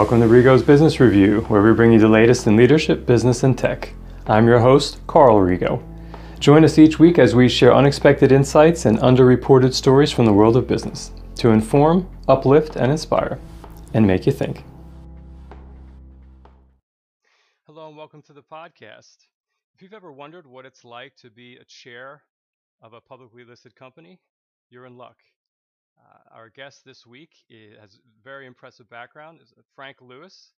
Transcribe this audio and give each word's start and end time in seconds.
Welcome 0.00 0.20
to 0.22 0.28
Rigo's 0.28 0.62
Business 0.62 0.98
Review, 0.98 1.42
where 1.48 1.60
we 1.60 1.74
bring 1.74 1.92
you 1.92 1.98
the 1.98 2.08
latest 2.08 2.46
in 2.46 2.56
leadership, 2.56 3.04
business, 3.04 3.42
and 3.42 3.56
tech. 3.56 3.92
I'm 4.26 4.46
your 4.46 4.58
host, 4.58 4.98
Carl 5.06 5.36
Rigo. 5.36 5.82
Join 6.38 6.64
us 6.64 6.78
each 6.78 6.98
week 6.98 7.18
as 7.18 7.34
we 7.34 7.50
share 7.50 7.74
unexpected 7.74 8.32
insights 8.32 8.86
and 8.86 8.96
underreported 9.00 9.74
stories 9.74 10.10
from 10.10 10.24
the 10.24 10.32
world 10.32 10.56
of 10.56 10.66
business 10.66 11.12
to 11.34 11.50
inform, 11.50 12.08
uplift, 12.28 12.76
and 12.76 12.90
inspire, 12.90 13.38
and 13.92 14.06
make 14.06 14.24
you 14.24 14.32
think. 14.32 14.64
Hello, 17.66 17.88
and 17.88 17.96
welcome 17.98 18.22
to 18.22 18.32
the 18.32 18.42
podcast. 18.42 19.26
If 19.74 19.82
you've 19.82 19.92
ever 19.92 20.10
wondered 20.10 20.46
what 20.46 20.64
it's 20.64 20.82
like 20.82 21.14
to 21.16 21.28
be 21.28 21.56
a 21.56 21.64
chair 21.66 22.22
of 22.80 22.94
a 22.94 23.02
publicly 23.02 23.44
listed 23.44 23.76
company, 23.76 24.18
you're 24.70 24.86
in 24.86 24.96
luck. 24.96 25.18
Uh, 26.00 26.34
our 26.34 26.48
guest 26.48 26.84
this 26.84 27.06
week 27.06 27.30
has 27.80 27.94
a 27.94 28.24
very 28.24 28.46
impressive 28.46 28.88
background. 28.88 29.40
Is 29.42 29.52
Frank 29.74 29.98
Lewis. 30.00 30.52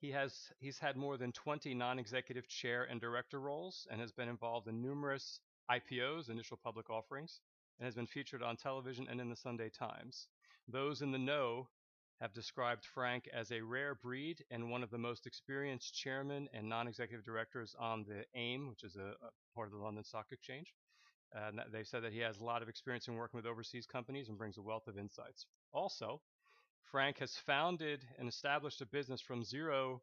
He 0.00 0.10
has 0.10 0.52
he's 0.58 0.78
had 0.78 0.96
more 0.96 1.16
than 1.16 1.32
20 1.32 1.74
non-executive 1.74 2.48
chair 2.48 2.84
and 2.90 3.00
director 3.00 3.40
roles, 3.40 3.86
and 3.90 4.00
has 4.00 4.12
been 4.12 4.28
involved 4.28 4.68
in 4.68 4.82
numerous 4.82 5.40
IPOs, 5.70 6.28
initial 6.28 6.58
public 6.62 6.90
offerings, 6.90 7.40
and 7.78 7.86
has 7.86 7.94
been 7.94 8.06
featured 8.06 8.42
on 8.42 8.56
television 8.56 9.06
and 9.08 9.20
in 9.20 9.30
the 9.30 9.36
Sunday 9.36 9.70
Times. 9.70 10.28
Those 10.68 11.02
in 11.02 11.12
the 11.12 11.18
know 11.18 11.68
have 12.20 12.32
described 12.32 12.84
Frank 12.84 13.28
as 13.32 13.50
a 13.50 13.60
rare 13.60 13.94
breed 13.94 14.44
and 14.50 14.70
one 14.70 14.82
of 14.82 14.90
the 14.90 14.98
most 14.98 15.26
experienced 15.26 15.94
chairmen 15.94 16.48
and 16.52 16.68
non-executive 16.68 17.24
directors 17.24 17.74
on 17.78 18.04
the 18.04 18.24
AIM, 18.38 18.68
which 18.68 18.84
is 18.84 18.96
a, 18.96 19.14
a 19.22 19.30
part 19.54 19.68
of 19.68 19.72
the 19.72 19.84
London 19.84 20.04
Stock 20.04 20.26
Exchange. 20.30 20.74
And 21.32 21.60
they 21.72 21.82
said 21.82 22.02
that 22.04 22.12
he 22.12 22.20
has 22.20 22.38
a 22.38 22.44
lot 22.44 22.62
of 22.62 22.68
experience 22.68 23.08
in 23.08 23.14
working 23.14 23.38
with 23.38 23.46
overseas 23.46 23.86
companies 23.86 24.28
and 24.28 24.38
brings 24.38 24.56
a 24.56 24.62
wealth 24.62 24.86
of 24.86 24.98
insights. 24.98 25.46
Also, 25.72 26.20
Frank 26.90 27.18
has 27.18 27.36
founded 27.36 28.04
and 28.18 28.28
established 28.28 28.80
a 28.80 28.86
business 28.86 29.20
from 29.20 29.42
zero 29.42 30.00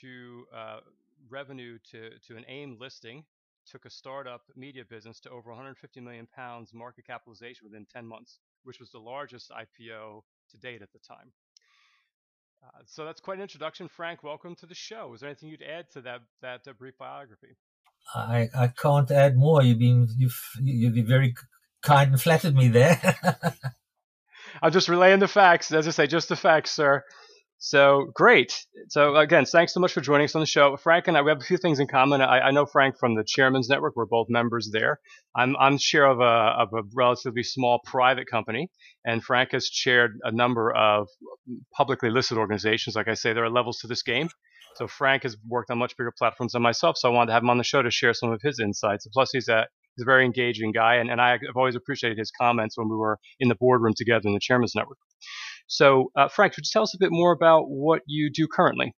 to 0.00 0.46
uh, 0.54 0.80
revenue 1.28 1.78
to, 1.90 2.10
to 2.26 2.36
an 2.36 2.44
AIM 2.48 2.78
listing, 2.80 3.24
took 3.66 3.84
a 3.84 3.90
startup 3.90 4.42
media 4.56 4.84
business 4.84 5.20
to 5.20 5.30
over 5.30 5.50
150 5.50 6.00
million 6.00 6.26
pounds 6.34 6.72
market 6.72 7.06
capitalization 7.06 7.66
within 7.68 7.86
10 7.92 8.06
months, 8.06 8.38
which 8.64 8.80
was 8.80 8.90
the 8.90 8.98
largest 8.98 9.50
IPO 9.50 10.22
to 10.50 10.58
date 10.58 10.82
at 10.82 10.92
the 10.92 10.98
time. 10.98 11.32
Uh, 12.62 12.82
so 12.86 13.04
that's 13.04 13.20
quite 13.20 13.38
an 13.38 13.42
introduction, 13.42 13.88
Frank. 13.88 14.22
Welcome 14.22 14.54
to 14.56 14.66
the 14.66 14.74
show. 14.74 15.14
Is 15.14 15.20
there 15.20 15.30
anything 15.30 15.48
you'd 15.48 15.62
add 15.62 15.90
to 15.92 16.02
that 16.02 16.20
that 16.42 16.68
uh, 16.68 16.72
brief 16.72 16.96
biography? 16.98 17.56
I, 18.14 18.48
I 18.56 18.68
can't 18.68 19.10
add 19.10 19.36
more. 19.36 19.62
You've 19.62 19.78
been 19.78 20.08
you've 20.16 20.40
you've 20.60 20.94
been 20.94 21.06
very 21.06 21.34
kind 21.82 22.10
and 22.10 22.20
flattered 22.20 22.54
me 22.54 22.68
there. 22.68 23.16
I'm 24.62 24.72
just 24.72 24.88
relaying 24.88 25.20
the 25.20 25.28
facts. 25.28 25.72
As 25.72 25.86
I 25.86 25.90
say, 25.90 26.06
just 26.06 26.28
the 26.28 26.36
facts, 26.36 26.72
sir. 26.72 27.04
So 27.62 28.10
great. 28.14 28.64
So 28.88 29.14
again, 29.16 29.44
thanks 29.44 29.74
so 29.74 29.80
much 29.80 29.92
for 29.92 30.00
joining 30.00 30.24
us 30.24 30.34
on 30.34 30.40
the 30.40 30.46
show. 30.46 30.78
Frank 30.78 31.08
and 31.08 31.16
I, 31.16 31.20
we 31.20 31.30
have 31.30 31.42
a 31.42 31.44
few 31.44 31.58
things 31.58 31.78
in 31.78 31.88
common. 31.88 32.22
I, 32.22 32.40
I 32.40 32.50
know 32.52 32.64
Frank 32.64 32.96
from 32.98 33.16
the 33.16 33.22
Chairman's 33.22 33.68
Network. 33.68 33.96
We're 33.96 34.06
both 34.06 34.28
members 34.30 34.70
there. 34.72 34.98
I'm, 35.36 35.54
I'm 35.60 35.76
chair 35.76 36.06
of 36.06 36.20
a, 36.20 36.24
of 36.24 36.68
a 36.72 36.82
relatively 36.94 37.42
small 37.42 37.78
private 37.84 38.26
company, 38.30 38.70
and 39.04 39.22
Frank 39.22 39.52
has 39.52 39.68
chaired 39.68 40.18
a 40.24 40.32
number 40.32 40.74
of 40.74 41.08
publicly 41.76 42.08
listed 42.08 42.38
organizations. 42.38 42.96
Like 42.96 43.08
I 43.08 43.14
say, 43.14 43.34
there 43.34 43.44
are 43.44 43.50
levels 43.50 43.80
to 43.80 43.86
this 43.86 44.02
game. 44.02 44.30
So 44.76 44.86
Frank 44.86 45.24
has 45.24 45.36
worked 45.46 45.70
on 45.70 45.78
much 45.78 45.96
bigger 45.96 46.12
platforms 46.16 46.52
than 46.52 46.62
myself, 46.62 46.96
so 46.96 47.10
I 47.10 47.12
wanted 47.12 47.28
to 47.28 47.32
have 47.34 47.42
him 47.42 47.50
on 47.50 47.58
the 47.58 47.64
show 47.64 47.82
to 47.82 47.90
share 47.90 48.14
some 48.14 48.30
of 48.30 48.40
his 48.42 48.58
insights. 48.58 49.06
Plus, 49.12 49.30
he's 49.32 49.48
a 49.48 49.66
he's 49.96 50.02
a 50.02 50.06
very 50.06 50.24
engaging 50.24 50.72
guy, 50.72 50.96
and, 50.96 51.10
and 51.10 51.20
I've 51.20 51.40
always 51.56 51.74
appreciated 51.74 52.18
his 52.18 52.30
comments 52.30 52.78
when 52.78 52.88
we 52.88 52.96
were 52.96 53.18
in 53.38 53.48
the 53.48 53.54
boardroom 53.54 53.94
together 53.96 54.26
in 54.26 54.34
the 54.34 54.40
Chairman's 54.40 54.74
Network. 54.74 54.98
So, 55.66 56.10
uh, 56.16 56.28
Frank, 56.28 56.54
could 56.54 56.64
you 56.64 56.70
tell 56.72 56.82
us 56.82 56.94
a 56.94 56.98
bit 56.98 57.10
more 57.12 57.32
about 57.32 57.64
what 57.68 58.02
you 58.06 58.30
do 58.30 58.46
currently? 58.48 58.94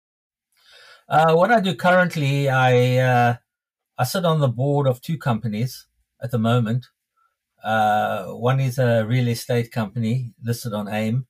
Uh, 1.09 1.33
what 1.33 1.51
I 1.51 1.59
do 1.59 1.75
currently, 1.75 2.49
I 2.49 2.97
uh, 2.97 3.35
I 3.97 4.03
sit 4.03 4.25
on 4.25 4.39
the 4.39 4.47
board 4.47 4.87
of 4.87 5.01
two 5.01 5.17
companies 5.17 5.87
at 6.21 6.31
the 6.31 6.39
moment. 6.39 6.87
Uh, 7.63 8.27
one 8.27 8.59
is 8.59 8.79
a 8.79 9.05
real 9.05 9.27
estate 9.27 9.71
company 9.71 10.33
listed 10.43 10.73
on 10.73 10.87
AIM, 10.87 11.27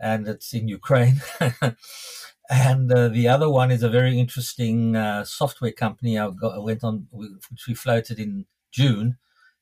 and 0.00 0.26
it's 0.26 0.52
in 0.52 0.68
Ukraine. 0.68 1.22
and 2.50 2.92
uh, 2.92 3.08
the 3.08 3.28
other 3.28 3.48
one 3.48 3.70
is 3.70 3.82
a 3.82 3.88
very 3.88 4.18
interesting 4.18 4.96
uh, 4.96 5.24
software 5.24 5.72
company 5.72 6.18
I, 6.18 6.30
went 6.58 6.84
on, 6.84 7.06
which 7.10 7.66
we 7.66 7.74
floated 7.74 8.18
in 8.18 8.46
June, 8.70 9.16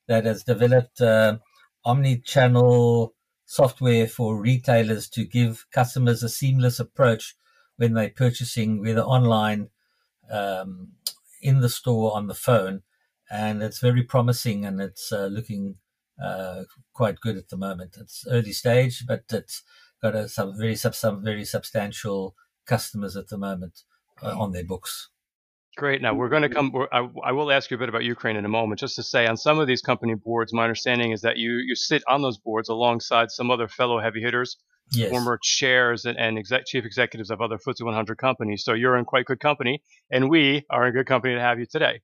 that 0.07 0.25
has 0.25 0.43
developed 0.43 0.99
uh, 0.99 1.37
omni-channel 1.85 3.13
software 3.45 4.07
for 4.07 4.35
retailers 4.35 5.07
to 5.09 5.23
give 5.23 5.65
customers 5.71 6.23
a 6.23 6.29
seamless 6.29 6.79
approach 6.79 7.35
when 7.77 7.93
they're 7.93 8.09
purchasing, 8.09 8.81
whether 8.81 9.01
online, 9.01 9.69
um, 10.29 10.89
in 11.41 11.59
the 11.59 11.69
store, 11.69 12.15
on 12.15 12.27
the 12.27 12.33
phone, 12.33 12.81
and 13.29 13.63
it's 13.63 13.79
very 13.79 14.03
promising 14.03 14.65
and 14.65 14.81
it's 14.81 15.11
uh, 15.11 15.25
looking 15.25 15.75
uh, 16.23 16.63
quite 16.93 17.19
good 17.19 17.37
at 17.37 17.49
the 17.49 17.57
moment. 17.57 17.97
It's 17.99 18.25
early 18.29 18.51
stage, 18.51 19.05
but 19.07 19.23
it's 19.31 19.63
got 20.01 20.15
a, 20.15 20.29
some 20.29 20.57
very 20.57 20.75
some 20.75 21.23
very 21.23 21.45
substantial 21.45 22.35
customers 22.65 23.15
at 23.15 23.27
the 23.27 23.37
moment 23.37 23.81
uh, 24.21 24.37
on 24.37 24.51
their 24.51 24.63
books. 24.63 25.09
Great. 25.75 26.01
Now 26.01 26.13
we're 26.13 26.29
going 26.29 26.43
to 26.43 26.49
come. 26.49 26.71
I, 26.91 27.07
I, 27.23 27.31
will 27.31 27.51
ask 27.51 27.71
you 27.71 27.75
a 27.75 27.79
bit 27.79 27.89
about 27.89 28.03
Ukraine 28.03 28.35
in 28.35 28.45
a 28.45 28.49
moment. 28.49 28.79
Just 28.79 28.95
to 28.97 29.03
say, 29.03 29.25
on 29.25 29.37
some 29.37 29.57
of 29.57 29.65
these 29.65 29.81
company 29.81 30.13
boards, 30.13 30.53
my 30.53 30.63
understanding 30.63 31.11
is 31.11 31.21
that 31.21 31.37
you 31.37 31.53
you 31.65 31.75
sit 31.75 32.03
on 32.07 32.21
those 32.21 32.37
boards 32.37 32.69
alongside 32.69 33.31
some 33.31 33.49
other 33.49 33.67
fellow 33.67 33.99
heavy 33.99 34.21
hitters, 34.21 34.57
yes. 34.91 35.09
former 35.09 35.39
chairs 35.41 36.05
and, 36.05 36.15
and 36.19 36.37
exec, 36.37 36.67
chief 36.67 36.85
executives 36.85 37.31
of 37.31 37.41
other 37.41 37.57
FTSE 37.57 37.83
100 37.83 38.19
companies. 38.19 38.63
So 38.63 38.73
you're 38.73 38.97
in 38.97 39.05
quite 39.05 39.25
good 39.25 39.39
company, 39.39 39.81
and 40.11 40.29
we 40.29 40.63
are 40.69 40.85
in 40.85 40.93
good 40.93 41.07
company 41.07 41.33
to 41.33 41.41
have 41.41 41.57
you 41.57 41.65
today 41.65 42.01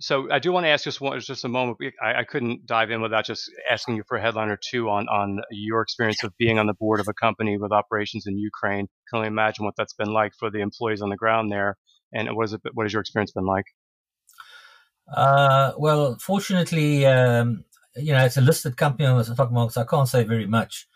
so 0.00 0.30
I 0.30 0.38
do 0.38 0.50
want 0.50 0.64
to 0.64 0.70
ask 0.70 0.84
just 0.84 1.00
one, 1.00 1.20
just 1.20 1.44
a 1.44 1.48
moment. 1.48 1.76
I, 2.02 2.20
I, 2.20 2.24
couldn't 2.24 2.64
dive 2.66 2.90
in 2.90 3.02
without 3.02 3.26
just 3.26 3.50
asking 3.70 3.96
you 3.96 4.02
for 4.08 4.16
a 4.16 4.22
headline 4.22 4.48
or 4.48 4.58
two 4.58 4.88
on 4.88 5.08
on 5.08 5.40
your 5.50 5.82
experience 5.82 6.24
of 6.24 6.32
being 6.38 6.58
on 6.58 6.66
the 6.66 6.72
board 6.72 7.00
of 7.00 7.08
a 7.08 7.12
company 7.12 7.58
with 7.58 7.70
operations 7.70 8.26
in 8.26 8.38
Ukraine. 8.38 8.88
Can 9.08 9.18
only 9.18 9.28
imagine 9.28 9.66
what 9.66 9.74
that's 9.76 9.92
been 9.92 10.12
like 10.12 10.32
for 10.38 10.50
the 10.50 10.60
employees 10.60 11.02
on 11.02 11.10
the 11.10 11.16
ground 11.16 11.52
there, 11.52 11.76
and 12.14 12.34
what 12.34 12.44
is 12.44 12.54
it? 12.54 12.62
What 12.72 12.84
has 12.84 12.94
your 12.94 13.00
experience 13.00 13.32
been 13.32 13.44
like? 13.44 13.66
Uh, 15.14 15.72
well, 15.76 16.16
fortunately, 16.18 17.04
um, 17.04 17.64
you 17.94 18.12
know, 18.12 18.24
it's 18.24 18.38
a 18.38 18.40
listed 18.40 18.78
company 18.78 19.06
on 19.06 19.18
the 19.18 19.24
stock 19.24 19.52
market, 19.52 19.74
so 19.74 19.82
I 19.82 19.84
can't 19.84 20.08
say 20.08 20.24
very 20.24 20.46
much. 20.46 20.86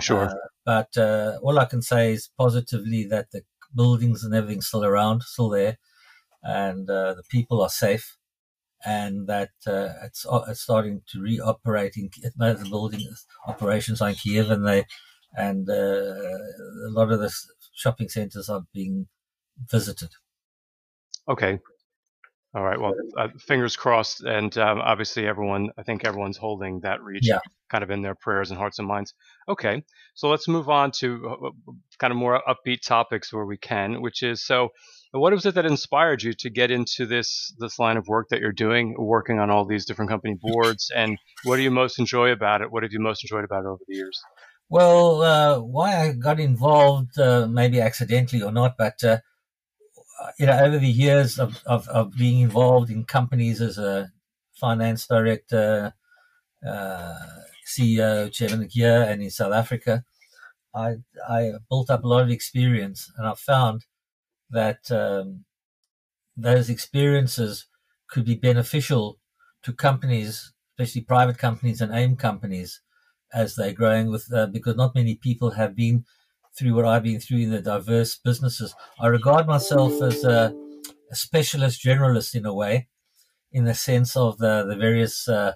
Sure. 0.00 0.24
Uh, 0.24 0.34
but 0.66 0.96
uh, 0.96 1.38
all 1.42 1.58
I 1.60 1.64
can 1.64 1.82
say 1.82 2.12
is 2.12 2.30
positively 2.36 3.06
that 3.06 3.30
the 3.30 3.42
buildings 3.74 4.24
and 4.24 4.34
everything's 4.34 4.66
still 4.66 4.84
around, 4.84 5.22
still 5.22 5.48
there, 5.48 5.78
and 6.42 6.90
uh, 6.90 7.14
the 7.14 7.22
people 7.30 7.62
are 7.62 7.68
safe 7.68 8.17
and 8.84 9.26
that 9.26 9.50
uh, 9.66 9.88
it's, 10.04 10.24
uh, 10.26 10.44
it's, 10.48 10.60
starting 10.60 11.02
to 11.08 11.18
reoperate 11.18 11.96
in 11.96 12.10
the 12.36 12.66
building 12.70 13.00
operations 13.46 14.00
on 14.00 14.14
Kiev, 14.14 14.50
and 14.50 14.66
they 14.66 14.84
and 15.36 15.68
uh, 15.68 15.72
a 15.72 16.90
lot 16.90 17.12
of 17.12 17.20
the 17.20 17.32
shopping 17.74 18.08
centers 18.08 18.48
are 18.48 18.62
being 18.72 19.08
visited. 19.70 20.10
Okay. 21.28 21.58
All 22.54 22.64
right. 22.64 22.80
Well, 22.80 22.94
uh, 23.16 23.28
fingers 23.38 23.76
crossed, 23.76 24.22
and 24.22 24.56
um, 24.56 24.80
obviously, 24.80 25.26
everyone. 25.26 25.68
I 25.76 25.82
think 25.82 26.06
everyone's 26.06 26.38
holding 26.38 26.80
that 26.80 27.02
region 27.02 27.34
yeah. 27.34 27.50
kind 27.70 27.84
of 27.84 27.90
in 27.90 28.00
their 28.00 28.14
prayers 28.14 28.50
and 28.50 28.58
hearts 28.58 28.78
and 28.78 28.88
minds. 28.88 29.12
Okay, 29.48 29.84
so 30.14 30.30
let's 30.30 30.48
move 30.48 30.70
on 30.70 30.90
to 30.92 31.28
uh, 31.28 31.72
kind 31.98 32.10
of 32.10 32.16
more 32.16 32.42
upbeat 32.48 32.80
topics 32.80 33.34
where 33.34 33.44
we 33.44 33.58
can, 33.58 34.00
which 34.00 34.22
is 34.22 34.42
so 34.42 34.70
what 35.12 35.32
was 35.32 35.46
it 35.46 35.54
that 35.54 35.66
inspired 35.66 36.22
you 36.22 36.32
to 36.34 36.50
get 36.50 36.70
into 36.70 37.06
this 37.06 37.54
this 37.58 37.78
line 37.78 37.96
of 37.96 38.08
work 38.08 38.28
that 38.28 38.40
you're 38.40 38.52
doing, 38.52 38.94
working 38.98 39.38
on 39.38 39.50
all 39.50 39.64
these 39.64 39.84
different 39.84 40.10
company 40.10 40.36
boards? 40.40 40.90
And 40.94 41.18
what 41.44 41.56
do 41.56 41.62
you 41.62 41.70
most 41.70 41.98
enjoy 41.98 42.30
about 42.30 42.60
it? 42.60 42.70
What 42.70 42.82
have 42.82 42.92
you 42.92 43.00
most 43.00 43.24
enjoyed 43.24 43.44
about 43.44 43.64
it 43.64 43.68
over 43.68 43.82
the 43.86 43.96
years? 43.96 44.20
Well, 44.70 45.22
uh, 45.22 45.60
why 45.60 45.96
I 45.96 46.12
got 46.12 46.38
involved, 46.38 47.18
uh, 47.18 47.46
maybe 47.46 47.80
accidentally 47.80 48.42
or 48.42 48.52
not, 48.52 48.76
but 48.76 49.02
uh, 49.02 49.18
you 50.38 50.46
know, 50.46 50.58
over 50.58 50.78
the 50.78 50.88
years 50.88 51.38
of, 51.38 51.62
of, 51.64 51.88
of, 51.88 52.12
being 52.16 52.40
involved 52.40 52.90
in 52.90 53.04
companies 53.04 53.62
as 53.62 53.78
a 53.78 54.10
finance 54.60 55.06
director, 55.06 55.94
uh, 56.66 57.14
CEO, 57.66 58.30
chairman 58.30 58.68
here 58.70 59.06
and 59.08 59.22
in 59.22 59.30
South 59.30 59.52
Africa, 59.52 60.04
I 60.74 60.96
I 61.28 61.52
built 61.70 61.88
up 61.88 62.04
a 62.04 62.08
lot 62.08 62.22
of 62.22 62.30
experience, 62.30 63.10
and 63.16 63.26
I 63.26 63.34
found 63.34 63.84
that 64.50 64.90
um, 64.90 65.44
those 66.36 66.70
experiences 66.70 67.66
could 68.08 68.24
be 68.24 68.34
beneficial 68.34 69.18
to 69.62 69.72
companies, 69.72 70.52
especially 70.72 71.02
private 71.02 71.38
companies 71.38 71.80
and 71.80 71.92
AIM 71.92 72.16
companies, 72.16 72.80
as 73.34 73.56
they're 73.56 73.72
growing 73.72 74.10
with, 74.10 74.32
uh, 74.32 74.46
because 74.46 74.76
not 74.76 74.94
many 74.94 75.14
people 75.14 75.50
have 75.50 75.76
been 75.76 76.04
through 76.56 76.74
what 76.74 76.86
I've 76.86 77.02
been 77.02 77.20
through 77.20 77.38
in 77.38 77.50
the 77.50 77.60
diverse 77.60 78.16
businesses. 78.16 78.74
I 79.00 79.08
regard 79.08 79.46
myself 79.46 80.00
as 80.02 80.24
a, 80.24 80.54
a 81.10 81.14
specialist 81.14 81.84
generalist 81.84 82.34
in 82.34 82.46
a 82.46 82.54
way, 82.54 82.88
in 83.52 83.64
the 83.64 83.74
sense 83.74 84.16
of 84.16 84.38
the, 84.38 84.64
the 84.64 84.76
various 84.76 85.28
uh, 85.28 85.54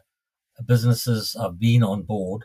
businesses 0.66 1.36
I've 1.36 1.58
been 1.58 1.82
on 1.82 2.02
board. 2.02 2.44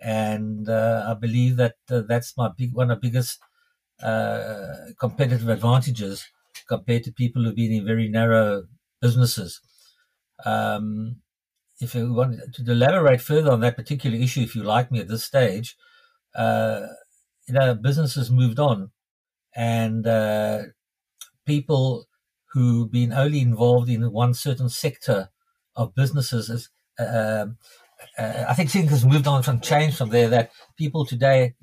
And 0.00 0.68
uh, 0.68 1.06
I 1.08 1.14
believe 1.14 1.56
that 1.56 1.76
uh, 1.90 2.02
that's 2.06 2.36
my 2.36 2.50
big 2.56 2.72
one 2.72 2.90
of 2.90 3.00
the 3.00 3.08
biggest 3.08 3.40
uh, 4.02 4.92
competitive 4.98 5.48
advantages 5.48 6.26
compared 6.68 7.04
to 7.04 7.12
people 7.12 7.42
who've 7.42 7.56
been 7.56 7.72
in 7.72 7.86
very 7.86 8.08
narrow 8.08 8.64
businesses. 9.00 9.60
Um, 10.44 11.16
if 11.80 11.94
you 11.94 12.12
want 12.12 12.40
to 12.54 12.70
elaborate 12.70 13.20
further 13.20 13.52
on 13.52 13.60
that 13.60 13.76
particular 13.76 14.16
issue, 14.16 14.42
if 14.42 14.54
you 14.54 14.62
like 14.62 14.90
me 14.90 15.00
at 15.00 15.08
this 15.08 15.24
stage, 15.24 15.76
uh, 16.34 16.86
you 17.46 17.54
know, 17.54 17.74
businesses 17.74 18.30
moved 18.30 18.58
on, 18.58 18.90
and 19.54 20.06
uh, 20.06 20.62
people 21.46 22.06
who've 22.52 22.90
been 22.90 23.12
only 23.12 23.40
involved 23.40 23.88
in 23.88 24.12
one 24.12 24.34
certain 24.34 24.68
sector 24.68 25.30
of 25.76 25.94
businesses, 25.94 26.50
as, 26.50 26.68
uh, 26.98 27.46
uh, 28.18 28.44
I 28.48 28.54
think 28.54 28.70
things 28.70 28.90
has 28.90 29.04
moved 29.04 29.26
on 29.26 29.42
from 29.42 29.60
change 29.60 29.96
from 29.96 30.10
there. 30.10 30.28
That 30.28 30.50
people 30.76 31.04
today, 31.04 31.54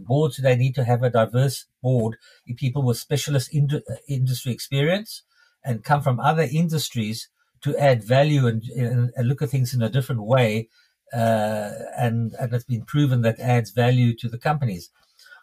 boards 0.00 0.36
today, 0.36 0.56
need 0.56 0.74
to 0.76 0.84
have 0.84 1.02
a 1.02 1.10
diverse 1.10 1.66
board, 1.86 2.16
people 2.56 2.82
with 2.82 3.04
specialist 3.06 3.48
ind- 3.58 3.82
industry 4.08 4.52
experience 4.52 5.22
and 5.64 5.84
come 5.90 6.02
from 6.02 6.18
other 6.20 6.46
industries 6.62 7.28
to 7.64 7.76
add 7.76 8.02
value 8.16 8.46
and, 8.46 8.62
and, 8.76 9.10
and 9.16 9.28
look 9.28 9.42
at 9.42 9.50
things 9.50 9.74
in 9.74 9.82
a 9.82 9.94
different 9.96 10.22
way. 10.34 10.68
Uh, 11.12 11.70
and, 12.04 12.32
and 12.40 12.52
it's 12.52 12.64
been 12.64 12.84
proven 12.94 13.22
that 13.22 13.38
adds 13.38 13.70
value 13.70 14.16
to 14.16 14.28
the 14.28 14.38
companies. 14.38 14.90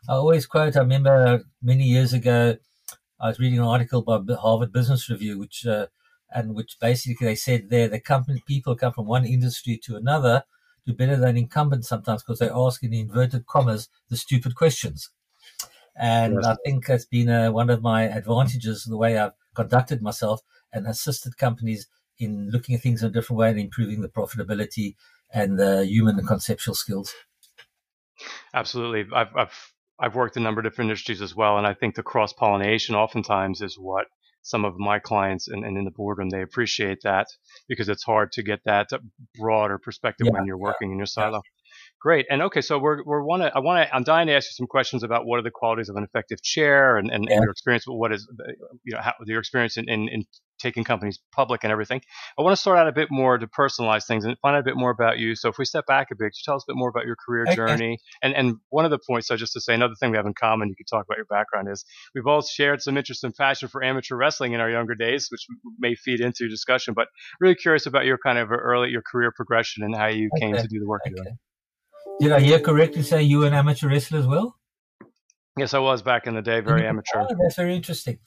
I 0.10 0.14
always 0.14 0.46
quote, 0.46 0.76
I 0.76 0.80
remember 0.80 1.44
many 1.62 1.86
years 1.86 2.12
ago, 2.14 2.58
I 3.20 3.28
was 3.30 3.40
reading 3.40 3.60
an 3.60 3.66
article 3.76 4.02
by 4.02 4.20
Harvard 4.36 4.74
Business 4.74 5.10
Review, 5.10 5.38
which, 5.40 5.66
uh, 5.66 5.88
and 6.32 6.56
which 6.56 6.78
basically 6.82 7.28
they 7.28 7.36
said 7.36 7.70
there, 7.70 7.88
the 7.88 8.00
company 8.00 8.44
people 8.48 8.76
come 8.76 8.94
from 8.94 9.06
one 9.06 9.26
industry 9.26 9.80
to 9.84 9.96
another 9.96 10.44
do 10.86 10.94
better 10.94 11.16
than 11.16 11.38
incumbents 11.38 11.88
sometimes 11.88 12.24
because 12.24 12.40
they 12.40 12.50
ask 12.50 12.84
in 12.84 12.94
inverted 12.94 13.46
commas 13.46 13.90
the 14.10 14.18
stupid 14.18 14.56
questions. 14.56 15.10
And 16.02 16.34
yes. 16.42 16.46
I 16.46 16.56
think 16.66 16.88
that's 16.88 17.06
been 17.06 17.30
uh, 17.30 17.52
one 17.52 17.70
of 17.70 17.84
my 17.84 18.04
advantages, 18.04 18.86
the 18.86 18.98
way 18.98 19.20
I've 19.20 19.34
conducted 19.54 20.02
myself 20.02 20.42
and 20.74 20.88
assisted 20.88 21.38
companies 21.38 21.88
in 22.18 22.50
looking 22.50 22.74
at 22.74 22.82
things 22.82 23.04
in 23.04 23.10
a 23.10 23.12
different 23.12 23.38
way 23.38 23.52
and 23.52 23.60
improving 23.60 24.02
the 24.02 24.10
profitability 24.10 24.96
and 25.32 25.60
the 25.60 25.86
human 25.86 26.18
and 26.18 26.28
conceptual 26.28 26.74
skills. 26.74 27.14
Absolutely. 28.54 29.06
I've, 29.16 29.36
I've, 29.36 29.74
I've 30.00 30.16
worked 30.16 30.38
in 30.38 30.44
a 30.44 30.46
number 30.46 30.62
of 30.62 30.66
different 30.66 30.90
industries 30.90 31.22
as 31.22 31.36
well. 31.36 31.60
And 31.60 31.68
I 31.68 31.76
think 31.76 31.94
the 31.94 32.04
cross 32.04 32.34
pollination 32.34 32.96
oftentimes 32.96 33.62
is 33.62 33.78
what 33.78 34.08
some 34.42 34.66
of 34.66 34.80
my 34.80 34.98
clients 34.98 35.48
and, 35.48 35.64
and, 35.64 35.78
in 35.78 35.86
the 35.86 35.92
boardroom, 35.92 36.30
they 36.30 36.42
appreciate 36.42 37.04
that 37.04 37.28
because 37.70 37.90
it's 37.90 38.04
hard 38.04 38.32
to 38.32 38.42
get 38.42 38.60
that 38.66 38.90
broader 39.38 39.78
perspective 39.78 40.26
yeah, 40.26 40.34
when 40.34 40.48
you're 40.48 40.58
working 40.58 40.90
yeah, 40.90 40.94
in 40.94 40.98
your 40.98 41.06
silo. 41.06 41.34
Yeah. 41.34 41.61
Great. 42.02 42.26
And 42.32 42.42
okay, 42.42 42.62
so 42.62 42.80
we're 42.80 43.04
we're 43.04 43.22
want 43.22 43.44
to 43.44 43.56
I 43.56 43.60
want 43.60 43.88
to 43.88 43.96
I'm 43.96 44.04
dying 44.04 44.26
to 44.26 44.34
ask 44.34 44.48
you 44.48 44.56
some 44.56 44.66
questions 44.66 45.04
about 45.04 45.28
what 45.28 45.38
are 45.38 45.44
the 45.44 45.52
qualities 45.52 45.88
of 45.88 45.96
an 45.98 46.04
effective 46.04 46.42
chair 46.42 46.98
and, 46.98 47.12
and, 47.12 47.28
yeah. 47.30 47.36
and 47.36 47.44
your 47.44 47.52
experience. 47.52 47.86
With 47.86 47.96
what 47.96 48.12
is 48.12 48.28
uh, 48.40 48.54
you 48.84 48.96
know 48.96 49.02
how, 49.02 49.14
your 49.28 49.40
experience 49.40 49.78
in, 49.78 49.88
in, 49.88 50.10
in 50.10 50.26
taking 50.60 50.84
companies 50.84 51.20
public 51.32 51.64
and 51.64 51.72
everything. 51.72 52.02
I 52.40 52.42
want 52.42 52.54
to 52.54 52.60
start 52.60 52.80
out 52.80 52.88
a 52.88 52.92
bit 52.92 53.10
more 53.12 53.38
to 53.38 53.46
personalize 53.46 54.08
things 54.08 54.26
and 54.26 54.36
find 54.42 54.56
out 54.56 54.62
a 54.62 54.64
bit 54.64 54.78
more 54.78 54.90
about 54.90 55.20
you. 55.20 55.36
So 55.36 55.50
if 55.50 55.60
we 55.60 55.66
step 55.66 55.86
back 55.86 56.08
a 56.12 56.16
bit, 56.16 56.26
could 56.26 56.38
you 56.38 56.44
tell 56.44 56.56
us 56.56 56.64
a 56.68 56.72
bit 56.72 56.76
more 56.76 56.90
about 56.90 57.06
your 57.06 57.18
career 57.24 57.44
okay. 57.44 57.56
journey? 57.56 58.00
And 58.24 58.34
and 58.34 58.56
one 58.70 58.86
of 58.86 58.90
the 58.90 59.00
points, 59.08 59.28
so 59.28 59.38
just 59.38 59.54
to 59.54 59.62
say 59.62 59.76
another 59.76 59.94
thing 60.00 60.10
we 60.10 60.18
have 60.18 60.26
in 60.26 60.34
common, 60.34 60.70
you 60.70 60.76
could 60.76 60.88
talk 60.88 61.06
about 61.06 61.18
your 61.18 61.26
background 61.26 61.68
is 61.72 61.86
we 62.16 62.22
both 62.22 62.50
shared 62.50 62.82
some 62.82 62.98
interest 62.98 63.24
and 63.24 63.36
passion 63.36 63.70
for 63.70 63.84
amateur 63.84 64.16
wrestling 64.16 64.54
in 64.54 64.60
our 64.60 64.72
younger 64.72 64.96
days, 64.96 65.28
which 65.30 65.46
may 65.78 65.94
feed 65.94 66.20
into 66.20 66.46
your 66.46 66.50
discussion. 66.50 66.96
But 66.96 67.10
really 67.40 67.54
curious 67.54 67.86
about 67.86 68.06
your 68.06 68.18
kind 68.18 68.40
of 68.40 68.52
early 68.52 68.90
your 68.90 69.04
career 69.04 69.32
progression 69.32 69.84
and 69.84 69.96
how 69.96 70.08
you 70.08 70.32
okay. 70.36 70.48
came 70.48 70.56
to 70.56 70.68
do 70.68 70.80
the 70.80 70.88
work 70.88 71.04
okay. 71.06 71.14
you're 71.16 71.26
doing. 71.26 71.38
Did 72.20 72.32
I 72.32 72.40
hear 72.40 72.60
correctly 72.60 73.04
say 73.04 73.24
you 73.24 73.40
were 73.40 73.48
an 73.48 73.54
amateur 73.54 73.90
wrestler 73.90 74.20
as 74.20 74.28
well? 74.28 74.58
Yes, 75.58 75.74
I 75.74 75.80
was 75.80 76.02
back 76.02 76.28
in 76.28 76.36
the 76.36 76.42
day, 76.42 76.62
very 76.62 76.88
amateur. 76.88 77.22
Oh, 77.22 77.36
that's 77.42 77.56
very 77.56 77.76
interesting. 77.76 78.20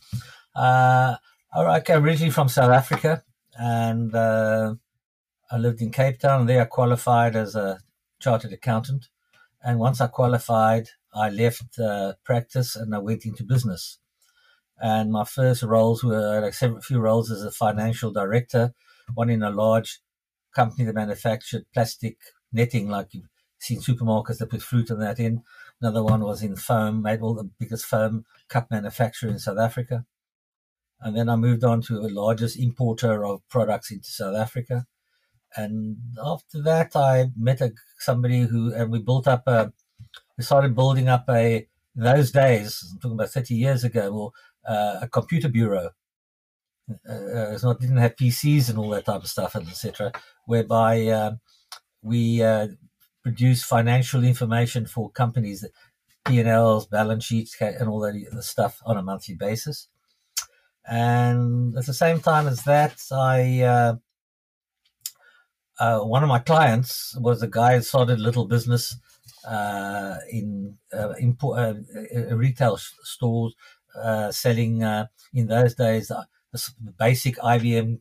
Uh, 0.55 1.17
I 1.55 1.81
came 1.81 2.05
originally 2.05 2.31
from 2.31 2.49
South 2.49 2.71
Africa, 2.71 3.23
and 3.59 4.15
uh, 4.15 4.75
I 5.51 5.57
lived 5.57 5.81
in 5.81 5.91
Cape 5.91 6.19
Town. 6.19 6.41
And 6.41 6.49
there, 6.49 6.63
I 6.63 6.67
qualified 6.67 7.37
as 7.37 7.55
a 7.55 7.79
chartered 8.21 8.53
accountant. 8.53 9.09
And 9.63 9.79
once 9.79 10.01
I 10.01 10.09
qualified, 10.09 10.89
I 11.15 11.31
left 11.31 11.79
uh, 11.79 12.15
practice 12.25 12.77
and 12.77 12.95
I 12.95 12.99
went 12.99 13.25
into 13.25 13.45
business. 13.45 13.99
And 14.79 15.13
my 15.13 15.25
first 15.25 15.63
roles 15.63 16.03
were 16.03 16.41
like 16.41 16.55
several 16.55 16.81
few 16.81 16.99
roles 16.99 17.31
as 17.31 17.43
a 17.43 17.51
financial 17.51 18.11
director, 18.11 18.75
one 19.15 19.31
in 19.31 19.43
a 19.43 19.51
large 19.51 20.01
company 20.55 20.85
that 20.85 20.95
manufactured 20.95 21.65
plastic 21.73 22.19
netting, 22.53 22.89
like 22.89 23.09
you've 23.13 23.29
seen 23.65 23.81
supermarkets 23.81 24.39
that 24.39 24.51
put 24.51 24.63
fruit 24.63 24.91
and 24.91 25.01
that 25.01 25.19
in. 25.19 25.43
Another 25.81 26.03
one 26.03 26.23
was 26.23 26.43
in 26.43 26.57
foam, 26.57 27.03
made 27.03 27.21
all 27.21 27.35
the 27.35 27.51
biggest 27.59 27.85
foam 27.85 28.25
cup 28.49 28.71
manufacturer 28.71 29.31
in 29.31 29.39
South 29.39 29.59
Africa. 29.59 30.05
And 31.01 31.17
then 31.17 31.29
I 31.29 31.37
moved 31.37 31.65
on 31.65 31.83
to 31.83 31.95
the 31.95 32.09
largest 32.09 32.59
importer 32.59 33.25
of 33.25 33.47
products 33.49 33.91
into 33.91 34.11
South 34.11 34.37
Africa. 34.37 34.87
And 35.57 35.97
after 36.23 36.63
that, 36.63 36.97
I 36.97 37.31
met 37.37 37.61
a, 37.61 37.73
somebody 37.99 38.43
who, 38.43 38.73
and 38.73 38.91
we 38.91 39.01
built 39.01 39.29
up 39.29 39.47
a, 39.47 39.73
we 40.37 40.45
started 40.45 40.75
building 40.75 41.09
up 41.09 41.27
a, 41.29 41.67
in 41.97 42.03
those 42.03 42.33
days, 42.33 42.85
I'm 42.93 42.99
talking 42.99 43.17
about 43.17 43.31
30 43.31 43.55
years 43.55 43.85
ago, 43.85 44.33
uh, 44.67 44.99
a 45.03 45.09
computer 45.09 45.49
bureau. 45.49 45.91
Uh, 47.09 47.13
uh 47.13 47.59
not, 47.63 47.81
didn't 47.81 47.97
have 47.99 48.17
PCs 48.17 48.69
and 48.69 48.79
all 48.79 48.91
that 48.91 49.07
type 49.07 49.23
of 49.23 49.29
stuff, 49.29 49.57
etc. 49.57 50.13
Whereby 50.47 51.07
uh, 51.07 51.33
we 52.03 52.43
uh, 52.43 52.69
produce 53.25 53.65
financial 53.65 54.23
information 54.23 54.87
for 54.87 55.11
companies, 55.11 55.65
P&Ls, 56.25 56.87
balance 56.87 57.25
sheets, 57.25 57.57
and 57.61 57.89
all 57.89 58.01
that 58.01 58.15
stuff 58.43 58.81
on 58.87 58.97
a 58.97 59.03
monthly 59.03 59.35
basis. 59.35 59.89
And 60.87 61.77
at 61.77 61.87
the 61.87 61.95
same 61.95 62.21
time 62.21 62.47
as 62.47 62.63
that, 62.65 63.03
I 63.11 63.63
uh, 63.63 63.97
uh, 65.79 66.01
one 66.01 66.23
of 66.23 66.29
my 66.29 66.39
clients 66.39 67.17
was 67.17 67.43
a 67.43 67.49
guy 67.49 67.77
who 67.77 67.83
started 67.83 68.19
a 68.19 68.23
little 68.23 68.45
business 68.45 68.97
uh, 69.49 70.17
in 70.31 70.79
uh, 70.93 71.15
uh, 71.43 71.53
uh, 71.53 72.37
retail 72.37 72.79
stores 72.79 73.55
selling 74.31 74.83
in 75.33 75.47
those 75.47 75.75
days 75.75 76.11
basic 76.99 77.37
IBM 77.37 77.99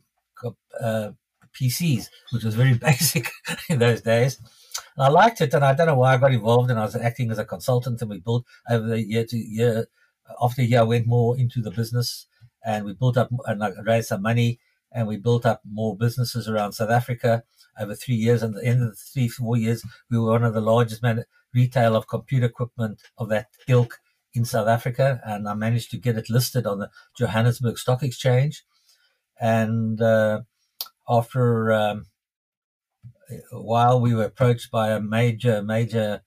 PCs, 1.54 2.08
which 2.32 2.44
was 2.44 2.54
very 2.54 2.74
basic 2.88 3.30
in 3.68 3.78
those 3.78 4.00
days. 4.00 4.38
And 4.96 5.06
I 5.06 5.08
liked 5.08 5.40
it, 5.40 5.54
and 5.54 5.64
I 5.64 5.74
don't 5.74 5.86
know 5.86 5.96
why 5.96 6.14
I 6.14 6.18
got 6.18 6.32
involved. 6.32 6.70
And 6.70 6.78
I 6.78 6.84
was 6.84 6.96
acting 6.96 7.30
as 7.30 7.38
a 7.38 7.44
consultant, 7.44 8.00
and 8.00 8.10
we 8.10 8.20
built 8.20 8.44
over 8.68 8.86
the 8.86 9.02
year 9.02 9.24
to 9.24 9.36
year. 9.36 9.86
After 10.40 10.62
year, 10.62 10.80
I 10.80 10.84
went 10.84 11.06
more 11.06 11.36
into 11.38 11.60
the 11.60 11.70
business 11.70 12.26
and 12.64 12.84
we 12.84 12.94
built 12.94 13.16
up 13.16 13.30
and 13.46 13.62
I 13.62 13.70
raised 13.82 14.08
some 14.08 14.22
money 14.22 14.58
and 14.90 15.06
we 15.06 15.16
built 15.16 15.44
up 15.44 15.60
more 15.70 15.96
businesses 15.96 16.48
around 16.48 16.72
South 16.72 16.90
Africa 16.90 17.44
over 17.78 17.94
three 17.94 18.14
years. 18.14 18.42
And 18.42 18.54
at 18.56 18.62
the 18.62 18.68
end 18.68 18.82
of 18.82 18.90
the 18.90 18.96
three, 18.96 19.28
four 19.28 19.56
years, 19.56 19.84
we 20.10 20.18
were 20.18 20.30
one 20.30 20.44
of 20.44 20.54
the 20.54 20.60
largest 20.60 21.02
man- 21.02 21.24
retail 21.52 21.94
of 21.94 22.08
computer 22.08 22.46
equipment 22.46 23.02
of 23.18 23.28
that 23.28 23.48
ilk 23.68 24.00
in 24.32 24.44
South 24.44 24.68
Africa. 24.68 25.20
And 25.24 25.48
I 25.48 25.54
managed 25.54 25.90
to 25.90 25.98
get 25.98 26.16
it 26.16 26.30
listed 26.30 26.66
on 26.66 26.78
the 26.78 26.90
Johannesburg 27.18 27.76
Stock 27.78 28.02
Exchange. 28.02 28.64
And 29.40 30.00
uh, 30.00 30.42
after 31.08 31.72
um, 31.72 32.06
while, 33.50 34.00
we 34.00 34.14
were 34.14 34.24
approached 34.24 34.70
by 34.70 34.90
a 34.90 35.00
major, 35.00 35.62
major 35.62 36.22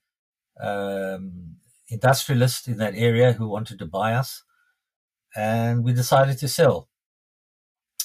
um, 0.60 1.56
industrialist 1.88 2.68
in 2.68 2.78
that 2.78 2.94
area 2.94 3.32
who 3.32 3.48
wanted 3.48 3.78
to 3.78 3.86
buy 3.86 4.14
us 4.14 4.42
and 5.36 5.84
we 5.84 5.92
decided 5.92 6.38
to 6.38 6.48
sell. 6.48 6.88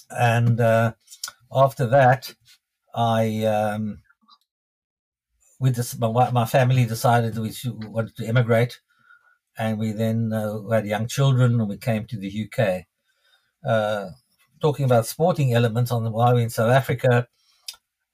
And 0.10 0.60
uh, 0.60 0.94
after 1.52 1.88
that, 1.88 2.36
I 2.94 3.44
um, 3.46 4.00
we 5.60 5.72
just, 5.72 6.00
my, 6.00 6.30
my 6.32 6.46
family 6.46 6.86
decided 6.86 7.38
we 7.38 7.54
wanted 7.88 8.16
to 8.18 8.28
emigrate, 8.28 8.80
and 9.58 9.80
we 9.80 9.92
then 9.92 10.32
uh, 10.34 10.62
had 10.70 10.86
young 10.86 11.08
children, 11.08 11.60
and 11.60 11.70
we 11.70 11.78
came 11.78 12.06
to 12.08 12.18
the 12.18 12.46
UK. 12.46 12.84
Uh, 13.68 14.10
talking 14.62 14.86
about 14.86 15.08
sporting 15.08 15.54
elements 15.54 15.92
on 15.92 16.04
the 16.04 16.12
while 16.12 16.36
we 16.36 16.44
in 16.44 16.50
South 16.50 16.72
Africa, 16.72 17.28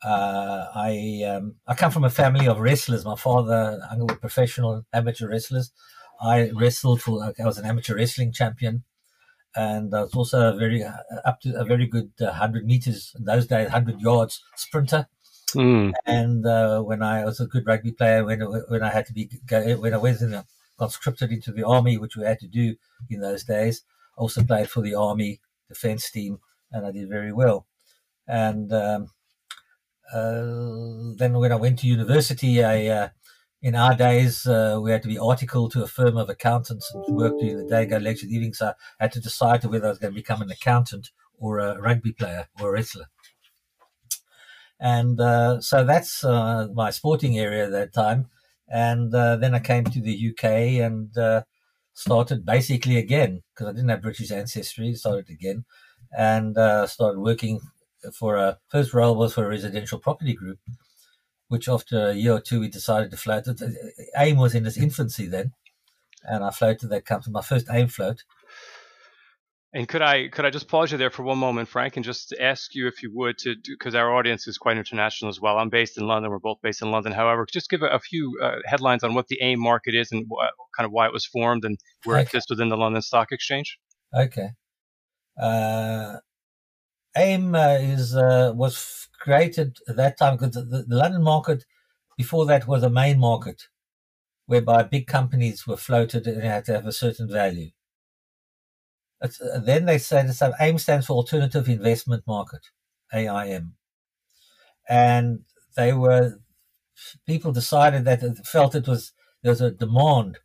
uh, 0.04 0.68
I 0.76 1.24
um, 1.28 1.56
I 1.68 1.76
come 1.76 1.92
from 1.92 2.04
a 2.04 2.10
family 2.10 2.48
of 2.48 2.60
wrestlers. 2.60 3.06
My 3.06 3.16
father, 3.16 3.82
I 3.90 3.96
was 3.98 4.18
professional 4.20 4.86
amateur 4.94 5.28
wrestlers. 5.28 5.72
I 6.22 6.52
wrestled 6.52 7.02
for. 7.02 7.24
I 7.24 7.46
was 7.46 7.58
an 7.58 7.66
amateur 7.66 7.96
wrestling 7.96 8.32
champion 8.32 8.84
and 9.56 9.94
I 9.94 10.02
was 10.02 10.14
also 10.14 10.54
a 10.54 10.58
very 10.58 10.84
uh, 10.84 10.94
up 11.26 11.42
to 11.42 11.60
a 11.60 11.66
very 11.66 11.88
good 11.88 12.12
uh, 12.22 12.32
hundred 12.32 12.66
meters 12.66 13.14
in 13.18 13.26
those 13.26 13.48
days, 13.48 13.70
hundred 13.70 14.00
yards 14.00 14.44
sprinter. 14.56 15.08
Mm. 15.56 15.94
And 16.06 16.46
uh, 16.46 16.82
when 16.82 17.02
I 17.02 17.26
was 17.26 17.40
a 17.40 17.48
good 17.48 17.66
rugby 17.66 17.92
player, 17.92 18.24
when 18.24 18.42
when 18.42 18.84
I 18.84 18.90
had 18.90 19.06
to 19.08 19.14
be 19.14 19.30
when 19.80 19.94
I 19.94 19.98
was 19.98 20.22
in 20.22 20.32
the, 20.32 20.46
conscripted 20.78 21.32
into 21.32 21.52
the 21.52 21.66
army, 21.66 21.98
which 21.98 22.16
we 22.16 22.26
had 22.26 22.40
to 22.40 22.48
do 22.48 22.76
in 23.10 23.22
those 23.22 23.44
days, 23.44 23.84
I 24.18 24.22
also 24.22 24.44
played 24.44 24.70
for 24.70 24.82
the 24.82 24.96
army 24.96 25.42
defense 25.68 26.10
team, 26.12 26.40
and 26.72 26.86
I 26.86 26.92
did 26.92 27.10
very 27.10 27.34
well. 27.34 27.68
And 28.28 28.72
um, 28.72 29.08
uh, 30.14 31.14
then 31.18 31.34
when 31.34 31.52
I 31.52 31.56
went 31.56 31.80
to 31.80 31.88
university, 31.88 32.64
I 32.64 32.88
uh, 32.88 33.10
in 33.62 33.76
our 33.76 33.96
days, 33.96 34.48
uh, 34.48 34.80
we 34.82 34.92
had 34.92 35.02
to 35.04 35.08
be 35.08 35.18
articled 35.18 35.74
to 35.74 35.84
a 35.84 35.88
firm 35.88 36.18
of 36.18 36.30
accountants 36.30 36.92
and 36.94 37.16
work 37.16 37.38
during 37.40 37.58
the 37.58 37.68
day, 37.68 37.86
go 37.86 37.98
lecture 37.98 38.26
in 38.26 38.30
the 38.30 38.36
evening. 38.36 38.54
So 38.54 38.68
I 39.00 39.04
had 39.04 39.12
to 39.14 39.20
decide 39.20 39.66
whether 39.66 39.88
I 39.88 39.90
was 39.90 40.00
going 40.00 40.14
to 40.14 40.20
become 40.20 40.42
an 40.42 40.50
accountant 40.50 41.10
or 41.38 41.60
a 41.60 41.80
rugby 41.80 42.14
player 42.14 42.48
or 42.60 42.70
a 42.70 42.72
wrestler. 42.72 43.06
And 44.80 45.20
uh, 45.20 45.60
so 45.60 45.84
that's 45.84 46.24
uh, 46.24 46.70
my 46.74 46.90
sporting 46.90 47.38
area 47.38 47.66
at 47.66 47.72
that 47.72 47.94
time. 47.94 48.28
And 48.70 49.12
then 49.12 49.54
I 49.54 49.60
came 49.60 49.84
to 49.86 50.02
the 50.02 50.30
UK 50.30 50.44
and 50.86 51.10
started 51.94 52.46
basically 52.46 52.98
again 52.98 53.42
because 53.54 53.68
I 53.68 53.74
didn't 53.74 53.90
have 53.90 54.02
British 54.02 54.32
ancestry. 54.32 54.94
Started 54.94 55.30
again 55.30 55.66
and 56.18 56.56
started 56.88 57.20
working 57.20 57.60
for 58.14 58.38
a 58.38 58.60
first 58.70 58.94
role 58.94 59.16
was 59.16 59.34
for 59.34 59.46
a 59.46 59.50
residential 59.50 60.00
property 60.00 60.34
group 60.34 60.60
which 61.50 61.68
after 61.68 62.10
a 62.10 62.14
year 62.14 62.34
or 62.34 62.40
two 62.40 62.62
we 62.62 62.70
decided 62.70 63.12
to 63.12 63.18
float. 63.18 63.46
AIM 64.16 64.38
was 64.38 64.56
in 64.56 64.66
its 64.66 64.78
infancy 64.78 65.28
then, 65.28 65.52
and 66.24 66.44
I 66.44 66.52
floated 66.52 66.90
that 66.90 67.06
company, 67.06 67.34
my 67.34 67.42
first 67.42 67.68
AIM 67.70 67.90
float. 67.90 68.24
And 69.74 69.88
could 69.88 70.02
I 70.02 70.30
could 70.30 70.46
I 70.46 70.50
just 70.50 70.68
pause 70.68 70.92
you 70.92 70.98
there 70.98 71.12
for 71.12 71.22
one 71.22 71.38
moment, 71.38 71.70
Frank, 71.70 71.96
and 71.96 72.04
just 72.04 72.34
ask 72.40 72.74
you 72.74 72.88
if 72.88 73.04
you 73.04 73.12
would 73.14 73.38
to 73.40 73.56
because 73.68 73.94
our 73.94 74.16
audience 74.16 74.48
is 74.48 74.58
quite 74.58 74.78
international 74.78 75.30
as 75.30 75.40
well. 75.40 75.60
I'm 75.60 75.70
based 75.70 75.98
in 75.98 76.08
London. 76.08 76.32
We're 76.32 76.40
both 76.40 76.60
based 76.64 76.82
in 76.82 76.90
London. 76.90 77.12
However, 77.12 77.46
just 77.52 77.70
give 77.70 77.84
a, 77.84 77.88
a 77.88 78.00
few 78.00 78.40
uh, 78.42 78.58
headlines 78.66 79.04
on 79.04 79.14
what 79.14 79.28
the 79.28 79.40
AIM 79.42 79.60
market 79.60 79.94
is 79.94 80.12
and 80.12 80.26
what, 80.28 80.50
kind 80.76 80.86
of 80.86 80.92
why 80.92 81.06
it 81.06 81.14
was 81.14 81.26
formed 81.26 81.66
and 81.66 81.78
where 82.04 82.18
okay. 82.18 82.24
it 82.24 82.30
fits 82.30 82.50
within 82.50 82.70
the 82.70 82.78
London 82.78 83.02
Stock 83.04 83.32
Exchange. 83.32 83.78
Okay. 84.12 84.50
Uh, 85.40 86.18
AIM 87.16 87.56
uh, 87.56 87.78
is 87.80 88.16
uh, 88.16 88.54
was 88.56 89.08
created 89.20 89.78
at 89.88 89.98
that 89.98 90.18
time 90.18 90.38
because 90.38 90.54
the, 90.54 90.86
the, 90.88 90.96
London 90.96 91.24
market 91.24 91.66
before 92.18 92.46
that 92.46 92.68
was 92.68 92.84
a 92.84 92.90
main 92.90 93.20
market 93.20 93.64
whereby 94.46 94.84
big 94.84 95.08
companies 95.08 95.68
were 95.68 95.78
floated 95.78 96.28
and 96.28 96.42
had 96.44 96.66
to 96.66 96.74
have 96.74 96.86
a 96.86 96.92
certain 96.92 97.30
value. 97.30 97.72
It's, 99.22 99.42
uh, 99.42 99.60
then 99.64 99.86
they 99.86 99.98
said 99.98 100.34
so 100.34 100.54
AIM 100.60 100.78
stands 100.78 101.08
for 101.08 101.14
Alternative 101.14 101.68
Investment 101.68 102.24
Market, 102.28 102.68
AIM, 103.14 103.76
and 104.88 105.40
they 105.76 105.94
were 105.94 106.40
people 107.26 107.52
decided 107.52 108.06
that 108.06 108.46
felt 108.46 108.76
it 108.76 108.88
was 108.88 109.14
there 109.42 109.52
was 109.52 109.62
a 109.62 109.72
demand 109.72 110.40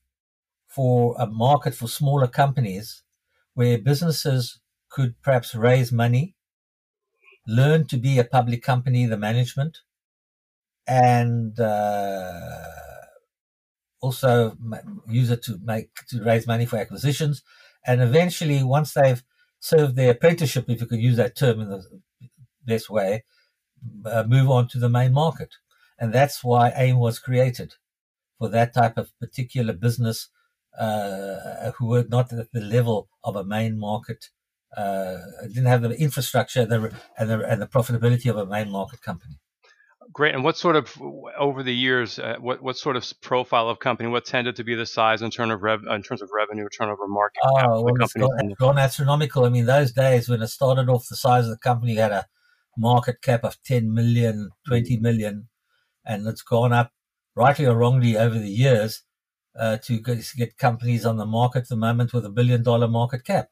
for 0.67 1.15
a 1.19 1.27
market 1.27 1.75
for 1.75 1.89
smaller 1.89 2.27
companies 2.27 3.03
where 3.55 3.79
businesses 3.79 4.61
could 4.89 5.21
perhaps 5.23 5.55
raise 5.55 5.93
money 5.93 6.34
learn 7.47 7.87
to 7.89 7.97
be 7.97 8.19
a 8.19 8.25
public 8.25 8.63
company, 8.63 9.07
the 9.07 9.17
management, 9.17 9.79
and 10.87 11.59
uh, 11.59 12.61
also 14.01 14.57
use 15.09 15.31
it 15.31 15.43
to 15.45 15.59
make 15.63 15.95
to 16.09 16.23
raise 16.23 16.47
money 16.47 16.67
for 16.67 16.79
acquisitions, 16.79 17.43
and 17.87 18.01
eventually, 18.03 18.63
once 18.63 18.93
they've 18.93 19.23
served 19.61 19.97
their 19.97 20.13
apprenticeship, 20.13 20.67
if 20.69 20.81
you 20.81 20.87
could 20.87 21.01
use 21.01 21.17
that 21.17 21.37
term 21.37 21.61
in 21.61 21.71
the 21.71 21.83
best 22.65 22.91
way, 22.91 23.25
uh, 24.07 24.25
move 24.27 24.51
on 24.51 24.69
to 24.69 24.79
the 24.79 24.89
main 24.89 25.13
market, 25.13 25.55
and 25.99 26.13
that's 26.13 26.45
why 26.45 26.73
AIM 26.77 26.99
was 26.99 27.19
created 27.19 27.75
for 28.39 28.49
that 28.49 28.75
type 28.75 28.99
of 28.99 29.19
particular 29.21 29.73
business 29.73 30.29
uh, 30.79 31.71
who 31.79 31.87
were 31.87 32.05
not 32.09 32.33
at 32.33 32.53
the 32.53 32.61
level 32.61 33.09
of 33.23 33.37
a 33.37 33.45
main 33.45 33.79
market 33.79 34.31
uh, 34.77 35.19
didn't 35.49 35.67
have 35.67 35.83
the 35.83 35.91
infrastructure 35.91 36.65
the, 36.65 36.93
and, 37.19 37.31
the, 37.31 37.41
and 37.49 37.63
the 37.63 37.67
profitability 37.67 38.29
of 38.29 38.37
a 38.37 38.47
main 38.47 38.71
market 38.71 39.03
company. 39.03 39.39
Great. 40.13 40.35
And 40.35 40.45
what 40.45 40.57
sort 40.57 40.77
of 40.77 40.97
over 41.39 41.63
the 41.63 41.75
years, 41.75 42.19
uh, 42.19 42.37
what 42.39 42.63
what 42.63 42.77
sort 42.77 42.95
of 42.97 43.11
profile 43.23 43.69
of 43.69 43.79
company? 43.79 44.09
What 44.09 44.25
tended 44.25 44.55
to 44.57 44.65
be 44.65 44.75
the 44.75 44.87
size 44.87 45.23
in 45.23 45.31
terms 45.31 45.53
of 45.53 45.63
rev, 45.63 45.81
in 45.91 46.03
terms 46.03 46.23
of 46.23 46.29
revenue, 46.33 46.69
turnover, 46.69 47.09
market 47.09 47.41
oh, 47.45 47.57
cap? 47.57 47.69
Well, 47.71 47.89
it's 48.01 48.13
gone, 48.13 48.47
it's 48.51 48.59
gone 48.61 48.79
astronomical. 48.79 49.45
I 49.45 49.49
mean, 49.49 49.67
those 49.67 49.93
days 49.93 50.29
when 50.29 50.43
it 50.43 50.49
started 50.49 50.89
off, 50.89 51.09
the 51.09 51.17
size 51.17 51.45
of 51.45 51.51
the 51.51 51.59
company 51.59 51.97
had 51.97 52.13
a 52.13 52.27
market 52.77 53.23
cap 53.23 53.45
of 53.45 53.57
10 53.65 53.93
million, 53.93 54.51
20 54.69 54.99
million, 54.99 55.49
and 56.05 56.27
it's 56.27 56.43
gone 56.43 56.73
up 56.73 56.93
rightly 57.35 57.67
or 57.67 57.77
wrongly 57.77 58.17
over 58.17 58.39
the 58.39 58.51
years 58.51 59.03
uh, 59.59 59.79
to 59.79 59.99
get 59.99 60.59
companies 60.59 61.07
on 61.07 61.17
the 61.17 61.27
market 61.27 61.63
at 61.63 61.69
the 61.69 61.77
moment 61.77 62.13
with 62.13 62.25
a 62.25 62.31
billion 62.31 62.63
dollar 62.63 62.89
market 62.89 63.25
cap 63.25 63.49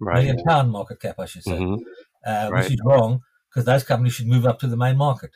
right. 0.00 0.24
million 0.24 0.42
pound 0.46 0.70
market 0.70 1.00
cap, 1.00 1.16
I 1.18 1.26
should 1.26 1.44
say, 1.44 1.52
mm-hmm. 1.52 1.82
uh, 2.26 2.50
right. 2.50 2.64
which 2.64 2.72
is 2.72 2.80
wrong 2.84 3.20
because 3.48 3.66
those 3.66 3.84
companies 3.84 4.14
should 4.14 4.26
move 4.26 4.46
up 4.46 4.58
to 4.60 4.66
the 4.66 4.76
main 4.76 4.96
market. 4.96 5.30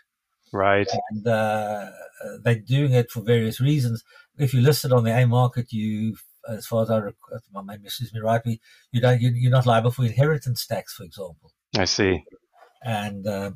Right. 0.53 0.89
And 1.11 1.27
uh, 1.27 1.91
they're 2.43 2.59
doing 2.59 2.93
it 2.93 3.11
for 3.11 3.21
various 3.23 3.61
reasons. 3.61 4.03
If 4.37 4.55
you 4.55 4.61
listed 4.61 4.93
on 4.93 5.05
the 5.05 5.17
AIM 5.17 5.31
market, 5.31 5.73
you, 5.73 6.17
as 6.49 6.67
far 6.67 6.83
as 6.83 6.91
I, 6.91 7.01
my 7.53 7.63
memory 7.63 7.83
misses 7.83 8.13
me 8.13 8.21
right, 8.21 8.41
you 8.45 9.01
don't, 9.01 9.21
you, 9.21 9.49
are 9.49 9.51
not 9.51 9.67
liable 9.67 9.91
for 9.91 10.05
inheritance 10.05 10.67
tax, 10.67 10.95
for 10.95 11.05
example. 11.05 11.53
I 11.77 11.85
see. 11.85 12.25
And 12.83 13.27
uh, 13.27 13.51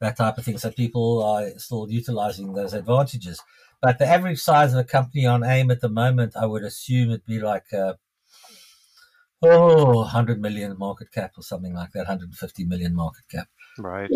that 0.00 0.16
type 0.16 0.38
of 0.38 0.44
thing. 0.44 0.58
So 0.58 0.70
people 0.70 1.22
are 1.22 1.50
still 1.58 1.90
utilizing 1.90 2.52
those 2.52 2.74
advantages. 2.74 3.40
But 3.82 3.98
the 3.98 4.06
average 4.06 4.38
size 4.38 4.72
of 4.72 4.78
a 4.78 4.84
company 4.84 5.26
on 5.26 5.44
AIM 5.44 5.70
at 5.70 5.80
the 5.80 5.88
moment, 5.88 6.34
I 6.36 6.46
would 6.46 6.62
assume 6.62 7.10
it'd 7.10 7.26
be 7.26 7.40
like 7.40 7.72
uh, 7.72 7.94
oh, 9.42 9.98
100 9.98 10.40
million 10.40 10.76
market 10.78 11.12
cap 11.12 11.32
or 11.36 11.42
something 11.42 11.74
like 11.74 11.92
that, 11.92 12.00
150 12.00 12.64
million 12.64 12.94
market 12.94 13.24
cap. 13.30 13.48
Right. 13.78 14.10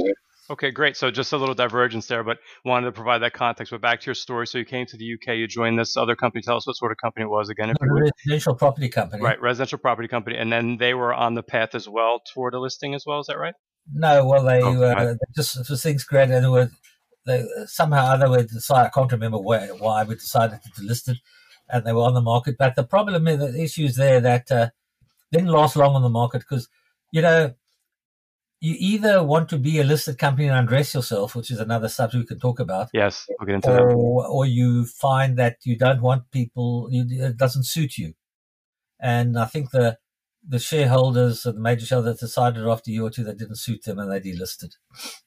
Okay, 0.51 0.73
great. 0.73 0.97
So 0.97 1.13
just 1.13 1.33
a 1.33 1.37
little 1.37 1.55
divergence 1.55 2.07
there, 2.07 2.25
but 2.25 2.39
wanted 2.65 2.87
to 2.87 2.93
provide 2.93 3.19
that 3.19 3.33
context. 3.33 3.71
But 3.71 3.81
back 3.81 4.01
to 4.01 4.07
your 4.07 4.17
story. 4.17 4.49
So 4.49 4.59
you 4.59 4.65
came 4.65 4.85
to 4.87 4.97
the 4.97 5.15
UK, 5.15 5.37
you 5.37 5.47
joined 5.47 5.79
this 5.79 5.97
other 5.97 6.17
company. 6.17 6.43
Tell 6.43 6.57
us 6.57 6.67
what 6.67 6.75
sort 6.75 6.91
of 6.91 6.99
company 6.99 7.25
it 7.25 7.29
was 7.29 7.51
again. 7.51 7.71
If 7.71 7.77
a 7.81 7.87
residential 7.87 8.57
property 8.57 8.89
company. 8.89 9.23
Right, 9.23 9.41
residential 9.41 9.79
property 9.79 10.09
company. 10.09 10.37
And 10.37 10.53
then 10.53 10.77
they 10.79 10.93
were 10.95 11.15
on 11.15 11.35
the 11.35 11.45
path 11.45 11.77
as 11.77 11.89
well 11.89 12.21
toward 12.35 12.55
a 12.55 12.59
listing 12.59 12.97
as 12.97 13.05
well. 13.07 13.21
Is 13.21 13.29
that 13.29 13.39
right? 13.39 13.55
No, 13.93 14.27
well, 14.27 14.45
they, 14.45 14.61
oh, 14.61 14.83
uh, 14.83 15.13
they 15.13 15.19
just 15.35 15.65
for 15.67 15.77
things 15.77 16.05
great, 16.05 16.31
and 16.31 16.45
they 16.45 16.49
were 16.49 16.71
they 17.27 17.45
somehow 17.67 18.07
other 18.07 18.29
way 18.29 18.43
decided. 18.43 18.89
I 18.89 18.91
can't 18.91 19.13
remember 19.13 19.39
where, 19.39 19.69
why 19.69 20.05
we 20.05 20.15
decided 20.15 20.61
to 20.63 20.83
list 20.83 21.09
it, 21.09 21.19
and 21.69 21.85
they 21.85 21.93
were 21.93 22.03
on 22.03 22.15
the 22.15 22.21
market. 22.21 22.57
But 22.59 22.77
the 22.77 22.85
problem, 22.85 23.25
the 23.25 23.63
issue 23.63 23.85
is 23.85 23.97
there 23.97 24.21
that 24.21 24.51
uh, 24.51 24.71
didn't 25.33 25.49
last 25.49 25.77
long 25.77 25.95
on 25.95 26.03
the 26.03 26.09
market 26.09 26.41
because, 26.41 26.69
you 27.13 27.23
know, 27.23 27.55
you 28.61 28.77
either 28.79 29.23
want 29.23 29.49
to 29.49 29.59
be 29.59 29.81
a 29.81 29.85
listed 29.85 30.19
company 30.19 30.47
and 30.47 30.57
undress 30.57 30.95
yourself, 30.95 31.35
which 31.35 31.51
is 31.51 31.59
another 31.59 31.89
subject 31.89 32.21
we 32.21 32.27
can 32.27 32.39
talk 32.39 32.61
about. 32.61 32.91
Yes, 32.93 33.27
we'll 33.39 33.47
get 33.47 33.55
into 33.55 33.71
or, 33.71 34.23
that. 34.23 34.29
Or 34.29 34.45
you 34.45 34.85
find 34.85 35.39
that 35.39 35.57
you 35.65 35.79
don't 35.79 36.03
want 36.03 36.31
people, 36.31 36.89
it 36.93 37.37
doesn't 37.39 37.65
suit 37.65 37.97
you. 37.97 38.15
And 39.01 39.39
I 39.39 39.47
think 39.47 39.71
the 39.71 39.99
the 40.49 40.59
shareholders 40.59 41.45
of 41.45 41.55
the 41.55 41.61
major 41.61 41.85
shareholders 41.85 42.19
decided 42.19 42.67
after 42.67 42.91
a 42.91 42.95
year 42.95 43.03
or 43.03 43.11
two 43.11 43.25
that 43.25 43.39
didn't 43.39 43.59
suit 43.59 43.85
them 43.85 43.99
and 43.99 44.11
they 44.11 44.21
delisted. 44.21 44.71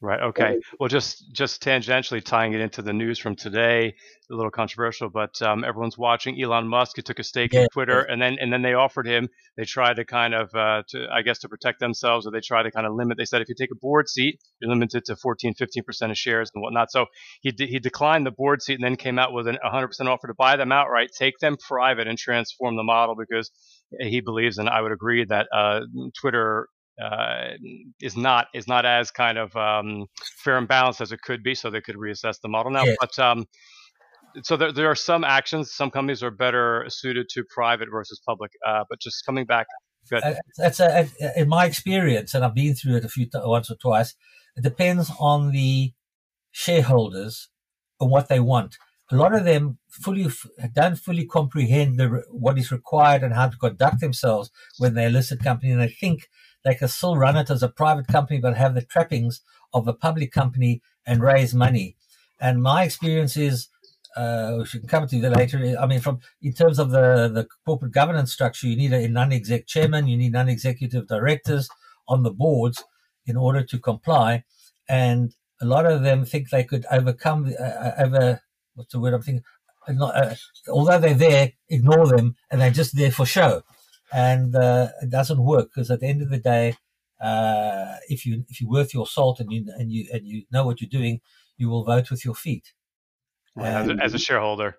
Right. 0.01 0.19
Okay. 0.19 0.59
Well, 0.79 0.89
just 0.89 1.31
just 1.31 1.61
tangentially 1.61 2.23
tying 2.23 2.53
it 2.53 2.61
into 2.61 2.81
the 2.81 2.93
news 2.93 3.19
from 3.19 3.35
today, 3.35 3.93
a 4.31 4.35
little 4.35 4.51
controversial, 4.51 5.09
but 5.09 5.39
um, 5.41 5.63
everyone's 5.63 5.97
watching 5.97 6.41
Elon 6.41 6.67
Musk. 6.67 6.95
He 6.95 7.03
took 7.03 7.19
a 7.19 7.23
stake 7.23 7.53
yeah, 7.53 7.61
in 7.61 7.67
Twitter, 7.71 7.99
and 8.01 8.21
then 8.21 8.37
and 8.39 8.51
then 8.51 8.63
they 8.63 8.73
offered 8.73 9.07
him. 9.07 9.29
They 9.55 9.65
tried 9.65 9.95
to 9.97 10.05
kind 10.05 10.33
of, 10.33 10.53
uh, 10.55 10.81
to 10.89 11.07
I 11.13 11.21
guess, 11.21 11.39
to 11.39 11.49
protect 11.49 11.79
themselves, 11.79 12.25
or 12.25 12.31
they 12.31 12.41
tried 12.41 12.63
to 12.63 12.71
kind 12.71 12.87
of 12.87 12.93
limit. 12.95 13.17
They 13.17 13.25
said 13.25 13.41
if 13.41 13.49
you 13.49 13.55
take 13.55 13.71
a 13.71 13.79
board 13.79 14.09
seat, 14.09 14.39
you're 14.59 14.71
limited 14.71 15.05
to 15.05 15.15
14, 15.15 15.53
15 15.53 15.83
percent 15.83 16.11
of 16.11 16.17
shares 16.17 16.49
and 16.53 16.61
whatnot. 16.61 16.91
So 16.91 17.05
he 17.41 17.51
de- 17.51 17.67
he 17.67 17.79
declined 17.79 18.25
the 18.25 18.31
board 18.31 18.61
seat 18.63 18.75
and 18.75 18.83
then 18.83 18.95
came 18.95 19.19
out 19.19 19.31
with 19.31 19.47
an 19.47 19.57
100 19.61 19.87
percent 19.87 20.09
offer 20.09 20.27
to 20.27 20.33
buy 20.33 20.55
them 20.55 20.71
outright, 20.71 21.11
take 21.17 21.37
them 21.39 21.55
private, 21.57 22.07
and 22.07 22.17
transform 22.17 22.75
the 22.75 22.83
model 22.83 23.15
because 23.15 23.51
he 23.99 24.21
believes, 24.21 24.57
and 24.57 24.69
I 24.69 24.81
would 24.81 24.91
agree 24.91 25.25
that 25.25 25.47
uh, 25.53 25.81
Twitter 26.19 26.67
uh, 27.01 27.51
is 28.01 28.15
not 28.15 28.47
is 28.53 28.67
not 28.67 28.85
as 28.85 29.11
kind 29.11 29.37
of 29.37 29.55
um, 29.55 30.05
fair 30.43 30.57
and 30.57 30.67
balanced 30.67 31.01
as 31.01 31.11
it 31.11 31.21
could 31.21 31.43
be. 31.43 31.55
So 31.55 31.69
they 31.69 31.81
could 31.81 31.95
reassess 31.95 32.39
the 32.41 32.49
model 32.49 32.71
now. 32.71 32.85
But 32.99 33.17
um, 33.19 33.45
so 34.43 34.57
there, 34.57 34.71
there 34.71 34.89
are 34.89 34.95
some 34.95 35.23
actions. 35.23 35.73
Some 35.73 35.91
companies 35.91 36.23
are 36.23 36.31
better 36.31 36.85
suited 36.89 37.27
to 37.29 37.43
private 37.49 37.89
versus 37.91 38.21
public. 38.25 38.51
Uh, 38.65 38.83
but 38.89 38.99
just 38.99 39.25
coming 39.25 39.45
back, 39.45 39.67
good. 40.09 40.23
Uh, 40.23 40.35
that's 40.57 40.79
a, 40.79 41.07
in 41.35 41.49
my 41.49 41.65
experience, 41.65 42.33
and 42.33 42.43
I've 42.43 42.55
been 42.55 42.75
through 42.75 42.97
it 42.97 43.05
a 43.05 43.09
few 43.09 43.27
once 43.33 43.69
or 43.71 43.75
twice. 43.75 44.15
It 44.55 44.63
depends 44.63 45.11
on 45.19 45.51
the 45.51 45.93
shareholders 46.51 47.49
and 47.99 48.11
what 48.11 48.27
they 48.29 48.39
want 48.39 48.77
a 49.11 49.15
lot 49.15 49.35
of 49.35 49.43
them 49.43 49.77
fully 49.89 50.27
don't 50.73 50.97
fully 50.97 51.25
comprehend 51.25 51.99
the, 51.99 52.23
what 52.31 52.57
is 52.57 52.71
required 52.71 53.23
and 53.23 53.33
how 53.33 53.47
to 53.47 53.57
conduct 53.57 53.99
themselves 53.99 54.49
when 54.77 54.93
they're 54.93 55.07
a 55.07 55.11
listed 55.11 55.43
company, 55.43 55.71
and 55.71 55.81
they 55.81 55.87
think 55.87 56.29
they 56.63 56.75
can 56.75 56.87
still 56.87 57.17
run 57.17 57.37
it 57.37 57.49
as 57.49 57.61
a 57.61 57.67
private 57.67 58.07
company 58.07 58.39
but 58.39 58.55
have 58.55 58.75
the 58.75 58.81
trappings 58.81 59.41
of 59.73 59.87
a 59.87 59.93
public 59.93 60.31
company 60.31 60.81
and 61.05 61.21
raise 61.21 61.53
money. 61.53 61.97
And 62.39 62.61
my 62.61 62.83
experience 62.83 63.35
is, 63.35 63.67
uh, 64.15 64.55
we 64.59 64.65
should 64.65 64.87
come 64.87 65.07
to 65.07 65.19
that 65.21 65.35
later. 65.35 65.75
I 65.79 65.85
mean, 65.85 65.99
from 65.99 66.19
in 66.41 66.53
terms 66.53 66.79
of 66.79 66.91
the 66.91 67.29
the 67.33 67.47
corporate 67.65 67.91
governance 67.91 68.31
structure, 68.31 68.67
you 68.67 68.77
need 68.77 68.93
a 68.93 69.07
non-exec 69.07 69.67
chairman, 69.67 70.07
you 70.07 70.17
need 70.17 70.33
non-executive 70.33 71.07
directors 71.07 71.67
on 72.07 72.23
the 72.23 72.31
boards 72.31 72.83
in 73.25 73.35
order 73.37 73.63
to 73.63 73.79
comply, 73.79 74.43
and 74.87 75.33
a 75.61 75.65
lot 75.65 75.85
of 75.85 76.03
them 76.03 76.25
think 76.25 76.49
they 76.49 76.63
could 76.63 76.85
overcome 76.91 77.53
uh, 77.59 77.91
over 77.97 78.41
what's 78.75 78.93
the 78.93 78.99
word 78.99 79.13
I'm 79.13 79.21
thinking? 79.21 79.43
not, 79.89 80.15
uh, 80.15 80.35
although 80.69 80.99
they're 80.99 81.13
there, 81.13 81.51
ignore 81.69 82.07
them, 82.07 82.35
and 82.49 82.61
they're 82.61 82.71
just 82.71 82.95
there 82.95 83.11
for 83.11 83.25
show, 83.25 83.63
and 84.13 84.55
uh, 84.55 84.89
it 85.01 85.09
doesn't 85.09 85.43
work 85.43 85.69
because 85.73 85.91
at 85.91 85.99
the 85.99 86.07
end 86.07 86.21
of 86.21 86.29
the 86.29 86.37
day, 86.37 86.77
uh, 87.21 87.95
if 88.07 88.25
you 88.25 88.45
if 88.49 88.61
you're 88.61 88.69
worth 88.69 88.93
your 88.93 89.07
salt 89.07 89.39
and 89.39 89.51
you 89.51 89.65
and 89.77 89.91
you 89.91 90.07
and 90.13 90.25
you 90.25 90.43
know 90.51 90.65
what 90.65 90.81
you're 90.81 90.89
doing, 90.89 91.19
you 91.57 91.69
will 91.69 91.83
vote 91.83 92.09
with 92.11 92.23
your 92.23 92.35
feet. 92.35 92.73
as, 93.57 93.87
a, 93.87 93.95
as, 94.01 94.13
a, 94.13 94.19
shareholder 94.19 94.77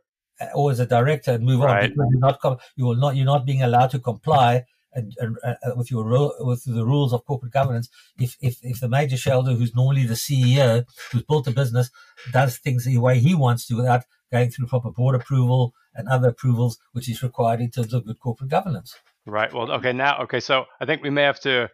or 0.54 0.70
as 0.70 0.80
a 0.80 0.86
director 0.86 1.32
and 1.32 1.44
move 1.44 1.60
right. 1.60 1.92
on 1.92 2.08
you're 2.10 2.18
not 2.18 2.40
you 2.76 2.84
will 2.84 2.96
not 2.96 3.14
you're 3.14 3.24
not 3.24 3.46
being 3.46 3.62
allowed 3.62 3.90
to 3.90 4.00
comply 4.00 4.64
and, 4.94 5.12
and 5.18 5.36
uh, 5.44 5.54
with 5.76 5.90
your 5.90 6.04
with 6.40 6.64
the 6.64 6.84
rules 6.84 7.12
of 7.12 7.24
corporate 7.24 7.52
governance, 7.52 7.88
if, 8.18 8.36
if 8.40 8.58
if 8.62 8.80
the 8.80 8.88
major 8.88 9.16
shareholder, 9.16 9.52
who's 9.52 9.74
normally 9.74 10.06
the 10.06 10.14
CEO, 10.14 10.84
who's 11.10 11.22
built 11.22 11.44
the 11.44 11.50
business, 11.50 11.90
does 12.32 12.58
things 12.58 12.84
the 12.84 12.98
way 12.98 13.18
he 13.18 13.34
wants 13.34 13.66
to 13.66 13.76
without 13.76 14.04
going 14.32 14.50
through 14.50 14.66
proper 14.66 14.90
board 14.90 15.14
approval 15.14 15.74
and 15.94 16.08
other 16.08 16.28
approvals, 16.28 16.78
which 16.92 17.08
is 17.08 17.22
required 17.22 17.60
in 17.60 17.70
terms 17.70 17.92
of 17.92 18.06
good 18.06 18.18
corporate 18.18 18.50
governance. 18.50 18.94
Right. 19.26 19.52
Well, 19.52 19.70
okay. 19.72 19.92
Now, 19.92 20.22
okay. 20.24 20.40
So 20.40 20.64
I 20.80 20.86
think 20.86 21.02
we 21.02 21.10
may 21.10 21.22
have 21.22 21.40
to 21.40 21.68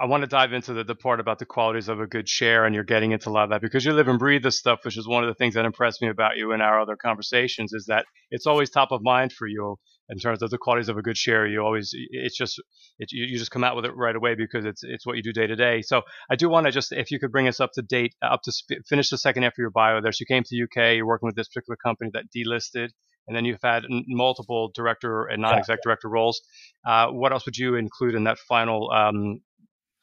I 0.00 0.06
want 0.06 0.22
to 0.22 0.26
dive 0.26 0.52
into 0.52 0.72
the, 0.72 0.84
the 0.84 0.94
part 0.94 1.20
about 1.20 1.38
the 1.38 1.46
qualities 1.46 1.88
of 1.88 2.00
a 2.00 2.06
good 2.06 2.28
share, 2.28 2.64
and 2.64 2.74
you're 2.74 2.84
getting 2.84 3.12
into 3.12 3.28
a 3.28 3.32
lot 3.32 3.44
of 3.44 3.50
that 3.50 3.60
because 3.60 3.84
you 3.84 3.92
live 3.92 4.08
and 4.08 4.18
breathe 4.18 4.42
this 4.42 4.58
stuff, 4.58 4.80
which 4.84 4.96
is 4.96 5.06
one 5.06 5.24
of 5.24 5.28
the 5.28 5.34
things 5.34 5.54
that 5.54 5.64
impressed 5.64 6.00
me 6.02 6.08
about 6.08 6.36
you 6.36 6.52
in 6.52 6.60
our 6.60 6.80
other 6.80 6.96
conversations, 6.96 7.72
is 7.72 7.86
that 7.86 8.06
it's 8.30 8.46
always 8.46 8.70
top 8.70 8.92
of 8.92 9.02
mind 9.02 9.32
for 9.32 9.46
you 9.46 9.76
in 10.08 10.18
terms 10.18 10.42
of 10.42 10.50
the 10.50 10.58
qualities 10.58 10.88
of 10.88 10.96
a 10.96 11.02
good 11.02 11.16
share. 11.16 11.46
You 11.46 11.60
always, 11.62 11.90
it's 11.92 12.36
just, 12.36 12.60
it, 12.98 13.10
you 13.12 13.38
just 13.38 13.50
come 13.50 13.64
out 13.64 13.76
with 13.76 13.84
it 13.84 13.96
right 13.96 14.14
away 14.14 14.34
because 14.34 14.64
it's 14.64 14.82
it's 14.84 15.06
what 15.06 15.16
you 15.16 15.22
do 15.22 15.32
day 15.32 15.46
to 15.46 15.56
day. 15.56 15.82
So 15.82 16.02
I 16.30 16.36
do 16.36 16.48
want 16.48 16.66
to 16.66 16.72
just, 16.72 16.92
if 16.92 17.10
you 17.10 17.18
could 17.18 17.32
bring 17.32 17.48
us 17.48 17.60
up 17.60 17.72
to 17.74 17.82
date, 17.82 18.14
up 18.22 18.42
to 18.44 18.52
sp- 18.52 18.86
finish 18.88 19.10
the 19.10 19.18
second 19.18 19.42
half 19.42 19.52
of 19.52 19.58
your 19.58 19.70
bio 19.70 20.00
there. 20.00 20.12
So 20.12 20.22
you 20.22 20.26
came 20.26 20.42
to 20.42 20.48
the 20.50 20.62
UK, 20.64 20.96
you're 20.96 21.06
working 21.06 21.26
with 21.26 21.36
this 21.36 21.48
particular 21.48 21.76
company 21.76 22.10
that 22.14 22.24
delisted 22.34 22.90
and 23.26 23.36
then 23.36 23.44
you've 23.44 23.62
had 23.62 23.84
multiple 23.88 24.70
director 24.74 25.24
and 25.24 25.42
non-exec 25.42 25.80
director 25.82 26.08
roles. 26.08 26.42
Uh, 26.84 27.08
what 27.08 27.32
else 27.32 27.44
would 27.46 27.56
you 27.56 27.74
include 27.74 28.14
in 28.14 28.24
that 28.24 28.38
final 28.38 28.90
um, 28.92 29.40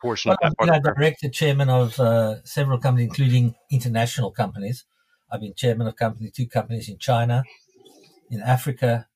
portion 0.01 0.29
well, 0.29 0.37
of 0.41 0.55
that? 0.57 0.73
I've 0.73 0.83
been 0.83 0.93
director, 0.93 1.29
chairman 1.29 1.69
of 1.69 1.99
uh, 1.99 2.43
several 2.43 2.79
companies, 2.79 3.07
including 3.07 3.55
international 3.71 4.31
companies. 4.31 4.85
I've 5.31 5.41
been 5.41 5.53
chairman 5.55 5.87
of 5.87 5.95
company, 5.95 6.31
two 6.31 6.47
companies 6.47 6.89
in 6.89 6.97
China, 6.97 7.43
in 8.29 8.41
Africa, 8.41 9.07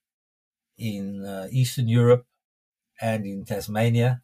in 0.77 1.25
uh, 1.25 1.47
Eastern 1.51 1.87
Europe, 1.87 2.25
and 3.01 3.25
in 3.25 3.45
Tasmania. 3.45 4.21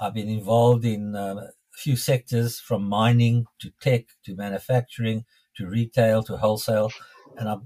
I've 0.00 0.14
been 0.14 0.28
involved 0.28 0.84
in 0.84 1.14
uh, 1.14 1.34
a 1.36 1.50
few 1.72 1.96
sectors 1.96 2.58
from 2.60 2.88
mining 2.88 3.46
to 3.60 3.70
tech 3.80 4.06
to 4.24 4.34
manufacturing 4.34 5.24
to 5.56 5.66
retail 5.66 6.22
to 6.24 6.36
wholesale. 6.36 6.90
And 7.36 7.48
I've 7.48 7.60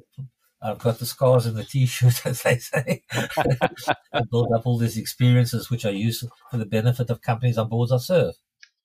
I've 0.61 0.78
got 0.78 0.99
the 0.99 1.07
scars 1.07 1.47
and 1.47 1.57
the 1.57 1.64
t-shirt, 1.64 2.21
as 2.26 2.42
they 2.42 2.59
say. 2.59 3.04
I 3.12 4.23
built 4.30 4.52
up 4.52 4.66
all 4.66 4.78
these 4.78 4.99
experiences, 4.99 5.71
which 5.71 5.87
I 5.87 5.90
use 5.90 6.25
for 6.50 6.57
the 6.57 6.66
benefit 6.66 7.11
of 7.11 7.23
companies 7.23 7.59
on 7.59 7.68
boards 7.68 7.92
I 7.92 7.99
serve. 7.99 8.35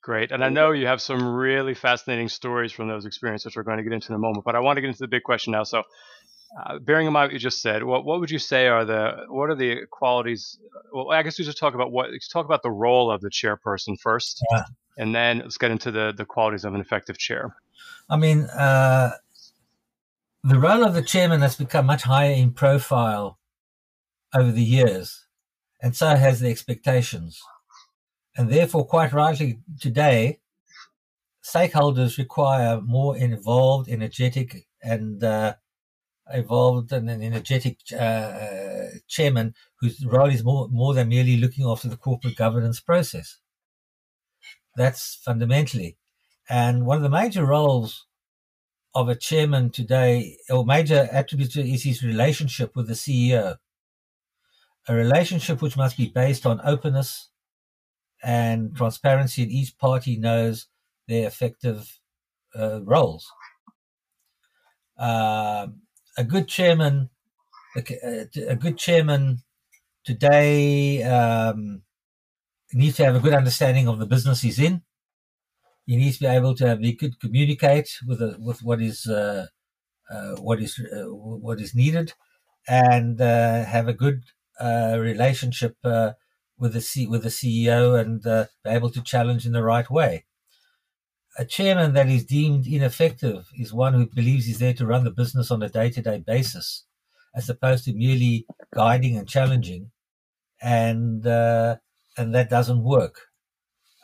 Great. 0.03 0.31
And 0.31 0.43
I 0.43 0.49
know 0.49 0.71
you 0.71 0.85
have 0.85 1.01
some 1.01 1.33
really 1.33 1.73
fascinating 1.73 2.27
stories 2.27 2.73
from 2.73 2.89
those 2.89 3.05
experiences, 3.05 3.45
which 3.45 3.55
we're 3.55 3.63
going 3.63 3.77
to 3.77 3.83
get 3.83 3.93
into 3.93 4.09
in 4.09 4.15
a 4.15 4.19
moment. 4.19 4.43
But 4.43 4.55
I 4.55 4.59
want 4.59 4.77
to 4.77 4.81
get 4.81 4.89
into 4.89 4.99
the 4.99 5.07
big 5.07 5.23
question 5.23 5.51
now. 5.51 5.63
So, 5.63 5.83
uh, 6.61 6.79
bearing 6.79 7.07
in 7.07 7.13
mind 7.13 7.27
what 7.27 7.33
you 7.33 7.39
just 7.39 7.61
said, 7.61 7.83
what, 7.83 8.05
what 8.05 8.19
would 8.19 8.29
you 8.29 8.39
say 8.39 8.67
are 8.67 8.85
the 8.85 9.25
what 9.29 9.49
are 9.49 9.55
the 9.55 9.87
qualities? 9.89 10.59
Well, 10.91 11.11
I 11.11 11.23
guess 11.23 11.39
we 11.39 11.45
just 11.45 11.57
talk 11.57 11.73
about 11.73 11.91
what 11.91 12.09
talk 12.31 12.45
about 12.45 12.61
the 12.61 12.71
role 12.71 13.11
of 13.11 13.21
the 13.21 13.29
chairperson 13.29 13.99
first, 13.99 14.43
yeah. 14.51 14.63
and 14.97 15.15
then 15.15 15.39
let's 15.39 15.57
get 15.57 15.71
into 15.71 15.91
the 15.91 16.13
the 16.15 16.25
qualities 16.25 16.63
of 16.63 16.73
an 16.73 16.81
effective 16.81 17.17
chair. 17.17 17.55
I 18.09 18.17
mean, 18.17 18.43
uh, 18.43 19.11
the 20.43 20.59
role 20.59 20.83
of 20.83 20.93
the 20.93 21.01
chairman 21.01 21.41
has 21.41 21.55
become 21.55 21.87
much 21.87 22.03
higher 22.03 22.33
in 22.33 22.51
profile 22.51 23.39
over 24.33 24.51
the 24.51 24.63
years, 24.63 25.25
and 25.81 25.95
so 25.95 26.15
has 26.15 26.39
the 26.39 26.49
expectations. 26.49 27.41
And 28.35 28.51
therefore, 28.51 28.85
quite 28.85 29.13
rightly, 29.13 29.59
today, 29.79 30.39
stakeholders 31.43 32.17
require 32.17 32.81
more 32.81 33.17
involved, 33.17 33.89
energetic, 33.89 34.67
and 34.81 35.23
uh, 35.23 35.55
involved 36.31 36.91
and 36.91 37.09
an 37.09 37.21
energetic 37.21 37.77
uh, 37.97 38.87
chairman 39.07 39.53
whose 39.79 40.05
role 40.05 40.29
is 40.29 40.43
more, 40.43 40.67
more 40.69 40.93
than 40.93 41.09
merely 41.09 41.37
looking 41.37 41.65
after 41.65 41.87
the 41.87 41.97
corporate 41.97 42.35
governance 42.35 42.79
process. 42.79 43.39
That's 44.75 45.15
fundamentally. 45.15 45.97
And 46.49 46.85
one 46.85 46.97
of 46.97 47.03
the 47.03 47.09
major 47.09 47.45
roles 47.45 48.05
of 48.95 49.09
a 49.09 49.15
chairman 49.15 49.69
today, 49.71 50.37
or 50.49 50.65
major 50.65 51.07
attribute 51.11 51.55
is 51.55 51.83
his 51.83 52.03
relationship 52.03 52.75
with 52.75 52.87
the 52.87 52.93
CEO. 52.93 53.57
A 54.87 54.95
relationship 54.95 55.61
which 55.61 55.77
must 55.77 55.97
be 55.97 56.09
based 56.09 56.45
on 56.45 56.61
openness 56.63 57.29
and 58.21 58.75
transparency, 58.75 59.43
and 59.43 59.51
each 59.51 59.77
party 59.77 60.17
knows 60.17 60.67
their 61.07 61.27
effective 61.27 61.99
uh, 62.57 62.81
roles. 62.83 63.29
Uh, 64.97 65.67
a 66.17 66.23
good 66.23 66.47
chairman, 66.47 67.09
a, 67.75 68.27
a 68.49 68.55
good 68.55 68.77
chairman 68.77 69.39
today 70.03 71.03
um, 71.03 71.83
needs 72.73 72.97
to 72.97 73.05
have 73.05 73.15
a 73.15 73.19
good 73.19 73.33
understanding 73.33 73.87
of 73.87 73.99
the 73.99 74.05
business 74.05 74.41
he's 74.41 74.59
in 74.59 74.81
he 75.85 75.97
needs 75.97 76.17
to 76.17 76.23
be 76.23 76.29
able 76.29 76.55
to 76.55 76.67
have, 76.67 76.79
he 76.79 76.95
communicate 76.95 77.89
with 78.07 78.21
a, 78.21 78.37
with 78.39 78.63
what 78.63 78.81
is 78.81 79.07
uh, 79.07 79.47
uh, 80.09 80.35
what 80.35 80.61
is 80.61 80.79
uh, 80.79 81.13
what 81.13 81.59
is 81.59 81.75
needed, 81.75 82.13
and 82.67 83.19
uh, 83.19 83.65
have 83.65 83.87
a 83.87 83.93
good 83.93 84.23
uh, 84.59 84.97
relationship 84.99 85.75
uh, 85.83 86.13
with 86.57 86.73
the 86.73 86.81
C, 86.81 87.07
with 87.07 87.23
the 87.23 87.29
CEO 87.29 87.99
and 87.99 88.23
be 88.23 88.69
able 88.69 88.89
to 88.91 89.01
challenge 89.01 89.45
in 89.45 89.51
the 89.51 89.63
right 89.63 89.89
way. 89.89 90.25
A 91.37 91.45
chairman 91.45 91.93
that 91.93 92.09
is 92.09 92.25
deemed 92.25 92.67
ineffective 92.67 93.47
is 93.57 93.73
one 93.73 93.93
who 93.93 94.05
believes 94.05 94.45
he's 94.45 94.59
there 94.59 94.73
to 94.75 94.85
run 94.85 95.03
the 95.03 95.11
business 95.11 95.49
on 95.49 95.63
a 95.63 95.69
day-to-day 95.69 96.23
basis, 96.25 96.85
as 97.35 97.49
opposed 97.49 97.85
to 97.85 97.93
merely 97.93 98.45
guiding 98.73 99.17
and 99.17 99.27
challenging, 99.27 99.91
and 100.61 101.25
and 101.25 102.35
that 102.35 102.49
doesn't 102.49 102.83
work. 102.83 103.15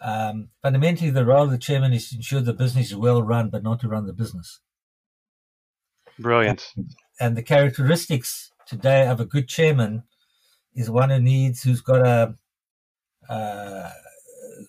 Um, 0.01 0.49
fundamentally, 0.63 1.11
the 1.11 1.25
role 1.25 1.43
of 1.43 1.51
the 1.51 1.57
chairman 1.57 1.93
is 1.93 2.09
to 2.09 2.15
ensure 2.15 2.41
the 2.41 2.53
business 2.53 2.87
is 2.87 2.95
well 2.95 3.21
run, 3.21 3.49
but 3.49 3.63
not 3.63 3.81
to 3.81 3.87
run 3.87 4.07
the 4.07 4.13
business. 4.13 4.59
Brilliant. 6.17 6.71
And, 6.75 6.91
and 7.19 7.37
the 7.37 7.43
characteristics 7.43 8.51
today 8.65 9.07
of 9.07 9.19
a 9.19 9.25
good 9.25 9.47
chairman 9.47 10.03
is 10.73 10.89
one 10.89 11.09
who 11.09 11.19
needs, 11.19 11.61
who's 11.61 11.81
got 11.81 12.05
a, 12.05 12.35
uh, 13.29 13.89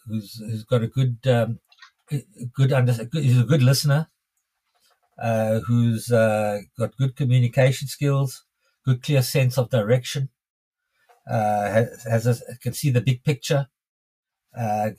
who's 0.07 0.35
who's 0.35 0.65
got 0.65 0.83
a 0.83 0.89
good, 0.89 1.19
um, 1.27 1.61
good 2.55 2.73
under, 2.73 2.93
who's 2.93 3.39
a 3.39 3.45
good 3.45 3.63
listener, 3.63 4.09
uh, 5.19 5.61
who's 5.61 6.11
uh, 6.11 6.61
got 6.79 6.97
good 6.97 7.17
communication 7.17 7.89
skills, 7.89 8.45
good 8.85 9.03
clear 9.03 9.23
sense 9.23 9.59
of 9.59 9.71
direction, 9.71 10.31
uh, 11.29 11.71
has, 11.71 12.05
has 12.05 12.27
a, 12.27 12.57
can 12.63 12.73
see 12.73 12.91
the 12.91 13.01
big 13.01 13.23
picture, 13.23 13.69
uh, 14.59 14.91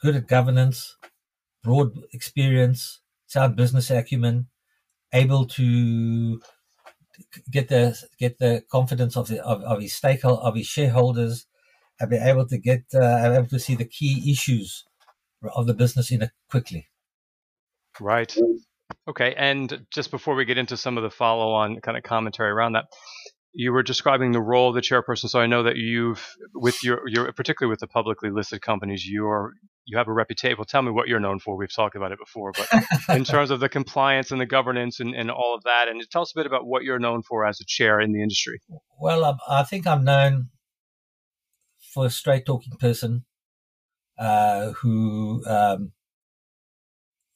good 0.00 0.16
at 0.16 0.26
governance, 0.26 0.96
broad 1.62 1.92
experience, 2.12 3.00
sound 3.26 3.56
business 3.56 3.90
acumen, 3.90 4.48
able 5.12 5.46
to 5.46 6.40
get 7.50 7.68
the 7.68 7.96
get 8.18 8.38
the 8.38 8.62
confidence 8.70 9.16
of 9.16 9.28
the 9.28 9.44
of, 9.44 9.62
of 9.62 9.80
his 9.80 9.94
stakeholder 9.94 10.42
of 10.42 10.56
his 10.56 10.66
shareholders, 10.66 11.46
and 12.00 12.10
be 12.10 12.16
able 12.16 12.46
to 12.46 12.58
get 12.58 12.84
uh, 12.94 13.32
able 13.34 13.46
to 13.46 13.58
see 13.58 13.74
the 13.74 13.84
key 13.84 14.30
issues 14.30 14.85
of 15.54 15.66
the 15.66 15.74
business 15.74 16.10
in 16.10 16.22
a 16.22 16.30
quickly. 16.50 16.88
Right. 18.00 18.34
Okay. 19.08 19.34
And 19.36 19.86
just 19.90 20.10
before 20.10 20.34
we 20.34 20.44
get 20.44 20.58
into 20.58 20.76
some 20.76 20.96
of 20.96 21.02
the 21.02 21.10
follow 21.10 21.52
on 21.52 21.80
kind 21.80 21.96
of 21.96 22.02
commentary 22.02 22.50
around 22.50 22.72
that, 22.72 22.86
you 23.52 23.72
were 23.72 23.82
describing 23.82 24.32
the 24.32 24.40
role 24.40 24.68
of 24.68 24.74
the 24.74 24.82
chairperson. 24.82 25.30
So 25.30 25.40
I 25.40 25.46
know 25.46 25.62
that 25.62 25.76
you've, 25.76 26.22
with 26.54 26.84
your, 26.84 27.08
your 27.08 27.32
particularly 27.32 27.70
with 27.70 27.80
the 27.80 27.86
publicly 27.86 28.30
listed 28.30 28.60
companies, 28.60 29.04
you 29.04 29.26
are 29.26 29.52
you 29.86 29.96
have 29.96 30.08
a 30.08 30.12
reputation. 30.12 30.56
Well, 30.58 30.66
tell 30.66 30.82
me 30.82 30.90
what 30.90 31.06
you're 31.06 31.20
known 31.20 31.38
for. 31.38 31.56
We've 31.56 31.72
talked 31.72 31.94
about 31.94 32.12
it 32.12 32.18
before, 32.18 32.52
but 32.52 32.68
in 33.08 33.24
terms 33.24 33.50
of 33.50 33.60
the 33.60 33.68
compliance 33.68 34.32
and 34.32 34.40
the 34.40 34.46
governance 34.46 34.98
and, 34.98 35.14
and 35.14 35.30
all 35.30 35.54
of 35.54 35.62
that, 35.62 35.86
and 35.88 36.02
tell 36.10 36.22
us 36.22 36.32
a 36.34 36.38
bit 36.38 36.46
about 36.46 36.66
what 36.66 36.82
you're 36.82 36.98
known 36.98 37.22
for 37.22 37.46
as 37.46 37.60
a 37.60 37.64
chair 37.64 38.00
in 38.00 38.12
the 38.12 38.20
industry. 38.20 38.60
Well, 39.00 39.24
I, 39.24 39.60
I 39.60 39.62
think 39.62 39.86
I'm 39.86 40.04
known 40.04 40.50
for 41.94 42.06
a 42.06 42.10
straight 42.10 42.44
talking 42.46 42.74
person 42.78 43.24
uh, 44.18 44.72
who. 44.72 45.44
Um, 45.46 45.92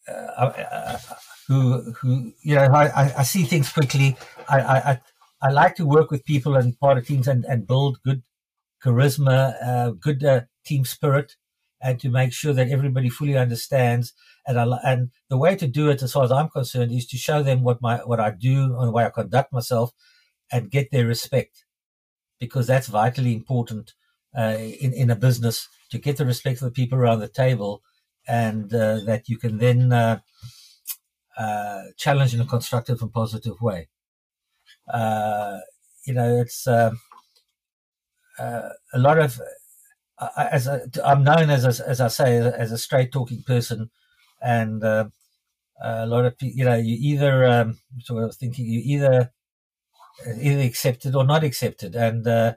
uh, 0.08 0.12
uh, 0.12 0.98
who, 1.46 1.92
who, 1.92 2.32
you 2.42 2.54
know, 2.54 2.62
I, 2.62 3.12
I 3.18 3.22
see 3.22 3.44
things 3.44 3.70
quickly. 3.72 4.16
I, 4.48 4.60
I, 4.60 5.00
I 5.42 5.50
like 5.50 5.76
to 5.76 5.86
work 5.86 6.10
with 6.10 6.24
people 6.24 6.56
and 6.56 6.78
part 6.78 6.98
of 6.98 7.06
teams 7.06 7.28
and, 7.28 7.44
and 7.44 7.66
build 7.66 8.02
good 8.02 8.22
charisma, 8.84 9.54
uh, 9.64 9.90
good 9.90 10.24
uh, 10.24 10.42
team 10.64 10.84
spirit, 10.84 11.36
and 11.80 12.00
to 12.00 12.08
make 12.08 12.32
sure 12.32 12.52
that 12.52 12.70
everybody 12.70 13.08
fully 13.08 13.36
understands. 13.36 14.12
And, 14.46 14.58
I, 14.58 14.78
and 14.84 15.10
the 15.28 15.38
way 15.38 15.54
to 15.56 15.66
do 15.66 15.90
it, 15.90 16.02
as 16.02 16.12
far 16.12 16.24
as 16.24 16.32
I'm 16.32 16.48
concerned, 16.48 16.92
is 16.92 17.06
to 17.08 17.16
show 17.16 17.42
them 17.42 17.62
what 17.62 17.82
my 17.82 17.98
what 17.98 18.20
I 18.20 18.30
do 18.30 18.76
and 18.78 18.88
the 18.88 18.92
way 18.92 19.04
I 19.04 19.10
conduct 19.10 19.52
myself, 19.52 19.92
and 20.50 20.70
get 20.70 20.90
their 20.90 21.06
respect, 21.06 21.64
because 22.38 22.66
that's 22.66 22.88
vitally 22.88 23.34
important 23.34 23.94
uh, 24.36 24.56
in 24.58 24.92
in 24.92 25.10
a 25.10 25.16
business 25.16 25.68
to 25.90 25.98
get 25.98 26.16
the 26.16 26.24
respect 26.24 26.62
of 26.62 26.66
the 26.66 26.70
people 26.70 26.98
around 26.98 27.20
the 27.20 27.28
table, 27.28 27.82
and 28.28 28.72
uh, 28.72 29.00
that 29.04 29.28
you 29.28 29.36
can 29.36 29.58
then 29.58 29.92
uh, 29.92 30.20
uh 31.36 31.82
challenge 31.96 32.34
in 32.34 32.40
a 32.40 32.46
constructive 32.46 33.02
and 33.02 33.12
positive 33.12 33.60
way. 33.60 33.88
Uh, 34.92 35.58
you 36.06 36.14
know, 36.14 36.40
it's 36.40 36.66
um, 36.66 37.00
a 38.38 38.98
lot 38.98 39.18
of 39.18 39.40
as 40.36 40.68
i 40.68 40.80
am 41.04 41.24
known 41.24 41.50
as 41.50 41.64
a, 41.64 41.88
as 41.88 42.00
I 42.00 42.08
say 42.08 42.36
as 42.36 42.70
a 42.72 42.78
straight 42.78 43.10
talking 43.10 43.42
person, 43.42 43.90
and 44.40 44.82
a 44.84 45.10
lot 45.82 46.24
of 46.24 46.36
you 46.40 46.64
know 46.64 46.76
you 46.76 46.96
either 47.00 47.46
um, 47.46 47.78
sort 48.00 48.24
of 48.24 48.36
thinking 48.36 48.66
you 48.66 48.80
either 48.84 49.32
either 50.40 50.62
accepted 50.62 51.16
or 51.16 51.24
not 51.24 51.42
accepted, 51.42 51.96
and 51.96 52.56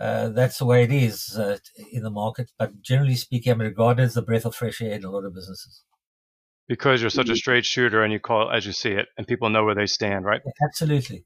uh, 0.00 0.28
that's 0.28 0.58
the 0.58 0.64
way 0.64 0.84
it 0.84 0.92
is 0.92 1.36
uh, 1.36 1.58
in 1.92 2.02
the 2.02 2.10
market. 2.10 2.50
But 2.58 2.82
generally 2.82 3.16
speaking, 3.16 3.52
I'm 3.52 3.60
regarded 3.60 4.02
as 4.02 4.14
the 4.14 4.22
breath 4.22 4.44
of 4.44 4.54
fresh 4.54 4.80
air 4.80 4.92
in 4.92 5.04
a 5.04 5.10
lot 5.10 5.24
of 5.24 5.34
businesses. 5.34 5.82
Because 6.68 7.00
you're 7.00 7.10
such 7.10 7.28
a 7.28 7.32
mm-hmm. 7.32 7.36
straight 7.36 7.64
shooter 7.64 8.02
and 8.02 8.12
you 8.12 8.20
call 8.20 8.50
it 8.50 8.54
as 8.54 8.66
you 8.66 8.72
see 8.72 8.90
it, 8.90 9.06
and 9.16 9.26
people 9.26 9.48
know 9.48 9.64
where 9.64 9.74
they 9.74 9.86
stand, 9.86 10.24
right? 10.24 10.40
Absolutely. 10.62 11.24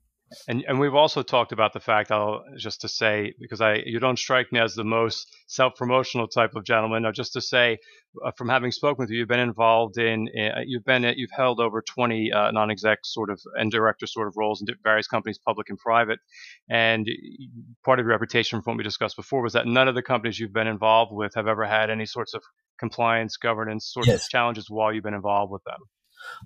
And 0.49 0.65
and 0.67 0.79
we've 0.79 0.95
also 0.95 1.23
talked 1.23 1.53
about 1.53 1.73
the 1.73 1.81
fact 1.81 2.11
I'll 2.11 2.45
just 2.57 2.81
to 2.83 2.89
say 2.89 3.33
because 3.41 3.61
I 3.61 3.83
you 3.85 3.99
don't 3.99 4.19
strike 4.19 4.53
me 4.53 4.61
as 4.61 4.75
the 4.75 4.85
most 4.85 5.27
self 5.47 5.75
promotional 5.77 6.29
type 6.29 6.55
of 6.55 6.65
gentleman. 6.65 7.05
Or 7.05 7.13
just 7.13 7.33
to 7.35 7.41
say, 7.41 7.79
uh, 8.25 8.31
from 8.37 8.49
having 8.49 8.73
spoken 8.73 9.03
with 9.03 9.11
you, 9.11 9.19
you've 9.19 9.29
been 9.29 9.41
involved 9.41 9.99
in 9.99 10.29
uh, 10.29 10.61
you've 10.65 10.85
been 10.85 11.03
you've 11.17 11.31
held 11.37 11.61
over 11.61 11.83
20 11.83 12.33
uh, 12.33 12.51
non-exec 12.51 13.01
sort 13.05 13.31
of 13.31 13.41
and 13.55 13.71
director 13.71 14.07
sort 14.07 14.29
of 14.29 14.35
roles 14.37 14.61
in 14.61 14.69
various 14.83 15.07
companies, 15.07 15.39
public 15.39 15.69
and 15.69 15.79
private. 15.79 16.19
And 16.69 17.09
part 17.85 17.99
of 17.99 18.05
your 18.05 18.13
reputation, 18.13 18.63
from 18.63 18.73
what 18.73 18.79
we 18.79 18.85
discussed 18.85 19.17
before, 19.17 19.43
was 19.43 19.53
that 19.55 19.67
none 19.67 19.89
of 19.89 19.95
the 19.95 20.03
companies 20.03 20.39
you've 20.39 20.53
been 20.53 20.67
involved 20.67 21.13
with 21.13 21.35
have 21.35 21.47
ever 21.47 21.67
had 21.67 21.91
any 21.91 22.07
sorts 22.07 22.35
of 22.35 22.43
compliance, 22.79 23.37
governance 23.37 23.91
sorts 23.93 24.09
yes. 24.09 24.25
of 24.25 24.29
challenges 24.29 24.67
while 24.69 24.93
you've 24.93 25.05
been 25.05 25.15
involved 25.15 25.53
with 25.53 25.63
them. 25.65 25.79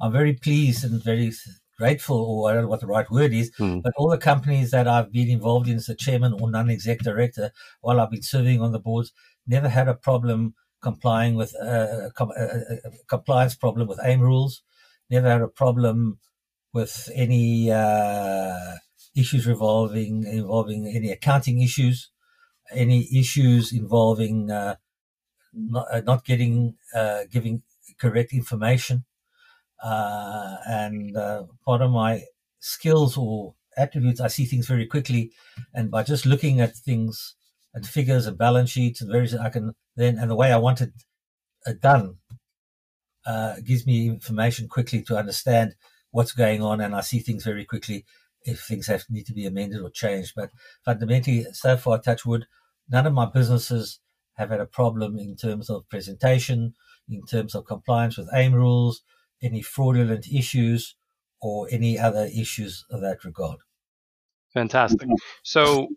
I'm 0.01 0.13
very 0.13 0.35
pleased 0.35 0.85
and 0.85 1.03
very 1.03 1.33
grateful, 1.77 2.17
or 2.17 2.51
I 2.51 2.55
don't 2.55 2.63
know 2.63 2.69
what 2.69 2.81
the 2.81 2.87
right 2.87 3.11
word 3.11 3.33
is, 3.33 3.51
mm. 3.59 3.83
but 3.83 3.93
all 3.97 4.09
the 4.09 4.19
companies 4.19 4.71
that 4.71 4.89
I've 4.89 5.13
been 5.13 5.29
involved 5.29 5.69
in 5.69 5.77
as 5.77 5.89
a 5.89 5.95
chairman 5.95 6.33
or 6.33 6.51
non-exec 6.51 7.01
director 7.01 7.53
while 7.81 8.01
I've 8.01 8.11
been 8.11 8.23
serving 8.23 8.61
on 8.61 8.73
the 8.73 8.79
boards 8.79 9.13
never 9.47 9.69
had 9.69 9.89
a 9.89 9.95
problem 9.95 10.55
complying 10.83 11.35
with 11.35 11.55
uh, 11.57 12.11
com- 12.15 12.33
a, 12.37 12.43
uh, 12.43 12.75
uh, 12.87 12.91
compliance 13.09 13.55
problem 13.55 13.89
with 13.89 14.01
AIM 14.05 14.21
rules, 14.21 14.63
never 15.11 15.29
had 15.29 15.43
a 15.43 15.49
problem 15.49 16.19
with 16.73 17.11
any 17.15 17.71
uh, 17.71 18.77
issues 19.17 19.47
revolving 19.47 20.25
involving 20.25 20.87
any 20.87 21.11
accounting 21.11 21.63
issues, 21.63 22.11
any 22.71 23.09
issues 23.13 23.73
involving 23.73 24.51
uh, 24.51 24.77
not, 25.53 25.87
uh, 25.93 26.03
not, 26.05 26.25
getting 26.25 26.75
giving 27.31 27.63
correct 27.99 28.33
information. 28.33 29.05
Uh, 29.83 30.57
and 30.67 31.17
uh, 31.17 31.45
part 31.65 31.83
of 31.83 31.91
my 31.91 32.23
skills 32.59 33.17
or 33.17 33.55
attributes, 33.77 34.21
I 34.21 34.29
see 34.29 34.45
things 34.47 34.67
very 34.67 34.87
quickly, 34.87 35.33
and 35.75 35.91
by 35.91 36.03
just 36.03 36.27
looking 36.27 36.61
at 36.61 36.77
things, 36.77 37.35
at 37.75 37.87
figures, 37.87 38.27
and 38.27 38.39
balance 38.39 38.71
sheets, 38.71 39.01
and 39.01 39.11
various, 39.11 39.35
I 39.35 39.51
can 39.51 39.75
then 39.97 40.19
and 40.19 40.31
the 40.31 40.37
way 40.37 40.53
I 40.53 40.59
want 40.59 40.81
it 40.81 40.93
uh, 41.67 41.73
done 41.81 42.17
uh, 43.27 43.57
gives 43.65 43.87
me 43.87 44.09
information 44.09 44.69
quickly 44.69 45.03
to 45.03 45.17
understand 45.17 45.75
what's 46.11 46.33
going 46.33 46.63
on, 46.63 46.81
and 46.81 46.95
I 46.95 47.01
see 47.01 47.19
things 47.19 47.45
very 47.45 47.65
quickly 47.65 48.05
if 48.45 48.61
things 48.61 48.87
have 48.87 49.05
need 49.11 49.27
to 49.27 49.35
be 49.35 49.47
amended 49.47 49.83
or 49.83 49.91
changed. 49.91 50.33
But 50.37 50.51
fundamentally, 50.85 51.47
so 51.53 51.77
far, 51.77 51.99
Touchwood, 51.99 52.47
none 52.89 53.07
of 53.07 53.13
my 53.13 53.27
businesses 53.27 54.01
have 54.35 54.51
had 54.51 54.61
a 54.61 54.67
problem 54.67 55.19
in 55.19 55.37
terms 55.37 55.69
of 55.69 55.89
presentation, 55.89 56.75
in 57.09 57.25
terms 57.27 57.55
of 57.55 57.67
compliance 57.67 58.17
with 58.17 58.29
AIM 58.33 58.55
rules, 58.55 59.03
any 59.43 59.63
fraudulent 59.63 60.27
issues 60.33 60.97
or 61.41 61.69
any 61.71 61.99
other 61.99 62.27
issues 62.27 62.85
of 62.91 63.01
that 63.01 63.25
regard. 63.25 63.59
Fantastic. 64.55 65.09
So 65.43 65.89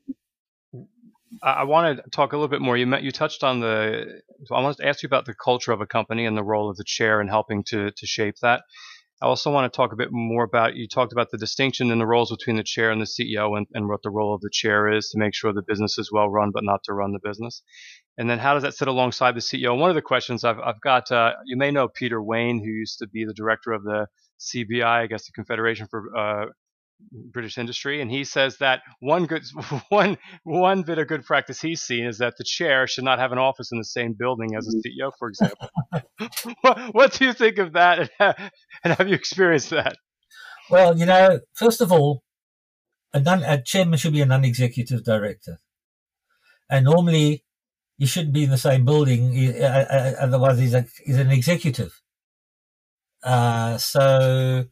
I 1.41 1.63
want 1.63 1.97
to 1.97 2.09
talk 2.09 2.33
a 2.33 2.35
little 2.35 2.49
bit 2.49 2.61
more. 2.61 2.75
You 2.75 2.87
met, 2.87 3.03
you 3.03 3.11
touched 3.11 3.43
on 3.43 3.59
the. 3.59 4.21
I 4.51 4.61
want 4.61 4.77
to 4.77 4.87
ask 4.87 5.03
you 5.03 5.07
about 5.07 5.25
the 5.25 5.33
culture 5.33 5.71
of 5.71 5.81
a 5.81 5.85
company 5.85 6.25
and 6.25 6.35
the 6.35 6.43
role 6.43 6.69
of 6.69 6.77
the 6.77 6.83
chair 6.85 7.21
in 7.21 7.27
helping 7.27 7.63
to 7.67 7.91
to 7.91 8.05
shape 8.05 8.35
that. 8.41 8.63
I 9.21 9.25
also 9.25 9.51
want 9.51 9.71
to 9.71 9.75
talk 9.75 9.91
a 9.91 9.97
bit 9.97 10.09
more 10.11 10.43
about. 10.43 10.75
You 10.75 10.87
talked 10.87 11.11
about 11.11 11.29
the 11.31 11.37
distinction 11.37 11.91
in 11.91 11.99
the 11.99 12.05
roles 12.05 12.31
between 12.31 12.55
the 12.55 12.63
chair 12.63 12.89
and 12.89 13.01
the 13.01 13.05
CEO, 13.05 13.55
and, 13.57 13.67
and 13.73 13.87
what 13.87 14.01
the 14.01 14.09
role 14.09 14.33
of 14.33 14.41
the 14.41 14.49
chair 14.51 14.91
is 14.91 15.09
to 15.09 15.19
make 15.19 15.35
sure 15.35 15.53
the 15.53 15.61
business 15.61 15.97
is 15.97 16.11
well 16.11 16.29
run, 16.29 16.51
but 16.53 16.63
not 16.63 16.83
to 16.85 16.93
run 16.93 17.11
the 17.11 17.19
business. 17.23 17.61
And 18.19 18.29
then 18.29 18.37
how 18.37 18.53
does 18.53 18.63
that 18.63 18.75
sit 18.75 18.89
alongside 18.89 19.33
the 19.33 19.39
CEO? 19.39 19.79
One 19.79 19.89
of 19.89 19.95
the 19.95 20.01
questions 20.01 20.43
I've, 20.43 20.59
I've 20.59 20.81
got, 20.81 21.09
uh, 21.09 21.31
you 21.45 21.55
may 21.55 21.71
know 21.71 21.87
Peter 21.87 22.21
Wayne, 22.21 22.59
who 22.59 22.69
used 22.69 22.99
to 22.99 23.07
be 23.07 23.23
the 23.23 23.33
director 23.33 23.71
of 23.71 23.83
the 23.83 24.07
CBI, 24.41 24.83
I 24.83 25.07
guess 25.07 25.25
the 25.25 25.31
Confederation 25.31 25.87
for 25.89 26.17
uh, 26.17 26.45
British 27.31 27.57
Industry, 27.57 28.01
and 28.01 28.11
he 28.11 28.25
says 28.25 28.57
that 28.57 28.81
one 28.99 29.25
good 29.25 29.43
one 29.89 30.17
one 30.43 30.81
bit 30.81 30.97
of 30.97 31.07
good 31.07 31.23
practice 31.23 31.61
he's 31.61 31.81
seen 31.81 32.05
is 32.05 32.17
that 32.17 32.35
the 32.37 32.43
chair 32.43 32.87
should 32.87 33.05
not 33.05 33.19
have 33.19 33.31
an 33.31 33.37
office 33.37 33.71
in 33.71 33.77
the 33.77 33.85
same 33.85 34.13
building 34.19 34.53
as 34.53 34.67
a 34.67 34.77
CEO, 34.77 35.13
for 35.17 35.29
example. 35.29 35.69
what, 36.61 36.93
what, 36.93 37.13
do 37.13 37.23
you 37.23 37.31
think 37.31 37.57
of 37.57 37.71
that, 37.71 38.09
and 38.19 38.93
have 38.97 39.07
you 39.07 39.15
experienced 39.15 39.69
that? 39.69 39.95
Well, 40.69 40.97
you 40.97 41.05
know, 41.05 41.39
first 41.53 41.79
of 41.79 41.89
all, 41.89 42.23
a, 43.13 43.21
non, 43.21 43.43
a 43.43 43.61
chairman 43.63 43.97
should 43.97 44.13
be 44.13 44.21
a 44.21 44.25
non-executive 44.25 45.05
director, 45.05 45.59
and 46.69 46.83
normally 46.83 47.45
you 47.99 48.07
shouldn't 48.07 48.33
be 48.33 48.45
in 48.45 48.49
the 48.49 48.57
same 48.57 48.85
building. 48.85 49.53
Otherwise, 49.61 50.57
he's, 50.57 50.73
a, 50.73 50.85
he's 51.05 51.17
an 51.17 51.31
executive. 51.31 52.01
Uh, 53.21 53.77
so 53.77 54.65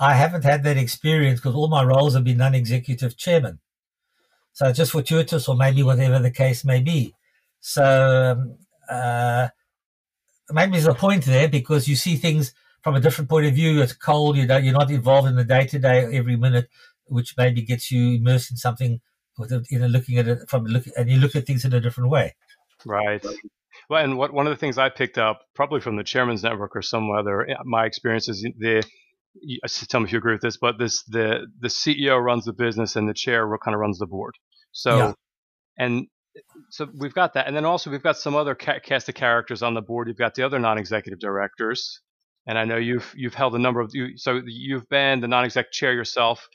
I 0.00 0.14
haven't 0.14 0.44
had 0.44 0.64
that 0.64 0.78
experience 0.78 1.38
because 1.38 1.54
all 1.54 1.68
my 1.68 1.84
roles 1.84 2.14
have 2.14 2.24
been 2.24 2.38
non-executive 2.38 3.16
chairman. 3.18 3.60
So 4.54 4.68
it's 4.68 4.78
just 4.78 4.92
fortuitous, 4.92 5.48
or 5.48 5.54
maybe 5.54 5.82
whatever 5.82 6.18
the 6.18 6.30
case 6.30 6.64
may 6.64 6.80
be. 6.80 7.14
So 7.60 8.36
um, 8.38 8.56
uh, 8.88 9.48
maybe 10.50 10.72
there's 10.72 10.86
a 10.86 10.94
point 10.94 11.26
there 11.26 11.48
because 11.48 11.86
you 11.88 11.94
see 11.94 12.16
things 12.16 12.54
from 12.82 12.94
a 12.94 13.00
different 13.00 13.28
point 13.28 13.46
of 13.46 13.54
view. 13.54 13.82
It's 13.82 13.92
cold, 13.92 14.38
you 14.38 14.46
know, 14.46 14.56
you're 14.56 14.72
not 14.72 14.90
involved 14.90 15.28
in 15.28 15.36
the 15.36 15.44
day 15.44 15.66
to 15.66 15.78
day 15.78 16.04
every 16.16 16.36
minute, 16.36 16.68
which 17.04 17.34
maybe 17.36 17.60
gets 17.60 17.90
you 17.90 18.16
immersed 18.16 18.50
in 18.50 18.56
something 18.56 19.00
with 19.38 19.66
you 19.70 19.78
know 19.78 19.86
looking 19.86 20.18
at 20.18 20.28
it 20.28 20.48
from 20.48 20.64
look 20.64 20.84
and 20.96 21.08
you 21.08 21.18
look 21.18 21.34
at 21.34 21.46
things 21.46 21.64
in 21.64 21.72
a 21.72 21.80
different 21.80 22.10
way. 22.10 22.34
Right. 22.86 23.24
Well, 23.88 24.04
and 24.04 24.16
what 24.16 24.32
one 24.32 24.46
of 24.46 24.50
the 24.52 24.56
things 24.56 24.78
I 24.78 24.88
picked 24.88 25.18
up 25.18 25.42
probably 25.54 25.80
from 25.80 25.96
the 25.96 26.04
Chairman's 26.04 26.42
Network 26.42 26.76
or 26.76 26.82
some 26.82 27.10
other 27.10 27.48
eh, 27.48 27.54
my 27.64 27.84
experience 27.86 28.28
is 28.28 28.46
the 28.58 28.82
tell 29.88 30.00
me 30.00 30.06
if 30.06 30.12
you 30.12 30.18
agree 30.18 30.34
with 30.34 30.42
this, 30.42 30.56
but 30.56 30.78
this 30.78 31.02
the 31.04 31.46
the 31.60 31.68
CEO 31.68 32.22
runs 32.22 32.44
the 32.44 32.52
business 32.52 32.96
and 32.96 33.08
the 33.08 33.14
chair 33.14 33.46
kind 33.64 33.74
of 33.74 33.80
runs 33.80 33.98
the 33.98 34.06
board. 34.06 34.34
So 34.72 34.96
yeah. 34.96 35.12
and 35.78 36.06
eh, 36.36 36.40
so 36.70 36.88
we've 36.98 37.14
got 37.14 37.34
that, 37.34 37.46
and 37.46 37.56
then 37.56 37.64
also 37.64 37.90
we've 37.90 38.02
got 38.02 38.16
some 38.16 38.34
other 38.34 38.54
ca- 38.54 38.80
cast 38.80 39.08
of 39.08 39.14
characters 39.14 39.62
on 39.62 39.74
the 39.74 39.82
board. 39.82 40.08
You've 40.08 40.16
got 40.16 40.34
the 40.34 40.42
other 40.42 40.58
non-executive 40.58 41.18
directors, 41.18 42.00
and 42.46 42.58
I 42.58 42.64
know 42.64 42.76
you've 42.76 43.12
you've 43.16 43.34
held 43.34 43.54
a 43.54 43.58
number 43.58 43.80
of 43.80 43.90
you. 43.92 44.16
So 44.16 44.40
you've 44.44 44.88
been 44.88 45.20
the 45.20 45.28
non-exec 45.28 45.72
chair 45.72 45.92
yourself 45.92 46.46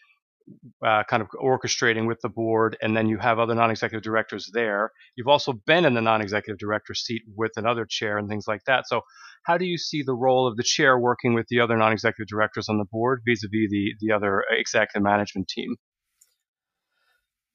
uh, 0.86 1.04
kind 1.10 1.22
of 1.22 1.30
orchestrating 1.42 2.08
with 2.08 2.20
the 2.22 2.30
board, 2.30 2.78
and 2.82 2.96
then 2.96 3.08
you 3.08 3.18
have 3.18 3.40
other 3.40 3.56
non-executive 3.56 4.04
directors 4.04 4.50
there. 4.54 4.92
You've 5.16 5.28
also 5.28 5.54
been 5.66 5.86
in 5.86 5.94
the 5.94 6.02
non-executive 6.02 6.58
director 6.58 6.94
seat 6.94 7.24
with 7.36 7.52
another 7.58 7.86
chair 7.90 8.18
and 8.18 8.30
things 8.30 8.46
like 8.48 8.62
that. 8.68 8.88
So, 8.88 9.02
how 9.44 9.58
do 9.58 9.66
you 9.66 9.78
see 9.78 10.04
the 10.04 10.14
role 10.14 10.48
of 10.48 10.58
the 10.58 10.64
chair 10.64 11.00
working 11.00 11.34
with 11.34 11.48
the 11.50 11.60
other 11.60 11.78
non-executive 11.78 12.28
directors 12.28 12.70
on 12.70 12.78
the 12.78 12.86
board 12.92 13.22
vis-a-vis 13.28 13.70
the 13.70 13.94
the 14.00 14.12
other 14.14 14.44
executive 14.50 15.04
management 15.04 15.48
team? 15.48 15.76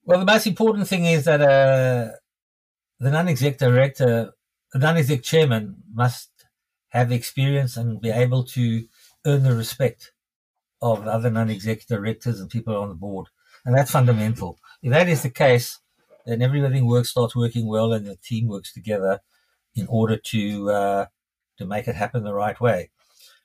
Well, 0.04 0.18
the 0.18 0.24
most 0.26 0.46
important 0.46 0.88
thing 0.88 1.04
is 1.06 1.24
that 1.24 1.40
uh, 1.40 2.16
the 2.98 3.10
non-exec 3.10 3.58
director, 3.58 4.32
the 4.72 4.78
non-exec 4.78 5.22
chairman, 5.22 5.76
must 5.92 6.30
have 6.88 7.12
experience 7.12 7.76
and 7.76 8.00
be 8.00 8.10
able 8.10 8.44
to 8.44 8.86
earn 9.24 9.44
the 9.44 9.54
respect 9.54 10.12
of 10.82 11.06
other 11.06 11.30
non-executive 11.30 11.96
directors 11.96 12.40
and 12.40 12.50
people 12.50 12.76
on 12.76 12.88
the 12.88 12.94
board. 12.94 13.28
And 13.64 13.74
that's 13.74 13.92
fundamental. 13.92 14.58
If 14.82 14.90
that 14.90 15.08
is 15.08 15.22
the 15.22 15.30
case, 15.30 15.78
then 16.26 16.42
everything 16.42 16.86
works, 16.86 17.10
starts 17.10 17.36
working 17.36 17.66
well 17.66 17.92
and 17.92 18.04
the 18.04 18.16
team 18.16 18.48
works 18.48 18.72
together 18.72 19.20
in 19.74 19.86
order 19.88 20.16
to, 20.16 20.70
uh, 20.70 21.06
to 21.58 21.64
make 21.64 21.88
it 21.88 21.94
happen 21.94 22.24
the 22.24 22.34
right 22.34 22.60
way. 22.60 22.90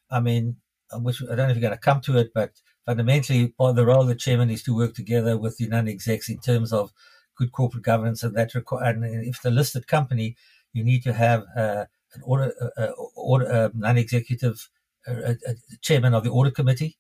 I 0.10 0.20
mean, 0.20 0.58
I 0.92 0.98
don't 0.98 1.04
know 1.04 1.50
if 1.50 1.56
you're 1.56 1.62
going 1.62 1.72
to 1.72 1.78
come 1.78 2.02
to 2.02 2.18
it, 2.18 2.32
but 2.34 2.52
fundamentally, 2.86 3.50
part 3.50 3.72
of 3.72 3.76
the 3.76 3.86
role 3.86 4.02
of 4.02 4.08
the 4.08 4.16
chairman 4.16 4.50
is 4.50 4.64
to 4.64 4.76
work 4.76 4.96
together 4.96 5.38
with 5.38 5.58
the 5.58 5.68
non-execs 5.68 6.30
in 6.30 6.40
terms 6.40 6.74
of 6.74 6.92
good 7.38 7.52
corporate 7.52 7.84
governance, 7.84 8.24
and 8.24 8.36
that. 8.36 8.56
And 8.56 9.28
if 9.28 9.44
a 9.46 9.50
listed 9.50 9.88
company, 9.88 10.36
you 10.74 10.84
need 10.84 11.04
to 11.04 11.14
have 11.14 11.44
uh, 11.56 11.86
an 12.14 12.22
audit, 12.24 12.56
uh, 12.78 12.88
audit 13.16 13.52
uh, 13.52 13.70
non-executive 13.76 14.70
uh, 15.08 15.34
chairman 15.82 16.14
of 16.14 16.24
the 16.24 16.32
audit 16.32 16.56
committee. 16.56 16.98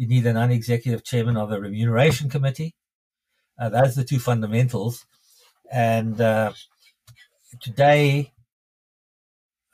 You 0.00 0.06
need 0.06 0.24
a 0.24 0.32
non-executive 0.32 1.04
chairman 1.04 1.36
of 1.36 1.50
the 1.50 1.60
remuneration 1.60 2.30
committee. 2.30 2.74
those 3.58 3.98
are 3.98 4.00
the 4.00 4.04
two 4.04 4.18
fundamentals. 4.18 5.04
And 5.70 6.16
today, 7.60 8.32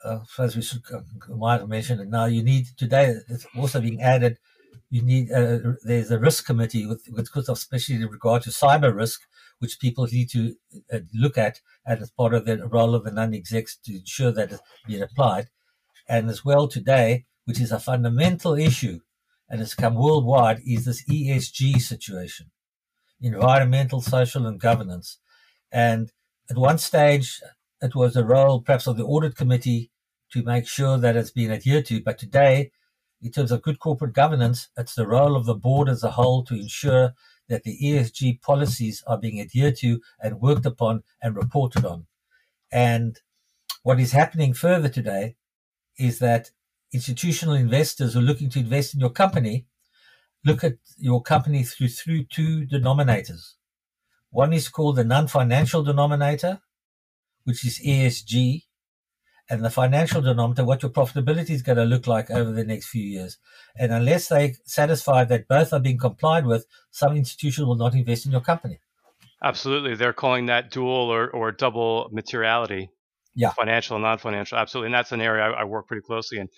uh, 0.03 0.19
as 0.37 0.57
we 0.57 0.61
should, 0.61 0.81
uh, 0.93 0.99
might 1.33 1.61
have 1.61 1.69
mentioned 1.69 2.01
it 2.01 2.09
now, 2.09 2.25
you 2.25 2.43
need 2.43 2.65
today, 2.75 3.15
it's 3.29 3.47
also 3.55 3.79
being 3.79 4.01
added, 4.01 4.37
you 4.89 5.01
need, 5.01 5.31
uh, 5.31 5.59
there's 5.85 6.11
a 6.11 6.19
risk 6.19 6.45
committee 6.45 6.85
with, 6.85 7.07
with, 7.09 7.29
especially 7.47 7.95
in 7.95 8.07
regard 8.07 8.41
to 8.41 8.49
cyber 8.49 8.93
risk, 8.93 9.21
which 9.59 9.79
people 9.79 10.07
need 10.07 10.29
to 10.31 10.55
uh, 10.91 10.99
look 11.13 11.37
at 11.37 11.61
as 11.85 12.11
part 12.11 12.33
of 12.33 12.43
the 12.43 12.67
role 12.67 12.95
of 12.95 13.05
the 13.05 13.11
non-execs 13.11 13.77
to 13.77 13.95
ensure 13.95 14.33
that 14.33 14.51
it's 14.51 14.61
being 14.85 15.01
applied. 15.01 15.47
And 16.09 16.29
as 16.29 16.43
well 16.43 16.67
today, 16.67 17.23
which 17.45 17.61
is 17.61 17.71
a 17.71 17.79
fundamental 17.79 18.55
issue 18.55 18.99
and 19.49 19.59
has 19.59 19.73
come 19.73 19.95
worldwide, 19.95 20.61
is 20.65 20.85
this 20.85 21.03
ESG 21.05 21.79
situation, 21.81 22.51
environmental, 23.21 24.01
social, 24.01 24.45
and 24.45 24.59
governance. 24.59 25.19
And 25.71 26.11
at 26.49 26.57
one 26.57 26.77
stage, 26.77 27.41
it 27.81 27.95
was 27.95 28.13
the 28.13 28.25
role 28.25 28.61
perhaps 28.61 28.87
of 28.87 28.97
the 28.97 29.05
audit 29.05 29.35
committee 29.35 29.91
to 30.31 30.43
make 30.43 30.67
sure 30.67 30.97
that 30.97 31.15
it's 31.15 31.31
been 31.31 31.51
adhered 31.51 31.85
to. 31.85 32.01
But 32.01 32.17
today, 32.17 32.71
in 33.21 33.31
terms 33.31 33.51
of 33.51 33.61
good 33.61 33.79
corporate 33.79 34.13
governance, 34.13 34.69
it's 34.77 34.95
the 34.95 35.07
role 35.07 35.35
of 35.35 35.45
the 35.45 35.55
board 35.55 35.89
as 35.89 36.03
a 36.03 36.11
whole 36.11 36.43
to 36.45 36.55
ensure 36.55 37.13
that 37.49 37.63
the 37.63 37.77
ESG 37.81 38.41
policies 38.41 39.03
are 39.07 39.17
being 39.17 39.39
adhered 39.39 39.77
to 39.77 40.01
and 40.19 40.41
worked 40.41 40.65
upon 40.65 41.03
and 41.21 41.35
reported 41.35 41.85
on. 41.85 42.07
And 42.71 43.19
what 43.83 43.99
is 43.99 44.11
happening 44.11 44.53
further 44.53 44.89
today 44.89 45.37
is 45.97 46.19
that 46.19 46.51
institutional 46.93 47.55
investors 47.55 48.15
are 48.15 48.21
looking 48.21 48.49
to 48.49 48.59
invest 48.59 48.93
in 48.93 48.99
your 48.99 49.09
company 49.09 49.67
look 50.47 50.63
at 50.63 50.77
your 50.97 51.21
company 51.21 51.63
through, 51.63 51.89
through 51.89 52.23
two 52.23 52.65
denominators. 52.65 53.53
One 54.29 54.53
is 54.53 54.69
called 54.69 54.95
the 54.95 55.03
non-financial 55.03 55.83
denominator, 55.83 56.61
which 57.43 57.65
is 57.65 57.79
ESG, 57.79 58.63
and 59.49 59.63
the 59.63 59.69
financial 59.69 60.21
denominator, 60.21 60.65
what 60.65 60.83
your 60.83 60.91
profitability 60.91 61.51
is 61.51 61.61
going 61.61 61.77
to 61.77 61.85
look 61.85 62.07
like 62.07 62.29
over 62.29 62.51
the 62.51 62.65
next 62.65 62.89
few 62.89 63.03
years. 63.03 63.37
And 63.77 63.93
unless 63.93 64.27
they 64.27 64.55
satisfy 64.65 65.23
that 65.25 65.47
both 65.47 65.71
are 65.71 65.79
being 65.79 65.97
complied 65.97 66.45
with, 66.45 66.65
some 66.91 67.15
institution 67.15 67.65
will 67.65 67.75
not 67.75 67.95
invest 67.95 68.25
in 68.25 68.33
your 68.33 68.41
company. 68.41 68.79
Absolutely. 69.41 69.95
They're 69.95 70.13
calling 70.13 70.47
that 70.47 70.71
dual 70.71 71.09
or, 71.13 71.29
or 71.29 71.51
double 71.51 72.09
materiality. 72.11 72.89
Yeah. 73.37 73.51
Financial 73.51 73.95
and 73.95 74.03
non 74.03 74.17
financial. 74.17 74.57
Absolutely. 74.57 74.87
And 74.87 74.95
that's 74.95 75.11
an 75.13 75.21
area 75.21 75.43
I, 75.43 75.61
I 75.61 75.63
work 75.65 75.87
pretty 75.87 76.01
closely 76.01 76.39
in. 76.39 76.49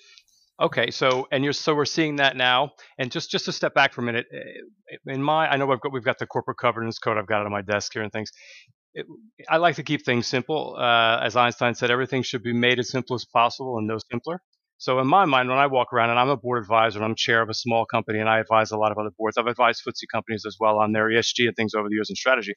Okay, 0.61 0.91
so 0.91 1.27
and 1.31 1.43
you're 1.43 1.53
so 1.53 1.75
we're 1.75 1.85
seeing 1.85 2.17
that 2.17 2.35
now, 2.35 2.71
and 2.97 3.11
just 3.11 3.31
just 3.31 3.45
to 3.45 3.51
step 3.53 3.73
back 3.73 3.93
for 3.93 4.01
a 4.01 4.03
minute, 4.03 4.25
eh, 4.33 4.97
in 5.13 5.21
my 5.23 5.47
I 5.47 5.57
know 5.57 5.65
we've 5.65 5.79
got 5.79 5.93
we've 5.93 6.03
got 6.03 6.19
the 6.19 6.25
corporate 6.27 6.57
governance 6.57 6.99
code 6.99 7.17
I've 7.17 7.27
got 7.27 7.41
it 7.41 7.45
on 7.45 7.51
my 7.51 7.61
desk 7.61 7.93
here 7.93 8.03
and 8.03 8.11
things 8.11 8.31
it, 8.93 9.05
I 9.49 9.57
like 9.57 9.75
to 9.75 9.83
keep 9.83 10.05
things 10.05 10.27
simple. 10.27 10.75
Uh, 10.77 11.19
as 11.23 11.35
Einstein 11.35 11.75
said, 11.75 11.91
everything 11.91 12.23
should 12.23 12.43
be 12.43 12.53
made 12.53 12.79
as 12.79 12.89
simple 12.89 13.15
as 13.15 13.25
possible 13.25 13.77
and 13.77 13.87
no 13.87 13.99
simpler. 14.11 14.41
So 14.77 14.99
in 14.99 15.07
my 15.07 15.25
mind, 15.25 15.49
when 15.49 15.57
I 15.57 15.67
walk 15.67 15.93
around 15.93 16.09
and 16.09 16.19
I'm 16.19 16.29
a 16.29 16.37
board 16.37 16.61
advisor 16.63 16.99
and 16.99 17.05
I'm 17.05 17.15
chair 17.15 17.41
of 17.41 17.49
a 17.49 17.53
small 17.53 17.85
company 17.85 18.19
and 18.19 18.29
I 18.29 18.39
advise 18.39 18.71
a 18.71 18.77
lot 18.77 18.91
of 18.91 18.97
other 18.97 19.11
boards, 19.17 19.37
I've 19.37 19.47
advised 19.47 19.81
FTSE 19.85 20.07
companies 20.11 20.43
as 20.47 20.55
well 20.59 20.77
on 20.79 20.93
their 20.93 21.09
ESG 21.09 21.47
and 21.47 21.55
things 21.55 21.73
over 21.73 21.89
the 21.89 21.95
years 21.95 22.09
and 22.09 22.17
strategy 22.17 22.53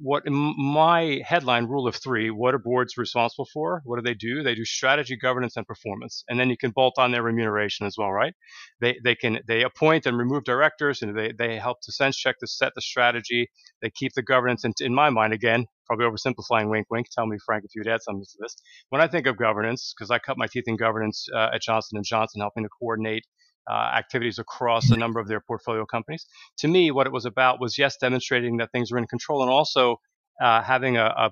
what 0.00 0.22
my 0.26 1.20
headline 1.24 1.66
rule 1.66 1.88
of 1.88 1.96
three 1.96 2.30
what 2.30 2.54
are 2.54 2.58
boards 2.58 2.96
responsible 2.96 3.48
for? 3.52 3.82
What 3.84 3.96
do 3.96 4.02
they 4.02 4.14
do? 4.14 4.42
They 4.42 4.54
do 4.54 4.64
strategy 4.64 5.16
governance 5.16 5.56
and 5.56 5.66
performance. 5.66 6.24
And 6.28 6.38
then 6.38 6.50
you 6.50 6.56
can 6.56 6.70
bolt 6.70 6.94
on 6.98 7.12
their 7.12 7.22
remuneration 7.22 7.86
as 7.86 7.96
well 7.98 8.12
right? 8.12 8.34
They 8.80 8.98
they 9.04 9.14
can 9.14 9.40
they 9.46 9.62
appoint 9.62 10.06
and 10.06 10.18
remove 10.18 10.44
directors 10.44 11.02
and 11.02 11.16
they, 11.16 11.32
they 11.36 11.58
help 11.58 11.78
to 11.82 11.92
sense 11.92 12.16
check 12.16 12.38
to 12.40 12.46
set 12.46 12.72
the 12.74 12.82
strategy. 12.82 13.50
They 13.82 13.90
keep 13.90 14.12
the 14.14 14.22
governance 14.22 14.64
and 14.64 14.74
in 14.80 14.94
my 14.94 15.10
mind 15.10 15.32
again 15.32 15.66
probably 15.86 16.06
oversimplifying 16.06 16.70
wink 16.70 16.86
wink 16.90 17.06
tell 17.14 17.26
me 17.26 17.36
frank 17.44 17.64
if 17.64 17.70
you'd 17.74 17.88
add 17.88 18.02
something 18.02 18.24
to 18.24 18.38
this. 18.40 18.56
When 18.90 19.00
i 19.00 19.06
think 19.08 19.26
of 19.26 19.36
governance 19.36 19.94
because 19.96 20.10
i 20.10 20.18
cut 20.18 20.38
my 20.38 20.46
teeth 20.46 20.64
in 20.66 20.76
governance 20.76 21.26
uh, 21.34 21.50
at 21.54 21.62
johnson 21.62 22.00
& 22.02 22.04
johnson 22.04 22.40
helping 22.40 22.64
to 22.64 22.70
coordinate 22.80 23.24
uh, 23.70 23.74
activities 23.74 24.38
across 24.38 24.90
a 24.90 24.96
number 24.96 25.20
of 25.20 25.28
their 25.28 25.40
portfolio 25.40 25.86
companies. 25.86 26.26
To 26.58 26.68
me, 26.68 26.90
what 26.90 27.06
it 27.06 27.12
was 27.12 27.24
about 27.24 27.60
was 27.60 27.78
yes, 27.78 27.96
demonstrating 27.96 28.58
that 28.58 28.70
things 28.72 28.90
were 28.90 28.98
in 28.98 29.06
control 29.06 29.42
and 29.42 29.50
also 29.50 30.00
uh, 30.40 30.62
having 30.62 30.96
a, 30.96 31.04
a, 31.04 31.30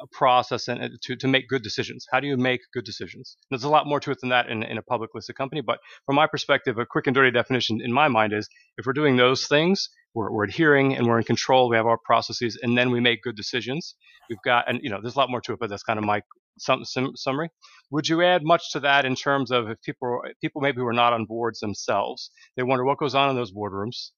a, 0.00 0.06
process 0.12 0.68
and 0.68 0.82
uh, 0.82 0.88
to, 1.02 1.16
to 1.16 1.28
make 1.28 1.48
good 1.48 1.62
decisions. 1.62 2.06
How 2.10 2.20
do 2.20 2.26
you 2.26 2.36
make 2.36 2.60
good 2.72 2.84
decisions? 2.84 3.36
There's 3.50 3.64
a 3.64 3.68
lot 3.68 3.86
more 3.86 4.00
to 4.00 4.10
it 4.10 4.18
than 4.20 4.30
that 4.30 4.48
in, 4.48 4.62
in 4.62 4.78
a 4.78 4.82
public 4.82 5.10
listed 5.14 5.36
company, 5.36 5.60
but 5.60 5.78
from 6.06 6.16
my 6.16 6.26
perspective, 6.26 6.78
a 6.78 6.86
quick 6.86 7.06
and 7.06 7.14
dirty 7.14 7.30
definition 7.30 7.80
in 7.82 7.92
my 7.92 8.08
mind 8.08 8.32
is 8.32 8.48
if 8.76 8.86
we're 8.86 8.92
doing 8.92 9.16
those 9.16 9.46
things, 9.46 9.88
we're, 10.14 10.32
we're 10.32 10.44
adhering 10.44 10.96
and 10.96 11.06
we're 11.06 11.18
in 11.18 11.24
control. 11.24 11.68
We 11.68 11.76
have 11.76 11.86
our 11.86 11.98
processes, 12.04 12.58
and 12.62 12.76
then 12.76 12.90
we 12.90 13.00
make 13.00 13.22
good 13.22 13.36
decisions. 13.36 13.94
We've 14.28 14.42
got, 14.44 14.68
and 14.68 14.80
you 14.82 14.90
know, 14.90 14.98
there's 15.00 15.14
a 15.14 15.18
lot 15.18 15.30
more 15.30 15.40
to 15.42 15.52
it, 15.52 15.58
but 15.60 15.70
that's 15.70 15.82
kind 15.82 15.98
of 15.98 16.04
my 16.04 16.22
some, 16.58 16.84
summary. 16.84 17.50
Would 17.90 18.08
you 18.08 18.22
add 18.22 18.42
much 18.44 18.72
to 18.72 18.80
that 18.80 19.04
in 19.04 19.14
terms 19.14 19.50
of 19.50 19.68
if 19.68 19.80
people 19.82 20.20
people 20.40 20.60
maybe 20.60 20.78
who 20.78 20.86
are 20.86 20.92
not 20.92 21.12
on 21.12 21.24
boards 21.24 21.60
themselves, 21.60 22.30
they 22.56 22.62
wonder 22.62 22.84
what 22.84 22.98
goes 22.98 23.14
on 23.14 23.30
in 23.30 23.36
those 23.36 23.52
boardrooms? 23.52 24.10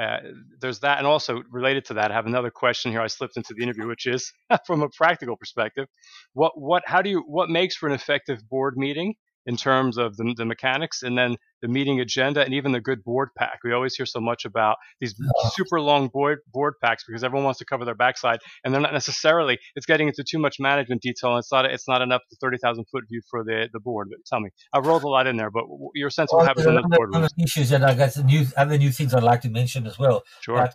Uh, 0.00 0.18
there's 0.60 0.80
that, 0.80 0.98
and 0.98 1.06
also 1.06 1.42
related 1.50 1.84
to 1.86 1.94
that, 1.94 2.10
I 2.10 2.14
have 2.14 2.26
another 2.26 2.50
question 2.50 2.92
here. 2.92 3.00
I 3.02 3.08
slipped 3.08 3.36
into 3.36 3.54
the 3.54 3.62
interview, 3.62 3.86
which 3.86 4.06
is 4.06 4.32
from 4.66 4.82
a 4.82 4.88
practical 4.88 5.36
perspective, 5.36 5.86
what 6.32 6.52
what 6.58 6.82
how 6.86 7.02
do 7.02 7.10
you 7.10 7.22
what 7.26 7.50
makes 7.50 7.76
for 7.76 7.88
an 7.88 7.94
effective 7.94 8.48
board 8.48 8.76
meeting? 8.76 9.14
In 9.46 9.56
terms 9.56 9.98
of 9.98 10.16
the, 10.16 10.34
the 10.36 10.44
mechanics 10.44 11.02
and 11.02 11.18
then 11.18 11.36
the 11.60 11.68
meeting 11.68 12.00
agenda 12.00 12.44
and 12.44 12.54
even 12.54 12.72
the 12.72 12.80
good 12.80 13.02
board 13.04 13.30
pack. 13.36 13.58
We 13.64 13.72
always 13.72 13.94
hear 13.94 14.06
so 14.06 14.20
much 14.20 14.44
about 14.44 14.76
these 15.00 15.14
super 15.52 15.80
long 15.80 16.08
board 16.08 16.40
board 16.52 16.74
packs 16.82 17.04
because 17.06 17.24
everyone 17.24 17.44
wants 17.44 17.58
to 17.58 17.64
cover 17.64 17.84
their 17.84 17.94
backside, 17.94 18.40
and 18.64 18.72
they're 18.72 18.80
not 18.80 18.92
necessarily. 18.92 19.58
It's 19.74 19.86
getting 19.86 20.08
into 20.08 20.24
too 20.28 20.38
much 20.38 20.56
management 20.58 21.02
detail, 21.02 21.30
and 21.30 21.38
it's 21.38 21.52
not. 21.52 21.64
It's 21.64 21.88
not 21.88 22.02
enough 22.02 22.22
the 22.30 22.36
thirty 22.40 22.58
thousand 22.58 22.84
foot 22.90 23.04
view 23.08 23.22
for 23.30 23.44
the 23.44 23.68
the 23.72 23.80
board. 23.80 24.08
But 24.10 24.24
tell 24.26 24.40
me, 24.40 24.50
I've 24.72 24.86
rolled 24.86 25.04
a 25.04 25.08
lot 25.08 25.26
in 25.26 25.36
there, 25.36 25.50
but 25.50 25.64
your 25.94 26.10
sense 26.10 26.32
of 26.32 26.38
what 26.38 26.46
happens 26.46 26.66
in 26.66 26.74
the 26.74 26.82
board. 26.82 27.12
One 27.12 27.24
of 27.24 27.30
the 27.36 27.44
issues, 27.44 27.72
and 27.72 27.84
I 27.84 27.94
guess 27.94 28.14
the 28.16 28.24
new 28.24 28.46
other 28.56 28.78
new 28.78 28.90
things 28.90 29.14
I'd 29.14 29.22
like 29.22 29.42
to 29.42 29.50
mention 29.50 29.86
as 29.86 29.98
well. 29.98 30.22
Sure. 30.40 30.68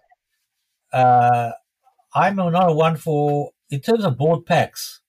Uh, 0.93 1.51
I'm 2.15 2.35
not 2.35 2.69
a 2.69 2.73
one 2.73 2.95
for 2.95 3.51
in 3.69 3.81
terms 3.81 4.05
of 4.05 4.17
board 4.17 4.45
packs. 4.45 5.01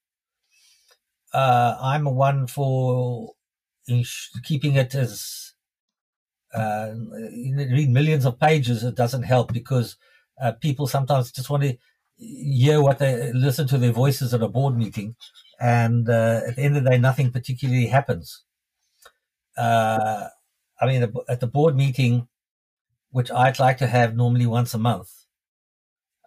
Uh, 1.33 1.77
I'm 1.81 2.07
a 2.07 2.11
one 2.11 2.47
for 2.47 3.35
keeping 4.45 4.77
it 4.77 4.95
as 4.95 5.53
uh, 6.55 6.93
read 7.57 7.91
millions 7.91 8.25
of 8.25 8.39
pages, 8.39 8.85
it 8.85 8.95
doesn't 8.95 9.23
help 9.23 9.53
because 9.53 9.97
uh, 10.41 10.53
people 10.53 10.87
sometimes 10.87 11.33
just 11.33 11.51
want 11.51 11.63
to 11.63 11.77
hear 12.17 12.81
what 12.83 12.99
they 12.99 13.33
listen 13.33 13.67
to 13.69 13.79
their 13.79 13.93
voices 13.93 14.35
at 14.35 14.43
a 14.43 14.49
board 14.49 14.77
meeting, 14.77 15.15
and 15.61 16.09
uh, 16.09 16.41
at 16.47 16.57
the 16.57 16.63
end 16.63 16.77
of 16.77 16.85
the 16.85 16.91
day, 16.91 16.99
nothing 16.99 17.31
particularly 17.31 17.87
happens. 17.87 18.45
Uh, 19.57 20.29
I 20.81 20.87
mean, 20.87 21.13
at 21.29 21.41
the 21.41 21.47
board 21.47 21.77
meeting, 21.77 22.29
which 23.11 23.31
I'd 23.31 23.59
like 23.59 23.79
to 23.79 23.87
have 23.87 24.17
normally 24.17 24.47
once 24.47 24.75
a 24.75 24.79
month, 24.79 25.11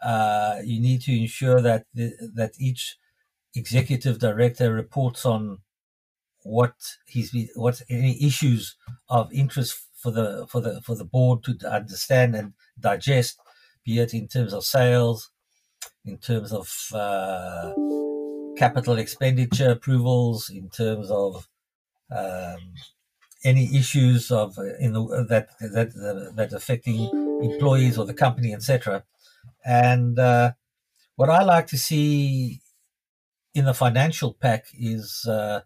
uh, 0.02 0.58
you 0.64 0.80
need 0.80 1.02
to 1.04 1.18
ensure 1.18 1.62
that 1.62 1.86
the, 1.94 2.14
that 2.36 2.54
each 2.60 2.98
executive 3.56 4.20
director 4.20 4.74
reports 4.74 5.26
on 5.26 5.60
what 6.44 6.74
he's 7.08 7.36
what 7.56 7.82
any 7.90 8.24
issues 8.26 8.76
of 9.10 9.32
interest 9.32 9.80
for 9.96 10.12
the 10.12 10.46
for 10.48 10.62
the 10.62 10.82
for 10.82 10.96
the 10.96 11.06
board 11.06 11.44
to 11.44 11.58
understand 11.70 12.36
and 12.36 12.54
digest, 12.80 13.40
be 13.86 14.00
it 14.00 14.14
in 14.14 14.28
terms 14.28 14.54
of 14.54 14.64
sales, 14.64 15.32
in 16.06 16.18
terms 16.18 16.52
of 16.52 16.88
uh, 16.94 17.74
capital 18.58 18.98
expenditure 18.98 19.72
approvals, 19.72 20.50
in 20.50 20.70
terms 20.70 21.12
of 21.12 21.48
um, 22.12 22.74
any 23.44 23.76
issues 23.76 24.32
of 24.32 24.58
uh, 24.58 24.76
in 24.80 24.94
the 24.94 25.26
that 25.30 25.50
that 25.60 25.94
that, 26.36 26.54
affecting 26.54 27.10
employees 27.44 27.98
or 27.98 28.06
the 28.06 28.14
company, 28.14 28.54
etc. 28.54 29.04
And 29.64 30.18
uh, 30.18 30.54
what 31.16 31.30
I 31.30 31.44
like 31.44 31.68
to 31.68 31.78
see 31.78 32.62
in 33.54 33.66
the 33.66 33.74
financial 33.74 34.34
pack 34.34 34.66
is 34.74 35.26
uh, 35.28 35.62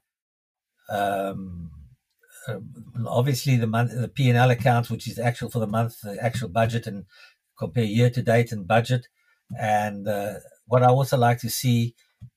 um, 0.89 1.71
um, 2.47 3.07
obviously 3.07 3.57
the 3.57 3.67
month, 3.67 3.91
the 3.93 4.07
P 4.07 4.29
and 4.29 4.37
L 4.37 4.51
accounts, 4.51 4.89
which 4.89 5.07
is 5.07 5.19
actual 5.19 5.49
for 5.49 5.59
the 5.59 5.67
month, 5.67 6.01
the 6.01 6.17
actual 6.21 6.49
budget, 6.49 6.87
and 6.87 7.05
compare 7.57 7.83
year 7.83 8.09
to 8.09 8.21
date 8.21 8.51
and 8.51 8.67
budget. 8.67 9.07
And 9.59 10.07
uh, 10.07 10.35
what 10.65 10.83
I 10.83 10.87
also 10.87 11.17
like 11.17 11.39
to 11.39 11.49
see 11.49 11.95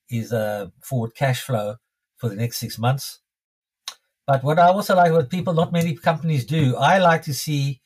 is 0.09 0.31
a 0.31 0.71
forward 0.81 1.15
cash 1.15 1.41
flow 1.41 1.75
for 2.17 2.29
the 2.29 2.35
next 2.35 2.57
six 2.57 2.77
months. 2.77 3.19
But 4.25 4.43
what 4.43 4.59
I 4.59 4.67
also 4.67 4.95
like, 4.95 5.11
what 5.11 5.29
people, 5.29 5.53
not 5.53 5.71
many 5.71 5.95
companies 5.95 6.45
do, 6.45 6.75
I 6.75 6.99
like 6.99 7.23
to 7.23 7.33
see 7.33 7.81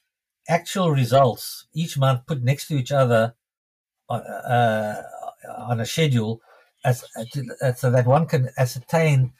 actual 0.49 0.91
results 0.91 1.67
each 1.73 1.97
month 1.97 2.25
put 2.27 2.43
next 2.43 2.67
to 2.67 2.75
each 2.75 2.91
other 2.91 3.35
uh, 4.09 4.13
uh 4.13 5.01
on 5.57 5.79
a 5.79 5.85
schedule 5.85 6.41
as, 6.83 7.05
uh, 7.61 7.73
so 7.73 7.89
that 7.89 8.05
one 8.05 8.25
can 8.25 8.49
ascertain 8.57 9.31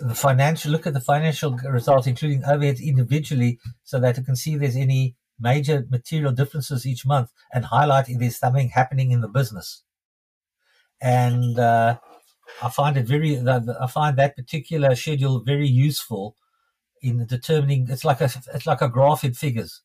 the 0.00 0.14
financial 0.14 0.70
look 0.70 0.86
at 0.86 0.94
the 0.94 1.00
financial 1.00 1.56
results, 1.68 2.06
including 2.06 2.42
overheads 2.42 2.82
individually, 2.82 3.58
so 3.82 3.98
that 4.00 4.16
you 4.16 4.22
can 4.22 4.36
see 4.36 4.56
there's 4.56 4.76
any 4.76 5.16
major 5.38 5.86
material 5.90 6.32
differences 6.32 6.86
each 6.86 7.06
month 7.06 7.32
and 7.52 7.64
highlight 7.64 8.08
if 8.08 8.18
there's 8.18 8.36
something 8.36 8.68
happening 8.68 9.10
in 9.10 9.20
the 9.20 9.28
business. 9.28 9.82
And 11.00 11.58
uh, 11.58 11.98
I 12.62 12.68
find 12.68 12.96
it 12.96 13.06
very, 13.06 13.38
I 13.38 13.86
find 13.86 14.16
that 14.16 14.36
particular 14.36 14.94
schedule 14.94 15.40
very 15.40 15.66
useful 15.68 16.36
in 17.02 17.26
determining. 17.26 17.88
It's 17.88 18.04
like 18.04 18.20
a, 18.20 18.30
it's 18.54 18.66
like 18.66 18.82
a 18.82 18.88
graph 18.88 19.24
in 19.24 19.32
figures, 19.32 19.80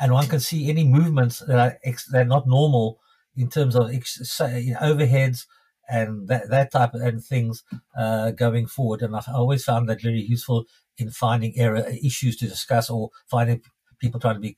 and 0.00 0.12
one 0.12 0.26
can 0.26 0.40
see 0.40 0.70
any 0.70 0.84
movements 0.84 1.40
that 1.40 1.58
are, 1.58 1.78
that 2.12 2.22
are 2.22 2.24
not 2.24 2.46
normal 2.46 3.00
in 3.36 3.48
terms 3.48 3.74
of 3.74 3.90
say 4.04 4.74
overheads 4.80 5.46
and 5.88 6.28
that, 6.28 6.48
that 6.50 6.72
type 6.72 6.94
of 6.94 7.00
and 7.00 7.22
things 7.24 7.62
uh, 7.96 8.30
going 8.30 8.66
forward. 8.66 9.02
And 9.02 9.16
I've 9.16 9.28
always 9.28 9.64
found 9.64 9.88
that 9.88 10.02
very 10.02 10.20
useful 10.20 10.64
in 10.98 11.10
finding 11.10 11.58
error 11.58 11.84
issues 12.02 12.36
to 12.36 12.48
discuss 12.48 12.90
or 12.90 13.10
finding 13.30 13.62
people 14.00 14.20
trying 14.20 14.34
to 14.34 14.40
be 14.40 14.56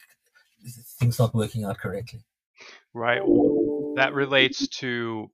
things 0.99 1.19
not 1.19 1.35
working 1.35 1.65
out 1.65 1.79
correctly. 1.79 2.25
Right. 2.93 3.21
That 3.97 4.13
relates 4.15 4.69
to 4.79 5.31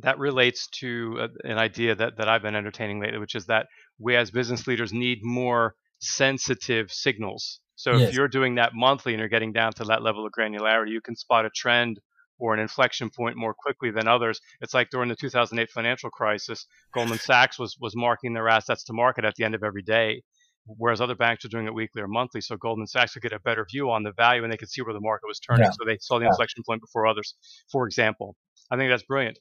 that 0.00 0.18
relates 0.18 0.68
to 0.68 1.18
uh, 1.20 1.28
an 1.42 1.58
idea 1.58 1.94
that, 1.94 2.18
that 2.18 2.28
I've 2.28 2.42
been 2.42 2.54
entertaining 2.54 3.00
lately, 3.00 3.18
which 3.18 3.34
is 3.34 3.46
that 3.46 3.66
we 3.98 4.14
as 4.14 4.30
business 4.30 4.66
leaders 4.66 4.92
need 4.92 5.18
more 5.22 5.74
sensitive 5.98 6.92
signals. 6.92 7.58
So 7.74 7.96
yes. 7.96 8.08
if 8.08 8.14
you're 8.14 8.28
doing 8.28 8.56
that 8.56 8.72
monthly 8.74 9.12
and 9.12 9.18
you're 9.18 9.28
getting 9.28 9.52
down 9.52 9.72
to 9.74 9.84
that 9.84 10.02
level 10.02 10.24
of 10.24 10.32
granularity, 10.32 10.90
you 10.90 11.00
can 11.00 11.16
spot 11.16 11.46
a 11.46 11.50
trend 11.50 12.00
or 12.38 12.54
an 12.54 12.60
inflection 12.60 13.10
point 13.10 13.36
more 13.36 13.54
quickly 13.54 13.90
than 13.90 14.08
others. 14.08 14.40
It's 14.60 14.74
like 14.74 14.90
during 14.90 15.08
the 15.08 15.16
2008 15.16 15.70
financial 15.70 16.10
crisis, 16.10 16.66
Goldman 16.92 17.18
Sachs 17.18 17.58
was 17.58 17.76
was 17.80 17.94
marking 17.96 18.32
their 18.32 18.48
assets 18.48 18.84
to 18.84 18.92
market 18.92 19.24
at 19.24 19.34
the 19.36 19.44
end 19.44 19.54
of 19.54 19.62
every 19.62 19.82
day, 19.82 20.22
whereas 20.66 21.00
other 21.00 21.14
banks 21.16 21.44
were 21.44 21.50
doing 21.50 21.66
it 21.66 21.74
weekly 21.74 22.02
or 22.02 22.08
monthly. 22.08 22.40
So 22.40 22.56
Goldman 22.56 22.86
Sachs 22.86 23.12
could 23.14 23.22
get 23.22 23.32
a 23.32 23.40
better 23.40 23.66
view 23.70 23.90
on 23.90 24.02
the 24.02 24.12
value 24.12 24.42
and 24.44 24.52
they 24.52 24.56
could 24.56 24.70
see 24.70 24.82
where 24.82 24.94
the 24.94 25.00
market 25.00 25.26
was 25.26 25.40
turning. 25.40 25.64
Yeah. 25.64 25.70
So 25.70 25.84
they 25.84 25.98
saw 26.00 26.18
the 26.18 26.24
yeah. 26.24 26.30
inflection 26.30 26.62
point 26.66 26.80
before 26.80 27.06
others, 27.06 27.34
for 27.70 27.86
example. 27.86 28.36
I 28.70 28.76
think 28.76 28.90
that's 28.90 29.04
brilliant. 29.04 29.38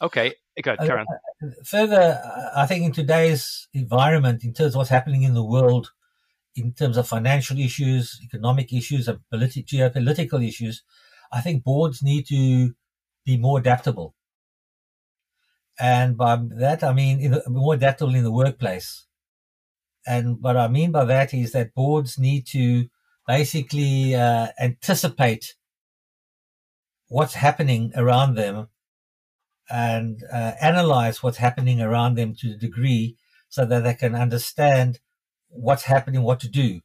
Okay, 0.00 0.32
good. 0.62 0.78
Karen. 0.78 1.06
Uh, 1.42 1.48
further, 1.64 2.20
I 2.54 2.66
think 2.66 2.84
in 2.84 2.92
today's 2.92 3.68
environment, 3.74 4.44
in 4.44 4.54
terms 4.54 4.74
of 4.74 4.78
what's 4.78 4.90
happening 4.90 5.24
in 5.24 5.34
the 5.34 5.44
world, 5.44 5.90
in 6.54 6.72
terms 6.72 6.96
of 6.96 7.08
financial 7.08 7.58
issues, 7.58 8.20
economic 8.22 8.72
issues, 8.72 9.08
and 9.08 9.18
politi- 9.32 9.64
geopolitical 9.64 10.46
issues, 10.46 10.82
I 11.32 11.40
think 11.40 11.64
boards 11.64 12.02
need 12.02 12.26
to 12.28 12.74
be 13.24 13.36
more 13.36 13.58
adaptable. 13.58 14.14
And 15.78 16.16
by 16.16 16.38
that, 16.58 16.82
I 16.82 16.92
mean 16.92 17.30
the, 17.30 17.42
more 17.48 17.74
adaptable 17.74 18.14
in 18.14 18.24
the 18.24 18.32
workplace. 18.32 19.06
And 20.06 20.38
what 20.40 20.56
I 20.56 20.68
mean 20.68 20.90
by 20.90 21.04
that 21.04 21.34
is 21.34 21.52
that 21.52 21.74
boards 21.74 22.18
need 22.18 22.46
to 22.48 22.86
basically 23.26 24.14
uh, 24.14 24.48
anticipate 24.58 25.54
what's 27.08 27.34
happening 27.34 27.92
around 27.94 28.34
them 28.34 28.68
and 29.70 30.22
uh, 30.32 30.52
analyze 30.60 31.22
what's 31.22 31.36
happening 31.36 31.80
around 31.80 32.14
them 32.14 32.34
to 32.36 32.52
a 32.52 32.56
degree 32.56 33.16
so 33.48 33.66
that 33.66 33.84
they 33.84 33.94
can 33.94 34.14
understand 34.14 34.98
what's 35.48 35.84
happening, 35.84 36.22
what 36.22 36.40
to 36.40 36.48
do. 36.48 36.80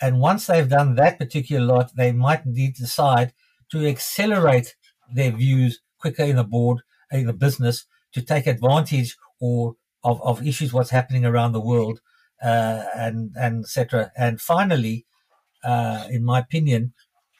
And 0.00 0.20
once 0.20 0.46
they've 0.46 0.68
done 0.68 0.94
that 0.94 1.18
particular 1.18 1.64
lot, 1.64 1.96
they 1.96 2.12
might 2.12 2.46
need 2.46 2.76
to 2.76 2.82
decide 2.82 3.32
to 3.72 3.86
accelerate 3.86 4.76
their 5.12 5.32
views 5.32 5.80
quicker 5.98 6.24
in 6.24 6.36
the 6.36 6.44
board, 6.44 6.82
in 7.10 7.26
the 7.26 7.32
business, 7.32 7.86
to 8.12 8.22
take 8.22 8.46
advantage 8.46 9.16
or 9.40 9.76
of, 10.02 10.22
of 10.22 10.46
issues, 10.46 10.72
what's 10.72 10.90
happening 10.90 11.24
around 11.24 11.52
the 11.52 11.60
world, 11.60 12.00
uh, 12.42 12.84
and 12.94 13.32
and 13.36 13.64
etc. 13.64 14.10
And 14.16 14.40
finally, 14.40 15.06
uh, 15.62 16.06
in 16.10 16.24
my 16.24 16.38
opinion, 16.38 16.94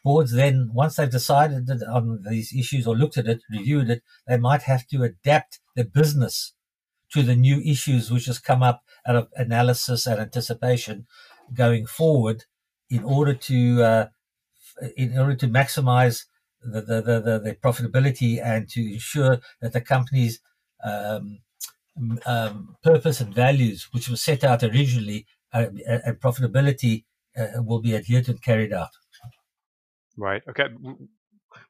boards 0.05 0.33
then 0.33 0.71
once 0.73 0.97
they've 0.97 1.11
decided 1.11 1.69
on 1.83 2.25
these 2.29 2.55
issues 2.55 2.87
or 2.87 2.97
looked 2.97 3.19
at 3.19 3.27
it, 3.27 3.41
reviewed 3.51 3.91
it, 3.91 4.03
they 4.27 4.37
might 4.37 4.63
have 4.63 4.87
to 4.89 5.03
adapt 5.03 5.61
their 5.75 5.85
business 5.85 6.55
to 7.13 7.23
the 7.23 7.37
new 7.37 7.61
issues 7.61 8.11
which 8.11 8.27
has 8.27 8.39
come 8.39 8.63
up 8.63 8.83
out 9.07 9.17
of 9.17 9.29
analysis 9.37 10.07
and 10.07 10.21
anticipation 10.21 11.07
going 11.55 11.87
forward 11.87 12.45
in 12.89 13.03
order 13.05 13.35
to 13.35 13.83
uh, 13.83 14.07
in 14.97 15.19
order 15.19 15.35
to 15.37 15.49
maximize 15.49 16.25
the, 16.63 16.81
the, 16.81 17.01
the, 17.01 17.41
the, 17.45 17.57
profitability 17.63 18.45
and 18.45 18.69
to 18.69 18.81
ensure 18.81 19.39
that 19.61 19.73
the 19.73 19.81
company's 19.81 20.41
um, 20.85 21.41
um, 22.27 22.77
purpose 22.83 23.21
and 23.21 23.35
values, 23.35 23.89
which 23.93 24.09
were 24.09 24.17
set 24.17 24.45
out 24.45 24.63
originally, 24.63 25.27
uh, 25.53 25.67
and 25.87 26.21
profitability 26.21 27.05
uh, 27.37 27.63
will 27.63 27.81
be 27.81 27.95
adhered 27.95 28.27
to 28.27 28.33
and 28.33 28.43
carried 28.43 28.73
out. 28.73 28.91
Right. 30.17 30.43
Okay. 30.49 30.65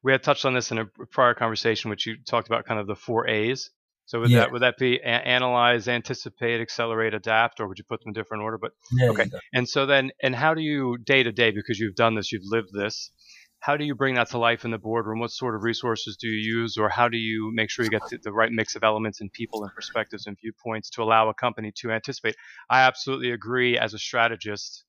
We 0.03 0.13
had 0.13 0.23
touched 0.23 0.45
on 0.45 0.55
this 0.55 0.71
in 0.71 0.79
a 0.79 0.87
prior 1.11 1.35
conversation, 1.35 1.91
which 1.91 2.07
you 2.07 2.17
talked 2.27 2.49
about 2.49 2.67
kind 2.67 2.81
of 2.81 2.87
the 2.87 2.97
four 2.97 3.29
A's. 3.29 3.71
So 4.11 4.19
would 4.19 4.31
yeah. 4.31 4.41
that 4.41 4.53
would 4.53 4.63
that 4.63 4.77
be 4.77 4.97
a- 4.97 5.07
analyze, 5.07 5.87
anticipate, 5.87 6.61
accelerate, 6.61 7.15
adapt, 7.15 7.61
or 7.61 7.69
would 7.69 7.79
you 7.79 7.85
put 7.85 8.01
them 8.01 8.09
in 8.09 8.13
different 8.13 8.43
order? 8.43 8.59
But 8.59 8.73
okay. 9.01 9.31
And 9.55 9.69
so 9.69 9.87
then, 9.87 10.11
and 10.21 10.35
how 10.35 10.53
do 10.53 10.61
you 10.61 10.99
day 10.99 11.23
to 11.23 11.31
day 11.31 11.53
because 11.53 11.79
you've 11.79 11.95
done 11.95 12.17
this, 12.17 12.33
you've 12.33 12.43
lived 12.45 12.71
this. 12.73 13.13
How 13.61 13.77
do 13.77 13.85
you 13.85 13.95
bring 13.95 14.17
that 14.17 14.31
to 14.31 14.39
life 14.39 14.65
in 14.65 14.73
the 14.73 14.79
boardroom? 14.79 15.21
What 15.21 15.31
sort 15.31 15.55
of 15.55 15.63
resources 15.63 16.17
do 16.21 16.27
you 16.27 16.61
use, 16.61 16.77
or 16.77 16.89
how 16.89 17.09
do 17.09 17.19
you 17.19 17.53
make 17.55 17.71
sure 17.71 17.85
you 17.85 17.91
get 17.93 18.03
the 18.21 18.33
right 18.33 18.51
mix 18.51 18.75
of 18.75 18.83
elements 18.83 19.21
and 19.21 19.33
people 19.33 19.63
and 19.63 19.73
perspectives 19.73 20.27
and 20.27 20.37
viewpoints 20.43 20.91
to 20.91 21.05
allow 21.05 21.29
a 21.29 21.35
company 21.35 21.71
to 21.77 21.93
anticipate? 21.93 22.35
I 22.69 22.81
absolutely 22.81 23.31
agree. 23.31 23.79
As 23.79 23.95
a 23.95 23.99
strategist, 23.99 24.83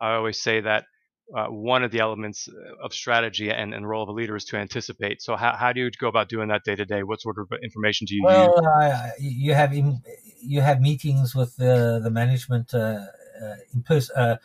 I 0.00 0.14
always 0.14 0.42
say 0.42 0.62
that 0.62 0.86
uh, 1.34 1.46
one 1.46 1.82
of 1.82 1.90
the 1.90 2.00
elements 2.00 2.48
of 2.82 2.92
strategy 2.92 3.50
and, 3.50 3.72
and 3.72 3.88
role 3.88 4.02
of 4.02 4.08
a 4.08 4.12
leader 4.12 4.36
is 4.36 4.44
to 4.44 4.56
anticipate. 4.56 5.22
So 5.22 5.36
how, 5.36 5.56
how 5.56 5.72
do 5.72 5.80
you 5.80 5.90
go 5.90 6.08
about 6.08 6.28
doing 6.28 6.48
that 6.48 6.64
day 6.64 6.74
to 6.74 6.84
day? 6.84 7.02
What 7.02 7.20
sort 7.20 7.38
of 7.38 7.48
information 7.62 8.06
do 8.06 8.14
you 8.14 8.24
well, 8.24 8.54
use? 8.56 8.66
Uh, 8.66 9.10
you 9.18 9.54
have 9.54 9.72
in, 9.72 10.02
you 10.42 10.60
have 10.60 10.80
meetings 10.80 11.34
with 11.34 11.56
the 11.56 12.00
the 12.02 12.10
management 12.10 12.74
uh, 12.74 13.06
uh 13.42 13.54
in 13.72 13.82
person, 13.82 14.16
uh, 14.16 14.36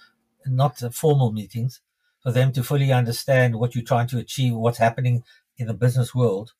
not 0.45 0.79
formal 0.93 1.31
meetings, 1.31 1.81
for 2.23 2.31
them 2.31 2.51
to 2.53 2.63
fully 2.63 2.91
understand 2.91 3.55
what 3.55 3.75
you're 3.75 3.83
trying 3.83 4.07
to 4.07 4.17
achieve, 4.17 4.53
what's 4.53 4.77
happening 4.77 5.23
in 5.57 5.67
the 5.67 5.73
business 5.73 6.15
world, 6.15 6.53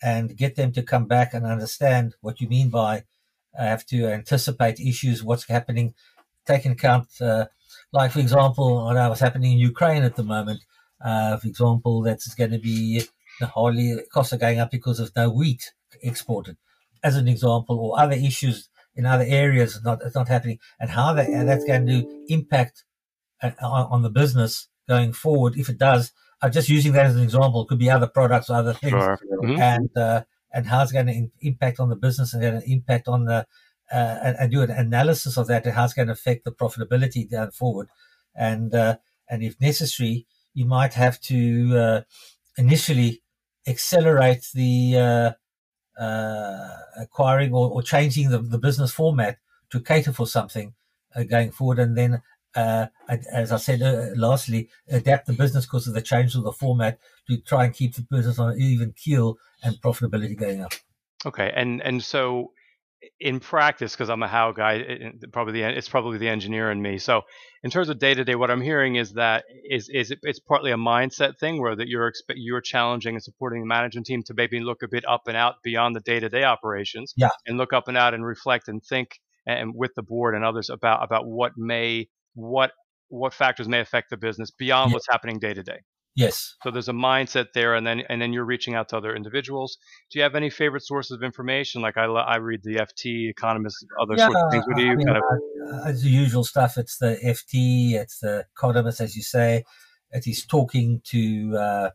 and 0.00 0.36
get 0.36 0.54
them 0.54 0.70
to 0.72 0.82
come 0.82 1.06
back 1.06 1.34
and 1.34 1.44
understand 1.44 2.14
what 2.20 2.40
you 2.40 2.48
mean 2.48 2.70
by 2.70 3.04
I 3.58 3.64
have 3.64 3.84
to 3.86 4.06
anticipate 4.06 4.78
issues, 4.78 5.24
what's 5.24 5.48
happening, 5.48 5.94
take 6.46 6.64
into 6.64 6.76
account 6.76 7.08
like 7.92 8.12
for 8.12 8.20
example, 8.20 8.84
what's 8.84 9.20
happening 9.20 9.52
in 9.52 9.58
Ukraine 9.58 10.02
at 10.02 10.16
the 10.16 10.22
moment. 10.22 10.60
Uh, 11.00 11.36
for 11.36 11.46
example, 11.46 12.02
that's 12.02 12.34
going 12.34 12.50
to 12.50 12.58
be 12.58 13.02
hardly 13.40 13.96
costs 14.12 14.32
are 14.32 14.38
going 14.38 14.58
up 14.58 14.70
because 14.70 14.98
of 14.98 15.14
no 15.14 15.30
wheat 15.30 15.72
exported, 16.02 16.56
as 17.04 17.16
an 17.16 17.28
example, 17.28 17.78
or 17.78 18.00
other 18.00 18.16
issues 18.16 18.68
in 18.96 19.06
other 19.06 19.24
areas 19.26 19.80
not 19.84 20.00
it's 20.04 20.14
not 20.14 20.28
happening, 20.28 20.58
and 20.80 20.90
how 20.90 21.12
that 21.12 21.28
and 21.28 21.48
that's 21.48 21.64
going 21.64 21.86
to 21.86 22.24
impact 22.28 22.84
uh, 23.42 23.52
on, 23.62 23.86
on, 23.92 24.02
the 24.02 24.10
business 24.10 24.68
going 24.88 25.12
forward. 25.12 25.56
If 25.56 25.68
it 25.68 25.78
does, 25.78 26.12
I'm 26.42 26.50
just 26.50 26.68
using 26.68 26.92
that 26.92 27.06
as 27.06 27.16
an 27.16 27.22
example. 27.22 27.62
It 27.62 27.68
could 27.68 27.78
be 27.78 27.90
other 27.90 28.08
products 28.08 28.50
or 28.50 28.56
other 28.56 28.74
things, 28.74 28.92
sure. 28.92 29.18
mm-hmm. 29.40 29.60
and 29.60 29.96
uh, 29.96 30.24
and 30.52 30.66
how 30.66 30.82
it's 30.82 30.92
going 30.92 31.06
to 31.06 31.12
in, 31.12 31.30
impact 31.40 31.78
on 31.78 31.88
the 31.88 31.96
business 31.96 32.34
and 32.34 32.42
going 32.42 32.60
to 32.60 32.70
impact 32.70 33.06
on 33.06 33.24
the 33.24 33.46
uh, 33.92 34.18
and, 34.22 34.36
and, 34.38 34.52
do 34.52 34.62
an 34.62 34.70
analysis 34.70 35.36
of 35.36 35.46
that 35.46 35.64
and 35.64 35.74
how 35.74 35.84
it's 35.84 35.94
going 35.94 36.08
to 36.08 36.12
affect 36.12 36.44
the 36.44 36.52
profitability 36.52 37.28
down 37.28 37.50
forward. 37.50 37.88
And 38.34 38.74
uh, 38.74 38.96
and 39.28 39.42
if 39.42 39.60
necessary, 39.60 40.26
you 40.54 40.66
might 40.66 40.94
have 40.94 41.20
to 41.22 41.76
uh, 41.76 42.00
initially 42.56 43.22
accelerate 43.66 44.48
the 44.54 44.96
uh, 44.96 46.02
uh, 46.02 46.76
acquiring 46.98 47.52
or, 47.52 47.70
or, 47.70 47.82
changing 47.82 48.30
the, 48.30 48.38
the 48.38 48.58
business 48.58 48.92
format 48.92 49.38
to 49.70 49.80
cater 49.80 50.12
for 50.12 50.26
something 50.26 50.74
uh, 51.14 51.24
going 51.24 51.50
forward, 51.50 51.78
and 51.78 51.96
then. 51.96 52.22
as 52.56 53.52
I 53.52 53.56
said, 53.56 53.80
lastly, 54.16 54.68
adapt 54.90 55.26
the 55.26 55.32
business 55.32 55.64
because 55.64 55.86
of 55.86 55.94
the 55.94 56.02
change 56.02 56.34
of 56.34 56.42
the 56.42 56.50
format 56.52 56.98
to 57.28 57.36
try 57.36 57.64
and 57.64 57.74
keep 57.74 57.94
the 57.94 58.02
business 58.02 58.38
on 58.40 58.50
an 58.52 58.60
even 58.60 58.92
keel 58.92 59.38
and 59.62 59.76
profitability 59.76 60.36
going 60.36 60.62
up. 60.62 60.72
Okay, 61.24 61.52
and 61.54 61.82
and 61.82 62.02
so 62.02 62.52
in 63.20 63.40
practice, 63.40 63.92
because 63.92 64.10
I'm 64.10 64.22
a 64.22 64.28
how 64.28 64.52
guy, 64.52 64.78
eh, 64.78 64.78
eh, 64.78 65.10
it, 65.22 65.32
probably 65.32 65.54
the 65.54 65.62
it's 65.62 65.88
probably 65.88 66.18
the 66.18 66.28
engineer 66.28 66.70
in 66.70 66.80
me. 66.80 66.98
So 66.98 67.22
in 67.62 67.70
terms 67.70 67.88
of 67.88 67.98
day 67.98 68.14
to 68.14 68.24
day, 68.24 68.34
what 68.34 68.50
I'm 68.50 68.60
hearing 68.60 68.96
is 68.96 69.14
that 69.14 69.44
is 69.68 69.88
is 69.88 70.10
it, 70.10 70.18
it's 70.22 70.40
partly 70.40 70.70
a 70.72 70.76
mindset 70.76 71.38
thing 71.38 71.60
where 71.60 71.76
that 71.76 71.88
you're 71.88 72.12
you're 72.34 72.60
challenging 72.60 73.14
and 73.14 73.22
supporting 73.22 73.60
the 73.60 73.66
management 73.66 74.06
team 74.06 74.22
to 74.24 74.34
maybe 74.34 74.60
look 74.60 74.82
a 74.82 74.88
bit 74.88 75.04
up 75.06 75.22
and 75.26 75.36
out 75.36 75.56
beyond 75.62 75.94
the 75.96 76.00
day 76.00 76.20
to 76.20 76.28
day 76.28 76.44
operations, 76.44 77.14
yeah, 77.16 77.30
and 77.46 77.58
look 77.58 77.72
up 77.72 77.88
and 77.88 77.96
out 77.96 78.14
and 78.14 78.24
reflect 78.24 78.68
and 78.68 78.82
think 78.82 79.20
and 79.46 79.72
with 79.74 79.94
the 79.94 80.02
board 80.02 80.34
and 80.34 80.44
others 80.44 80.70
about 80.70 81.02
about 81.04 81.26
what 81.26 81.52
may 81.56 82.08
what 82.34 82.72
what 83.08 83.32
factors 83.32 83.68
may 83.68 83.80
affect 83.80 84.10
the 84.10 84.16
business 84.16 84.50
beyond 84.50 84.90
yeah. 84.90 84.94
what's 84.94 85.06
happening 85.08 85.38
day 85.38 85.54
to 85.54 85.62
day. 85.62 85.80
Yes. 86.14 86.56
So 86.64 86.70
there's 86.70 86.88
a 86.88 86.92
mindset 86.92 87.52
there, 87.54 87.74
and 87.74 87.86
then 87.86 88.02
and 88.08 88.20
then 88.20 88.32
you're 88.32 88.44
reaching 88.44 88.74
out 88.74 88.88
to 88.88 88.96
other 88.96 89.14
individuals. 89.14 89.78
Do 90.10 90.18
you 90.18 90.24
have 90.24 90.34
any 90.34 90.50
favorite 90.50 90.82
sources 90.82 91.12
of 91.12 91.22
information? 91.22 91.80
Like 91.80 91.96
I, 91.96 92.06
I 92.06 92.36
read 92.36 92.62
the 92.64 92.76
FT, 92.76 93.30
Economist, 93.30 93.86
other 94.00 94.14
yeah, 94.16 94.26
sorts 94.26 94.40
of 94.42 94.50
things. 94.50 94.64
What 94.66 94.76
do 94.76 94.82
you 94.82 94.92
I 94.92 94.94
mean, 94.96 95.06
kind 95.06 95.18
of? 95.18 95.86
Uh, 95.86 95.92
the 95.92 96.10
usual 96.10 96.44
stuff. 96.44 96.76
It's 96.76 96.98
the 96.98 97.18
FT, 97.24 97.92
it's 97.92 98.18
the 98.18 98.46
Economist, 98.56 99.00
as 99.00 99.14
you 99.14 99.22
say. 99.22 99.64
It 100.10 100.26
is 100.26 100.44
talking 100.44 101.02
to 101.04 101.56
uh, 101.56 101.90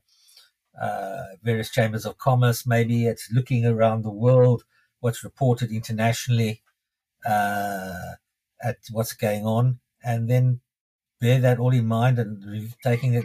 uh, 0.82 1.24
various 1.44 1.70
chambers 1.70 2.06
of 2.06 2.18
commerce. 2.18 2.66
Maybe 2.66 3.08
it's 3.08 3.30
looking 3.32 3.66
around 3.66 4.04
the 4.04 4.12
world, 4.12 4.64
what's 5.00 5.24
reported 5.24 5.72
internationally, 5.72 6.62
uh, 7.26 8.14
at 8.64 8.78
what's 8.92 9.14
going 9.14 9.46
on, 9.46 9.80
and 10.04 10.30
then 10.30 10.62
bear 11.24 11.40
that 11.40 11.58
all 11.58 11.74
in 11.74 11.88
mind 11.88 12.20
and 12.20 12.44
taking 12.84 13.16
a 13.16 13.22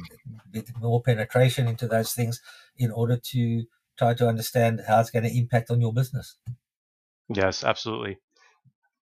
bit 0.53 0.71
more 0.81 1.03
penetration 1.03 1.67
into 1.67 1.89
those 1.89 2.13
things 2.13 2.41
in 2.77 2.93
order 2.93 3.17
to 3.17 3.65
try 3.99 4.15
to 4.15 4.29
understand 4.29 4.81
how 4.87 5.01
it's 5.01 5.11
going 5.11 5.25
to 5.25 5.37
impact 5.37 5.69
on 5.69 5.81
your 5.81 5.93
business. 5.93 6.37
Yes, 7.29 7.65
absolutely. 7.65 8.19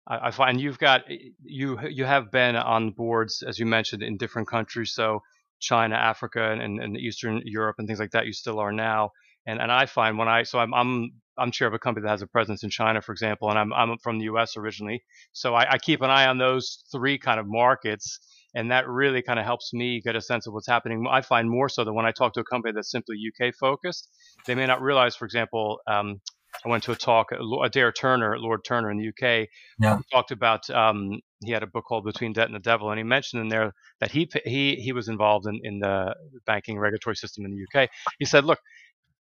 I, 0.06 0.28
I 0.28 0.30
find 0.30 0.60
you've 0.60 0.78
got 0.78 1.02
you 1.42 1.78
you 1.88 2.04
have 2.04 2.30
been 2.30 2.54
on 2.54 2.92
boards 2.92 3.42
as 3.42 3.58
you 3.58 3.66
mentioned 3.66 4.02
in 4.04 4.16
different 4.16 4.46
countries. 4.48 4.92
So 4.92 5.22
China, 5.58 5.96
Africa, 5.96 6.52
and, 6.52 6.80
and 6.80 6.96
Eastern 6.96 7.42
Europe 7.44 7.76
and 7.78 7.88
things 7.88 7.98
like 7.98 8.12
that. 8.12 8.26
You 8.26 8.32
still 8.32 8.60
are 8.60 8.72
now. 8.72 9.10
And 9.46 9.60
and 9.60 9.72
I 9.72 9.86
find 9.86 10.18
when 10.18 10.28
I 10.28 10.44
so 10.44 10.60
I'm 10.60 10.72
I'm 10.72 11.10
I'm 11.36 11.50
chair 11.50 11.66
of 11.66 11.74
a 11.74 11.80
company 11.80 12.04
that 12.04 12.10
has 12.10 12.22
a 12.22 12.28
presence 12.28 12.62
in 12.62 12.70
China, 12.70 13.02
for 13.02 13.10
example, 13.10 13.50
and 13.50 13.58
I'm 13.58 13.72
I'm 13.72 13.98
from 13.98 14.18
the 14.18 14.26
U.S. 14.26 14.56
originally. 14.56 15.02
So 15.32 15.54
I, 15.54 15.72
I 15.72 15.78
keep 15.78 16.00
an 16.00 16.10
eye 16.10 16.26
on 16.28 16.38
those 16.38 16.84
three 16.92 17.18
kind 17.18 17.40
of 17.40 17.46
markets 17.48 18.20
and 18.54 18.70
that 18.70 18.88
really 18.88 19.22
kind 19.22 19.38
of 19.38 19.44
helps 19.44 19.72
me 19.72 20.00
get 20.00 20.16
a 20.16 20.20
sense 20.20 20.46
of 20.46 20.52
what's 20.52 20.66
happening. 20.66 21.06
I 21.10 21.20
find 21.20 21.50
more 21.50 21.68
so 21.68 21.84
that 21.84 21.92
when 21.92 22.06
I 22.06 22.12
talk 22.12 22.34
to 22.34 22.40
a 22.40 22.44
company 22.44 22.72
that's 22.72 22.90
simply 22.90 23.16
UK 23.16 23.54
focused, 23.54 24.08
they 24.46 24.54
may 24.54 24.66
not 24.66 24.80
realize, 24.80 25.16
for 25.16 25.24
example, 25.24 25.78
um, 25.86 26.20
I 26.64 26.68
went 26.68 26.84
to 26.84 26.92
a 26.92 26.96
talk, 26.96 27.30
Adair 27.64 27.92
Turner, 27.92 28.38
Lord 28.38 28.64
Turner 28.64 28.90
in 28.90 28.98
the 28.98 29.08
UK, 29.08 29.48
yeah. 29.80 29.98
talked 30.12 30.30
about 30.30 30.68
um, 30.70 31.20
he 31.44 31.50
had 31.50 31.62
a 31.62 31.66
book 31.66 31.84
called 31.86 32.04
Between 32.04 32.32
Debt 32.32 32.46
and 32.46 32.54
the 32.54 32.60
Devil, 32.60 32.90
and 32.90 32.98
he 32.98 33.04
mentioned 33.04 33.42
in 33.42 33.48
there 33.48 33.72
that 34.00 34.10
he 34.12 34.28
he 34.44 34.76
he 34.76 34.92
was 34.92 35.08
involved 35.08 35.46
in, 35.46 35.60
in 35.62 35.80
the 35.80 36.14
banking 36.46 36.78
regulatory 36.78 37.16
system 37.16 37.44
in 37.44 37.50
the 37.50 37.80
UK. 37.80 37.90
He 38.18 38.24
said, 38.24 38.44
look, 38.44 38.60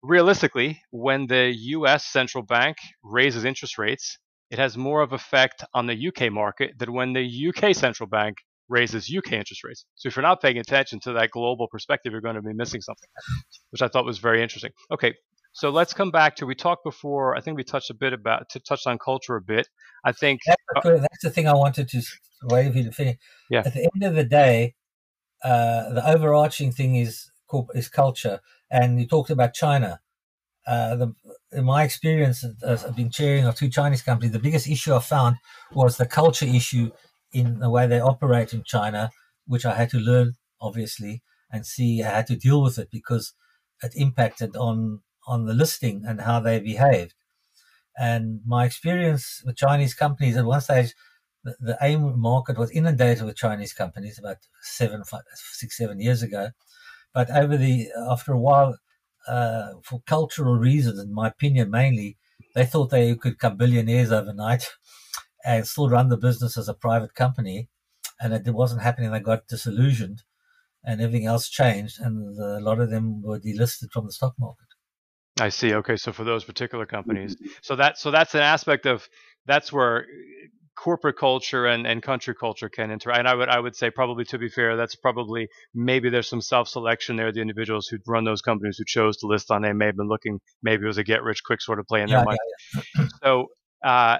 realistically, 0.03 0.81
when 0.91 1.27
the 1.27 1.53
U.S. 1.55 2.05
central 2.05 2.43
bank 2.43 2.77
raises 3.03 3.45
interest 3.45 3.77
rates, 3.77 4.17
it 4.49 4.59
has 4.59 4.77
more 4.77 5.01
of 5.01 5.13
effect 5.13 5.63
on 5.73 5.87
the 5.87 6.07
UK 6.07 6.31
market 6.31 6.77
than 6.77 6.93
when 6.93 7.13
the 7.13 7.53
UK 7.55 7.73
central 7.73 8.07
bank 8.07 8.37
raises 8.71 9.13
UK 9.15 9.33
interest 9.33 9.63
rates. 9.63 9.85
So 9.95 10.07
if 10.07 10.15
you're 10.15 10.23
not 10.23 10.41
paying 10.41 10.57
attention 10.57 10.99
to 11.01 11.13
that 11.13 11.29
global 11.31 11.67
perspective, 11.67 12.11
you're 12.13 12.21
going 12.21 12.35
to 12.35 12.41
be 12.41 12.53
missing 12.53 12.81
something, 12.81 13.09
which 13.69 13.81
I 13.81 13.87
thought 13.87 14.05
was 14.05 14.17
very 14.17 14.41
interesting. 14.41 14.71
Okay, 14.91 15.13
so 15.53 15.69
let's 15.69 15.93
come 15.93 16.11
back 16.11 16.35
to 16.37 16.45
we 16.45 16.55
talked 16.55 16.83
before. 16.83 17.35
I 17.35 17.41
think 17.41 17.57
we 17.57 17.63
touched 17.63 17.89
a 17.89 17.93
bit 17.93 18.13
about 18.13 18.49
to 18.49 18.59
touch 18.59 18.87
on 18.87 18.97
culture 18.97 19.35
a 19.35 19.41
bit. 19.41 19.67
I 20.05 20.13
think 20.13 20.41
that's 20.45 20.85
the, 20.85 20.97
that's 20.99 21.23
the 21.23 21.29
thing 21.29 21.47
I 21.47 21.53
wanted 21.53 21.89
to 21.89 22.01
wave 22.43 22.75
you 22.75 22.85
to 22.85 22.91
finish. 22.91 23.17
Yeah. 23.49 23.63
At 23.65 23.73
the 23.73 23.89
end 23.93 24.03
of 24.03 24.15
the 24.15 24.23
day, 24.23 24.75
uh, 25.43 25.93
the 25.93 26.09
overarching 26.09 26.71
thing 26.71 26.95
is 26.95 27.29
is 27.75 27.89
culture, 27.89 28.39
and 28.69 28.99
you 28.99 29.05
talked 29.05 29.29
about 29.29 29.53
China. 29.53 29.99
Uh, 30.65 30.95
the, 30.95 31.13
in 31.51 31.65
my 31.65 31.83
experience, 31.83 32.45
as 32.63 32.85
I've 32.85 32.95
been 32.95 33.09
chairing 33.09 33.45
of 33.45 33.55
two 33.55 33.67
Chinese 33.67 34.03
companies, 34.03 34.31
the 34.31 34.39
biggest 34.39 34.69
issue 34.69 34.93
I 34.93 34.99
found 34.99 35.35
was 35.73 35.97
the 35.97 36.05
culture 36.05 36.45
issue 36.45 36.91
in 37.33 37.59
the 37.59 37.69
way 37.69 37.87
they 37.87 37.99
operate 37.99 38.53
in 38.53 38.63
China, 38.63 39.11
which 39.45 39.65
I 39.65 39.75
had 39.75 39.89
to 39.91 39.97
learn 39.97 40.33
obviously 40.59 41.21
and 41.51 41.65
see. 41.65 41.99
Had 41.99 42.27
to 42.27 42.35
deal 42.35 42.61
with 42.61 42.77
it 42.77 42.89
because 42.91 43.33
it 43.81 43.93
impacted 43.95 44.55
on 44.55 45.01
on 45.27 45.45
the 45.45 45.53
listing 45.53 46.03
and 46.05 46.21
how 46.21 46.39
they 46.39 46.59
behaved. 46.59 47.13
And 47.97 48.41
my 48.45 48.65
experience 48.65 49.41
with 49.45 49.57
Chinese 49.57 49.93
companies 49.93 50.37
at 50.37 50.45
one 50.45 50.61
stage, 50.61 50.93
the, 51.43 51.55
the 51.59 51.77
AIM 51.81 52.19
market 52.19 52.57
was 52.57 52.71
inundated 52.71 53.25
with 53.25 53.35
Chinese 53.35 53.73
companies 53.73 54.17
about 54.17 54.37
seven, 54.61 55.03
five, 55.03 55.23
six, 55.35 55.77
seven 55.77 55.99
years 55.99 56.23
ago. 56.23 56.49
But 57.13 57.29
over 57.29 57.57
the 57.57 57.89
after 58.09 58.31
a 58.33 58.39
while, 58.39 58.77
uh, 59.27 59.73
for 59.83 60.01
cultural 60.07 60.55
reasons, 60.55 60.99
in 60.99 61.13
my 61.13 61.27
opinion, 61.27 61.69
mainly, 61.69 62.17
they 62.55 62.65
thought 62.65 62.89
they 62.89 63.15
could 63.15 63.33
become 63.33 63.57
billionaires 63.57 64.11
overnight 64.11 64.69
and 65.45 65.67
still 65.67 65.89
run 65.89 66.09
the 66.09 66.17
business 66.17 66.57
as 66.57 66.67
a 66.67 66.73
private 66.73 67.13
company. 67.15 67.69
And 68.19 68.33
it 68.33 68.53
wasn't 68.53 68.81
happening. 68.81 69.11
They 69.11 69.19
got 69.19 69.47
disillusioned 69.47 70.23
and 70.83 71.01
everything 71.01 71.27
else 71.27 71.49
changed. 71.49 71.99
And 71.99 72.37
a 72.37 72.59
lot 72.59 72.79
of 72.79 72.89
them 72.89 73.21
were 73.21 73.39
delisted 73.39 73.91
from 73.91 74.05
the 74.05 74.11
stock 74.11 74.35
market. 74.39 74.67
I 75.39 75.49
see. 75.49 75.73
Okay. 75.73 75.95
So 75.95 76.11
for 76.11 76.23
those 76.23 76.43
particular 76.43 76.85
companies, 76.85 77.35
so 77.61 77.75
that, 77.77 77.97
so 77.97 78.11
that's 78.11 78.35
an 78.35 78.41
aspect 78.41 78.85
of, 78.85 79.07
that's 79.47 79.73
where 79.73 80.05
corporate 80.75 81.17
culture 81.17 81.67
and, 81.67 81.85
and 81.85 82.01
country 82.01 82.33
culture 82.33 82.69
can 82.69 82.91
interact. 82.91 83.19
And 83.19 83.27
I 83.27 83.35
would 83.35 83.49
I 83.49 83.59
would 83.59 83.75
say 83.75 83.91
probably 83.91 84.25
to 84.25 84.37
be 84.37 84.49
fair, 84.49 84.75
that's 84.75 84.95
probably 84.95 85.47
maybe 85.73 86.09
there's 86.09 86.27
some 86.27 86.41
self 86.41 86.67
selection 86.67 87.15
there. 87.15 87.31
The 87.31 87.41
individuals 87.41 87.87
who 87.87 87.97
run 88.07 88.23
those 88.23 88.41
companies 88.41 88.77
who 88.77 88.85
chose 88.85 89.17
to 89.17 89.27
list 89.27 89.51
on 89.51 89.61
they 89.61 89.73
may 89.73 89.87
have 89.87 89.97
been 89.97 90.07
looking 90.07 90.39
maybe 90.63 90.83
it 90.83 90.87
was 90.87 90.97
a 90.97 91.03
get 91.03 91.23
rich 91.23 91.43
quick 91.43 91.61
sort 91.61 91.79
of 91.79 91.87
play 91.87 92.01
in 92.01 92.07
yeah, 92.07 92.17
their 92.17 92.25
mind. 92.25 92.39
Yeah, 92.75 92.81
yeah. 92.97 93.07
so 93.23 93.47
uh, 93.83 94.17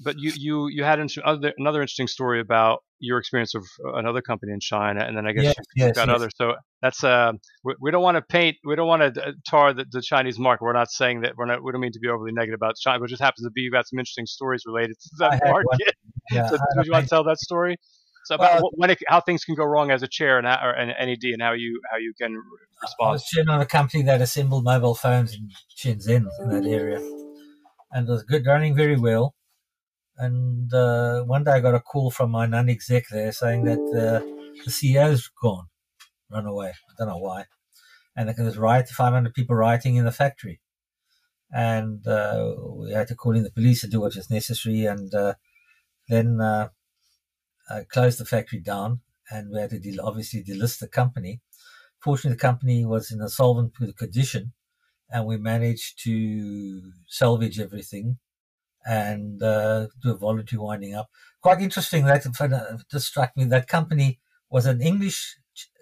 but 0.00 0.16
you 0.18 0.32
you 0.36 0.68
you 0.68 0.84
had 0.84 1.00
another 1.00 1.52
another 1.58 1.80
interesting 1.80 2.06
story 2.06 2.40
about 2.40 2.82
your 3.02 3.18
experience 3.18 3.54
of 3.54 3.64
another 3.94 4.22
company 4.22 4.52
in 4.52 4.60
China, 4.60 5.04
and 5.04 5.16
then 5.16 5.26
I 5.26 5.32
guess 5.32 5.44
yes, 5.44 5.54
you 5.74 5.86
yes, 5.86 5.96
got 5.96 6.08
yes. 6.08 6.14
others. 6.14 6.32
So 6.36 6.54
that's 6.80 7.02
uh, 7.02 7.32
we, 7.64 7.74
we, 7.80 7.90
don't 7.90 8.02
want 8.02 8.16
to 8.16 8.22
paint, 8.22 8.56
we 8.64 8.76
don't 8.76 8.86
want 8.86 9.14
to 9.14 9.22
uh, 9.22 9.32
tar 9.48 9.74
the, 9.74 9.84
the, 9.90 10.00
Chinese 10.00 10.38
market. 10.38 10.62
We're 10.62 10.72
not 10.72 10.90
saying 10.90 11.22
that 11.22 11.32
we're 11.36 11.46
not, 11.46 11.64
we 11.64 11.72
don't 11.72 11.80
mean 11.80 11.92
to 11.92 11.98
be 11.98 12.08
overly 12.08 12.32
negative 12.32 12.58
about 12.58 12.76
China, 12.76 13.00
but 13.00 13.06
it 13.06 13.08
just 13.08 13.22
happens 13.22 13.44
to 13.44 13.50
be 13.50 13.62
you 13.62 13.72
got 13.72 13.88
some 13.88 13.98
interesting 13.98 14.26
stories 14.26 14.62
related 14.66 14.96
to 15.00 15.10
that 15.18 15.40
market. 15.44 15.94
Yeah, 16.30 16.46
so 16.48 16.56
do 16.56 16.62
you 16.84 16.92
want 16.92 17.06
to 17.06 17.10
tell 17.10 17.24
that 17.24 17.38
story? 17.38 17.76
So 18.26 18.36
about 18.36 18.62
when 18.76 18.90
it, 18.90 18.98
how 19.08 19.20
things 19.20 19.44
can 19.44 19.56
go 19.56 19.64
wrong 19.64 19.90
as 19.90 20.04
a 20.04 20.08
chair 20.08 20.38
and, 20.38 20.46
or 20.46 20.70
an 20.70 20.88
NED 20.88 21.32
and 21.32 21.42
how 21.42 21.52
you 21.52 21.80
how 21.90 21.98
you 21.98 22.14
can 22.18 22.40
respond. 22.80 23.08
I 23.08 23.12
was 23.12 23.24
chairing 23.24 23.48
on 23.48 23.60
a 23.60 23.66
company 23.66 24.04
that 24.04 24.20
assembled 24.20 24.62
mobile 24.62 24.94
phones 24.94 25.34
in 25.34 25.50
Shenzhen 25.76 26.28
in 26.38 26.48
that 26.50 26.64
area, 26.64 26.98
and 27.90 28.08
it 28.08 28.10
was 28.10 28.22
good, 28.22 28.46
running 28.46 28.76
very 28.76 28.96
well 28.96 29.34
and 30.22 30.72
uh, 30.72 31.24
one 31.24 31.42
day 31.42 31.50
I 31.50 31.60
got 31.60 31.74
a 31.74 31.80
call 31.80 32.12
from 32.12 32.30
my 32.30 32.46
non-exec 32.46 33.06
there 33.10 33.32
saying 33.32 33.64
that 33.64 33.78
uh, 33.78 34.20
the 34.64 34.70
CEO's 34.70 35.28
gone, 35.42 35.66
run 36.30 36.46
away. 36.46 36.68
I 36.68 36.92
don't 36.96 37.08
know 37.08 37.18
why. 37.18 37.46
And 38.14 38.28
there 38.28 38.44
was 38.44 38.56
riot, 38.56 38.88
500 38.88 39.34
people 39.34 39.56
rioting 39.56 39.96
in 39.96 40.04
the 40.04 40.12
factory. 40.12 40.60
And 41.50 42.06
uh, 42.06 42.54
we 42.76 42.92
had 42.92 43.08
to 43.08 43.16
call 43.16 43.34
in 43.34 43.42
the 43.42 43.50
police 43.50 43.80
to 43.80 43.88
do 43.88 44.00
what 44.00 44.14
was 44.14 44.30
necessary. 44.30 44.86
And 44.86 45.12
uh, 45.12 45.34
then 46.08 46.40
I 46.40 46.68
closed 47.90 48.20
the 48.20 48.24
factory 48.24 48.60
down 48.60 49.00
and 49.28 49.50
we 49.52 49.60
had 49.60 49.70
to 49.70 49.80
del- 49.80 50.06
obviously 50.06 50.44
delist 50.44 50.78
the 50.78 50.88
company. 50.88 51.40
Fortunately, 51.98 52.36
the 52.36 52.40
company 52.40 52.84
was 52.84 53.10
in 53.10 53.20
a 53.20 53.28
solvent 53.28 53.74
condition 53.96 54.52
and 55.10 55.26
we 55.26 55.36
managed 55.36 55.98
to 56.04 56.92
salvage 57.08 57.58
everything 57.58 58.18
and 58.86 59.42
uh, 59.42 59.86
do 60.02 60.12
a 60.12 60.16
voluntary 60.16 60.58
winding 60.60 60.94
up. 60.94 61.08
Quite 61.40 61.60
interesting 61.60 62.04
that 62.04 62.26
uh, 62.26 62.78
just 62.90 63.06
struck 63.06 63.36
me 63.36 63.44
that 63.44 63.68
company 63.68 64.20
was 64.50 64.66
an 64.66 64.80
English 64.82 65.36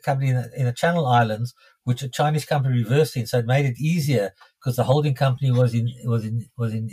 company 0.04 0.30
in 0.30 0.36
the, 0.36 0.50
in 0.56 0.64
the 0.64 0.72
Channel 0.72 1.06
Islands, 1.06 1.54
which 1.84 2.02
a 2.02 2.08
Chinese 2.08 2.44
company 2.44 2.82
reversed 2.82 3.16
in, 3.16 3.26
so 3.26 3.38
it 3.38 3.46
made 3.46 3.66
it 3.66 3.78
easier 3.78 4.32
because 4.58 4.76
the 4.76 4.84
holding 4.84 5.14
company 5.14 5.50
was 5.50 5.74
in 5.74 5.92
was 6.04 6.24
in 6.24 6.46
was 6.56 6.74
in 6.74 6.90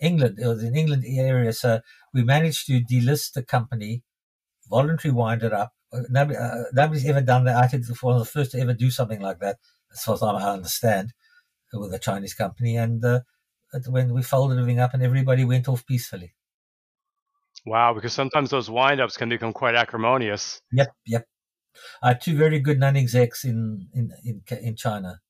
England. 0.00 0.38
It 0.38 0.46
was 0.46 0.62
in 0.62 0.76
England 0.76 1.04
area, 1.06 1.52
so 1.52 1.80
we 2.12 2.22
managed 2.22 2.66
to 2.66 2.80
delist 2.80 3.32
the 3.32 3.42
company, 3.42 4.02
voluntary 4.68 5.12
wind 5.12 5.42
it 5.42 5.52
up. 5.52 5.72
Uh, 5.92 6.02
nobody, 6.10 6.38
uh, 6.38 6.64
nobody's 6.72 7.06
ever 7.06 7.20
done 7.20 7.44
that. 7.44 7.56
I 7.56 7.66
think 7.66 7.84
one 8.02 8.14
of 8.14 8.20
the 8.20 8.30
first 8.30 8.52
to 8.52 8.60
ever 8.60 8.74
do 8.74 8.90
something 8.90 9.20
like 9.20 9.40
that, 9.40 9.56
as 9.92 10.02
far 10.02 10.14
as 10.14 10.22
I 10.22 10.52
understand, 10.52 11.12
with 11.72 11.94
a 11.94 11.98
Chinese 11.98 12.34
company, 12.34 12.76
and 12.76 13.04
uh, 13.04 13.20
when 13.88 14.12
we 14.12 14.22
folded 14.22 14.58
everything 14.58 14.80
up 14.80 14.94
and 14.94 15.02
everybody 15.02 15.44
went 15.44 15.68
off 15.68 15.84
peacefully. 15.86 16.34
Wow, 17.66 17.94
because 17.94 18.12
sometimes 18.12 18.50
those 18.50 18.68
windups 18.68 19.16
can 19.16 19.28
become 19.28 19.52
quite 19.52 19.74
acrimonious. 19.74 20.60
Yep, 20.72 20.88
yep. 21.06 21.26
I 22.02 22.08
had 22.08 22.20
two 22.20 22.36
very 22.36 22.60
good 22.60 22.78
non-execs 22.78 23.44
in 23.44 23.88
in 23.94 24.10
in, 24.24 24.42
in 24.62 24.76
China. 24.76 25.20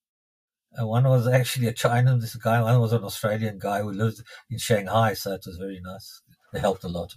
Uh, 0.77 0.87
one 0.87 1.05
was 1.05 1.29
actually 1.29 1.69
a 1.69 1.73
China, 1.73 2.19
this 2.19 2.35
guy. 2.35 2.61
One 2.61 2.81
was 2.81 2.93
an 2.93 3.05
Australian 3.05 3.59
guy 3.59 3.83
who 3.83 3.93
lived 3.93 4.21
in 4.51 4.59
Shanghai, 4.59 5.15
so 5.15 5.33
it 5.33 5.45
was 5.47 5.57
very 5.57 5.81
nice. 5.83 6.23
It 6.53 6.61
helped 6.61 6.85
a 6.85 6.89
lot. 6.89 7.15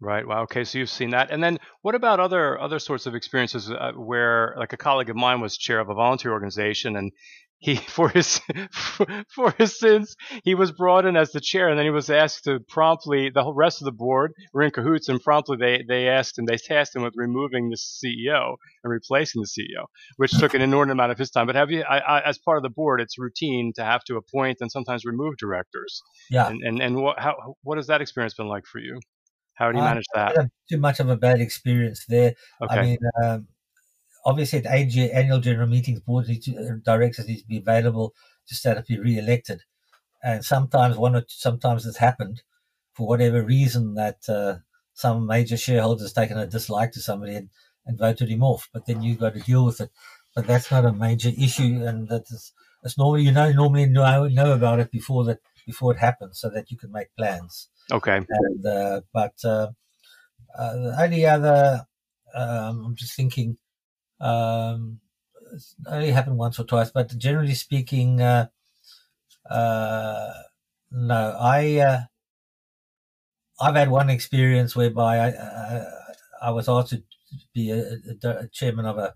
Right. 0.00 0.26
Wow. 0.26 0.42
Okay. 0.42 0.64
So 0.64 0.78
you've 0.78 0.90
seen 0.90 1.10
that, 1.10 1.30
and 1.30 1.42
then 1.42 1.58
what 1.82 1.94
about 1.94 2.20
other 2.20 2.58
other 2.58 2.78
sorts 2.78 3.06
of 3.06 3.14
experiences 3.14 3.70
uh, 3.70 3.92
where, 3.92 4.54
like, 4.58 4.72
a 4.72 4.76
colleague 4.76 5.10
of 5.10 5.16
mine 5.16 5.40
was 5.40 5.56
chair 5.56 5.80
of 5.80 5.88
a 5.90 5.94
volunteer 5.94 6.32
organization, 6.32 6.96
and 6.96 7.12
he 7.58 7.76
for 7.96 8.08
his 8.08 8.40
for 9.34 9.50
his 9.58 9.78
sins 9.78 10.16
he 10.44 10.54
was 10.54 10.72
brought 10.72 11.06
in 11.06 11.16
as 11.16 11.32
the 11.32 11.40
chair 11.40 11.68
and 11.68 11.78
then 11.78 11.86
he 11.86 11.90
was 11.90 12.10
asked 12.10 12.44
to 12.44 12.60
promptly 12.68 13.30
the 13.30 13.42
whole 13.42 13.54
rest 13.54 13.80
of 13.80 13.86
the 13.86 13.92
board 13.92 14.32
were 14.52 14.62
in 14.62 14.70
cahoots 14.70 15.08
and 15.08 15.22
promptly 15.22 15.56
they 15.56 15.84
they 15.88 16.08
asked 16.08 16.38
him 16.38 16.44
they 16.44 16.56
tasked 16.56 16.94
him 16.94 17.02
with 17.02 17.14
removing 17.16 17.70
the 17.70 17.76
CEO 17.76 18.56
and 18.84 18.92
replacing 18.92 19.42
the 19.42 19.48
CEO 19.48 19.86
which 20.16 20.32
took 20.32 20.54
an 20.54 20.62
inordinate 20.62 20.94
amount 20.94 21.12
of 21.12 21.18
his 21.18 21.30
time. 21.30 21.46
But 21.46 21.56
have 21.56 21.70
you 21.70 21.82
I, 21.82 21.98
I, 21.98 22.28
as 22.28 22.38
part 22.38 22.58
of 22.58 22.62
the 22.62 22.70
board 22.70 23.00
it's 23.00 23.18
routine 23.18 23.72
to 23.76 23.84
have 23.84 24.04
to 24.04 24.16
appoint 24.16 24.58
and 24.60 24.70
sometimes 24.70 25.04
remove 25.04 25.36
directors. 25.38 26.02
Yeah. 26.30 26.48
And 26.48 26.62
and, 26.62 26.80
and 26.80 26.96
what 26.96 27.18
how 27.18 27.56
what 27.62 27.78
has 27.78 27.86
that 27.88 28.00
experience 28.00 28.34
been 28.34 28.48
like 28.48 28.66
for 28.66 28.78
you? 28.78 29.00
How 29.54 29.72
do 29.72 29.78
you 29.78 29.84
manage 29.84 30.04
that? 30.14 30.36
too 30.68 30.78
much 30.78 31.00
of 31.00 31.08
a 31.08 31.16
bad 31.16 31.40
experience 31.40 32.04
there. 32.08 32.34
Okay. 32.62 32.74
I 32.74 32.82
mean 32.82 32.98
um, 33.24 33.48
obviously 34.26 34.58
at 34.58 34.66
AG, 34.66 35.12
annual 35.12 35.40
general 35.40 35.68
meetings, 35.68 36.00
board 36.00 36.28
uh, 36.28 36.62
directors 36.84 37.28
need 37.28 37.38
to 37.38 37.46
be 37.46 37.58
available 37.58 38.12
to 38.48 38.54
stand 38.54 38.78
up 38.78 38.86
be 38.86 38.98
re-elected. 38.98 39.62
And 40.22 40.44
sometimes 40.44 40.96
one 40.96 41.14
or 41.14 41.20
two, 41.20 41.26
sometimes 41.28 41.86
it's 41.86 41.98
happened 41.98 42.42
for 42.92 43.06
whatever 43.06 43.42
reason 43.42 43.94
that 43.94 44.28
uh, 44.28 44.56
some 44.94 45.26
major 45.26 45.56
shareholders 45.56 46.12
taken 46.12 46.38
a 46.38 46.46
dislike 46.46 46.90
to 46.92 47.00
somebody 47.00 47.36
and, 47.36 47.50
and 47.86 47.98
voted 47.98 48.28
him 48.28 48.42
off. 48.42 48.68
But 48.72 48.86
then 48.86 49.02
you've 49.02 49.20
got 49.20 49.34
to 49.34 49.40
deal 49.40 49.64
with 49.64 49.80
it. 49.80 49.90
But 50.34 50.48
that's 50.48 50.70
not 50.70 50.84
a 50.84 50.92
major 50.92 51.30
issue, 51.38 51.82
and 51.86 52.08
that's 52.08 52.52
it's 52.84 52.98
normally 52.98 53.22
you 53.22 53.32
know 53.32 53.50
normally 53.52 53.86
know 53.86 54.28
know 54.28 54.52
about 54.52 54.80
it 54.80 54.90
before 54.90 55.24
that 55.24 55.38
before 55.64 55.92
it 55.92 55.98
happens, 55.98 56.38
so 56.38 56.50
that 56.50 56.70
you 56.70 56.76
can 56.76 56.92
make 56.92 57.08
plans. 57.16 57.68
Okay. 57.90 58.20
And 58.28 58.66
uh, 58.66 59.00
but 59.14 59.32
uh, 59.44 59.68
uh, 60.58 60.72
the 60.76 60.96
only 61.00 61.24
other 61.24 61.86
um, 62.34 62.84
I'm 62.84 62.96
just 62.96 63.16
thinking 63.16 63.56
um, 64.20 65.00
it's 65.52 65.74
only 65.86 66.10
happened 66.10 66.38
once 66.38 66.58
or 66.58 66.64
twice, 66.64 66.90
but 66.90 67.16
generally 67.16 67.54
speaking, 67.54 68.20
uh, 68.20 68.48
uh, 69.50 70.32
no, 70.90 71.36
I, 71.38 71.78
uh, 71.78 72.00
I've 73.60 73.76
had 73.76 73.90
one 73.90 74.10
experience 74.10 74.76
whereby 74.76 75.18
I, 75.18 75.28
uh, 75.30 75.84
I 76.42 76.50
was 76.50 76.68
asked 76.68 76.90
to 76.90 77.02
be 77.54 77.70
a, 77.70 77.96
a, 78.24 78.28
a, 78.28 78.48
chairman 78.48 78.86
of 78.86 78.98
a, 78.98 79.14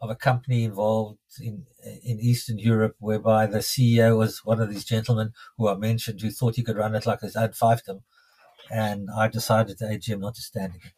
of 0.00 0.10
a 0.10 0.16
company 0.16 0.64
involved 0.64 1.18
in, 1.40 1.64
in 2.04 2.20
Eastern 2.20 2.58
Europe, 2.58 2.94
whereby 2.98 3.46
the 3.46 3.58
CEO 3.58 4.16
was 4.16 4.44
one 4.44 4.60
of 4.60 4.70
these 4.70 4.84
gentlemen 4.84 5.32
who 5.56 5.68
I 5.68 5.74
mentioned 5.74 6.20
who 6.20 6.30
thought 6.30 6.56
he 6.56 6.62
could 6.62 6.76
run 6.76 6.94
it 6.94 7.06
like 7.06 7.20
his 7.20 7.36
own 7.36 7.50
fiefdom. 7.50 8.02
And 8.70 9.08
I 9.16 9.28
decided 9.28 9.80
at 9.82 9.90
AGM 9.90 10.20
not 10.20 10.34
to 10.36 10.42
stand 10.42 10.74
again. 10.76 10.92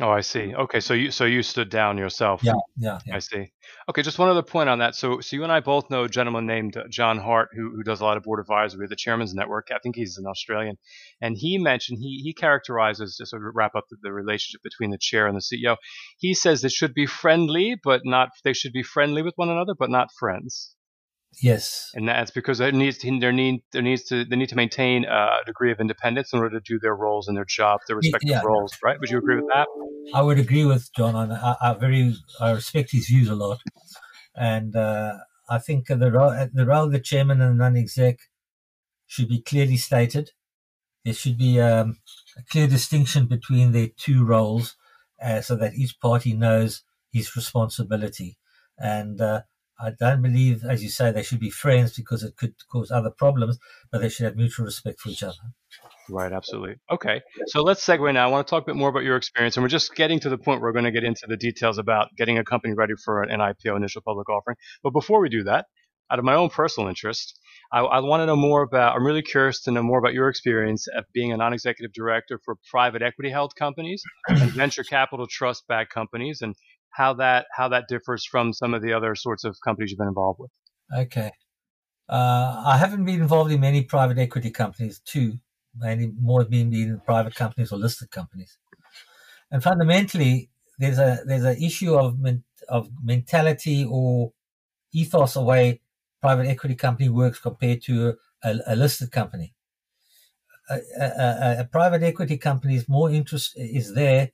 Oh, 0.00 0.10
I 0.10 0.20
see. 0.20 0.54
Okay, 0.54 0.78
so 0.78 0.94
you 0.94 1.10
so 1.10 1.24
you 1.24 1.42
stood 1.42 1.70
down 1.70 1.98
yourself. 1.98 2.44
Yeah, 2.44 2.52
yeah, 2.76 3.00
yeah. 3.04 3.16
I 3.16 3.18
see. 3.18 3.50
Okay, 3.88 4.02
just 4.02 4.16
one 4.16 4.28
other 4.28 4.44
point 4.44 4.68
on 4.68 4.78
that. 4.78 4.94
So, 4.94 5.18
so 5.20 5.34
you 5.34 5.42
and 5.42 5.50
I 5.50 5.58
both 5.58 5.90
know 5.90 6.04
a 6.04 6.08
gentleman 6.08 6.46
named 6.46 6.76
uh, 6.76 6.84
John 6.88 7.18
Hart 7.18 7.48
who, 7.52 7.72
who 7.74 7.82
does 7.82 8.00
a 8.00 8.04
lot 8.04 8.16
of 8.16 8.22
board 8.22 8.38
advisory 8.38 8.84
at 8.84 8.90
the 8.90 8.96
Chairman's 8.96 9.34
Network. 9.34 9.68
I 9.74 9.78
think 9.80 9.96
he's 9.96 10.16
an 10.16 10.26
Australian, 10.26 10.76
and 11.20 11.36
he 11.36 11.58
mentioned 11.58 11.98
he 12.00 12.20
he 12.22 12.32
characterizes 12.32 13.16
just 13.18 13.32
to 13.32 13.38
wrap 13.52 13.74
up 13.74 13.86
the, 13.90 13.96
the 14.00 14.12
relationship 14.12 14.62
between 14.62 14.90
the 14.90 14.98
chair 15.00 15.26
and 15.26 15.36
the 15.36 15.40
CEO. 15.40 15.76
He 16.18 16.32
says 16.32 16.62
it 16.62 16.70
should 16.70 16.94
be 16.94 17.06
friendly, 17.06 17.74
but 17.82 18.02
not 18.04 18.28
they 18.44 18.52
should 18.52 18.72
be 18.72 18.84
friendly 18.84 19.22
with 19.22 19.34
one 19.34 19.48
another, 19.48 19.74
but 19.76 19.90
not 19.90 20.12
friends. 20.16 20.76
Yes, 21.40 21.90
and 21.94 22.08
that's 22.08 22.30
because 22.30 22.58
there 22.58 22.72
needs 22.72 22.98
to, 22.98 23.18
there 23.20 23.32
need 23.32 23.62
there 23.72 23.82
needs 23.82 24.02
to 24.04 24.24
they 24.24 24.34
need 24.34 24.48
to 24.48 24.56
maintain 24.56 25.04
a 25.04 25.28
degree 25.46 25.70
of 25.70 25.78
independence 25.78 26.32
in 26.32 26.40
order 26.40 26.58
to 26.58 26.64
do 26.66 26.78
their 26.80 26.96
roles 26.96 27.28
and 27.28 27.36
their 27.36 27.44
job, 27.44 27.80
their 27.86 27.96
respective 27.96 28.30
yeah. 28.30 28.42
roles. 28.42 28.76
Right? 28.82 28.98
Would 28.98 29.10
you 29.10 29.18
agree 29.18 29.36
with 29.36 29.48
that? 29.52 29.68
I 30.14 30.22
would 30.22 30.38
agree 30.38 30.64
with 30.64 30.92
John. 30.96 31.14
On 31.14 31.30
I, 31.30 31.54
I 31.60 31.74
very 31.74 32.16
I 32.40 32.52
respect 32.52 32.90
his 32.92 33.06
views 33.06 33.28
a 33.28 33.36
lot, 33.36 33.60
and 34.34 34.74
uh, 34.74 35.18
I 35.48 35.58
think 35.58 35.86
the 35.86 36.10
role 36.10 36.48
the 36.52 36.66
role 36.66 36.86
of 36.86 36.92
the 36.92 36.98
chairman 37.00 37.40
and 37.40 37.60
the 37.60 37.64
non-exec 37.64 38.18
should 39.06 39.28
be 39.28 39.40
clearly 39.40 39.76
stated. 39.76 40.32
There 41.04 41.14
should 41.14 41.38
be 41.38 41.60
um, 41.60 41.98
a 42.36 42.42
clear 42.42 42.66
distinction 42.66 43.26
between 43.26 43.72
their 43.72 43.88
two 43.96 44.24
roles, 44.24 44.76
uh, 45.22 45.40
so 45.40 45.54
that 45.56 45.74
each 45.74 46.00
party 46.00 46.32
knows 46.32 46.82
his 47.12 47.36
responsibility. 47.36 48.38
And 48.76 49.20
uh, 49.20 49.42
I 49.80 49.90
don't 49.90 50.22
believe, 50.22 50.64
as 50.64 50.82
you 50.82 50.88
say, 50.88 51.12
they 51.12 51.22
should 51.22 51.40
be 51.40 51.50
friends 51.50 51.94
because 51.96 52.24
it 52.24 52.36
could 52.36 52.54
cause 52.68 52.90
other 52.90 53.10
problems, 53.10 53.58
but 53.92 54.00
they 54.00 54.08
should 54.08 54.24
have 54.24 54.36
mutual 54.36 54.66
respect 54.66 55.00
for 55.00 55.08
each 55.10 55.22
other. 55.22 55.36
Right, 56.10 56.32
absolutely. 56.32 56.76
Okay, 56.90 57.20
so 57.46 57.62
let's 57.62 57.84
segue 57.84 58.12
now. 58.14 58.26
I 58.26 58.30
want 58.30 58.46
to 58.46 58.50
talk 58.50 58.62
a 58.62 58.66
bit 58.66 58.76
more 58.76 58.88
about 58.88 59.04
your 59.04 59.16
experience, 59.16 59.56
and 59.56 59.62
we're 59.62 59.68
just 59.68 59.94
getting 59.94 60.18
to 60.20 60.30
the 60.30 60.38
point 60.38 60.60
where 60.60 60.70
we're 60.70 60.72
going 60.72 60.86
to 60.86 60.90
get 60.90 61.04
into 61.04 61.26
the 61.28 61.36
details 61.36 61.78
about 61.78 62.08
getting 62.16 62.38
a 62.38 62.44
company 62.44 62.74
ready 62.74 62.94
for 63.04 63.22
an 63.22 63.40
IPO, 63.40 63.76
initial 63.76 64.02
public 64.02 64.28
offering. 64.28 64.56
But 64.82 64.90
before 64.90 65.20
we 65.20 65.28
do 65.28 65.44
that, 65.44 65.66
out 66.10 66.18
of 66.18 66.24
my 66.24 66.34
own 66.34 66.48
personal 66.48 66.88
interest, 66.88 67.38
I, 67.70 67.80
I 67.80 68.00
want 68.00 68.22
to 68.22 68.26
know 68.26 68.36
more 68.36 68.62
about. 68.62 68.96
I'm 68.96 69.04
really 69.04 69.22
curious 69.22 69.60
to 69.62 69.70
know 69.70 69.82
more 69.82 69.98
about 69.98 70.14
your 70.14 70.28
experience 70.28 70.86
of 70.88 71.04
being 71.12 71.32
a 71.32 71.36
non-executive 71.36 71.92
director 71.92 72.40
for 72.44 72.56
private 72.70 73.02
equity-held 73.02 73.54
companies 73.56 74.02
and 74.28 74.50
venture 74.52 74.84
capital 74.84 75.26
trust-backed 75.30 75.92
companies, 75.92 76.40
and 76.40 76.54
how 76.90 77.14
that 77.14 77.46
how 77.56 77.68
that 77.68 77.84
differs 77.88 78.24
from 78.24 78.52
some 78.52 78.74
of 78.74 78.82
the 78.82 78.92
other 78.92 79.14
sorts 79.14 79.44
of 79.44 79.56
companies 79.64 79.90
you've 79.90 79.98
been 79.98 80.08
involved 80.08 80.40
with. 80.40 80.50
Okay. 80.96 81.32
Uh, 82.08 82.62
I 82.64 82.78
haven't 82.78 83.04
been 83.04 83.20
involved 83.20 83.52
in 83.52 83.60
many 83.60 83.82
private 83.82 84.18
equity 84.18 84.50
companies, 84.50 85.00
too, 85.00 85.34
mainly 85.76 86.10
more 86.18 86.44
being 86.44 86.72
in 86.72 87.00
private 87.04 87.34
companies 87.34 87.70
or 87.70 87.78
listed 87.78 88.10
companies. 88.10 88.56
And 89.50 89.62
fundamentally, 89.62 90.50
there's 90.78 90.98
a 90.98 91.18
there's 91.26 91.44
an 91.44 91.62
issue 91.62 91.94
of 91.94 92.18
men, 92.18 92.44
of 92.68 92.88
mentality 93.02 93.86
or 93.88 94.32
ethos 94.92 95.36
of 95.36 95.44
way 95.44 95.80
private 96.20 96.46
equity 96.46 96.74
company 96.74 97.08
works 97.08 97.38
compared 97.38 97.82
to 97.82 98.14
a, 98.42 98.58
a 98.66 98.76
listed 98.76 99.12
company. 99.12 99.54
A, 100.70 100.78
a, 101.00 101.56
a, 101.60 101.64
private 101.64 102.02
equity 102.02 102.36
company 102.36 102.74
is 102.74 102.88
more 102.88 103.10
interest 103.10 103.52
is 103.56 103.94
there 103.94 104.32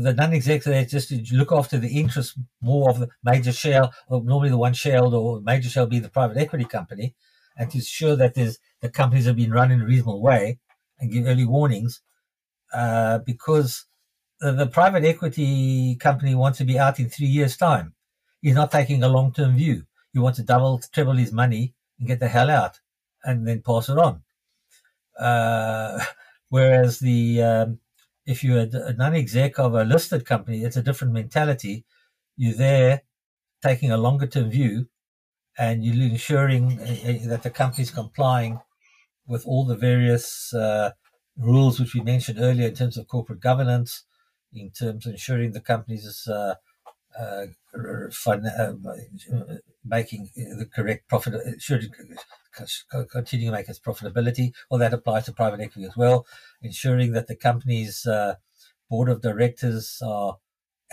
the 0.00 0.12
non-executive 0.12 0.88
just 0.88 1.08
to 1.08 1.24
look 1.32 1.52
after 1.52 1.78
the 1.78 2.00
interests 2.00 2.38
more 2.60 2.90
of 2.90 2.98
the 2.98 3.08
major 3.22 3.52
share, 3.52 3.88
or 4.08 4.22
normally 4.22 4.50
the 4.50 4.58
one 4.58 4.74
shareholder 4.74 5.16
or 5.16 5.40
major 5.40 5.68
share 5.68 5.86
be 5.86 6.00
the 6.00 6.08
private 6.08 6.36
equity 6.36 6.64
company, 6.64 7.14
and 7.56 7.70
to 7.70 7.78
ensure 7.78 8.16
that 8.16 8.34
there's 8.34 8.58
the 8.80 8.88
companies 8.88 9.26
have 9.26 9.36
been 9.36 9.52
run 9.52 9.70
in 9.70 9.82
a 9.82 9.86
reasonable 9.86 10.20
way 10.20 10.58
and 10.98 11.12
give 11.12 11.26
early 11.26 11.44
warnings, 11.44 12.00
uh, 12.72 13.18
because 13.18 13.86
the, 14.40 14.52
the, 14.52 14.66
private 14.66 15.04
equity 15.04 15.96
company 15.96 16.34
wants 16.34 16.58
to 16.58 16.64
be 16.64 16.78
out 16.78 16.98
in 16.98 17.08
three 17.08 17.26
years' 17.26 17.56
time. 17.56 17.94
He's 18.42 18.54
not 18.54 18.72
taking 18.72 19.02
a 19.02 19.08
long-term 19.08 19.56
view. 19.56 19.84
He 20.12 20.18
wants 20.18 20.38
to 20.38 20.44
double, 20.44 20.80
triple 20.92 21.14
his 21.14 21.32
money 21.32 21.74
and 21.98 22.08
get 22.08 22.20
the 22.20 22.28
hell 22.28 22.50
out, 22.50 22.80
and 23.22 23.46
then 23.46 23.62
pass 23.62 23.88
it 23.88 23.98
on. 23.98 24.22
Uh, 25.18 26.04
whereas 26.48 26.98
the 26.98 27.42
um, 27.42 27.78
if 28.26 28.42
you're 28.42 28.66
a 28.72 28.92
non-exec 28.94 29.58
of 29.58 29.74
a 29.74 29.84
listed 29.84 30.24
company, 30.24 30.64
it's 30.64 30.76
a 30.76 30.82
different 30.82 31.12
mentality. 31.12 31.84
You're 32.36 32.56
there 32.56 33.02
taking 33.62 33.90
a 33.90 33.96
longer 33.96 34.26
term 34.26 34.50
view 34.50 34.88
and 35.58 35.84
you're 35.84 36.10
ensuring 36.10 36.80
uh, 36.80 36.84
uh, 36.84 37.28
that 37.28 37.42
the 37.42 37.50
company 37.50 37.82
is 37.82 37.90
complying 37.90 38.60
with 39.26 39.46
all 39.46 39.64
the 39.64 39.76
various 39.76 40.52
uh, 40.52 40.90
rules 41.36 41.78
which 41.78 41.94
we 41.94 42.00
mentioned 42.00 42.38
earlier 42.40 42.68
in 42.68 42.74
terms 42.74 42.96
of 42.96 43.08
corporate 43.08 43.40
governance, 43.40 44.04
in 44.52 44.70
terms 44.70 45.06
of 45.06 45.12
ensuring 45.12 45.52
the 45.52 45.60
company 45.60 45.96
is 45.96 46.26
uh, 46.28 46.54
uh, 47.18 47.46
fun, 48.10 48.46
uh, 48.46 48.74
making 49.84 50.30
the 50.34 50.68
correct 50.74 51.08
profit, 51.08 51.60
should 51.60 51.90
continue 53.10 53.46
to 53.46 53.52
make 53.52 53.68
its 53.68 53.78
profitability. 53.78 54.52
Well, 54.70 54.78
that 54.80 54.94
applies 54.94 55.26
to 55.26 55.32
private 55.32 55.60
equity 55.60 55.86
as 55.86 55.96
well, 55.96 56.26
ensuring 56.62 57.12
that 57.12 57.26
the 57.26 57.36
company's 57.36 58.06
uh, 58.06 58.34
board 58.88 59.08
of 59.08 59.22
directors 59.22 60.00
are 60.04 60.38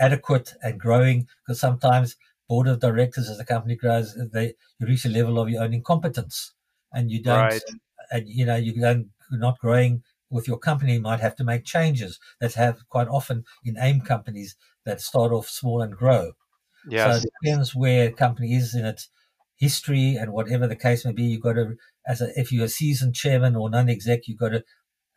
adequate 0.00 0.54
and 0.62 0.78
growing. 0.78 1.28
Because 1.46 1.60
sometimes 1.60 2.16
board 2.48 2.68
of 2.68 2.80
directors, 2.80 3.28
as 3.28 3.38
the 3.38 3.44
company 3.44 3.76
grows, 3.76 4.16
they 4.32 4.54
you 4.78 4.86
reach 4.86 5.04
a 5.04 5.08
level 5.08 5.38
of 5.38 5.48
your 5.48 5.62
own 5.62 5.74
incompetence, 5.74 6.52
and 6.92 7.10
you 7.10 7.22
don't, 7.22 7.38
right. 7.38 7.62
and 8.10 8.28
you 8.28 8.44
know 8.44 8.56
you 8.56 8.80
don't 8.80 9.10
you're 9.30 9.40
not 9.40 9.58
growing 9.58 10.02
with 10.32 10.48
your 10.48 10.58
company. 10.58 10.98
Might 10.98 11.20
have 11.20 11.36
to 11.36 11.44
make 11.44 11.64
changes 11.64 12.18
that 12.40 12.54
have 12.54 12.88
quite 12.88 13.08
often 13.08 13.44
in 13.64 13.76
AIM 13.78 14.00
companies 14.00 14.56
that 14.84 15.00
start 15.00 15.32
off 15.32 15.48
small 15.48 15.82
and 15.82 15.94
grow. 15.94 16.32
Yes. 16.88 17.04
So 17.04 17.16
it 17.18 17.32
depends 17.42 17.74
where 17.74 18.08
a 18.08 18.12
company 18.12 18.54
is 18.54 18.74
in 18.74 18.84
its 18.84 19.08
history 19.56 20.16
and 20.16 20.32
whatever 20.32 20.66
the 20.66 20.76
case 20.76 21.04
may 21.04 21.12
be. 21.12 21.22
You've 21.22 21.42
got 21.42 21.52
to, 21.54 21.76
as 22.06 22.20
a, 22.20 22.28
if 22.38 22.50
you're 22.50 22.64
a 22.64 22.68
seasoned 22.68 23.14
chairman 23.14 23.54
or 23.54 23.70
non-exec, 23.70 24.26
you've 24.26 24.38
got 24.38 24.50
to 24.50 24.64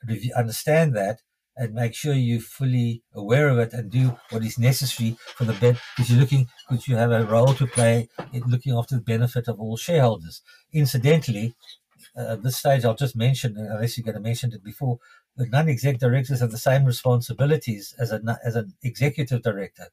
review, 0.07 0.32
understand 0.36 0.95
that 0.95 1.22
and 1.57 1.74
make 1.74 1.95
sure 1.95 2.13
you're 2.13 2.41
fully 2.41 3.01
aware 3.13 3.47
of 3.47 3.57
it 3.57 3.74
and 3.74 3.89
do 3.89 4.18
what 4.30 4.43
is 4.43 4.59
necessary 4.59 5.18
for 5.36 5.45
the 5.45 5.53
benefit. 5.53 5.82
because 5.95 6.11
you're 6.11 6.20
looking 6.20 6.47
because 6.70 6.88
you 6.88 6.95
have 6.97 7.11
a 7.11 7.26
role 7.26 7.53
to 7.53 7.66
play 7.66 8.09
in 8.34 8.43
looking 8.43 8.74
after 8.74 8.95
the 8.95 9.01
benefit 9.01 9.47
of 9.47 9.59
all 9.59 9.78
shareholders. 9.78 10.41
Incidentally, 10.74 11.55
Uh, 12.18 12.34
at 12.34 12.43
this 12.43 12.57
stage, 12.57 12.86
I'll 12.86 12.95
just 12.95 13.16
mention, 13.16 13.57
uh, 13.57 13.76
unless 13.76 13.97
you're 13.97 14.05
going 14.05 14.16
to 14.16 14.22
mention 14.22 14.53
it 14.53 14.63
before, 14.63 14.99
the 15.36 15.47
non-exec 15.47 15.99
directors 15.99 16.39
have 16.39 16.51
the 16.51 16.57
same 16.57 16.86
responsibilities 16.86 17.93
as 17.99 18.11
a 18.11 18.22
as 18.45 18.55
an 18.55 18.74
executive 18.84 19.41
director. 19.41 19.88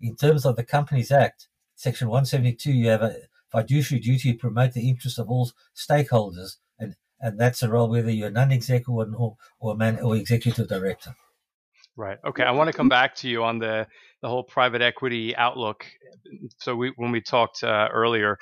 In 0.00 0.16
terms 0.16 0.44
of 0.44 0.56
the 0.56 0.64
Companies 0.64 1.10
Act, 1.10 1.48
Section 1.74 2.08
172, 2.08 2.72
you 2.72 2.88
have 2.88 3.02
a 3.02 3.16
fiduciary 3.50 4.00
duty 4.00 4.32
to 4.32 4.38
promote 4.38 4.72
the 4.72 4.88
interests 4.88 5.18
of 5.18 5.30
all 5.30 5.50
stakeholders, 5.74 6.56
and, 6.78 6.96
and 7.20 7.38
that's 7.38 7.62
a 7.62 7.68
role 7.68 7.88
whether 7.88 8.10
you're 8.10 8.28
a 8.28 8.32
non-executive 8.32 8.88
or, 8.92 9.36
or, 9.60 9.76
man, 9.76 9.98
or 10.00 10.16
executive 10.16 10.68
director. 10.68 11.14
Right. 11.96 12.18
Okay. 12.26 12.42
I 12.42 12.52
want 12.52 12.68
to 12.68 12.76
come 12.76 12.88
back 12.88 13.14
to 13.16 13.28
you 13.28 13.44
on 13.44 13.58
the 13.58 13.86
the 14.22 14.28
whole 14.28 14.44
private 14.44 14.80
equity 14.82 15.36
outlook. 15.36 15.84
So 16.58 16.76
we, 16.76 16.92
when 16.96 17.10
we 17.10 17.20
talked 17.20 17.62
uh, 17.64 17.88
earlier, 17.92 18.38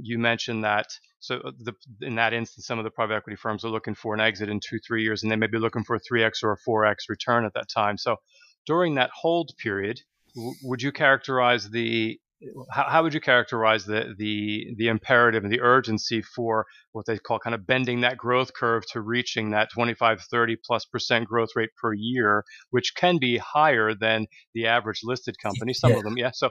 you 0.00 0.18
mentioned 0.18 0.64
that 0.64 0.86
so 1.26 1.40
the, 1.58 1.72
in 2.02 2.14
that 2.14 2.32
instance, 2.32 2.66
some 2.66 2.78
of 2.78 2.84
the 2.84 2.90
private 2.90 3.14
equity 3.14 3.36
firms 3.36 3.64
are 3.64 3.68
looking 3.68 3.96
for 3.96 4.14
an 4.14 4.20
exit 4.20 4.48
in 4.48 4.60
two, 4.60 4.78
three 4.78 5.02
years, 5.02 5.22
and 5.22 5.32
they 5.32 5.36
may 5.36 5.48
be 5.48 5.58
looking 5.58 5.82
for 5.82 5.96
a 5.96 6.00
3x 6.00 6.44
or 6.44 6.52
a 6.52 6.56
4x 6.70 7.08
return 7.08 7.44
at 7.44 7.54
that 7.54 7.68
time. 7.68 7.98
So 7.98 8.16
during 8.64 8.94
that 8.94 9.10
hold 9.12 9.50
period, 9.58 10.00
w- 10.36 10.54
would 10.62 10.82
you 10.82 10.92
characterize 10.92 11.68
the 11.68 12.20
how, 12.70 12.84
how, 12.84 13.02
would 13.02 13.14
you 13.14 13.20
characterize 13.20 13.86
the, 13.86 14.14
the 14.18 14.74
the 14.76 14.88
imperative 14.88 15.42
and 15.42 15.52
the 15.52 15.60
urgency 15.60 16.20
for 16.20 16.66
what 16.92 17.06
they 17.06 17.18
call 17.18 17.38
kind 17.38 17.54
of 17.54 17.66
bending 17.66 18.02
that 18.02 18.18
growth 18.18 18.52
curve 18.52 18.84
to 18.92 19.00
reaching 19.00 19.50
that 19.50 19.70
25 19.72 20.20
30 20.20 20.56
plus 20.64 20.84
percent 20.84 21.26
growth 21.26 21.50
rate 21.56 21.70
per 21.80 21.94
year 21.94 22.44
which 22.70 22.94
can 22.94 23.18
be 23.18 23.38
higher 23.38 23.94
than 23.94 24.26
the 24.54 24.66
average 24.66 25.00
listed 25.02 25.34
company 25.42 25.72
some 25.72 25.92
yeah. 25.92 25.96
of 25.96 26.02
them 26.02 26.18
yeah? 26.18 26.30
So 26.32 26.50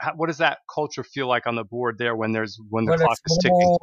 how, 0.00 0.12
what 0.16 0.26
does 0.26 0.38
that 0.38 0.58
culture 0.72 1.02
feel 1.02 1.28
like 1.28 1.46
on 1.46 1.54
the 1.54 1.64
board 1.64 1.96
there 1.98 2.14
when 2.14 2.32
there's 2.32 2.58
when 2.68 2.84
the 2.84 2.90
well, 2.92 2.98
clock 2.98 3.18
is 3.26 3.38
ticking? 3.42 3.76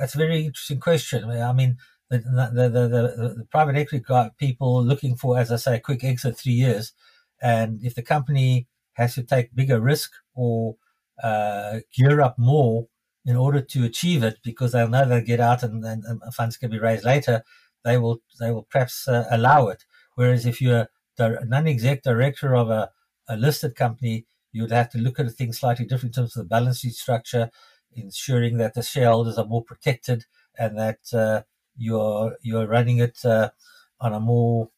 that's 0.00 0.14
a 0.14 0.18
very 0.18 0.46
interesting 0.46 0.80
question. 0.80 1.30
I 1.30 1.52
mean 1.52 1.76
the, 2.10 2.18
the, 2.18 2.68
the, 2.68 2.88
the, 2.88 3.34
the 3.36 3.44
private 3.50 3.76
equity 3.76 4.02
got 4.02 4.36
people 4.38 4.82
looking 4.82 5.14
for 5.14 5.38
as 5.38 5.52
i 5.52 5.56
say 5.56 5.76
a 5.76 5.80
quick 5.80 6.02
exit 6.02 6.36
three 6.36 6.54
years. 6.54 6.92
And 7.40 7.78
if 7.84 7.94
the 7.94 8.02
company 8.02 8.66
has 8.94 9.14
to 9.14 9.22
take 9.22 9.54
bigger 9.54 9.80
risk 9.80 10.10
or 10.34 10.74
uh, 11.22 11.80
gear 11.94 12.20
up 12.20 12.38
more 12.38 12.88
in 13.24 13.36
order 13.36 13.60
to 13.60 13.84
achieve 13.84 14.22
it 14.22 14.38
because 14.42 14.72
they'll 14.72 14.88
know 14.88 15.06
they'll 15.06 15.20
get 15.20 15.40
out 15.40 15.62
and, 15.62 15.84
and, 15.84 16.04
and 16.04 16.34
funds 16.34 16.56
can 16.56 16.70
be 16.70 16.78
raised 16.78 17.04
later. 17.04 17.42
They 17.84 17.98
will 17.98 18.22
they 18.40 18.50
will 18.50 18.66
perhaps 18.70 19.06
uh, 19.08 19.24
allow 19.30 19.68
it. 19.68 19.84
Whereas 20.14 20.46
if 20.46 20.60
you're 20.60 20.88
a 21.18 21.44
non-exec 21.44 22.02
director 22.02 22.54
of 22.54 22.70
a, 22.70 22.90
a 23.28 23.36
listed 23.36 23.74
company, 23.74 24.26
you 24.52 24.62
would 24.62 24.70
have 24.70 24.90
to 24.90 24.98
look 24.98 25.18
at 25.18 25.30
things 25.32 25.58
slightly 25.58 25.84
different 25.84 26.16
in 26.16 26.22
terms 26.22 26.36
of 26.36 26.44
the 26.44 26.48
balance 26.48 26.80
sheet 26.80 26.94
structure, 26.94 27.50
ensuring 27.92 28.56
that 28.58 28.74
the 28.74 28.82
shareholders 28.82 29.38
are 29.38 29.44
more 29.44 29.62
protected 29.62 30.24
and 30.58 30.78
that 30.78 30.98
uh, 31.12 31.42
you're 31.76 32.36
you're 32.42 32.66
running 32.66 32.98
it 32.98 33.24
uh, 33.24 33.50
on 34.00 34.12
a 34.12 34.20
more 34.20 34.70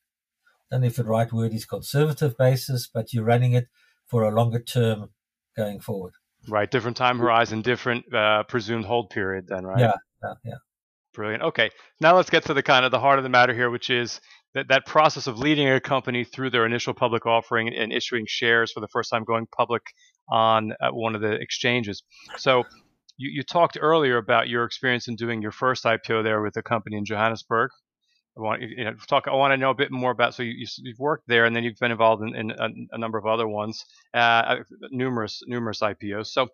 I 0.70 0.76
don't 0.76 0.82
know 0.82 0.86
if 0.86 0.96
the 0.96 1.04
right 1.04 1.32
word 1.32 1.52
is 1.52 1.64
conservative 1.64 2.36
basis, 2.36 2.86
but 2.86 3.12
you're 3.12 3.24
running 3.24 3.54
it 3.54 3.68
for 4.06 4.22
a 4.22 4.30
longer 4.30 4.60
term 4.60 5.10
going 5.56 5.80
forward. 5.80 6.14
Right, 6.48 6.70
different 6.70 6.96
time 6.96 7.18
horizon, 7.18 7.62
different 7.62 8.12
uh, 8.12 8.44
presumed 8.44 8.84
hold 8.84 9.10
period. 9.10 9.46
Then, 9.48 9.64
right? 9.64 9.80
Yeah, 9.80 9.92
yeah, 10.22 10.34
yeah. 10.44 10.54
Brilliant. 11.14 11.42
Okay, 11.42 11.70
now 12.00 12.16
let's 12.16 12.30
get 12.30 12.44
to 12.46 12.54
the 12.54 12.62
kind 12.62 12.84
of 12.84 12.90
the 12.90 13.00
heart 13.00 13.18
of 13.18 13.22
the 13.24 13.28
matter 13.28 13.52
here, 13.54 13.70
which 13.70 13.90
is 13.90 14.20
that 14.54 14.68
that 14.68 14.86
process 14.86 15.26
of 15.26 15.38
leading 15.38 15.68
a 15.68 15.80
company 15.80 16.24
through 16.24 16.50
their 16.50 16.66
initial 16.66 16.94
public 16.94 17.26
offering 17.26 17.68
and 17.68 17.92
issuing 17.92 18.24
shares 18.26 18.72
for 18.72 18.80
the 18.80 18.88
first 18.88 19.10
time, 19.10 19.24
going 19.24 19.46
public 19.56 19.82
on 20.30 20.72
uh, 20.80 20.90
one 20.90 21.14
of 21.14 21.20
the 21.20 21.32
exchanges. 21.32 22.02
So. 22.36 22.64
You, 23.22 23.28
you 23.34 23.42
talked 23.42 23.76
earlier 23.78 24.16
about 24.16 24.48
your 24.48 24.64
experience 24.64 25.06
in 25.06 25.14
doing 25.14 25.42
your 25.42 25.52
first 25.52 25.84
IPO 25.84 26.24
there 26.24 26.40
with 26.40 26.56
a 26.56 26.62
company 26.62 26.96
in 26.96 27.04
Johannesburg. 27.04 27.70
I 28.36 28.40
want 28.40 28.62
you 28.62 28.84
know 28.84 28.94
talk. 29.08 29.24
I 29.26 29.34
want 29.34 29.52
to 29.52 29.56
know 29.56 29.70
a 29.70 29.74
bit 29.74 29.90
more 29.90 30.12
about. 30.12 30.34
So 30.34 30.42
you, 30.42 30.66
have 30.86 30.98
worked 30.98 31.26
there, 31.26 31.44
and 31.44 31.54
then 31.54 31.64
you've 31.64 31.78
been 31.78 31.90
involved 31.90 32.22
in, 32.22 32.34
in 32.34 32.50
a, 32.52 32.68
a, 32.92 32.98
number 32.98 33.18
of 33.18 33.26
other 33.26 33.48
ones, 33.48 33.84
uh, 34.14 34.56
numerous 34.90 35.42
numerous 35.46 35.80
IPOs. 35.80 36.28
So, 36.28 36.48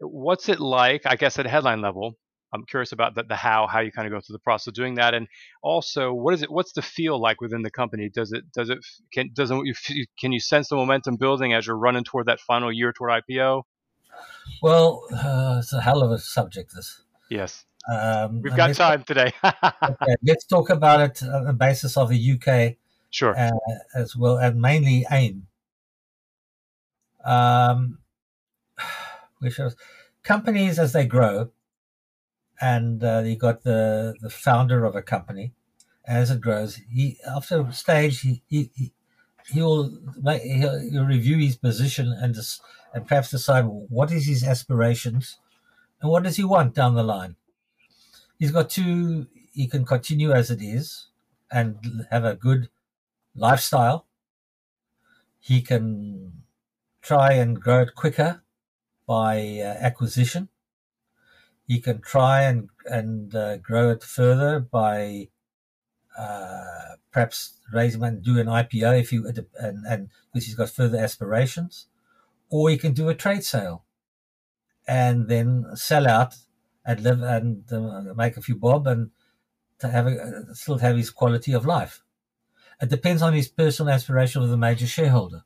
what's 0.00 0.48
it 0.48 0.58
like? 0.58 1.02
I 1.04 1.16
guess 1.16 1.38
at 1.38 1.46
a 1.46 1.48
headline 1.48 1.82
level, 1.82 2.14
I'm 2.52 2.64
curious 2.64 2.92
about 2.92 3.14
the, 3.14 3.24
the 3.24 3.36
how, 3.36 3.66
how 3.66 3.80
you 3.80 3.92
kind 3.92 4.06
of 4.06 4.12
go 4.12 4.20
through 4.20 4.34
the 4.34 4.40
process 4.40 4.68
of 4.68 4.74
doing 4.74 4.94
that, 4.94 5.14
and 5.14 5.28
also 5.62 6.12
what 6.12 6.34
is 6.34 6.42
it? 6.42 6.50
What's 6.50 6.72
the 6.72 6.82
feel 6.82 7.20
like 7.20 7.40
within 7.40 7.62
the 7.62 7.70
company? 7.70 8.08
Does 8.08 8.32
it 8.32 8.50
does 8.52 8.70
it 8.70 8.78
can 9.12 9.30
doesn't 9.34 9.66
you 9.66 10.06
can 10.18 10.32
you 10.32 10.40
sense 10.40 10.68
the 10.68 10.76
momentum 10.76 11.16
building 11.16 11.52
as 11.52 11.66
you're 11.66 11.76
running 11.76 12.04
toward 12.04 12.26
that 12.26 12.40
final 12.40 12.72
year 12.72 12.92
toward 12.92 13.22
IPO? 13.22 13.64
Well, 14.62 15.04
uh, 15.12 15.56
it's 15.58 15.72
a 15.72 15.80
hell 15.80 16.02
of 16.02 16.10
a 16.10 16.18
subject. 16.18 16.72
This. 16.74 17.02
Yes. 17.30 17.64
Um, 17.88 18.42
We've 18.42 18.54
got 18.54 18.74
time 18.74 19.02
today. 19.04 19.32
okay, 19.44 20.14
let's 20.22 20.44
talk 20.44 20.68
about 20.70 21.00
it 21.00 21.22
on 21.22 21.44
the 21.44 21.52
basis 21.54 21.96
of 21.96 22.10
the 22.10 22.32
UK, 22.32 22.76
sure, 23.10 23.36
uh, 23.36 23.50
as 23.94 24.14
well, 24.14 24.36
and 24.36 24.60
mainly 24.60 25.06
AIM. 25.10 25.46
Um, 27.24 27.98
which 29.38 29.58
are 29.58 29.72
companies 30.22 30.78
as 30.78 30.92
they 30.92 31.06
grow, 31.06 31.50
and 32.60 33.02
uh, 33.02 33.22
you 33.24 33.36
got 33.36 33.62
the 33.62 34.14
the 34.20 34.30
founder 34.30 34.84
of 34.84 34.94
a 34.94 35.02
company. 35.02 35.52
As 36.06 36.30
it 36.30 36.40
grows, 36.40 36.80
he 36.90 37.18
after 37.26 37.60
a 37.60 37.72
stage 37.72 38.20
he 38.20 38.42
he, 38.48 38.70
he 38.74 38.92
he 39.50 39.62
will 39.62 39.98
make, 40.20 40.42
he'll, 40.42 40.78
he'll, 40.90 41.04
review 41.04 41.38
his 41.38 41.56
position 41.56 42.12
and 42.12 42.36
and 42.92 43.06
perhaps 43.06 43.30
decide 43.30 43.64
what 43.64 44.12
is 44.12 44.26
his 44.26 44.44
aspirations 44.44 45.38
and 46.00 46.10
what 46.10 46.22
does 46.22 46.36
he 46.36 46.44
want 46.44 46.74
down 46.74 46.94
the 46.94 47.02
line 47.02 47.36
he's 48.38 48.50
got 48.50 48.70
two. 48.70 49.26
He 49.52 49.66
can 49.66 49.84
continue 49.84 50.32
as 50.32 50.50
it 50.50 50.62
is 50.62 51.08
and 51.50 52.06
have 52.10 52.24
a 52.24 52.36
good 52.36 52.68
lifestyle. 53.34 54.06
He 55.40 55.62
can 55.62 56.44
try 57.02 57.32
and 57.32 57.60
grow 57.60 57.82
it 57.82 57.94
quicker 57.94 58.42
by 59.06 59.60
uh, 59.60 59.76
acquisition. 59.80 60.48
He 61.66 61.80
can 61.80 62.00
try 62.00 62.42
and 62.42 62.70
and 62.86 63.34
uh, 63.34 63.56
grow 63.58 63.90
it 63.90 64.02
further 64.02 64.60
by 64.60 65.28
uh, 66.16 66.96
perhaps 67.12 67.54
raising 67.72 68.02
and 68.02 68.22
do 68.22 68.38
an 68.38 68.46
IPO 68.46 69.00
if 69.00 69.12
you 69.12 69.26
and 69.26 69.86
and 69.86 70.08
because 70.32 70.46
he's 70.46 70.54
got 70.54 70.70
further 70.70 70.98
aspirations, 70.98 71.86
or 72.48 72.70
he 72.70 72.78
can 72.78 72.92
do 72.92 73.08
a 73.08 73.14
trade 73.14 73.44
sale 73.44 73.84
and 74.86 75.28
then 75.28 75.66
sell 75.74 76.08
out 76.08 76.34
and 76.88 77.00
live 77.00 77.22
and 77.22 77.70
uh, 77.70 78.14
make 78.14 78.38
a 78.38 78.40
few 78.40 78.56
bob 78.56 78.86
and 78.86 79.10
to 79.78 79.88
have 79.88 80.06
a, 80.06 80.54
still 80.54 80.78
have 80.78 80.96
his 80.96 81.10
quality 81.10 81.52
of 81.52 81.66
life. 81.66 82.02
It 82.80 82.88
depends 82.88 83.20
on 83.20 83.34
his 83.34 83.46
personal 83.46 83.92
aspiration 83.92 84.42
of 84.42 84.48
the 84.48 84.56
major 84.56 84.86
shareholder. 84.86 85.42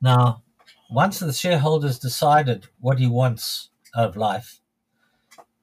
Now, 0.00 0.42
once 0.90 1.20
the 1.20 1.32
shareholder's 1.32 2.00
decided 2.00 2.66
what 2.80 2.98
he 2.98 3.06
wants 3.06 3.70
out 3.96 4.08
of 4.08 4.16
life, 4.16 4.60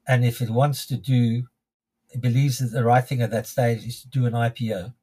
and 0.07 0.23
if 0.23 0.39
he 0.39 0.45
wants 0.45 0.85
to 0.87 0.95
do, 0.95 1.47
believes 2.19 2.59
that 2.59 2.71
the 2.71 2.85
right 2.85 3.05
thing 3.05 3.21
at 3.21 3.31
that 3.31 3.47
stage 3.47 3.85
is 3.85 4.01
to 4.01 4.07
do 4.07 4.25
an 4.25 4.33
IPO, 4.33 4.93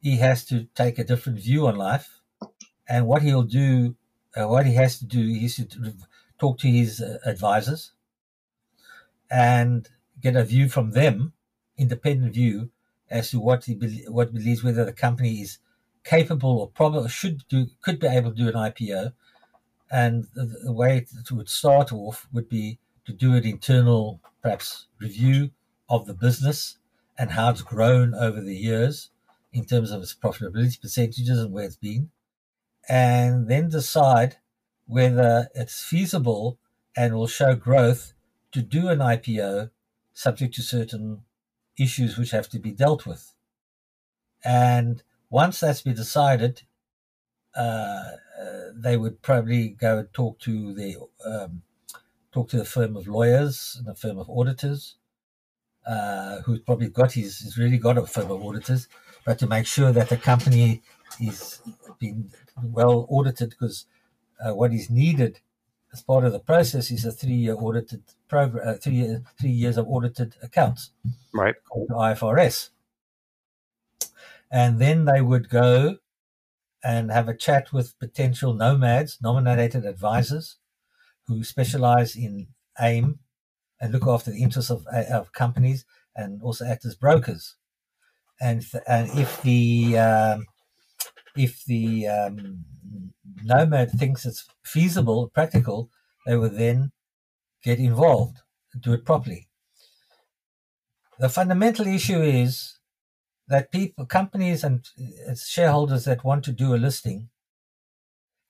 he 0.00 0.18
has 0.18 0.44
to 0.44 0.68
take 0.76 1.00
a 1.00 1.04
different 1.04 1.40
view 1.40 1.66
on 1.66 1.74
life. 1.74 2.20
And 2.88 3.08
what 3.08 3.22
he'll 3.22 3.42
do, 3.42 3.96
uh, 4.36 4.46
what 4.46 4.66
he 4.66 4.74
has 4.74 5.00
to 5.00 5.04
do 5.04 5.20
is 5.20 5.56
to 5.56 5.94
talk 6.38 6.58
to 6.60 6.68
his 6.68 7.00
uh, 7.00 7.18
advisors 7.24 7.92
and 9.30 9.88
get 10.20 10.36
a 10.36 10.44
view 10.44 10.68
from 10.68 10.92
them, 10.92 11.32
independent 11.76 12.34
view, 12.34 12.70
as 13.10 13.30
to 13.30 13.40
what 13.40 13.64
he 13.64 13.74
be, 13.74 14.04
what 14.08 14.34
believes 14.34 14.64
whether 14.64 14.84
the 14.84 14.92
company 14.92 15.40
is 15.40 15.58
capable 16.04 16.58
or 16.58 16.68
probably 16.68 17.08
should 17.08 17.46
do 17.48 17.66
could 17.82 17.98
be 17.98 18.06
able 18.06 18.30
to 18.30 18.36
do 18.36 18.48
an 18.48 18.54
IPO, 18.54 19.12
and 19.90 20.26
the, 20.34 20.44
the 20.64 20.72
way 20.72 20.98
it 20.98 21.30
would 21.30 21.48
start 21.48 21.92
off 21.92 22.26
would 22.32 22.48
be 22.48 22.78
to 23.04 23.12
do 23.12 23.34
an 23.34 23.44
internal 23.44 24.20
perhaps 24.42 24.86
review 24.98 25.50
of 25.88 26.06
the 26.06 26.14
business 26.14 26.78
and 27.18 27.30
how 27.30 27.50
it's 27.50 27.62
grown 27.62 28.14
over 28.14 28.40
the 28.40 28.56
years 28.56 29.10
in 29.52 29.64
terms 29.64 29.90
of 29.90 30.02
its 30.02 30.14
profitability 30.14 30.80
percentages 30.80 31.38
and 31.38 31.52
where 31.52 31.64
it's 31.64 31.76
been, 31.76 32.10
and 32.88 33.48
then 33.48 33.68
decide 33.68 34.36
whether 34.86 35.48
it's 35.54 35.82
feasible 35.82 36.58
and 36.96 37.14
will 37.14 37.26
show 37.26 37.54
growth 37.54 38.12
to 38.56 38.62
do 38.62 38.88
an 38.88 39.00
IPO 39.00 39.68
subject 40.14 40.54
to 40.54 40.62
certain 40.62 41.20
issues 41.78 42.16
which 42.16 42.30
have 42.30 42.48
to 42.48 42.58
be 42.58 42.72
dealt 42.72 43.04
with. 43.04 43.34
And 44.42 45.02
once 45.28 45.60
that's 45.60 45.82
been 45.82 45.94
decided, 45.94 46.62
uh, 47.54 48.12
uh, 48.40 48.64
they 48.74 48.96
would 48.96 49.20
probably 49.20 49.68
go 49.68 49.98
and 49.98 50.12
talk 50.14 50.38
to 50.40 50.72
the 50.72 50.96
um, 51.22 51.62
talk 52.32 52.48
to 52.48 52.56
the 52.56 52.64
firm 52.64 52.96
of 52.96 53.06
lawyers 53.06 53.76
and 53.78 53.88
a 53.88 53.94
firm 53.94 54.16
of 54.18 54.30
auditors, 54.30 54.96
uh, 55.86 56.40
who's 56.40 56.60
probably 56.60 56.88
got 56.88 57.12
his 57.12 57.40
he's 57.40 57.58
really 57.58 57.78
got 57.78 57.98
a 57.98 58.06
firm 58.06 58.30
of 58.30 58.42
auditors, 58.42 58.88
but 59.26 59.38
to 59.38 59.46
make 59.46 59.66
sure 59.66 59.92
that 59.92 60.08
the 60.08 60.16
company 60.16 60.80
is 61.20 61.60
being 61.98 62.32
well 62.62 63.06
audited 63.10 63.50
because 63.50 63.84
uh, 64.42 64.54
what 64.54 64.72
is 64.72 64.88
needed 64.88 65.40
as 65.96 66.02
part 66.02 66.24
of 66.24 66.32
the 66.32 66.38
process 66.38 66.90
is 66.90 67.06
a 67.06 67.12
three-year 67.12 67.56
audited 67.58 68.02
program, 68.28 68.68
uh, 68.68 68.74
three, 68.74 69.16
three 69.40 69.50
years 69.50 69.78
of 69.78 69.88
audited 69.88 70.34
accounts, 70.42 70.90
right? 71.32 71.54
Called 71.70 71.88
IFRS, 71.88 72.70
and 74.50 74.78
then 74.78 75.06
they 75.06 75.22
would 75.22 75.48
go 75.48 75.96
and 76.84 77.10
have 77.10 77.28
a 77.28 77.36
chat 77.36 77.72
with 77.72 77.98
potential 77.98 78.52
nomads, 78.52 79.18
nominated 79.22 79.86
advisors, 79.86 80.58
who 81.26 81.42
specialize 81.42 82.14
in 82.14 82.48
AIM 82.78 83.18
and 83.80 83.92
look 83.92 84.06
after 84.06 84.30
the 84.30 84.42
interests 84.42 84.70
of, 84.70 84.86
of 84.86 85.32
companies 85.32 85.86
and 86.14 86.42
also 86.42 86.66
act 86.66 86.84
as 86.84 86.94
brokers. 86.94 87.56
And, 88.38 88.64
and 88.86 89.10
if 89.18 89.40
the 89.42 89.98
um, 89.98 90.46
if 91.36 91.64
the 91.64 92.08
um, 92.08 92.64
nomad 93.42 93.90
thinks 93.92 94.26
it's 94.26 94.46
feasible, 94.64 95.30
practical, 95.32 95.90
they 96.26 96.36
will 96.36 96.50
then 96.50 96.92
get 97.62 97.78
involved 97.78 98.38
do 98.80 98.92
it 98.92 99.04
properly. 99.04 99.48
The 101.18 101.28
fundamental 101.28 101.86
issue 101.86 102.20
is 102.20 102.78
that 103.48 103.72
people, 103.72 104.04
companies, 104.06 104.64
and 104.64 104.84
shareholders 105.36 106.04
that 106.04 106.24
want 106.24 106.44
to 106.44 106.52
do 106.52 106.74
a 106.74 106.76
listing 106.76 107.28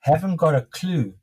haven't 0.00 0.36
got 0.36 0.54
a 0.54 0.62
clue 0.62 1.14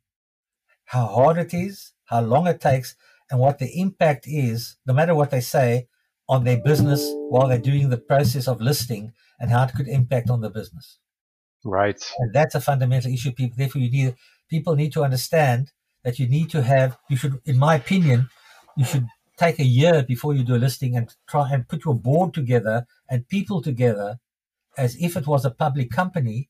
how 0.86 1.08
hard 1.08 1.38
it 1.38 1.54
is, 1.54 1.94
how 2.06 2.22
long 2.22 2.46
it 2.48 2.62
takes, 2.62 2.96
and 3.32 3.40
what 3.40 3.58
the 3.58 3.80
impact 3.80 4.26
is, 4.28 4.78
no 4.86 4.94
matter 4.94 5.16
what 5.16 5.32
they 5.32 5.42
say, 5.42 5.88
on 6.30 6.44
their 6.44 6.62
business 6.62 7.02
while 7.30 7.48
they're 7.48 7.58
doing 7.58 7.90
the 7.90 7.98
process 7.98 8.48
of 8.48 8.62
listing 8.62 9.12
and 9.40 9.50
how 9.50 9.64
it 9.64 9.74
could 9.76 9.88
impact 9.88 10.30
on 10.30 10.42
the 10.42 10.50
business. 10.50 11.00
Right. 11.64 12.04
And 12.20 12.34
that's 12.34 12.56
a 12.56 12.62
fundamental 12.62 13.12
issue. 13.12 13.32
People, 13.32 13.56
therefore, 13.58 13.82
you 13.82 13.92
need 13.92 14.16
people 14.50 14.76
need 14.76 14.94
to 14.94 15.04
understand 15.04 15.72
that 16.04 16.20
you 16.20 16.28
need 16.28 16.50
to 16.52 16.62
have. 16.62 16.98
You 17.10 17.18
should, 17.18 17.42
in 17.46 17.58
my 17.58 17.76
opinion, 17.76 18.30
you 18.76 18.86
should 18.86 19.08
take 19.38 19.60
a 19.60 19.66
year 19.66 20.04
before 20.04 20.34
you 20.34 20.44
do 20.44 20.56
a 20.56 20.58
listing 20.58 20.96
and 20.96 21.14
try 21.28 21.50
and 21.52 21.68
put 21.68 21.86
your 21.86 21.96
board 21.96 22.34
together 22.34 22.86
and 23.10 23.28
people 23.28 23.62
together 23.62 24.20
as 24.78 24.96
if 24.98 25.16
it 25.16 25.28
was 25.28 25.46
a 25.46 25.52
public 25.52 25.92
company, 25.92 26.50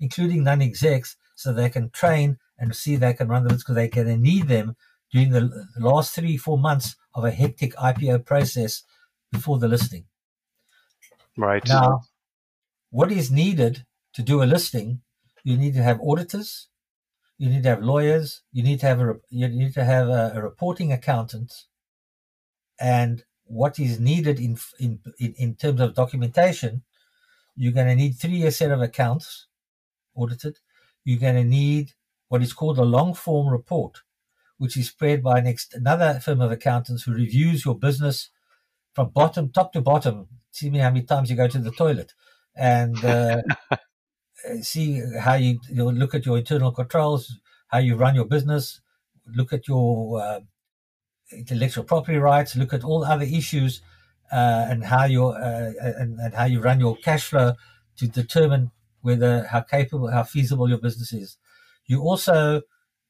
including 0.00 0.44
non-execs, 0.44 1.16
so 1.34 1.52
they 1.52 1.70
can 1.70 1.90
train 1.90 2.38
and 2.58 2.74
see 2.74 2.96
they 2.96 3.14
can 3.14 3.28
run 3.28 3.42
the 3.42 3.48
business 3.48 3.62
because 3.62 3.76
they 3.76 3.88
can 3.88 4.20
need 4.20 4.48
them 4.48 4.76
during 5.12 5.30
the 5.30 5.66
last 5.78 6.14
three, 6.14 6.36
four 6.36 6.58
months 6.58 6.96
of 7.14 7.24
a 7.24 7.30
hectic 7.30 7.74
IPO 7.76 8.24
process 8.24 8.82
before 9.32 9.58
the 9.58 9.68
listing. 9.68 10.04
Right. 11.36 11.66
Now, 11.66 12.02
what 12.90 13.10
is 13.10 13.30
needed 13.30 13.86
to 14.14 14.22
do 14.22 14.42
a 14.42 14.44
listing? 14.44 15.02
You 15.44 15.56
need 15.56 15.74
to 15.74 15.82
have 15.82 16.00
auditors, 16.00 16.68
you 17.38 17.48
need 17.48 17.62
to 17.62 17.70
have 17.70 17.82
lawyers, 17.82 18.42
you 18.52 18.62
need 18.62 18.80
to 18.80 18.86
have 18.86 19.00
a 19.00 19.14
you 19.30 19.48
need 19.48 19.72
to 19.74 19.84
have 19.84 20.08
a, 20.08 20.32
a 20.34 20.42
reporting 20.42 20.92
accountant, 20.92 21.52
and 22.78 23.24
what 23.44 23.78
is 23.78 23.98
needed 23.98 24.38
in, 24.38 24.58
in 24.78 25.00
in 25.16 25.54
terms 25.54 25.80
of 25.80 25.94
documentation, 25.94 26.82
you're 27.56 27.72
going 27.72 27.86
to 27.86 27.94
need 27.94 28.12
three 28.12 28.36
year 28.42 28.50
set 28.50 28.70
of 28.70 28.82
accounts 28.82 29.46
audited. 30.14 30.58
You're 31.04 31.18
going 31.18 31.36
to 31.36 31.44
need 31.44 31.92
what 32.28 32.42
is 32.42 32.52
called 32.52 32.78
a 32.78 32.84
long 32.84 33.14
form 33.14 33.48
report, 33.48 33.98
which 34.58 34.76
is 34.76 34.90
prepared 34.90 35.22
by 35.22 35.40
next 35.40 35.74
another 35.74 36.20
firm 36.20 36.40
of 36.40 36.52
accountants 36.52 37.04
who 37.04 37.12
reviews 37.12 37.64
your 37.64 37.78
business 37.78 38.30
from 38.94 39.10
bottom 39.10 39.50
top 39.50 39.72
to 39.72 39.80
bottom. 39.80 40.28
See 40.50 40.70
me 40.70 40.78
how 40.78 40.90
many 40.90 41.06
times 41.06 41.30
you 41.30 41.36
go 41.36 41.48
to 41.48 41.58
the 41.58 41.70
toilet, 41.70 42.12
and 42.54 43.02
uh, 43.04 43.42
see 44.62 45.02
how 45.18 45.34
you 45.34 45.60
you 45.70 45.90
look 45.90 46.14
at 46.14 46.26
your 46.26 46.38
internal 46.38 46.72
controls, 46.72 47.38
how 47.68 47.78
you 47.78 47.96
run 47.96 48.14
your 48.14 48.24
business, 48.24 48.80
look 49.26 49.52
at 49.52 49.68
your 49.68 50.20
uh, 50.20 50.40
intellectual 51.32 51.84
property 51.84 52.18
rights, 52.18 52.56
look 52.56 52.72
at 52.72 52.84
all 52.84 53.04
other 53.04 53.24
issues, 53.24 53.82
uh, 54.32 54.66
and 54.68 54.84
how 54.84 55.04
you 55.04 55.26
uh, 55.26 55.72
and, 55.80 56.18
and 56.18 56.34
how 56.34 56.44
you 56.44 56.60
run 56.60 56.80
your 56.80 56.96
cash 56.96 57.24
flow 57.24 57.54
to 57.96 58.08
determine 58.08 58.70
whether 59.02 59.44
how 59.44 59.60
capable, 59.60 60.10
how 60.10 60.22
feasible 60.22 60.68
your 60.68 60.78
business 60.78 61.12
is. 61.12 61.36
You're 61.86 62.02
also 62.02 62.62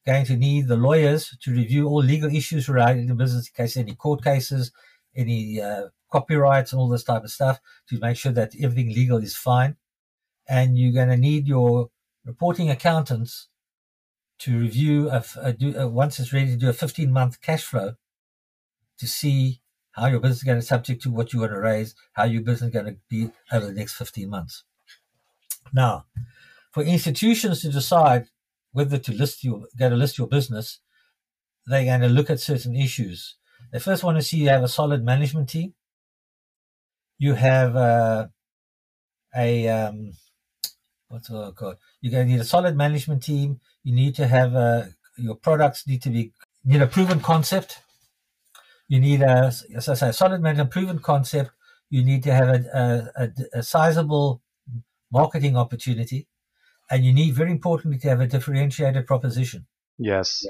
going 0.05 0.25
to 0.25 0.35
need 0.35 0.67
the 0.67 0.75
lawyers 0.75 1.35
to 1.41 1.51
review 1.51 1.87
all 1.87 2.01
legal 2.01 2.33
issues 2.33 2.67
related 2.67 3.03
to 3.03 3.07
the 3.09 3.15
business 3.15 3.47
in 3.47 3.53
case 3.63 3.77
any 3.77 3.93
court 3.93 4.23
cases, 4.23 4.71
any 5.15 5.61
uh, 5.61 5.87
copyrights, 6.11 6.71
and 6.71 6.79
all 6.79 6.89
this 6.89 7.03
type 7.03 7.23
of 7.23 7.31
stuff 7.31 7.59
to 7.89 7.99
make 7.99 8.17
sure 8.17 8.31
that 8.31 8.53
everything 8.61 8.93
legal 8.93 9.17
is 9.17 9.35
fine. 9.35 9.75
And 10.51 10.77
you're 10.77 10.91
going 10.91 11.07
to 11.07 11.15
need 11.15 11.47
your 11.47 11.91
reporting 12.25 12.69
accountants 12.69 13.47
to 14.39 14.59
review 14.59 15.09
a, 15.09 15.23
a, 15.41 15.53
do, 15.53 15.73
a, 15.77 15.87
once 15.87 16.19
it's 16.19 16.33
ready 16.33 16.47
to 16.47 16.57
do 16.57 16.67
a 16.67 16.73
15 16.73 17.09
month 17.09 17.39
cash 17.41 17.63
flow 17.63 17.93
to 18.99 19.07
see 19.07 19.61
how 19.93 20.07
your 20.07 20.19
business 20.19 20.39
is 20.39 20.43
going 20.43 20.59
to 20.59 20.65
subject 20.65 21.03
to 21.03 21.09
what 21.09 21.31
you 21.31 21.39
want 21.39 21.53
to 21.53 21.59
raise, 21.59 21.95
how 22.13 22.25
your 22.25 22.41
business 22.41 22.67
is 22.67 22.73
going 22.73 22.85
to 22.85 22.97
be 23.09 23.29
over 23.49 23.67
the 23.67 23.71
next 23.71 23.93
15 23.93 24.29
months. 24.29 24.65
Now, 25.71 26.05
for 26.73 26.83
institutions 26.83 27.61
to 27.61 27.71
decide 27.71 28.25
whether 28.73 28.97
to 28.97 29.13
list 29.13 29.45
your, 29.45 29.67
go 29.79 29.89
to 29.89 29.95
list 29.95 30.17
your 30.17 30.27
business, 30.27 30.79
they're 31.65 31.85
going 31.85 32.01
to 32.01 32.09
look 32.09 32.29
at 32.29 32.41
certain 32.41 32.75
issues. 32.75 33.35
They 33.71 33.79
first 33.79 34.03
want 34.03 34.17
to 34.17 34.21
see 34.21 34.37
you 34.37 34.49
have 34.49 34.63
a 34.63 34.67
solid 34.67 35.05
management 35.05 35.47
team. 35.47 35.75
You 37.17 37.35
have 37.35 37.75
uh, 37.77 38.27
a 39.33 39.69
um, 39.69 40.13
what's 41.11 41.29
oh 41.29 41.51
god, 41.51 41.77
you're 41.99 42.11
going 42.11 42.27
to 42.27 42.33
need 42.33 42.41
a 42.41 42.45
solid 42.45 42.75
management 42.75 43.23
team. 43.23 43.59
You 43.83 43.93
need 43.93 44.15
to 44.15 44.27
have 44.27 44.55
uh, 44.55 44.83
your 45.17 45.35
products 45.35 45.87
need 45.87 46.01
to 46.03 46.09
be 46.09 46.31
you 46.63 46.73
need 46.73 46.81
a 46.81 46.87
proven 46.87 47.19
concept. 47.19 47.81
You 48.87 48.99
need 48.99 49.21
a, 49.21 49.51
as 49.75 49.87
I 49.87 49.93
say, 49.93 50.09
a 50.09 50.13
solid 50.13 50.41
management, 50.41 50.71
proven 50.71 50.99
concept. 50.99 51.51
You 51.89 52.03
need 52.03 52.23
to 52.23 52.33
have 52.33 52.49
a, 52.49 53.11
a, 53.15 53.59
a 53.59 53.63
sizable 53.63 54.41
marketing 55.11 55.57
opportunity 55.57 56.27
and 56.89 57.05
you 57.05 57.13
need 57.13 57.33
very 57.33 57.51
importantly 57.51 57.97
to 57.99 58.09
have 58.09 58.19
a 58.19 58.27
differentiated 58.27 59.07
proposition. 59.07 59.65
Yes. 59.97 60.45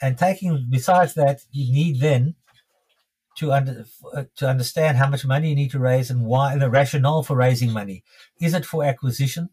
And 0.00 0.18
taking 0.18 0.66
besides 0.70 1.14
that, 1.14 1.42
you 1.50 1.72
need 1.72 2.00
then 2.00 2.34
to 3.36 3.52
under, 3.52 3.84
uh, 4.12 4.24
to 4.36 4.48
understand 4.48 4.96
how 4.96 5.08
much 5.08 5.24
money 5.24 5.50
you 5.50 5.56
need 5.56 5.70
to 5.72 5.78
raise 5.78 6.10
and 6.10 6.24
why 6.24 6.56
the 6.56 6.70
rationale 6.70 7.22
for 7.22 7.36
raising 7.36 7.72
money. 7.72 8.02
Is 8.40 8.54
it 8.54 8.64
for 8.64 8.84
acquisition? 8.84 9.50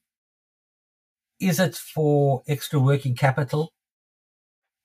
Is 1.40 1.60
it 1.60 1.76
for 1.76 2.44
extra 2.48 2.80
working 2.80 3.16
capital? 3.16 3.74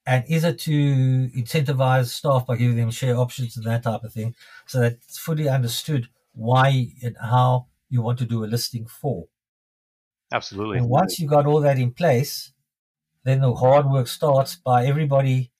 And 0.07 0.24
is 0.28 0.44
it 0.44 0.59
to 0.61 1.28
incentivize 1.36 2.07
staff 2.07 2.47
by 2.47 2.57
giving 2.57 2.76
them 2.76 2.90
share 2.90 3.16
options 3.16 3.57
and 3.57 3.66
that 3.66 3.82
type 3.82 4.05
of 4.05 4.12
thing 4.12 4.34
so 4.64 4.80
that 4.80 4.92
it's 4.94 5.18
fully 5.18 5.49
understood 5.49 6.09
why 6.32 6.88
and 7.03 7.16
how 7.20 7.66
you 7.90 8.03
want 8.03 8.18
to 8.20 8.24
do 8.24 8.44
a 8.44 8.47
listing 8.47 8.86
for? 8.86 9.26
Absolutely. 10.32 10.78
And 10.78 10.88
once 10.88 11.18
you've 11.18 11.30
got 11.30 11.47
all 11.47 11.61
that 11.61 11.78
in 11.78 11.92
place, 11.92 12.53
then 13.24 13.40
the 13.40 13.55
hard 13.55 13.90
work 13.90 14.07
starts 14.07 14.55
by 14.55 14.86
everybody 14.86 15.51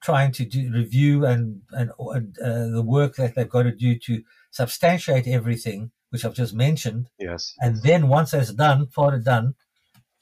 trying 0.00 0.32
to 0.32 0.44
do 0.44 0.70
review 0.72 1.26
and 1.26 1.62
and, 1.72 1.90
and 1.98 2.38
uh, 2.38 2.68
the 2.68 2.82
work 2.84 3.16
that 3.16 3.34
they've 3.34 3.48
got 3.48 3.64
to 3.64 3.72
do 3.72 3.98
to 3.98 4.22
substantiate 4.50 5.26
everything, 5.26 5.90
which 6.10 6.24
I've 6.24 6.34
just 6.34 6.54
mentioned. 6.54 7.08
Yes. 7.18 7.54
And 7.60 7.82
then 7.82 8.08
once 8.08 8.32
that's 8.32 8.52
done, 8.52 8.86
part 8.86 9.14
of 9.14 9.24
done, 9.24 9.54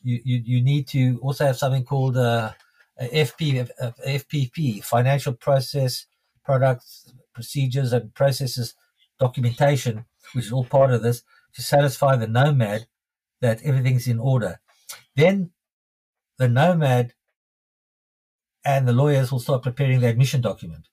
you, 0.02 0.20
you, 0.24 0.42
you 0.44 0.62
need 0.62 0.88
to 0.88 1.18
also 1.22 1.46
have 1.46 1.56
something 1.56 1.84
called 1.84 2.16
uh, 2.16 2.52
a 2.98 3.08
FP, 3.24 3.68
a 3.80 3.94
FPP, 4.06 4.82
financial 4.84 5.32
process, 5.32 6.06
products, 6.44 7.12
procedures, 7.34 7.92
and 7.92 8.12
processes 8.14 8.74
documentation, 9.18 10.04
which 10.32 10.46
is 10.46 10.52
all 10.52 10.64
part 10.64 10.92
of 10.92 11.02
this 11.02 11.22
to 11.54 11.62
satisfy 11.62 12.16
the 12.16 12.26
nomad 12.26 12.86
that 13.40 13.62
everything's 13.62 14.08
in 14.08 14.18
order. 14.18 14.60
Then 15.16 15.50
the 16.38 16.48
nomad 16.48 17.14
and 18.68 18.86
the 18.86 18.92
lawyers 18.92 19.32
will 19.32 19.40
start 19.40 19.62
preparing 19.62 20.00
the 20.00 20.06
admission 20.06 20.42
document. 20.42 20.86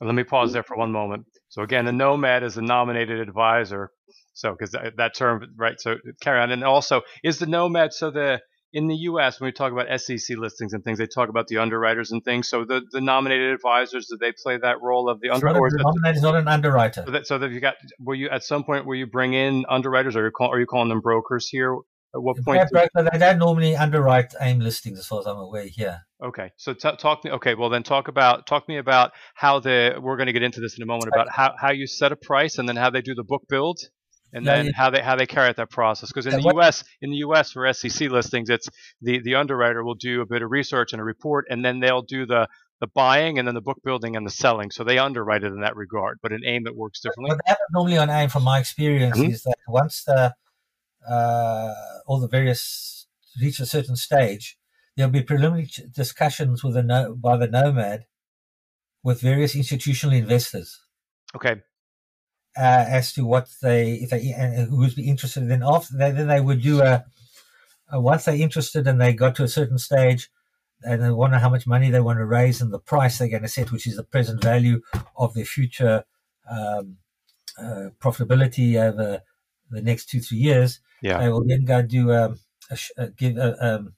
Let 0.00 0.14
me 0.14 0.24
pause 0.24 0.52
there 0.52 0.62
for 0.62 0.76
one 0.76 0.90
moment. 0.90 1.26
So 1.50 1.62
again, 1.62 1.84
the 1.84 1.92
nomad 1.92 2.42
is 2.42 2.56
a 2.56 2.62
nominated 2.62 3.20
advisor. 3.20 3.90
So 4.32 4.52
because 4.52 4.70
that, 4.72 4.96
that, 4.96 5.14
term, 5.14 5.46
right? 5.56 5.78
So 5.78 5.96
carry 6.20 6.40
on. 6.40 6.50
And 6.50 6.64
also, 6.64 7.02
is 7.22 7.38
the 7.38 7.46
nomad 7.46 7.92
so 7.92 8.10
the 8.10 8.40
in 8.72 8.88
the 8.88 8.96
U.S. 8.96 9.40
when 9.40 9.46
we 9.46 9.52
talk 9.52 9.70
about 9.70 9.86
SEC 10.00 10.36
listings 10.36 10.72
and 10.72 10.82
things, 10.82 10.98
they 10.98 11.06
talk 11.06 11.28
about 11.28 11.46
the 11.46 11.58
underwriters 11.58 12.10
and 12.10 12.24
things. 12.24 12.48
So 12.48 12.64
the, 12.64 12.82
the 12.90 13.00
nominated 13.00 13.52
advisors, 13.52 14.08
do 14.08 14.16
they 14.16 14.32
play 14.32 14.58
that 14.58 14.82
role 14.82 15.08
of 15.08 15.20
the 15.20 15.30
underwriter? 15.30 15.76
The 15.76 15.84
nominated 15.84 16.16
is 16.16 16.22
not 16.22 16.34
an 16.34 16.48
underwriter. 16.48 17.04
So 17.06 17.12
that, 17.12 17.26
so 17.28 17.38
that 17.38 17.52
you 17.52 17.60
got, 17.60 17.74
were 18.00 18.16
you 18.16 18.30
at 18.30 18.42
some 18.42 18.64
point 18.64 18.84
where 18.84 18.96
you 18.96 19.06
bring 19.06 19.32
in 19.32 19.64
underwriters, 19.68 20.16
or 20.16 20.22
are 20.22 20.24
you, 20.24 20.32
call, 20.32 20.50
are 20.52 20.58
you 20.58 20.66
calling 20.66 20.88
them 20.88 21.00
brokers 21.00 21.48
here? 21.48 21.76
At 22.14 22.22
what 22.22 22.36
point? 22.44 22.70
Broker, 22.70 23.08
they 23.10 23.18
don't 23.18 23.38
normally 23.38 23.74
underwrite 23.74 24.34
AIM 24.40 24.60
listings, 24.60 24.98
as 24.98 25.06
far 25.06 25.20
as 25.20 25.26
I'm 25.26 25.38
aware. 25.38 25.66
Here. 25.66 26.02
Okay, 26.22 26.52
so 26.56 26.72
t- 26.72 26.96
talk 26.96 27.24
me. 27.24 27.32
Okay, 27.32 27.54
well 27.54 27.70
then 27.70 27.82
talk 27.82 28.08
about 28.08 28.46
talk 28.46 28.68
me 28.68 28.78
about 28.78 29.12
how 29.34 29.58
the 29.58 29.96
we're 30.00 30.16
going 30.16 30.28
to 30.28 30.32
get 30.32 30.42
into 30.42 30.60
this 30.60 30.76
in 30.76 30.82
a 30.82 30.86
moment 30.86 31.08
about 31.12 31.28
how, 31.30 31.54
how 31.58 31.72
you 31.72 31.86
set 31.86 32.12
a 32.12 32.16
price 32.16 32.58
and 32.58 32.68
then 32.68 32.76
how 32.76 32.90
they 32.90 33.02
do 33.02 33.14
the 33.14 33.24
book 33.24 33.42
build 33.48 33.80
and 34.34 34.46
then 34.46 34.66
yeah, 34.66 34.72
how 34.74 34.90
they 34.90 35.00
how 35.00 35.16
they 35.16 35.26
carry 35.26 35.48
out 35.48 35.56
that 35.56 35.70
process. 35.70 36.10
Because 36.10 36.26
in 36.26 36.32
yeah, 36.32 36.38
the 36.38 36.44
what, 36.44 36.54
U.S. 36.56 36.84
in 37.00 37.10
the 37.10 37.16
U.S. 37.18 37.52
for 37.52 37.72
SEC 37.72 38.10
listings, 38.10 38.50
it's 38.50 38.68
the 39.00 39.20
the 39.22 39.36
underwriter 39.36 39.82
will 39.82 39.94
do 39.94 40.20
a 40.20 40.26
bit 40.26 40.42
of 40.42 40.50
research 40.50 40.92
and 40.92 41.00
a 41.00 41.04
report, 41.04 41.46
and 41.48 41.64
then 41.64 41.80
they'll 41.80 42.02
do 42.02 42.26
the 42.26 42.48
the 42.80 42.88
buying 42.88 43.38
and 43.38 43.46
then 43.46 43.54
the 43.54 43.60
book 43.60 43.78
building 43.84 44.16
and 44.16 44.26
the 44.26 44.30
selling. 44.30 44.70
So 44.70 44.82
they 44.82 44.98
underwrite 44.98 45.44
it 45.44 45.52
in 45.52 45.60
that 45.60 45.76
regard. 45.76 46.18
But 46.20 46.32
in 46.32 46.44
AIM, 46.44 46.66
it 46.66 46.76
works 46.76 47.00
differently. 47.00 47.30
What 47.30 47.40
happens 47.46 47.68
normally 47.72 47.96
on 47.96 48.10
AIM, 48.10 48.28
from 48.28 48.42
my 48.42 48.58
experience, 48.58 49.16
mm-hmm. 49.16 49.30
is 49.30 49.42
that 49.44 49.56
once 49.68 50.02
the 50.04 50.34
uh, 51.08 51.72
all 52.06 52.20
the 52.20 52.28
various 52.28 53.06
reach 53.40 53.60
a 53.60 53.66
certain 53.66 53.96
stage, 53.96 54.58
there'll 54.96 55.10
be 55.10 55.22
preliminary 55.22 55.70
discussions 55.92 56.62
with 56.62 56.74
the 56.74 57.14
by 57.16 57.36
the 57.36 57.48
Nomad 57.48 58.06
with 59.02 59.20
various 59.20 59.54
institutional 59.54 60.16
investors. 60.16 60.80
Okay. 61.34 61.62
Uh, 62.56 62.84
as 62.88 63.12
to 63.12 63.26
what 63.26 63.48
they, 63.62 63.94
if 63.94 64.10
they, 64.10 64.30
and 64.30 64.68
who's 64.70 64.94
be 64.94 65.08
interested. 65.08 65.48
Then 65.48 65.62
after 65.64 65.96
that, 65.98 66.16
then 66.16 66.28
they 66.28 66.40
would 66.40 66.62
do 66.62 66.82
a, 66.82 67.04
a, 67.90 68.00
once 68.00 68.24
they're 68.24 68.36
interested 68.36 68.86
and 68.86 69.00
they 69.00 69.12
got 69.12 69.34
to 69.36 69.42
a 69.42 69.48
certain 69.48 69.78
stage, 69.78 70.30
and 70.82 71.02
they 71.02 71.10
wonder 71.10 71.38
how 71.38 71.48
much 71.48 71.66
money 71.66 71.90
they 71.90 72.00
want 72.00 72.18
to 72.18 72.24
raise 72.24 72.60
and 72.60 72.72
the 72.72 72.78
price 72.78 73.18
they're 73.18 73.28
going 73.28 73.42
to 73.42 73.48
set, 73.48 73.72
which 73.72 73.86
is 73.86 73.96
the 73.96 74.04
present 74.04 74.42
value 74.42 74.82
of 75.16 75.34
their 75.34 75.44
future 75.44 76.04
um, 76.48 76.98
uh, 77.58 77.88
profitability 78.00 78.76
over 78.76 79.22
the 79.74 79.82
next 79.82 80.06
two 80.06 80.20
three 80.20 80.38
years. 80.38 80.80
Yeah. 81.02 81.18
They 81.18 81.28
will 81.28 81.44
then 81.44 81.64
go 81.64 81.82
do 81.82 82.12
um, 82.12 82.38
a, 82.70 82.78
a, 82.96 83.08
give 83.08 83.36
a, 83.36 83.56
um, 83.64 83.94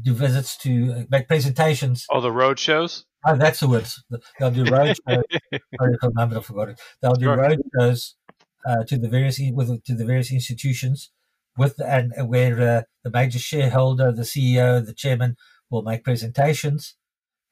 do 0.00 0.14
visits 0.14 0.56
to 0.58 0.92
uh, 0.92 1.04
make 1.10 1.28
presentations. 1.28 2.06
Oh, 2.10 2.20
the 2.20 2.32
road 2.32 2.58
shows. 2.58 3.06
Oh, 3.26 3.36
that's 3.36 3.60
the 3.60 3.68
words. 3.68 4.02
They'll 4.38 4.50
do 4.50 4.64
road 4.64 4.96
shows. 5.08 5.24
Sorry 5.78 5.98
if 6.02 6.18
I 6.18 6.40
forgot 6.40 6.68
it. 6.70 6.80
They'll 7.02 7.14
do 7.14 7.26
sure. 7.26 7.36
road 7.36 7.60
shows 7.78 8.16
uh, 8.66 8.84
to 8.84 8.98
the 8.98 9.08
various 9.08 9.40
with 9.52 9.82
to 9.84 9.94
the 9.94 10.04
various 10.04 10.32
institutions 10.32 11.10
with 11.56 11.80
and 11.80 12.12
where 12.28 12.60
uh, 12.60 12.82
the 13.04 13.10
major 13.10 13.38
shareholder, 13.38 14.12
the 14.12 14.22
CEO, 14.22 14.84
the 14.84 14.94
chairman 14.94 15.36
will 15.70 15.82
make 15.82 16.04
presentations 16.04 16.94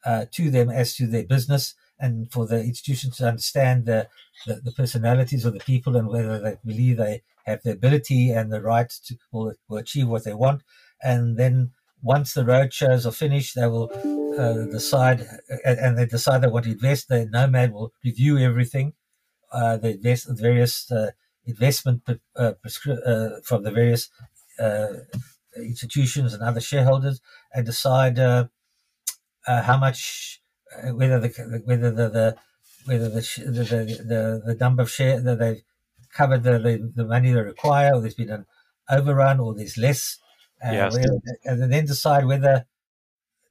uh, 0.05 0.27
to 0.33 0.51
them 0.51 0.71
as 0.71 0.95
to 0.97 1.07
their 1.07 1.25
business 1.25 1.75
and 2.01 2.31
for 2.33 2.47
the 2.47 2.63
institutions 2.63 3.17
to 3.17 3.29
understand 3.29 3.87
the, 3.87 4.09
the, 4.47 4.61
the 4.65 4.73
personalities 4.73 5.45
of 5.45 5.53
the 5.53 5.61
people 5.61 5.97
and 5.97 6.09
whether 6.09 6.39
they 6.39 6.57
believe 6.65 6.97
they 6.97 7.23
have 7.45 7.63
the 7.63 7.73
ability 7.73 8.31
and 8.31 8.53
the 8.53 8.61
right 8.61 8.91
to 9.07 9.17
will, 9.33 9.55
will 9.69 9.79
achieve 9.79 10.09
what 10.09 10.25
they 10.25 10.35
want. 10.35 10.63
And 11.03 11.37
then 11.37 11.73
once 12.03 12.35
the 12.35 12.45
road 12.45 12.73
shows 12.73 13.07
are 13.07 13.13
finished, 13.13 13.55
they 13.55 13.67
will 13.67 13.91
uh, 14.39 14.71
decide 14.71 15.27
and 15.65 15.99
they 15.99 16.07
decide 16.07 16.43
they 16.43 16.49
want 16.49 16.67
to 16.67 16.73
invest. 16.73 17.09
The 17.09 17.27
Nomad 17.27 17.73
will 17.73 17.93
review 18.05 18.39
everything, 18.39 18.93
uh, 19.53 19.79
the 19.79 19.95
invest, 19.95 20.29
various 20.31 20.91
uh, 20.93 21.11
investment 21.45 22.03
uh, 22.09 22.15
uh, 22.37 22.53
from 23.43 23.65
the 23.65 23.71
various 23.73 24.11
uh, 24.61 24.89
institutions 25.57 26.35
and 26.35 26.43
other 26.43 26.61
shareholders, 26.61 27.21
and 27.53 27.67
decide 27.67 28.19
how 29.47 29.77
much, 29.79 30.38
whether 30.93 31.19
the 31.21 31.63
whether 31.65 31.91
the, 31.91 32.09
the 32.09 32.37
whether 32.85 33.09
the 33.09 33.21
the, 33.21 33.63
the, 34.05 34.43
the 34.47 34.57
number 34.61 34.83
of 34.83 34.91
share 34.91 35.21
that 35.21 35.39
they've 35.39 35.63
covered 36.13 36.43
the, 36.43 36.59
the, 36.59 36.93
the 36.95 37.05
money 37.05 37.33
they 37.33 37.41
require, 37.41 37.95
or 37.95 38.01
there's 38.01 38.15
been 38.15 38.31
an 38.31 38.47
overrun, 38.91 39.41
or 39.41 39.55
there's 39.55 39.77
less 39.77 40.19
uh, 40.65 40.73
yes. 40.73 40.97
and 41.45 41.73
then 41.73 41.87
decide 41.87 42.27
whether 42.27 42.67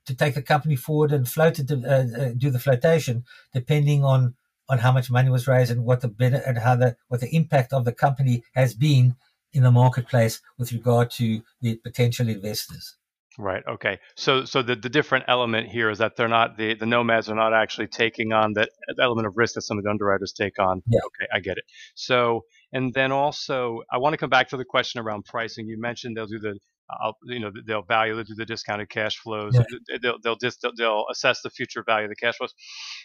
to 0.05 0.15
take 0.15 0.35
the 0.35 0.41
company 0.41 0.75
forward 0.75 1.11
and 1.11 1.27
float 1.27 1.59
it, 1.59 1.67
to, 1.67 1.75
uh, 1.85 2.21
uh, 2.21 2.31
do 2.37 2.49
the 2.49 2.59
flotation, 2.59 3.23
depending 3.53 4.03
on 4.03 4.35
on 4.69 4.79
how 4.79 4.91
much 4.91 5.09
money 5.09 5.29
was 5.29 5.47
raised 5.47 5.71
and 5.71 5.85
what 5.85 6.01
the 6.01 6.43
and 6.45 6.57
how 6.59 6.75
the 6.75 6.95
what 7.07 7.21
the 7.21 7.33
impact 7.35 7.71
of 7.73 7.85
the 7.85 7.93
company 7.93 8.43
has 8.53 8.73
been 8.73 9.15
in 9.53 9.63
the 9.63 9.71
marketplace 9.71 10.41
with 10.57 10.71
regard 10.73 11.09
to 11.09 11.41
the 11.61 11.75
potential 11.75 12.27
investors. 12.27 12.95
Right. 13.39 13.63
Okay. 13.67 13.99
So, 14.15 14.45
so 14.45 14.63
the, 14.63 14.75
the 14.75 14.89
different 14.89 15.25
element 15.27 15.69
here 15.69 15.91
is 15.91 15.99
that 15.99 16.15
they're 16.15 16.27
not 16.27 16.57
the, 16.57 16.73
the 16.73 16.87
nomads 16.87 17.29
are 17.29 17.35
not 17.35 17.53
actually 17.53 17.87
taking 17.87 18.33
on 18.33 18.53
that 18.53 18.69
element 18.99 19.27
of 19.27 19.33
risk 19.35 19.53
that 19.55 19.61
some 19.61 19.77
of 19.77 19.83
the 19.83 19.91
underwriters 19.91 20.33
take 20.33 20.57
on. 20.57 20.81
Yeah. 20.87 20.99
Okay, 21.05 21.27
I 21.31 21.39
get 21.39 21.57
it. 21.57 21.63
So, 21.93 22.45
and 22.73 22.91
then 22.93 23.11
also, 23.11 23.81
I 23.91 23.99
want 23.99 24.13
to 24.13 24.17
come 24.17 24.31
back 24.31 24.49
to 24.49 24.57
the 24.57 24.65
question 24.65 24.99
around 25.01 25.25
pricing. 25.25 25.67
You 25.67 25.79
mentioned 25.79 26.17
they'll 26.17 26.25
do 26.25 26.39
the 26.39 26.57
I'll, 26.89 27.17
you 27.25 27.39
know, 27.39 27.51
they'll 27.67 27.83
value 27.83 28.15
they'll 28.15 28.23
do 28.23 28.33
the 28.35 28.45
discounted 28.45 28.89
cash 28.89 29.17
flows. 29.17 29.53
Yeah. 29.55 29.97
They'll 30.01 30.17
they'll 30.23 30.37
just 30.37 30.61
they'll, 30.61 30.73
they'll 30.75 31.05
assess 31.11 31.41
the 31.41 31.49
future 31.49 31.83
value 31.85 32.05
of 32.05 32.09
the 32.09 32.15
cash 32.15 32.37
flows. 32.37 32.53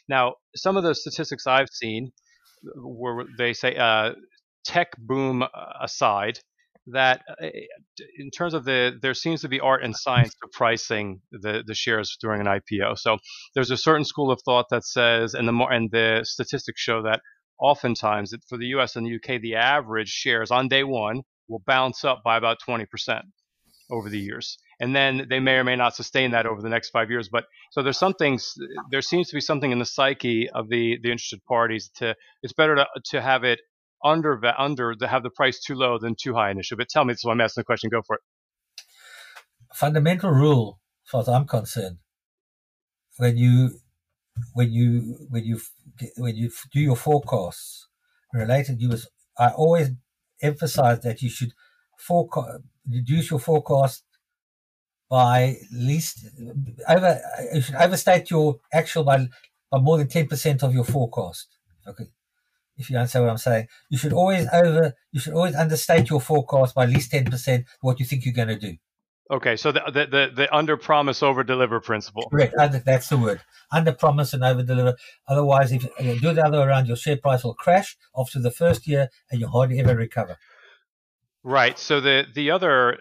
Now, 0.09 0.35
some 0.57 0.77
of 0.77 0.85
the 0.85 0.95
statistics 0.95 1.47
I've 1.47 1.69
seen, 1.71 2.13
where 2.77 3.25
they 3.37 3.53
say 3.53 3.77
uh, 3.77 4.13
tech 4.65 4.93
boom 4.99 5.45
aside, 5.81 6.39
that 6.89 7.23
uh, 7.41 7.47
in 8.19 8.31
terms 8.31 8.55
of 8.55 8.65
the 8.65 8.99
there 9.01 9.15
seems 9.15 9.41
to 9.43 9.49
be 9.49 9.61
art 9.61 9.85
and 9.85 9.97
science 9.97 10.35
to 10.35 10.49
pricing 10.53 11.21
the 11.31 11.63
the 11.67 11.75
shares 11.75 12.17
during 12.21 12.41
an 12.41 12.47
IPO. 12.47 12.99
So 12.99 13.19
there's 13.55 13.71
a 13.71 13.77
certain 13.77 14.05
school 14.05 14.31
of 14.31 14.41
thought 14.45 14.67
that 14.71 14.85
says, 14.85 15.35
and 15.35 15.47
the 15.47 15.53
more 15.53 15.73
and 15.73 15.91
the 15.91 16.21
statistics 16.25 16.81
show 16.81 17.03
that 17.03 17.21
oftentimes 17.61 18.35
for 18.49 18.59
the 18.59 18.67
U.S. 18.67 18.97
and 18.97 19.07
the 19.07 19.11
U.K. 19.11 19.39
the 19.39 19.55
average 19.55 20.09
shares 20.09 20.51
on 20.51 20.69
day 20.69 20.83
one 20.83 21.23
will 21.49 21.63
bounce 21.67 22.05
up 22.05 22.23
by 22.25 22.37
about 22.37 22.59
20 22.65 22.87
percent 22.87 23.25
over 23.91 24.09
the 24.09 24.19
years. 24.19 24.59
And 24.81 24.97
then 24.97 25.27
they 25.29 25.39
may 25.39 25.57
or 25.57 25.65
may 25.65 25.77
not 25.77 25.95
sustain 25.95 26.33
that 26.33 26.47
over 26.47 26.61
the 26.61 26.69
next 26.69 26.91
five 26.91 27.11
years. 27.11 27.29
But 27.29 27.45
so 27.71 27.83
there's 27.83 27.99
some 27.99 28.15
things, 28.15 28.53
there 28.91 29.03
seems 29.03 29.29
to 29.29 29.37
be 29.37 29.41
something 29.41 29.71
in 29.71 29.79
the 29.79 29.85
psyche 29.85 30.49
of 30.51 30.69
the, 30.69 30.99
the 31.03 31.13
interested 31.13 31.45
parties 31.45 31.91
to, 31.97 32.17
it's 32.43 32.55
better 32.55 32.75
to, 32.75 32.87
to 33.11 33.21
have 33.21 33.45
it 33.45 33.61
under, 34.05 34.41
under, 34.59 34.95
to 34.95 35.07
have 35.07 35.23
the 35.23 35.31
price 35.31 35.61
too 35.61 35.75
low 35.75 35.99
than 35.99 36.15
too 36.15 36.35
high 36.35 36.51
initially. 36.51 36.77
But 36.77 36.89
tell 36.89 37.05
me, 37.05 37.15
so 37.15 37.31
I'm 37.31 37.41
asking 37.41 37.63
the 37.63 37.65
question, 37.65 37.91
go 37.91 38.03
for 38.03 38.17
it. 38.17 38.23
Fundamental 39.73 40.31
rule, 40.31 40.81
as 41.07 41.11
far 41.11 41.21
as 41.23 41.29
I'm 41.29 41.47
concerned, 41.47 41.99
when 43.17 43.37
you, 43.37 43.79
when 44.55 44.73
you, 44.73 45.27
when 45.31 45.45
you, 45.45 45.61
when 46.17 46.37
you 46.37 46.51
do 46.73 46.81
your 46.81 46.97
forecasts 46.97 47.89
related, 48.33 48.81
you 48.81 48.89
was, 48.89 49.09
I 49.39 49.51
always 49.51 49.91
emphasize 50.43 51.01
that 51.01 51.23
you 51.23 51.31
should 51.31 51.53
forecast, 51.97 52.63
reduce 52.91 53.31
your 53.31 53.41
forecast 53.41 54.05
by 55.09 55.57
least 55.71 56.27
over 56.89 57.21
you 57.53 57.61
should 57.61 57.75
overstate 57.75 58.31
your 58.31 58.61
actual 58.73 59.05
by 59.05 59.29
by 59.71 59.79
more 59.79 59.99
than 59.99 60.09
ten 60.09 60.27
percent 60.27 60.63
of 60.63 60.73
your 60.73 60.85
forecast. 60.85 61.49
Okay. 61.87 62.05
If 62.77 62.91
you 62.91 62.97
understand 62.97 63.25
what 63.27 63.33
I'm 63.33 63.39
saying, 63.39 63.69
you 63.91 63.99
should 63.99 64.13
always 64.13 64.47
over 64.53 64.95
you 65.13 65.21
should 65.21 65.35
always 65.35 65.55
understate 65.55 66.11
your 66.11 66.21
forecast 66.21 66.75
by 66.75 66.85
at 66.85 66.91
least 66.91 67.11
ten 67.11 67.27
percent 67.27 67.67
what 67.81 68.01
you 68.01 68.07
think 68.07 68.25
you're 68.25 68.35
going 68.35 68.49
to 68.49 68.59
do. 68.59 68.77
Okay, 69.31 69.57
so 69.57 69.73
the 69.73 69.83
the 69.87 70.07
the, 70.07 70.31
the 70.35 70.55
under 70.55 70.77
promise 70.77 71.23
over 71.23 71.43
deliver 71.45 71.81
principle. 71.81 72.29
Correct. 72.31 72.55
That's 72.57 73.09
the 73.09 73.17
word. 73.17 73.41
Under 73.71 73.93
promise 73.93 74.35
and 74.35 74.45
over 74.45 74.63
deliver. 74.63 74.97
Otherwise, 75.29 75.73
if 75.73 75.85
you 76.01 76.21
do 76.21 76.35
the 76.35 76.45
other 76.45 76.59
way 76.59 76.65
around, 76.65 76.87
your 76.87 76.97
share 76.97 77.17
price 77.17 77.45
will 77.45 77.55
crash 77.55 77.97
after 78.17 78.41
the 78.41 78.51
first 78.51 78.87
year, 78.87 79.09
and 79.31 79.41
you 79.41 79.47
hardly 79.47 79.79
ever 79.81 79.95
recover. 79.95 80.37
Right. 81.43 81.79
So 81.79 82.01
the 82.01 82.25
the 82.35 82.51
other 82.51 82.99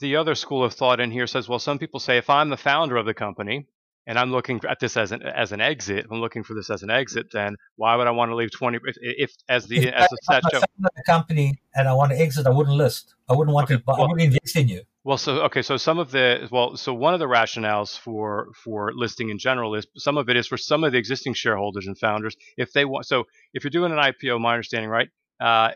the 0.00 0.16
other 0.16 0.34
school 0.34 0.64
of 0.64 0.74
thought 0.74 1.00
in 1.00 1.10
here 1.10 1.26
says, 1.26 1.48
well, 1.48 1.58
some 1.58 1.78
people 1.78 2.00
say 2.00 2.18
if 2.18 2.28
I'm 2.28 2.50
the 2.50 2.56
founder 2.56 2.96
of 2.96 3.06
the 3.06 3.14
company 3.14 3.66
and 4.06 4.18
I'm 4.18 4.30
looking 4.30 4.60
at 4.68 4.80
this 4.80 4.96
as 4.96 5.12
an 5.12 5.22
as 5.22 5.52
an 5.52 5.60
exit, 5.60 6.06
I'm 6.10 6.20
looking 6.20 6.42
for 6.42 6.54
this 6.54 6.70
as 6.70 6.82
an 6.82 6.90
exit, 6.90 7.26
then 7.32 7.56
why 7.76 7.96
would 7.96 8.06
I 8.06 8.10
want 8.10 8.30
to 8.30 8.36
leave 8.36 8.50
twenty 8.50 8.78
if, 8.84 8.96
if 9.00 9.32
as 9.48 9.66
the 9.66 9.88
if 9.88 9.94
as 9.94 10.08
a 10.12 10.16
set 10.32 10.42
show, 10.52 10.60
the 10.78 11.02
company 11.06 11.58
and 11.74 11.88
I 11.88 11.94
want 11.94 12.12
to 12.12 12.20
exit, 12.20 12.46
I 12.46 12.50
wouldn't 12.50 12.76
list. 12.76 13.14
I 13.28 13.32
wouldn't 13.34 13.54
want 13.54 13.70
okay, 13.70 13.76
to. 13.76 13.82
Well, 13.86 13.96
I 13.96 14.00
wouldn't 14.02 14.20
invest 14.20 14.56
in 14.56 14.68
you. 14.68 14.82
Well, 15.04 15.18
so 15.18 15.42
okay, 15.44 15.62
so 15.62 15.76
some 15.76 15.98
of 15.98 16.10
the 16.10 16.48
well, 16.50 16.76
so 16.76 16.92
one 16.94 17.14
of 17.14 17.20
the 17.20 17.26
rationales 17.26 17.98
for 17.98 18.48
for 18.62 18.92
listing 18.94 19.30
in 19.30 19.38
general 19.38 19.74
is 19.74 19.86
some 19.96 20.18
of 20.18 20.28
it 20.28 20.36
is 20.36 20.46
for 20.46 20.56
some 20.56 20.84
of 20.84 20.92
the 20.92 20.98
existing 20.98 21.34
shareholders 21.34 21.86
and 21.86 21.98
founders 21.98 22.36
if 22.56 22.72
they 22.72 22.84
want. 22.84 23.06
So 23.06 23.24
if 23.52 23.64
you're 23.64 23.70
doing 23.70 23.92
an 23.92 23.98
IPO, 23.98 24.40
my 24.40 24.52
understanding, 24.52 24.90
right, 24.90 25.08
uh, 25.40 25.72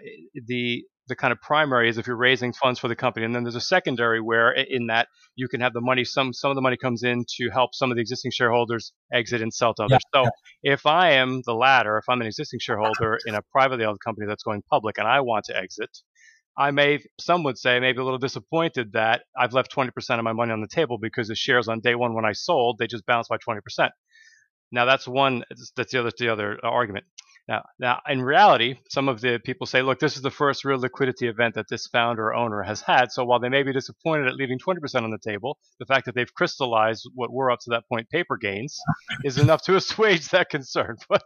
the 0.47 0.85
the 1.09 1.17
kind 1.17 1.33
of 1.33 1.41
primary 1.41 1.89
is 1.89 1.99
if 1.99 2.07
you're 2.07 2.17
raising 2.17 2.53
funds 2.53 2.79
for 2.79 2.89
the 2.89 2.97
company, 2.97 3.25
and 3.27 3.35
then 3.35 3.43
there's 3.43 3.55
a 3.55 3.61
secondary 3.61 4.21
where 4.21 4.53
in 4.53 4.87
that 4.89 5.09
you 5.37 5.49
can 5.49 5.61
have 5.61 5.73
the 5.73 5.81
money. 5.81 6.05
Some 6.05 6.33
some 6.33 6.51
of 6.51 6.55
the 6.55 6.61
money 6.61 6.77
comes 6.77 7.03
in 7.03 7.25
to 7.37 7.51
help 7.51 7.75
some 7.75 7.91
of 7.91 7.97
the 7.97 8.01
existing 8.01 8.31
shareholders 8.31 8.93
exit 9.13 9.43
and 9.43 9.53
sell 9.53 9.75
to 9.75 9.85
others. 9.85 9.99
Yeah, 10.15 10.23
so 10.23 10.31
yeah. 10.63 10.73
if 10.75 10.87
I 10.87 11.13
am 11.13 11.43
the 11.45 11.55
latter, 11.55 11.99
if 11.99 12.05
I'm 12.09 12.21
an 12.21 12.27
existing 12.27 12.61
shareholder 12.61 13.19
in 13.27 13.35
a 13.35 13.43
privately 13.53 13.85
held 13.85 13.99
company 14.05 14.27
that's 14.27 14.43
going 14.43 14.63
public 14.71 14.99
and 14.99 15.09
I 15.09 15.21
want 15.21 15.47
to 15.47 15.57
exit, 15.57 15.91
I 16.59 16.73
may, 16.73 16.99
some 17.21 17.45
would 17.45 17.57
say, 17.57 17.79
maybe 17.79 18.01
a 18.01 18.05
little 18.05 18.19
disappointed 18.19 18.93
that 18.93 19.23
I've 19.39 19.53
left 19.53 19.73
20% 19.73 19.91
of 20.19 20.25
my 20.25 20.33
money 20.33 20.53
on 20.53 20.61
the 20.61 20.69
table 20.69 20.99
because 21.01 21.29
the 21.29 21.37
shares 21.37 21.69
on 21.69 21.79
day 21.79 21.95
one 21.95 22.15
when 22.15 22.25
I 22.25 22.33
sold, 22.33 22.79
they 22.79 22.89
just 22.89 23.07
bounced 23.07 23.31
by 23.31 23.37
20%. 23.37 23.91
Now 24.73 24.85
that's 24.85 25.07
one, 25.07 25.45
that's 25.77 25.93
the 25.93 26.01
other, 26.01 26.11
the 26.19 26.29
other 26.29 26.59
uh, 26.63 26.69
argument. 26.69 27.07
Now, 27.49 27.65
now, 27.79 28.01
in 28.07 28.21
reality, 28.21 28.77
some 28.91 29.09
of 29.09 29.23
the 29.23 29.41
people 29.43 29.67
say, 29.67 29.81
look, 29.81 29.99
this 29.99 30.17
is 30.17 30.23
the 30.23 30.31
first 30.31 30.67
real 30.67 30.79
liquidity 30.79 31.29
event 31.29 31.55
that 31.55 31.67
this 31.71 31.87
founder 31.87 32.27
or 32.27 32.35
owner 32.35 32.63
has 32.63 32.83
had. 32.83 33.11
So 33.11 33.25
while 33.25 33.41
they 33.41 33.49
may 33.49 33.63
be 33.63 33.73
disappointed 33.73 34.27
at 34.27 34.35
leaving 34.35 34.59
20% 34.59 35.03
on 35.03 35.11
the 35.11 35.19
table, 35.19 35.57
the 35.79 35.87
fact 35.87 36.05
that 36.07 36.15
they've 36.15 36.33
crystallized 36.35 37.09
what 37.15 37.33
were 37.33 37.51
up 37.51 37.61
to 37.61 37.71
that 37.71 37.89
point 37.89 38.11
paper 38.11 38.37
gains 38.37 38.79
is 39.25 39.39
enough 39.39 39.63
to 39.63 39.77
assuage 39.81 40.29
that 40.29 40.51
concern. 40.51 40.97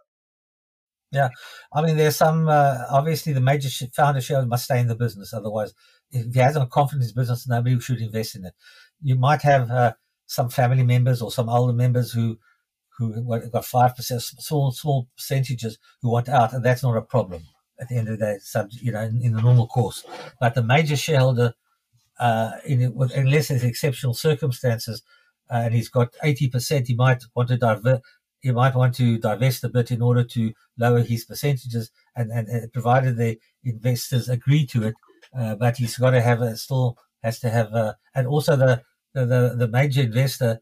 Yeah, 1.14 1.28
I 1.74 1.82
mean, 1.82 1.98
there's 1.98 2.16
some 2.16 2.48
uh, 2.48 2.86
obviously 2.88 3.34
the 3.34 3.40
major 3.42 3.68
founder 3.94 4.22
shareholder 4.22 4.48
must 4.48 4.64
stay 4.64 4.80
in 4.80 4.86
the 4.86 4.94
business. 4.94 5.34
Otherwise, 5.34 5.74
if 6.10 6.32
he 6.32 6.40
hasn't 6.40 6.70
confidence 6.70 7.10
in 7.10 7.14
business, 7.14 7.46
nobody 7.46 7.78
should 7.80 8.00
invest 8.00 8.34
in 8.34 8.46
it. 8.46 8.54
You 9.02 9.16
might 9.16 9.42
have 9.42 9.70
uh, 9.70 9.92
some 10.24 10.48
family 10.48 10.84
members 10.84 11.20
or 11.20 11.30
some 11.30 11.50
older 11.50 11.74
members 11.74 12.12
who 12.12 12.38
who 12.98 13.22
got 13.50 13.64
five 13.64 13.96
percent, 13.96 14.22
small 14.22 14.72
small 14.72 15.08
percentages 15.16 15.78
who 16.00 16.10
want 16.10 16.28
out, 16.28 16.52
and 16.52 16.64
that's 16.64 16.82
not 16.82 16.96
a 16.96 17.02
problem 17.02 17.42
at 17.80 17.88
the 17.88 17.96
end 17.96 18.08
of 18.08 18.18
the 18.18 18.24
day. 18.24 18.38
Sub, 18.40 18.68
you 18.70 18.92
know, 18.92 19.00
in, 19.00 19.20
in 19.22 19.32
the 19.32 19.42
normal 19.42 19.66
course, 19.66 20.04
but 20.40 20.54
the 20.54 20.62
major 20.62 20.96
shareholder, 20.96 21.54
uh, 22.18 22.52
in, 22.64 22.94
unless 23.14 23.48
there's 23.48 23.64
exceptional 23.64 24.14
circumstances, 24.14 25.02
and 25.50 25.74
he's 25.74 25.88
got 25.88 26.12
80%, 26.24 26.86
he 26.86 26.94
might 26.94 27.22
want 27.34 27.48
to 27.48 27.56
divert, 27.56 28.00
he 28.40 28.50
might 28.50 28.74
want 28.74 28.94
to 28.96 29.18
divest 29.18 29.64
a 29.64 29.68
bit 29.68 29.90
in 29.90 30.02
order 30.02 30.24
to 30.24 30.52
lower 30.78 31.00
his 31.00 31.24
percentages 31.24 31.90
and, 32.16 32.30
and, 32.30 32.48
and 32.48 32.72
provided 32.72 33.16
the 33.16 33.38
investors 33.64 34.28
agree 34.28 34.66
to 34.66 34.84
it. 34.84 34.94
Uh, 35.36 35.54
but 35.54 35.76
he's 35.76 35.96
got 35.96 36.10
to 36.10 36.20
have 36.20 36.42
a 36.42 36.56
still 36.56 36.96
has 37.22 37.38
to 37.40 37.50
have 37.50 37.72
a, 37.72 37.96
and 38.14 38.26
also 38.26 38.56
the, 38.56 38.82
the, 39.14 39.54
the 39.56 39.68
major 39.68 40.02
investor 40.02 40.60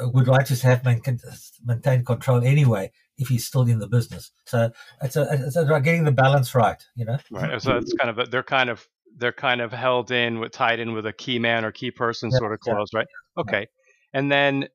would 0.00 0.28
like 0.28 0.46
to 0.46 0.56
have 0.56 0.84
maintain, 0.84 1.18
maintain 1.64 2.04
control 2.04 2.42
anyway 2.44 2.90
if 3.18 3.28
he's 3.28 3.46
still 3.46 3.62
in 3.62 3.78
the 3.78 3.88
business. 3.88 4.30
So 4.44 4.70
it's 5.02 5.16
a, 5.16 5.26
it's 5.30 5.56
a, 5.56 5.64
getting 5.80 6.04
the 6.04 6.12
balance 6.12 6.54
right, 6.54 6.82
you 6.94 7.04
know. 7.04 7.18
Right. 7.30 7.60
So 7.60 7.76
it's 7.76 7.92
kind 7.94 8.10
of 8.10 8.18
a, 8.18 8.24
they're 8.24 8.42
kind 8.42 8.70
of 8.70 8.86
they're 9.18 9.32
kind 9.32 9.60
of 9.60 9.72
held 9.72 10.10
in 10.10 10.40
with 10.40 10.52
tied 10.52 10.78
in 10.78 10.92
with 10.92 11.06
a 11.06 11.12
key 11.12 11.38
man 11.38 11.64
or 11.64 11.72
key 11.72 11.90
person 11.90 12.30
yeah, 12.30 12.38
sort 12.38 12.52
of 12.52 12.60
clause, 12.60 12.90
yeah. 12.92 12.98
right? 12.98 13.06
Okay. 13.38 13.66
And 14.12 14.30
then 14.30 14.68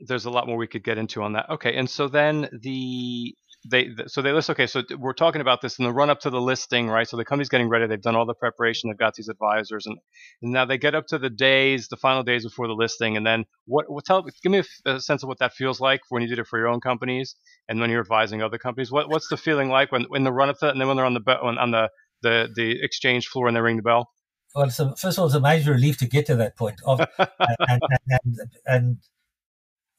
there's 0.00 0.24
a 0.24 0.30
lot 0.30 0.46
more 0.46 0.56
we 0.56 0.66
could 0.66 0.84
get 0.84 0.98
into 0.98 1.22
on 1.22 1.32
that. 1.32 1.50
Okay. 1.50 1.74
And 1.74 1.88
so 1.88 2.08
then 2.08 2.48
the 2.62 3.34
they 3.70 3.90
so 4.06 4.20
they 4.20 4.32
list 4.32 4.50
okay 4.50 4.66
so 4.66 4.82
we're 4.98 5.14
talking 5.14 5.40
about 5.40 5.60
this 5.60 5.78
in 5.78 5.84
the 5.84 5.92
run 5.92 6.10
up 6.10 6.20
to 6.20 6.30
the 6.30 6.40
listing 6.40 6.88
right? 6.88 7.08
So 7.08 7.16
the 7.16 7.24
company's 7.24 7.48
getting 7.48 7.68
ready 7.68 7.86
they've 7.86 8.00
done 8.00 8.16
all 8.16 8.26
the 8.26 8.34
preparation 8.34 8.90
they've 8.90 8.98
got 8.98 9.14
these 9.14 9.28
advisors 9.28 9.86
and, 9.86 9.96
and 10.42 10.52
now 10.52 10.64
they 10.64 10.78
get 10.78 10.94
up 10.94 11.06
to 11.08 11.18
the 11.18 11.30
days 11.30 11.88
the 11.88 11.96
final 11.96 12.22
days 12.22 12.44
before 12.44 12.66
the 12.66 12.74
listing 12.74 13.16
and 13.16 13.26
then 13.26 13.44
what, 13.66 13.90
what 13.90 14.04
tell 14.04 14.22
give 14.22 14.52
me 14.52 14.62
a, 14.86 14.90
a, 14.90 15.00
sense 15.00 15.22
of 15.22 15.28
what 15.28 15.38
that 15.38 15.54
feels 15.54 15.80
like 15.80 16.00
when 16.10 16.22
you 16.22 16.28
did 16.28 16.38
it 16.38 16.46
for 16.46 16.58
your 16.58 16.68
own 16.68 16.80
companies 16.80 17.36
and 17.68 17.80
when 17.80 17.90
you're 17.90 18.00
advising 18.00 18.42
other 18.42 18.58
companies. 18.58 18.92
What, 18.92 19.08
what's 19.08 19.28
the 19.28 19.36
feeling 19.36 19.68
like 19.68 19.92
when, 19.92 20.04
when 20.04 20.24
the 20.24 20.32
run 20.32 20.50
up 20.50 20.58
to 20.58 20.66
that 20.66 20.72
and 20.72 20.80
then 20.80 20.88
when 20.88 20.96
they're 20.96 21.06
on 21.06 21.14
the 21.14 21.38
on 21.38 21.70
the 21.70 21.88
the, 22.22 22.48
the 22.54 22.82
exchange 22.82 23.28
floor 23.28 23.48
and 23.48 23.56
they 23.56 23.60
ring 23.60 23.76
the 23.76 23.82
bell? 23.82 24.10
Well 24.54 24.70
so 24.70 24.94
first 24.94 25.18
of 25.18 25.22
all 25.22 25.26
it's 25.26 25.34
a 25.34 25.40
major 25.40 25.72
relief 25.72 25.98
to 25.98 26.06
get 26.06 26.26
to 26.26 26.36
that 26.36 26.56
point 26.56 26.80
of, 26.86 27.00
and, 27.18 27.28
and, 27.68 27.80
and, 28.08 28.38
and 28.66 28.98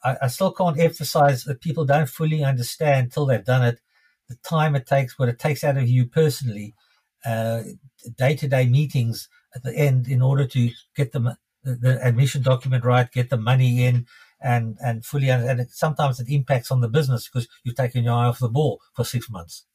I, 0.05 0.17
I 0.23 0.27
still 0.27 0.51
can't 0.51 0.79
emphasize 0.79 1.43
that 1.45 1.61
people 1.61 1.85
don't 1.85 2.09
fully 2.09 2.43
understand 2.43 3.11
till 3.11 3.25
they've 3.25 3.43
done 3.43 3.63
it 3.65 3.79
the 4.29 4.35
time 4.37 4.75
it 4.75 4.87
takes, 4.87 5.19
what 5.19 5.29
it 5.29 5.39
takes 5.39 5.63
out 5.63 5.77
of 5.77 5.87
you 5.87 6.05
personally, 6.05 6.73
day 8.17 8.35
to 8.35 8.47
day 8.47 8.67
meetings 8.67 9.29
at 9.55 9.63
the 9.63 9.75
end 9.75 10.07
in 10.07 10.21
order 10.21 10.45
to 10.47 10.71
get 10.95 11.11
the, 11.11 11.37
the 11.63 11.99
admission 12.03 12.41
document 12.41 12.83
right, 12.83 13.11
get 13.11 13.29
the 13.29 13.37
money 13.37 13.83
in, 13.85 14.05
and 14.41 14.77
and 14.83 15.05
fully. 15.05 15.29
And 15.29 15.61
it, 15.61 15.71
sometimes 15.71 16.19
it 16.19 16.29
impacts 16.29 16.71
on 16.71 16.81
the 16.81 16.89
business 16.89 17.27
because 17.27 17.47
you've 17.63 17.75
taken 17.75 18.03
your 18.03 18.13
eye 18.13 18.25
off 18.25 18.39
the 18.39 18.49
ball 18.49 18.81
for 18.93 19.03
six 19.03 19.29
months. 19.29 19.65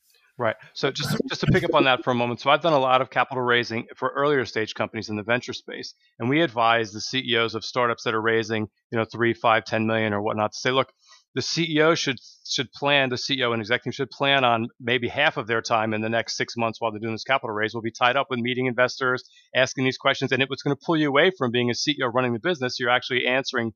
Right. 0.41 0.57
So 0.73 0.91
just 0.91 1.15
just 1.29 1.43
to 1.43 1.49
pick 1.49 1.65
up 1.65 1.75
on 1.75 1.85
that 1.85 2.03
for 2.03 2.13
a 2.13 2.15
moment. 2.15 2.41
So 2.41 2.49
I've 2.49 2.63
done 2.63 2.73
a 2.73 2.79
lot 2.79 3.03
of 3.03 3.11
capital 3.11 3.43
raising 3.43 3.85
for 3.95 4.09
earlier 4.17 4.47
stage 4.47 4.73
companies 4.73 5.11
in 5.11 5.17
the 5.17 5.23
venture 5.23 5.53
space, 5.53 5.93
and 6.19 6.31
we 6.31 6.41
advise 6.41 6.93
the 6.93 7.01
CEOs 7.03 7.55
of 7.55 7.63
startups 7.63 8.05
that 8.05 8.15
are 8.15 8.23
raising, 8.23 8.67
you 8.91 8.99
know, 8.99 9.05
three, 9.05 9.35
five, 9.35 9.67
ten 9.67 9.87
million 9.87 10.15
or 10.15 10.23
whatnot 10.23 10.53
to 10.53 10.59
say, 10.59 10.71
look, 10.71 10.95
the 11.35 11.41
CEO 11.41 11.97
should 11.97 12.19
should 12.45 12.73
plan, 12.73 13.11
the 13.11 13.17
CEO 13.17 13.53
and 13.53 13.63
executive 13.63 13.95
should 13.95 14.11
plan 14.11 14.45
on 14.45 14.69
maybe 14.81 15.07
half 15.07 15.37
of 15.37 15.47
their 15.47 15.63
time 15.63 15.95
in 15.95 16.01
the 16.01 16.09
next 16.09 16.37
six 16.37 16.57
months 16.57 16.81
while 16.81 16.91
they're 16.91 17.01
doing 17.01 17.15
this 17.15 17.23
capital 17.23 17.55
raise 17.55 17.73
will 17.75 17.83
be 17.83 17.93
tied 17.93 18.17
up 18.17 18.27
with 18.29 18.41
meeting 18.41 18.67
investors, 18.67 19.23
asking 19.55 19.85
these 19.85 19.97
questions, 19.97 20.33
and 20.33 20.43
it 20.43 20.51
was 20.51 20.63
going 20.63 20.75
to 20.77 20.81
pull 20.85 20.97
you 20.97 21.09
away 21.09 21.31
from 21.37 21.53
being 21.53 21.71
a 21.71 21.75
CEO 21.75 22.13
running 22.13 22.33
the 22.33 22.41
business. 22.41 22.81
You're 22.81 22.91
actually 22.91 23.27
answering 23.27 23.73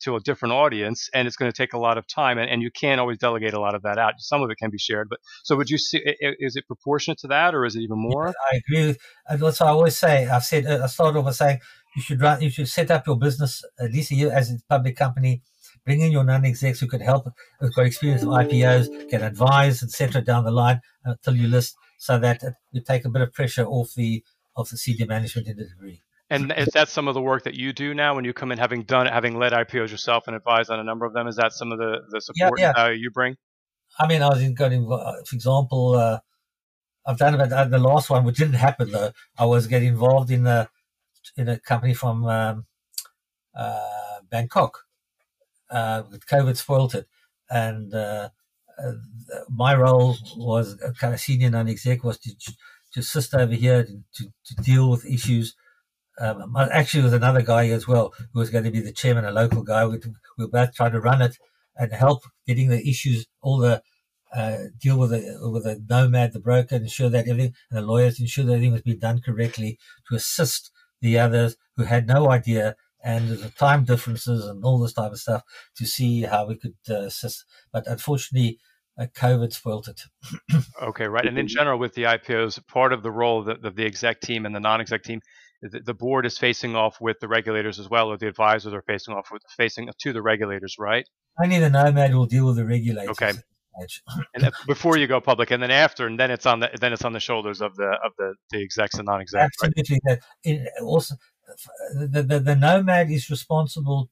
to 0.00 0.16
a 0.16 0.20
different 0.20 0.54
audience, 0.54 1.10
and 1.12 1.28
it's 1.28 1.36
going 1.36 1.52
to 1.52 1.56
take 1.56 1.74
a 1.74 1.78
lot 1.78 1.98
of 1.98 2.06
time, 2.06 2.38
and, 2.38 2.50
and 2.50 2.62
you 2.62 2.70
can't 2.70 2.98
always 2.98 3.18
delegate 3.18 3.52
a 3.52 3.60
lot 3.60 3.74
of 3.74 3.82
that 3.82 3.98
out. 3.98 4.14
Some 4.18 4.42
of 4.42 4.50
it 4.50 4.56
can 4.56 4.70
be 4.70 4.78
shared, 4.78 5.08
but 5.10 5.18
so 5.44 5.56
would 5.56 5.68
you 5.68 5.76
see? 5.76 6.00
Is 6.20 6.56
it 6.56 6.66
proportionate 6.66 7.18
to 7.18 7.28
that, 7.28 7.54
or 7.54 7.66
is 7.66 7.76
it 7.76 7.80
even 7.80 7.98
more? 7.98 8.28
I 8.28 8.56
agree. 8.56 8.86
With, 8.86 8.98
uh, 9.28 9.36
that's 9.36 9.60
what 9.60 9.66
I 9.66 9.72
always 9.72 9.98
say. 9.98 10.26
I've 10.26 10.44
said 10.44 10.64
uh, 10.64 10.84
I 10.84 10.86
started 10.86 11.18
off 11.18 11.26
by 11.26 11.32
saying 11.32 11.60
you 11.94 12.02
should 12.02 12.22
run, 12.22 12.40
you 12.40 12.50
should 12.50 12.68
set 12.68 12.90
up 12.90 13.06
your 13.06 13.18
business 13.18 13.62
at 13.78 13.92
least 13.92 14.10
a 14.12 14.14
year 14.14 14.32
as 14.32 14.50
a 14.50 14.56
public 14.68 14.96
company 14.96 15.42
bring 15.86 16.02
in 16.02 16.12
your 16.12 16.24
non-execs 16.24 16.80
who 16.80 16.86
could 16.86 17.00
help, 17.00 17.32
who've 17.58 17.74
got 17.74 17.86
experience 17.86 18.22
of 18.22 18.28
IPOs, 18.28 19.08
can 19.08 19.22
advise, 19.22 19.82
etc. 19.82 20.20
down 20.20 20.44
the 20.44 20.50
line 20.50 20.82
until 21.04 21.34
you 21.34 21.48
list, 21.48 21.76
so 21.96 22.18
that 22.18 22.42
you 22.72 22.82
take 22.82 23.06
a 23.06 23.08
bit 23.08 23.22
of 23.22 23.32
pressure 23.32 23.64
off 23.64 23.94
the 23.94 24.22
of 24.56 24.68
the 24.68 24.76
senior 24.76 25.06
management 25.06 25.48
in 25.48 25.56
the 25.56 25.64
degree. 25.64 26.02
And 26.28 26.52
is 26.56 26.68
that 26.74 26.88
some 26.88 27.06
of 27.06 27.14
the 27.14 27.22
work 27.22 27.44
that 27.44 27.54
you 27.54 27.72
do 27.72 27.94
now 27.94 28.16
when 28.16 28.24
you 28.24 28.32
come 28.32 28.50
in, 28.50 28.58
having 28.58 28.82
done, 28.82 29.06
having 29.06 29.38
led 29.38 29.52
IPOs 29.52 29.90
yourself 29.90 30.24
and 30.26 30.34
advised 30.34 30.70
on 30.70 30.80
a 30.80 30.84
number 30.84 31.06
of 31.06 31.12
them? 31.12 31.28
Is 31.28 31.36
that 31.36 31.52
some 31.52 31.70
of 31.70 31.78
the, 31.78 32.00
the 32.10 32.20
support 32.20 32.58
yeah, 32.58 32.72
yeah. 32.76 32.90
you 32.90 33.10
bring? 33.10 33.36
I 33.98 34.08
mean, 34.08 34.22
I 34.22 34.28
was 34.28 34.42
in, 34.42 34.54
got 34.54 34.72
for 34.72 35.36
example, 35.36 35.94
uh, 35.94 36.18
I've 37.06 37.18
done 37.18 37.34
about 37.34 37.52
uh, 37.52 37.64
the 37.66 37.78
last 37.78 38.10
one, 38.10 38.24
which 38.24 38.38
didn't 38.38 38.54
happen 38.54 38.90
though. 38.90 39.12
I 39.38 39.46
was 39.46 39.68
getting 39.68 39.88
involved 39.88 40.30
in 40.30 40.46
a 40.46 40.68
in 41.36 41.48
a 41.48 41.58
company 41.60 41.94
from 41.94 42.26
um, 42.26 42.66
uh, 43.54 44.18
Bangkok, 44.28 44.85
uh, 45.70 46.02
COVID 46.30 46.56
spoiled 46.56 46.94
it. 46.94 47.06
And 47.50 47.94
uh, 47.94 48.30
uh, 48.78 48.92
my 49.48 49.74
role 49.74 50.16
was 50.36 50.76
kind 50.98 51.14
of 51.14 51.20
senior 51.20 51.50
non-exec 51.50 52.02
was 52.04 52.18
to, 52.18 52.34
to 52.92 53.00
assist 53.00 53.34
over 53.34 53.54
here 53.54 53.84
to, 53.84 54.02
to, 54.14 54.32
to 54.46 54.54
deal 54.62 54.90
with 54.90 55.06
issues. 55.06 55.54
Um, 56.18 56.56
actually, 56.56 57.04
with 57.04 57.14
another 57.14 57.42
guy 57.42 57.68
as 57.68 57.86
well 57.86 58.14
who 58.32 58.38
was 58.38 58.50
going 58.50 58.64
to 58.64 58.70
be 58.70 58.80
the 58.80 58.92
chairman, 58.92 59.26
a 59.26 59.30
local 59.30 59.62
guy. 59.62 59.84
We, 59.86 59.98
we 60.38 60.44
were 60.44 60.50
both 60.50 60.74
trying 60.74 60.92
to 60.92 61.00
run 61.00 61.20
it 61.20 61.36
and 61.76 61.92
help 61.92 62.22
getting 62.46 62.68
the 62.68 62.88
issues, 62.88 63.26
all 63.42 63.58
the 63.58 63.82
uh, 64.34 64.56
deal 64.78 64.98
with 64.98 65.10
the 65.10 65.50
with 65.52 65.64
the 65.64 65.82
nomad, 65.88 66.32
the 66.32 66.40
broker, 66.40 66.76
ensure 66.76 67.10
that 67.10 67.28
everything, 67.28 67.54
and 67.70 67.78
the 67.78 67.86
lawyers 67.86 68.18
ensure 68.18 68.44
that 68.44 68.54
everything 68.54 68.72
was 68.72 68.82
being 68.82 68.98
done 68.98 69.20
correctly 69.20 69.78
to 70.08 70.14
assist 70.14 70.70
the 71.00 71.18
others 71.18 71.56
who 71.76 71.84
had 71.84 72.06
no 72.06 72.30
idea 72.30 72.76
and 73.06 73.28
the 73.28 73.50
time 73.50 73.84
differences 73.84 74.44
and 74.44 74.64
all 74.64 74.80
this 74.80 74.92
type 74.92 75.12
of 75.12 75.18
stuff 75.18 75.42
to 75.76 75.86
see 75.86 76.22
how 76.22 76.44
we 76.44 76.56
could 76.56 76.74
uh, 76.90 77.02
assist. 77.02 77.44
But 77.72 77.86
unfortunately, 77.86 78.58
uh, 78.98 79.06
COVID 79.16 79.52
spoiled 79.52 79.88
it. 79.88 80.02
okay, 80.82 81.06
right. 81.06 81.24
And 81.24 81.38
in 81.38 81.46
general, 81.46 81.78
with 81.78 81.94
the 81.94 82.02
IPOs, 82.02 82.66
part 82.66 82.92
of 82.92 83.04
the 83.04 83.12
role 83.12 83.38
of 83.38 83.46
the, 83.46 83.68
of 83.68 83.76
the 83.76 83.86
exec 83.86 84.20
team 84.20 84.44
and 84.44 84.52
the 84.52 84.60
non-exec 84.60 85.04
team, 85.04 85.20
the, 85.62 85.78
the 85.78 85.94
board 85.94 86.26
is 86.26 86.36
facing 86.36 86.74
off 86.74 87.00
with 87.00 87.18
the 87.20 87.28
regulators 87.28 87.78
as 87.78 87.88
well, 87.88 88.08
or 88.08 88.18
the 88.18 88.26
advisors 88.26 88.74
are 88.74 88.82
facing 88.82 89.14
off 89.14 89.28
with 89.30 89.42
facing 89.56 89.88
to 90.00 90.12
the 90.12 90.20
regulators, 90.20 90.74
right? 90.76 91.08
Only 91.40 91.60
the 91.60 91.70
nomad 91.70 92.12
will 92.12 92.26
deal 92.26 92.46
with 92.46 92.56
the 92.56 92.66
regulators. 92.66 93.10
Okay. 93.10 93.32
and 94.34 94.50
before 94.66 94.96
you 94.96 95.06
go 95.06 95.20
public, 95.20 95.50
and 95.50 95.62
then 95.62 95.70
after, 95.70 96.06
and 96.06 96.18
then 96.18 96.30
it's 96.30 96.46
on 96.46 96.60
the 96.60 96.70
then 96.80 96.94
it's 96.94 97.04
on 97.04 97.12
the 97.12 97.20
shoulders 97.20 97.60
of 97.60 97.76
the 97.76 97.88
of 98.02 98.12
the, 98.18 98.34
the 98.50 98.62
execs 98.62 98.94
and 98.94 99.04
non-execs. 99.04 99.54
Absolutely. 99.62 100.00
Right? 100.08 100.18
That 100.44 100.82
also 100.82 101.14
the, 101.94 102.22
the, 102.22 102.40
the 102.40 102.56
nomad 102.56 103.10
is 103.10 103.30
responsible 103.30 104.10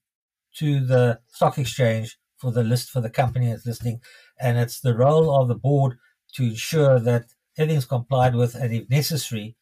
to 0.56 0.84
the 0.84 1.20
stock 1.28 1.58
exchange 1.58 2.18
for 2.36 2.52
the 2.52 2.64
list 2.64 2.90
for 2.90 3.00
the 3.00 3.10
company 3.10 3.50
that's 3.50 3.66
listing, 3.66 4.00
and 4.40 4.58
it's 4.58 4.80
the 4.80 4.94
role 4.94 5.34
of 5.34 5.48
the 5.48 5.54
board 5.54 5.96
to 6.34 6.44
ensure 6.44 6.98
that 7.00 7.26
everything's 7.56 7.86
complied 7.86 8.34
with, 8.34 8.54
and 8.54 8.74
if 8.74 8.88
necessary, 8.90 9.56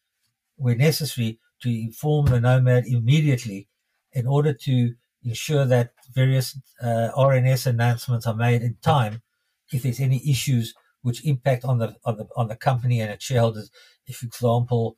where 0.55 0.75
necessary, 0.75 1.39
to 1.61 1.69
inform 1.69 2.25
the 2.25 2.39
nomad 2.39 2.85
immediately 2.85 3.67
in 4.11 4.27
order 4.27 4.53
to 4.53 4.93
ensure 5.23 5.65
that 5.65 5.91
various 6.13 6.59
uh, 6.81 7.09
RNS 7.17 7.67
announcements 7.67 8.27
are 8.27 8.35
made 8.35 8.61
in 8.61 8.75
time 8.81 9.21
if 9.71 9.83
there's 9.83 9.99
any 9.99 10.21
issues 10.29 10.73
which 11.01 11.25
impact 11.25 11.65
on 11.65 11.79
the 11.79 11.95
on 12.05 12.17
the 12.17 12.27
on 12.35 12.47
the 12.47 12.55
company 12.55 12.99
and 13.01 13.11
its 13.11 13.25
shareholders. 13.25 13.69
If, 14.05 14.17
for 14.17 14.25
example, 14.25 14.97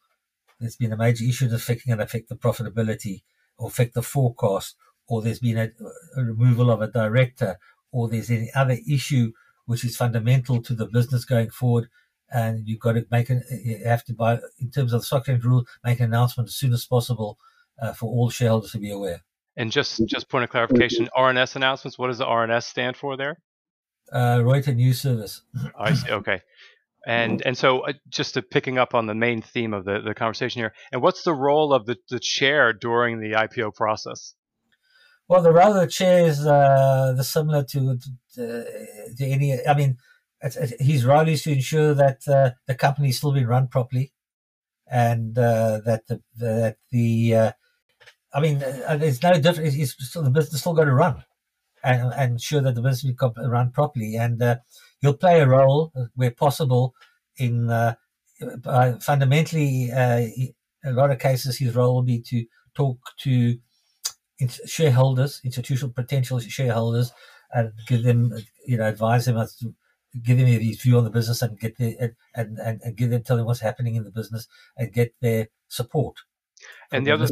there's 0.60 0.76
been 0.76 0.94
a 0.94 0.98
major 0.98 1.24
issue 1.26 1.48
that's 1.48 1.64
affecting 1.64 1.92
and 1.92 2.02
affect 2.02 2.30
the 2.30 2.36
profitability 2.36 3.24
or 3.58 3.68
affect 3.68 3.94
the 3.94 4.02
forecast, 4.02 4.76
or 5.08 5.22
there's 5.22 5.40
been 5.40 5.58
a, 5.58 5.72
a 6.20 6.24
removal 6.24 6.72
of 6.72 6.82
a 6.82 6.88
director, 6.88 7.58
or 7.92 8.08
there's 8.10 8.30
any 8.30 8.52
other 8.56 8.78
issue 8.88 9.32
which 9.66 9.84
is 9.84 9.98
fundamental 9.98 10.62
to 10.62 10.74
the 10.74 10.86
business 10.86 11.26
going 11.26 11.50
forward. 11.50 11.88
And 12.32 12.68
you've 12.68 12.80
got 12.80 12.94
to 12.94 13.06
make 13.12 13.30
an, 13.30 13.44
you 13.64 13.84
have 13.86 14.04
to 14.06 14.14
buy, 14.14 14.40
in 14.60 14.72
terms 14.72 14.94
of 14.94 15.02
the 15.02 15.06
stock 15.06 15.22
exchange 15.22 15.44
rule, 15.44 15.66
make 15.84 16.00
an 16.00 16.06
announcement 16.06 16.50
as 16.50 16.56
soon 16.56 16.74
as 16.74 16.86
possible 16.86 17.38
uh, 17.82 17.94
for 17.94 18.08
all 18.08 18.30
shareholders 18.30 18.72
to 18.72 18.80
be 18.80 18.92
aware. 18.92 19.22
And 19.56 19.72
just, 19.72 20.06
just 20.06 20.28
point 20.28 20.44
of 20.44 20.50
clarification, 20.50 21.08
RNS 21.16 21.56
announcements, 21.56 21.98
what 21.98 22.08
does 22.08 22.18
the 22.18 22.26
RNS 22.26 22.64
stand 22.64 22.98
for 22.98 23.16
there? 23.16 23.38
Uh, 24.12 24.40
Reuters 24.40 24.76
News 24.76 25.02
Service. 25.02 25.42
I 25.80 25.94
see. 25.94 26.12
Okay. 26.12 26.42
And 27.06 27.44
and 27.46 27.56
so 27.56 27.82
uh, 27.82 27.94
just 28.10 28.34
to 28.34 28.42
picking 28.42 28.80
up 28.80 28.96
on 28.96 29.06
the 29.06 29.14
main 29.14 29.42
theme 29.42 29.74
of 29.74 29.86
the, 29.86 30.02
the 30.02 30.16
conversation 30.16 30.60
here, 30.62 30.74
and 30.92 31.02
what's 31.04 31.24
the 31.24 31.34
role 31.34 31.72
of 31.72 31.86
the, 31.86 31.98
the 32.10 32.20
chair 32.20 32.74
during 32.74 33.20
the 33.20 33.34
IPO 33.34 33.76
process? 33.76 34.34
Well, 35.28 35.44
the 35.44 35.52
role 35.52 35.74
of 35.74 35.82
the 35.82 35.88
chair 35.88 36.26
is 36.26 36.46
uh, 36.46 37.14
the 37.16 37.24
similar 37.24 37.64
to, 37.64 37.98
to, 38.36 38.66
to 39.18 39.26
any. 39.26 39.58
I 39.68 39.76
mean, 39.76 39.98
his 40.80 41.06
role 41.06 41.28
is 41.28 41.44
to 41.44 41.52
ensure 41.52 41.94
that 41.94 42.28
uh, 42.28 42.52
the 42.68 42.76
company 42.76 43.10
is 43.10 43.18
still 43.18 43.34
being 43.34 43.48
run 43.48 43.68
properly, 43.68 44.12
and 44.88 45.38
uh, 45.38 45.82
that 45.86 46.08
the 46.08 46.22
that 46.38 46.78
the. 46.92 47.36
Uh, 47.36 47.52
I 48.34 48.42
mean, 48.42 48.62
uh, 48.64 48.98
there's 48.98 49.24
no 49.24 49.40
difference. 49.40 49.76
It's 49.76 49.96
still, 50.10 50.24
the 50.24 50.30
business 50.30 50.62
still 50.62 50.74
got 50.74 50.86
to 50.86 50.94
run, 50.94 51.24
and, 51.84 52.14
and 52.14 52.32
ensure 52.34 52.62
that 52.62 52.76
the 52.76 52.82
business 52.82 53.16
will 53.20 53.50
run 53.50 53.72
properly. 53.72 54.16
And 54.16 54.42
he'll 55.06 55.14
play 55.14 55.40
a 55.40 55.48
role 55.48 55.92
where 56.16 56.32
possible 56.32 56.96
in 57.38 57.70
uh, 57.70 57.94
uh, 58.66 58.94
fundamentally 59.00 59.92
uh, 59.92 60.26
a 60.84 60.92
lot 60.92 61.12
of 61.12 61.20
cases 61.20 61.58
his 61.58 61.76
role 61.76 61.94
will 61.96 62.02
be 62.02 62.20
to 62.22 62.46
talk 62.74 62.98
to 63.20 63.58
shareholders, 64.66 65.42
institutional 65.44 65.94
potential 65.94 66.40
shareholders, 66.40 67.12
and 67.54 67.72
give 67.88 68.04
them, 68.04 68.34
you 68.66 68.78
know, 68.78 68.88
advise 68.88 69.26
them 69.26 69.38
as 69.38 69.56
to 69.58 69.74
give 70.24 70.38
them 70.38 70.48
his 70.48 70.82
view 70.82 70.98
on 70.98 71.04
the 71.04 71.10
business 71.12 71.42
and 71.42 71.60
get 71.60 71.78
their 71.78 72.16
and, 72.34 72.58
and, 72.58 72.82
and 72.84 72.98
give 72.98 73.12
them 73.12 73.22
tell 73.22 73.38
them 73.38 73.46
what's 73.46 73.60
happening 73.60 73.96
in 73.96 74.04
the 74.04 74.12
business 74.12 74.48
and 74.76 74.92
get 74.92 75.14
their 75.22 75.50
support. 75.68 76.18
And 76.92 77.06
the 77.06 77.12
other, 77.12 77.28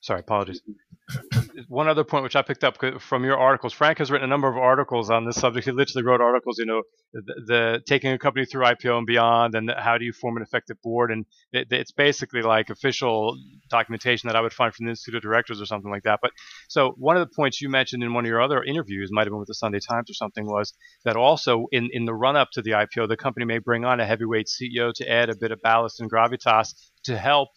sorry, 0.00 0.20
apologies 0.20 0.62
one 1.68 1.88
other 1.88 2.04
point 2.04 2.22
which 2.22 2.36
I 2.36 2.42
picked 2.42 2.64
up 2.64 2.76
uh, 2.82 2.98
from 2.98 3.24
your 3.24 3.38
articles, 3.38 3.72
Frank 3.72 3.98
has 3.98 4.10
written 4.10 4.24
a 4.24 4.30
number 4.30 4.48
of 4.48 4.56
articles 4.56 5.10
on 5.10 5.24
this 5.24 5.36
subject. 5.36 5.66
He 5.66 5.72
literally 5.72 6.04
wrote 6.04 6.20
articles, 6.20 6.58
you 6.58 6.66
know, 6.66 6.82
the, 7.12 7.34
the 7.46 7.80
taking 7.86 8.12
a 8.12 8.18
company 8.18 8.46
through 8.46 8.64
IPO 8.64 8.98
and 8.98 9.06
beyond, 9.06 9.54
and 9.54 9.70
how 9.76 9.98
do 9.98 10.04
you 10.04 10.12
form 10.12 10.36
an 10.36 10.42
effective 10.42 10.76
board, 10.82 11.10
and 11.10 11.26
it, 11.52 11.68
it's 11.70 11.92
basically 11.92 12.42
like 12.42 12.70
official 12.70 13.36
documentation 13.70 14.28
that 14.28 14.36
I 14.36 14.40
would 14.40 14.52
find 14.52 14.74
from 14.74 14.86
the 14.86 14.90
Institute 14.90 15.16
of 15.16 15.22
Directors 15.22 15.60
or 15.60 15.66
something 15.66 15.90
like 15.90 16.04
that. 16.04 16.20
But 16.22 16.32
so 16.68 16.94
one 16.96 17.16
of 17.16 17.28
the 17.28 17.34
points 17.34 17.60
you 17.60 17.68
mentioned 17.68 18.02
in 18.02 18.14
one 18.14 18.24
of 18.24 18.28
your 18.28 18.40
other 18.40 18.62
interviews, 18.62 19.10
might 19.12 19.22
have 19.22 19.32
been 19.32 19.38
with 19.38 19.48
the 19.48 19.54
Sunday 19.54 19.80
Times 19.80 20.10
or 20.10 20.14
something, 20.14 20.46
was 20.46 20.72
that 21.04 21.16
also 21.16 21.66
in 21.72 21.88
in 21.92 22.04
the 22.04 22.14
run 22.14 22.36
up 22.36 22.48
to 22.52 22.62
the 22.62 22.72
IPO, 22.72 23.08
the 23.08 23.16
company 23.16 23.46
may 23.46 23.58
bring 23.58 23.84
on 23.84 24.00
a 24.00 24.06
heavyweight 24.06 24.48
CEO 24.48 24.92
to 24.94 25.10
add 25.10 25.30
a 25.30 25.36
bit 25.36 25.52
of 25.52 25.60
ballast 25.62 26.00
and 26.00 26.10
gravitas 26.10 26.74
to 27.04 27.18
help 27.18 27.48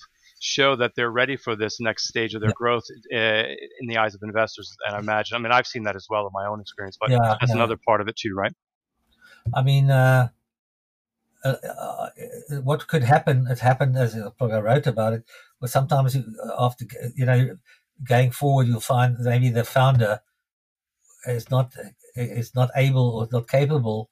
show 0.46 0.76
that 0.76 0.94
they're 0.96 1.12
ready 1.12 1.36
for 1.36 1.56
this 1.56 1.80
next 1.80 2.08
stage 2.08 2.36
of 2.36 2.42
their 2.42 2.52
yeah. 2.52 2.56
growth 2.56 2.84
uh, 3.12 3.44
in 3.80 3.88
the 3.88 3.98
eyes 3.98 4.14
of 4.14 4.22
investors. 4.22 4.76
And 4.86 4.96
I 4.96 5.00
imagine, 5.00 5.36
I 5.36 5.40
mean, 5.40 5.52
I've 5.52 5.66
seen 5.66 5.84
that 5.84 5.96
as 5.96 6.06
well 6.08 6.28
in 6.28 6.32
my 6.34 6.46
own 6.46 6.62
experience, 6.62 6.98
but 7.00 7.10
yeah, 7.10 7.36
that's 7.40 7.50
yeah. 7.50 7.56
another 7.56 7.78
part 7.78 8.00
of 8.00 8.08
it 8.08 8.16
too, 8.16 8.36
right? 8.36 8.54
I 9.54 9.64
mean, 9.64 9.90
uh, 9.90 10.30
uh, 11.44 11.50
uh 11.50 12.10
what 12.64 12.88
could 12.88 13.04
happen, 13.04 13.48
it 13.50 13.60
happened 13.60 13.98
as 13.98 14.16
I 14.16 14.60
wrote 14.60 14.86
about 14.86 15.14
it, 15.14 15.24
but 15.60 15.72
sometimes 15.72 16.16
after, 16.60 16.86
you 17.16 17.26
know, 17.26 17.58
going 18.04 18.30
forward, 18.30 18.68
you'll 18.68 18.82
find 18.82 19.18
maybe 19.20 19.50
the 19.50 19.64
founder 19.64 20.20
is 21.26 21.50
not, 21.50 21.74
is 22.16 22.54
not 22.54 22.70
able 22.76 23.10
or 23.10 23.28
not 23.32 23.48
capable, 23.48 24.12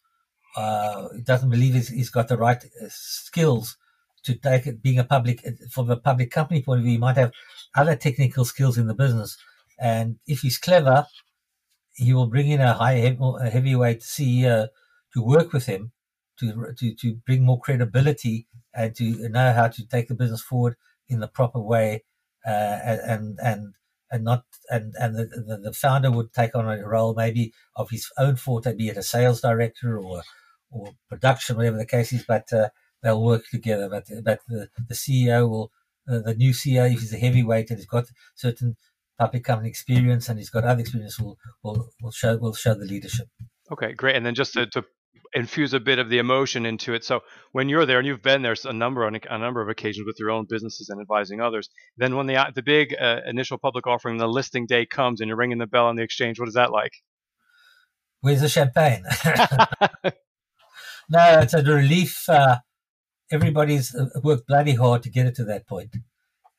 uh, 0.56 1.10
doesn't 1.24 1.52
believe 1.52 1.76
he's, 1.76 1.90
he's 1.90 2.10
got 2.10 2.28
the 2.28 2.38
right 2.38 2.64
uh, 2.64 2.88
skills 2.90 3.78
to 4.24 4.36
take 4.36 4.68
it 4.68 4.82
being 4.82 5.00
a 5.00 5.04
public 5.04 5.46
from 5.72 5.90
a 5.90 5.98
public 5.98 6.32
company 6.32 6.62
point 6.62 6.80
of 6.80 6.84
view, 6.84 6.94
he 6.94 6.98
might 6.98 7.18
have 7.18 7.32
other 7.76 7.96
technical 7.96 8.46
skills 8.46 8.78
in 8.78 8.88
the 8.88 8.94
business. 8.94 9.38
And 9.80 10.18
if 10.28 10.42
he's 10.42 10.58
clever, 10.58 11.08
he 11.96 12.14
will 12.14 12.28
bring 12.28 12.50
in 12.50 12.62
a 12.62 12.74
high 12.74 12.94
a 12.94 13.50
heavyweight 13.50 14.02
CEO 14.02 14.68
to 15.14 15.22
work 15.22 15.54
with 15.54 15.66
him 15.66 15.92
to, 16.40 16.74
to 16.78 16.96
to 16.96 17.16
bring 17.26 17.44
more 17.44 17.60
credibility 17.60 18.48
and 18.74 18.96
to 18.96 19.30
know 19.30 19.54
how 19.54 19.68
to 19.68 19.88
take 19.88 20.08
the 20.08 20.16
business 20.16 20.42
forward 20.42 20.76
in 21.08 21.20
the 21.20 21.28
proper 21.28 21.60
way 21.60 22.04
uh, 22.46 22.50
and 22.50 23.40
and 23.42 23.74
and 24.12 24.24
not 24.24 24.44
and 24.70 24.94
and 25.00 25.16
the, 25.16 25.60
the, 25.64 25.74
founder 25.74 26.12
would 26.12 26.34
take 26.34 26.56
on 26.56 26.68
a 26.68 26.88
role 26.88 27.14
maybe 27.16 27.54
of 27.76 27.90
his 27.90 28.10
own 28.18 28.36
forte, 28.36 28.76
be 28.76 28.90
it 28.90 28.98
a 28.98 29.04
sales 29.04 29.42
director 29.42 30.00
or 30.00 30.24
or 30.72 30.94
production, 31.10 31.56
whatever 31.56 31.78
the 31.78 31.86
case 31.86 32.14
is. 32.14 32.24
But 32.24 32.52
uh, 32.54 32.70
they'll 33.04 33.22
work 33.22 33.44
together. 33.52 33.90
But 33.90 34.06
but 34.24 34.40
the, 34.48 34.70
the 34.88 34.96
CEO 34.96 35.50
will 35.50 35.72
uh, 36.10 36.20
the 36.20 36.36
new 36.36 36.52
CEO 36.52 36.92
if 36.92 37.02
he's 37.02 37.14
a 37.14 37.18
heavyweight 37.18 37.70
and 37.70 37.78
he's 37.78 37.88
got 37.88 38.06
certain 38.36 38.76
public 39.20 39.44
company 39.44 39.70
experience 39.70 40.30
and 40.30 40.40
he's 40.40 40.50
got 40.50 40.64
other 40.64 40.82
experience 40.82 41.20
will 41.20 41.38
will, 41.62 41.90
will 42.02 42.12
show 42.12 42.38
will 42.38 42.54
show 42.54 42.74
the 42.74 42.86
leadership. 42.86 43.28
Okay, 43.72 43.94
great. 43.94 44.16
And 44.16 44.26
then 44.26 44.36
just 44.36 44.54
to, 44.54 44.66
to 44.68 44.84
infuse 45.34 45.74
a 45.74 45.80
bit 45.80 46.00
of 46.00 46.10
the 46.10 46.18
emotion 46.20 46.66
into 46.66 46.94
it. 46.94 47.04
So 47.04 47.22
when 47.52 47.70
you're 47.70 47.86
there 47.86 47.98
and 47.98 48.08
you've 48.08 48.22
been 48.22 48.42
there 48.42 48.56
a 48.66 48.74
number 48.74 49.06
on 49.06 49.18
a 49.30 49.38
number 49.38 49.62
of 49.62 49.70
occasions 49.70 50.06
with 50.06 50.18
your 50.20 50.32
own 50.32 50.46
businesses 50.50 50.90
and 50.90 51.02
advising 51.02 51.42
others, 51.42 51.70
then 51.98 52.16
when 52.16 52.28
the 52.28 52.52
the 52.56 52.64
big 52.64 52.96
uh, 53.00 53.22
initial 53.26 53.58
public 53.58 53.88
offering, 53.88 54.18
the 54.18 54.28
listing 54.28 54.66
day 54.66 54.86
comes, 54.86 55.22
and 55.22 55.28
you're 55.28 55.38
ringing 55.38 55.58
the 55.58 55.68
bell 55.68 55.88
on 55.88 55.96
the 55.96 56.04
exchange, 56.04 56.40
what 56.40 56.48
is 56.48 56.56
that 56.56 56.72
like? 56.72 56.94
Where's 58.22 58.42
the 58.42 58.50
champagne? 58.50 59.04
no, 61.10 61.40
it's 61.40 61.54
a 61.54 61.62
relief. 61.62 62.30
Uh, 62.30 62.58
everybody's 63.32 63.96
uh, 63.96 64.08
worked 64.24 64.48
bloody 64.48 64.76
hard 64.76 65.04
to 65.04 65.10
get 65.10 65.26
it 65.26 65.36
to 65.36 65.44
that 65.46 65.68
point, 65.68 65.98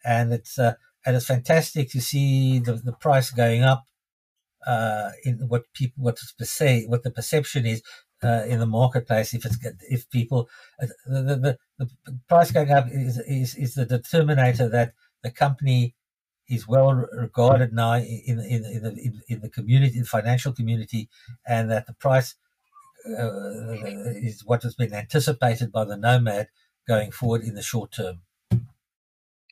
and 0.05 0.33
it's 0.33 0.59
uh, 0.59 0.75
and 1.07 1.17
it's 1.17 1.27
fantastic 1.27 1.91
to 1.91 2.01
see 2.01 2.59
the, 2.59 2.75
the 2.75 2.93
price 2.93 3.31
going 3.31 3.63
up 3.63 3.85
uh, 4.67 5.11
in 5.25 5.49
what 5.49 5.65
people 5.75 6.03
what 6.03 6.19
say 6.19 6.85
what 6.87 7.03
the 7.03 7.11
perception 7.11 7.67
is 7.67 7.83
uh, 8.23 8.45
in 8.47 8.61
the 8.61 8.67
marketplace. 8.67 9.35
If 9.35 9.45
it's 9.45 9.59
if 9.89 10.09
people 10.11 10.49
uh, 10.83 10.87
the, 11.07 11.59
the, 11.79 11.89
the 12.07 12.19
price 12.29 12.51
going 12.51 12.71
up 12.71 12.87
is, 12.91 13.19
is 13.19 13.55
is 13.55 13.75
the 13.75 13.87
determinator 13.87 14.71
that 14.71 14.93
the 15.23 15.31
company 15.31 15.95
is 16.49 16.69
well 16.69 16.93
regarded 16.93 17.73
now 17.73 17.95
in 17.95 18.41
in 18.41 18.65
in 18.65 18.83
the 18.83 18.91
in, 18.91 19.23
in 19.29 19.41
the 19.41 19.49
community, 19.49 19.95
in 19.95 20.03
the 20.03 20.09
financial 20.09 20.53
community, 20.53 21.09
and 21.47 21.71
that 21.71 21.87
the 21.87 21.95
price 21.95 22.35
uh, 23.07 23.73
is 24.23 24.45
what 24.45 24.63
has 24.63 24.75
been 24.75 24.95
anticipated 24.95 25.71
by 25.71 25.85
the 25.85 25.97
nomad 25.97 26.49
going 26.87 27.11
forward 27.11 27.43
in 27.43 27.55
the 27.55 27.63
short 27.63 27.93
term. 27.93 28.21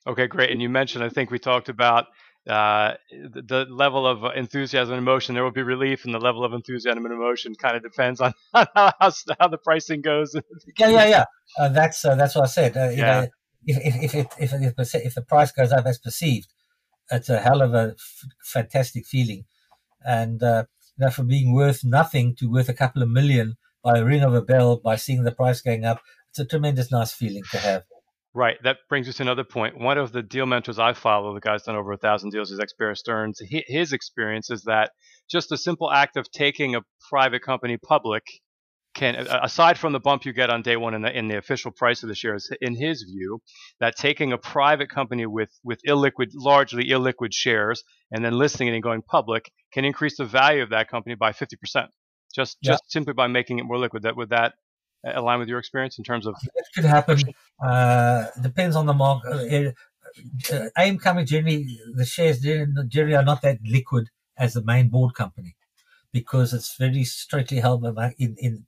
Okay, 0.06 0.26
great. 0.26 0.50
And 0.50 0.60
you 0.60 0.68
mentioned, 0.68 1.04
I 1.04 1.08
think 1.08 1.30
we 1.30 1.38
talked 1.38 1.68
about 1.68 2.06
uh, 2.48 2.94
the, 3.10 3.42
the, 3.42 3.66
level 3.70 4.04
of 4.06 4.24
enthusiasm 4.36 4.94
and 4.94 5.00
emotion. 5.00 5.34
There 5.34 5.44
will 5.44 5.52
be 5.52 5.62
relief, 5.62 6.04
and 6.04 6.12
the 6.12 6.18
level 6.18 6.44
of 6.44 6.52
enthusiasm 6.52 7.04
and 7.04 7.14
emotion 7.14 7.54
kind 7.54 7.76
of 7.76 7.84
depends 7.84 8.20
on 8.20 8.32
how, 8.52 8.92
how 9.38 9.48
the 9.48 9.58
pricing 9.62 10.00
goes. 10.00 10.34
yeah, 10.76 10.88
yeah, 10.88 11.06
yeah. 11.06 11.24
Uh, 11.58 11.68
that's 11.68 12.04
uh, 12.04 12.16
that's 12.16 12.34
what 12.34 12.44
I 12.44 12.48
said. 12.48 12.76
Uh, 12.76 12.88
yeah. 12.90 13.20
Know, 13.20 13.26
if 13.64 14.04
if 14.04 14.14
if, 14.14 14.28
if, 14.40 14.78
if, 14.78 14.94
if 14.94 15.14
the 15.14 15.22
price 15.22 15.52
goes 15.52 15.70
up 15.70 15.86
as 15.86 15.98
perceived, 15.98 16.48
it's 17.12 17.28
a 17.28 17.38
hell 17.38 17.62
of 17.62 17.74
a 17.74 17.94
f- 17.96 18.24
fantastic 18.42 19.06
feeling, 19.06 19.44
and 20.04 20.42
uh, 20.42 20.64
know, 20.98 21.10
from 21.10 21.26
being 21.26 21.54
worth 21.54 21.84
nothing 21.84 22.34
to 22.36 22.50
worth 22.50 22.68
a 22.68 22.74
couple 22.74 23.02
of 23.02 23.08
million 23.08 23.56
by 23.82 23.98
a 23.98 24.04
ring 24.04 24.22
of 24.22 24.34
a 24.34 24.42
bell 24.42 24.76
by 24.76 24.96
seeing 24.96 25.24
the 25.24 25.32
price 25.32 25.60
going 25.60 25.84
up 25.84 26.00
it's 26.32 26.38
a 26.38 26.46
tremendous 26.46 26.90
nice 26.90 27.12
feeling 27.12 27.42
to 27.50 27.58
have. 27.58 27.82
Right. 28.32 28.56
That 28.64 28.78
brings 28.88 29.06
us 29.06 29.16
to 29.16 29.22
another 29.22 29.44
point. 29.44 29.78
One 29.78 29.98
of 29.98 30.12
the 30.12 30.22
deal 30.22 30.46
mentors 30.46 30.78
I 30.78 30.94
follow, 30.94 31.34
the 31.34 31.40
guy's 31.40 31.64
done 31.64 31.76
over 31.76 31.92
a 31.92 31.98
thousand 31.98 32.30
deals, 32.30 32.50
is 32.50 32.58
ex 32.58 32.72
Bear 32.72 32.94
Stearns. 32.94 33.42
His 33.46 33.92
experience 33.92 34.50
is 34.50 34.62
that 34.62 34.92
just 35.30 35.52
a 35.52 35.58
simple 35.58 35.92
act 35.92 36.16
of 36.16 36.30
taking 36.30 36.74
a 36.74 36.80
private 37.10 37.42
company 37.42 37.76
public 37.76 38.22
can, 38.94 39.14
aside 39.42 39.78
from 39.78 39.92
the 39.92 40.00
bump 40.00 40.24
you 40.24 40.32
get 40.32 40.50
on 40.50 40.62
day 40.62 40.76
one 40.76 40.94
in 40.94 41.02
the, 41.02 41.16
in 41.16 41.28
the 41.28 41.38
official 41.38 41.70
price 41.70 42.02
of 42.02 42.08
the 42.08 42.14
shares, 42.14 42.50
in 42.60 42.74
his 42.74 43.02
view, 43.02 43.40
that 43.80 43.96
taking 43.96 44.32
a 44.32 44.38
private 44.38 44.90
company 44.90 45.26
with, 45.26 45.50
with 45.64 45.80
illiquid, 45.88 46.28
largely 46.34 46.84
illiquid 46.88 47.32
shares 47.32 47.82
and 48.10 48.24
then 48.24 48.34
listing 48.34 48.68
it 48.68 48.74
and 48.74 48.82
going 48.82 49.02
public 49.02 49.50
can 49.72 49.84
increase 49.84 50.16
the 50.18 50.24
value 50.24 50.62
of 50.62 50.70
that 50.70 50.88
company 50.88 51.14
by 51.14 51.32
50%. 51.32 51.88
Just, 52.34 52.58
yeah. 52.60 52.72
just 52.72 52.90
simply 52.90 53.14
by 53.14 53.26
making 53.26 53.58
it 53.58 53.64
more 53.64 53.78
liquid. 53.78 54.02
That 54.02 54.16
would 54.16 54.30
that 54.30 54.54
align 55.04 55.38
with 55.38 55.48
your 55.48 55.58
experience 55.58 55.98
in 55.98 56.04
terms 56.04 56.26
of? 56.26 56.34
It 56.42 56.64
could 56.74 56.84
happen. 56.84 57.18
Uh, 57.62 58.26
depends 58.40 58.76
on 58.76 58.86
the 58.86 58.94
market. 58.94 59.74
Uh, 60.52 60.68
AIM 60.76 60.98
coming 60.98 61.26
generally, 61.26 61.78
the 61.94 62.04
shares 62.04 62.40
generally 62.40 63.14
are 63.14 63.24
not 63.24 63.42
that 63.42 63.58
liquid 63.64 64.08
as 64.36 64.54
the 64.54 64.62
main 64.62 64.88
board 64.88 65.14
company 65.14 65.56
because 66.12 66.52
it's 66.52 66.76
very 66.76 67.04
strictly 67.04 67.58
held 67.60 67.84
in 68.18 68.36
in 68.38 68.66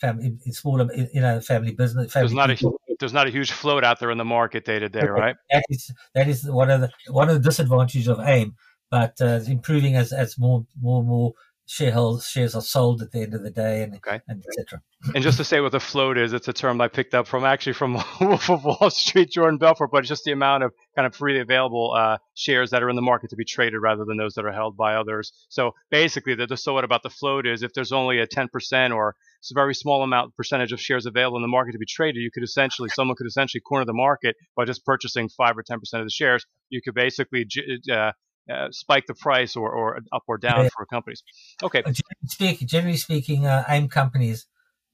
family 0.00 0.36
in 0.44 0.52
smaller 0.52 0.88
you 0.94 1.20
know 1.20 1.40
family 1.40 1.72
business. 1.72 2.12
Family 2.12 2.28
there's 2.28 2.34
not 2.34 2.48
people. 2.50 2.80
a 2.88 2.94
there's 2.98 3.12
not 3.12 3.26
a 3.26 3.30
huge 3.30 3.52
float 3.52 3.84
out 3.84 4.00
there 4.00 4.10
in 4.10 4.18
the 4.18 4.24
market 4.24 4.64
day 4.64 4.78
to 4.78 4.88
day, 4.88 5.06
right? 5.06 5.36
That 5.50 5.64
is 5.68 5.92
that 6.14 6.28
is 6.28 6.44
one 6.44 6.70
of 6.70 6.80
the 6.80 6.90
one 7.08 7.28
of 7.28 7.34
the 7.34 7.48
disadvantages 7.48 8.08
of 8.08 8.20
AIM, 8.20 8.54
but 8.90 9.20
uh, 9.20 9.40
improving 9.46 9.96
as 9.96 10.12
as 10.12 10.38
more 10.38 10.66
more 10.80 11.02
more 11.02 11.32
shareholders 11.70 12.26
shares 12.26 12.56
are 12.56 12.62
sold 12.62 13.00
at 13.00 13.12
the 13.12 13.20
end 13.20 13.32
of 13.32 13.44
the 13.44 13.50
day 13.50 13.84
and, 13.84 13.94
okay. 13.94 14.20
and 14.26 14.42
etc. 14.44 14.82
And 15.14 15.22
just 15.22 15.38
to 15.38 15.44
say 15.44 15.60
what 15.60 15.70
the 15.70 15.78
float 15.78 16.18
is, 16.18 16.32
it's 16.32 16.48
a 16.48 16.52
term 16.52 16.80
I 16.80 16.88
picked 16.88 17.14
up 17.14 17.28
from 17.28 17.44
actually 17.44 17.74
from 17.74 17.94
Wolf 18.20 18.50
of 18.50 18.64
Wall 18.64 18.90
Street, 18.90 19.30
Jordan 19.30 19.56
Belfort, 19.56 19.90
but 19.92 19.98
it's 19.98 20.08
just 20.08 20.24
the 20.24 20.32
amount 20.32 20.64
of 20.64 20.72
kind 20.96 21.06
of 21.06 21.14
freely 21.14 21.38
available 21.38 21.94
uh, 21.96 22.18
shares 22.34 22.70
that 22.70 22.82
are 22.82 22.90
in 22.90 22.96
the 22.96 23.02
market 23.02 23.30
to 23.30 23.36
be 23.36 23.44
traded 23.44 23.80
rather 23.80 24.04
than 24.04 24.16
those 24.16 24.34
that 24.34 24.44
are 24.44 24.52
held 24.52 24.76
by 24.76 24.96
others. 24.96 25.32
So 25.48 25.70
basically, 25.92 26.34
the, 26.34 26.48
the 26.48 26.56
so 26.56 26.74
what 26.74 26.82
about 26.82 27.04
the 27.04 27.10
float 27.10 27.46
is 27.46 27.62
if 27.62 27.72
there's 27.72 27.92
only 27.92 28.18
a 28.18 28.26
10% 28.26 28.48
or 28.92 29.14
it's 29.38 29.52
a 29.52 29.54
very 29.54 29.74
small 29.74 30.02
amount 30.02 30.34
percentage 30.34 30.72
of 30.72 30.80
shares 30.80 31.06
available 31.06 31.36
in 31.36 31.42
the 31.42 31.48
market 31.48 31.72
to 31.72 31.78
be 31.78 31.86
traded, 31.86 32.20
you 32.20 32.32
could 32.32 32.42
essentially 32.42 32.88
someone 32.92 33.16
could 33.16 33.28
essentially 33.28 33.60
corner 33.60 33.84
the 33.84 33.92
market 33.92 34.34
by 34.56 34.64
just 34.64 34.84
purchasing 34.84 35.28
five 35.28 35.56
or 35.56 35.62
10% 35.62 35.76
of 35.94 36.04
the 36.04 36.10
shares. 36.10 36.44
You 36.68 36.82
could 36.82 36.94
basically 36.94 37.46
uh, 37.92 38.10
uh, 38.50 38.68
spike 38.70 39.06
the 39.06 39.14
price 39.14 39.56
or, 39.56 39.70
or 39.70 40.00
up 40.12 40.24
or 40.26 40.38
down 40.38 40.64
yeah. 40.64 40.68
for 40.76 40.86
companies. 40.86 41.22
Okay. 41.62 41.82
Generally 41.82 42.26
speaking, 42.26 42.68
generally 42.68 42.96
speaking 42.96 43.46
uh, 43.46 43.64
AIM 43.68 43.88
companies, 43.88 44.46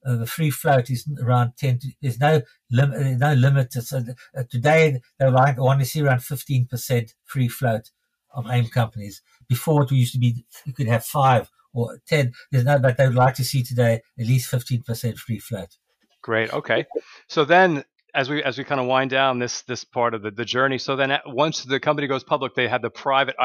uh, 0.05 0.15
the 0.15 0.27
free 0.27 0.51
float 0.51 0.89
is 0.89 1.07
around 1.21 1.53
10. 1.57 1.79
To, 1.79 1.87
there's 2.01 2.19
no 2.19 2.41
limit. 2.71 3.17
No 3.17 3.33
limit. 3.33 3.73
So 3.73 4.01
uh, 4.37 4.43
today 4.49 5.01
they 5.19 5.29
like 5.29 5.57
want 5.57 5.79
to 5.79 5.85
see 5.85 6.01
around 6.01 6.19
15% 6.19 7.13
free 7.25 7.47
float 7.47 7.91
of 8.33 8.47
AIM 8.49 8.67
companies. 8.67 9.21
Before 9.47 9.83
it 9.83 9.91
used 9.91 10.13
to 10.13 10.19
be 10.19 10.45
you 10.65 10.73
could 10.73 10.87
have 10.87 11.05
five 11.05 11.49
or 11.73 11.99
10. 12.07 12.33
There's 12.51 12.65
no, 12.65 12.79
but 12.79 12.97
they 12.97 13.07
would 13.07 13.15
like 13.15 13.35
to 13.35 13.43
see 13.43 13.63
today 13.63 14.01
at 14.19 14.25
least 14.25 14.51
15% 14.51 15.17
free 15.17 15.39
float. 15.39 15.77
Great. 16.21 16.53
Okay. 16.53 16.85
So 17.27 17.45
then 17.45 17.83
as 18.17 18.29
we 18.29 18.43
as 18.43 18.57
we 18.57 18.63
kind 18.63 18.81
of 18.81 18.87
wind 18.87 19.11
down 19.11 19.37
this 19.37 19.61
this 19.61 19.83
part 19.83 20.15
of 20.15 20.23
the, 20.23 20.31
the 20.31 20.43
journey, 20.43 20.79
so 20.79 20.95
then 20.95 21.11
once 21.27 21.63
the 21.63 21.79
company 21.79 22.07
goes 22.07 22.23
public, 22.23 22.55
they 22.55 22.67
had 22.67 22.81
the 22.81 22.89
private. 22.89 23.35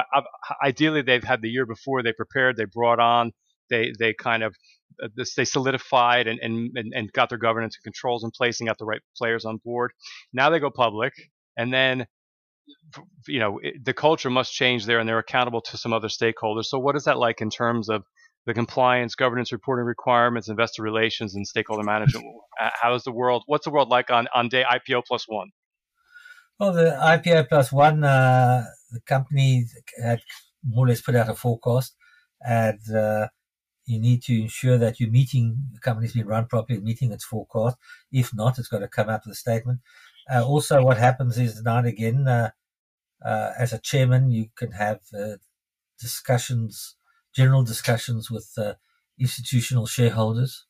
Ideally, 0.65 1.03
they've 1.03 1.23
had 1.23 1.43
the 1.43 1.51
year 1.51 1.66
before 1.66 2.03
they 2.03 2.15
prepared, 2.15 2.57
they 2.57 2.65
brought 2.65 2.99
on, 2.99 3.32
they 3.69 3.93
they 3.99 4.15
kind 4.15 4.43
of 4.43 4.55
uh, 5.03 5.09
this, 5.15 5.35
they 5.35 5.44
solidified 5.44 6.27
and, 6.27 6.40
and 6.40 6.70
and 6.74 7.12
got 7.12 7.28
their 7.28 7.39
governance 7.39 7.77
and 7.77 7.85
controls 7.85 8.24
in 8.24 8.31
place 8.31 8.61
and 8.61 8.69
got 8.69 8.78
the 8.78 8.86
right 8.86 9.03
players 9.16 9.44
on 9.44 9.59
board. 9.62 9.93
Now 10.32 10.49
they 10.49 10.59
go 10.59 10.70
public, 10.70 11.12
and 11.57 11.73
then 11.73 12.07
you 13.28 13.40
know 13.40 13.61
the 13.82 13.93
culture 13.93 14.31
must 14.31 14.55
change 14.55 14.86
there, 14.86 14.99
and 14.99 15.07
they're 15.07 15.19
accountable 15.19 15.61
to 15.61 15.77
some 15.77 15.93
other 15.93 16.09
stakeholders. 16.09 16.65
So 16.65 16.78
what 16.78 16.97
is 16.97 17.05
that 17.05 17.19
like 17.19 17.43
in 17.43 17.51
terms 17.51 17.90
of 17.90 18.05
the 18.47 18.55
compliance, 18.55 19.14
governance, 19.14 19.52
reporting 19.52 19.85
requirements, 19.85 20.48
investor 20.48 20.82
relations, 20.82 21.35
and 21.35 21.47
stakeholder 21.47 21.85
management. 21.85 22.24
How 22.59 22.94
is 22.94 23.05
the 23.05 23.12
world? 23.12 23.44
What's 23.47 23.64
the 23.64 23.70
world 23.70 23.89
like 23.89 24.10
on 24.10 24.28
on 24.35 24.48
day 24.48 24.64
IPO 24.64 25.05
plus 25.06 25.24
one? 25.28 25.51
Well, 26.59 26.73
the 26.73 26.97
IPO 27.01 27.48
plus 27.48 27.73
one, 27.73 28.05
uh, 28.05 28.64
the 28.90 29.01
company 29.01 29.66
had 30.02 30.20
more 30.64 30.85
or 30.85 30.89
less 30.89 31.01
put 31.01 31.16
out 31.16 31.28
a 31.28 31.35
forecast, 31.35 31.94
and 32.40 32.78
uh, 32.94 33.28
you 33.86 34.01
need 34.01 34.23
to 34.24 34.43
ensure 34.43 34.78
that 34.78 35.01
you're 35.01 35.10
meeting 35.10 35.59
the 35.73 35.81
company's 35.81 36.12
been 36.12 36.27
run 36.27 36.47
properly, 36.47 36.81
meeting 36.81 37.12
its 37.12 37.24
forecast. 37.24 37.77
If 38.10 38.35
not, 38.35 38.59
it's 38.59 38.69
got 38.69 38.81
to 38.81 38.89
come 38.89 39.09
out 39.09 39.23
with 39.24 39.35
a 39.35 39.36
statement. 39.36 39.81
Uh, 40.32 40.44
also, 40.44 40.82
what 40.82 40.98
happens 40.98 41.39
is 41.39 41.62
now 41.62 41.78
and 41.78 41.86
again, 41.86 42.28
uh, 42.28 42.51
uh, 43.24 43.52
as 43.59 43.73
a 43.73 43.78
chairman, 43.78 44.31
you 44.31 44.48
can 44.56 44.73
have 44.73 45.01
uh, 45.16 45.36
discussions 45.98 46.97
general 47.34 47.62
discussions 47.62 48.30
with 48.30 48.50
uh, 48.56 48.74
institutional 49.18 49.86
shareholders 49.86 50.66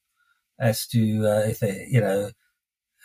as 0.58 0.86
to 0.88 1.26
uh, 1.26 1.48
if 1.48 1.60
they, 1.60 1.86
you 1.90 2.00
know, 2.00 2.30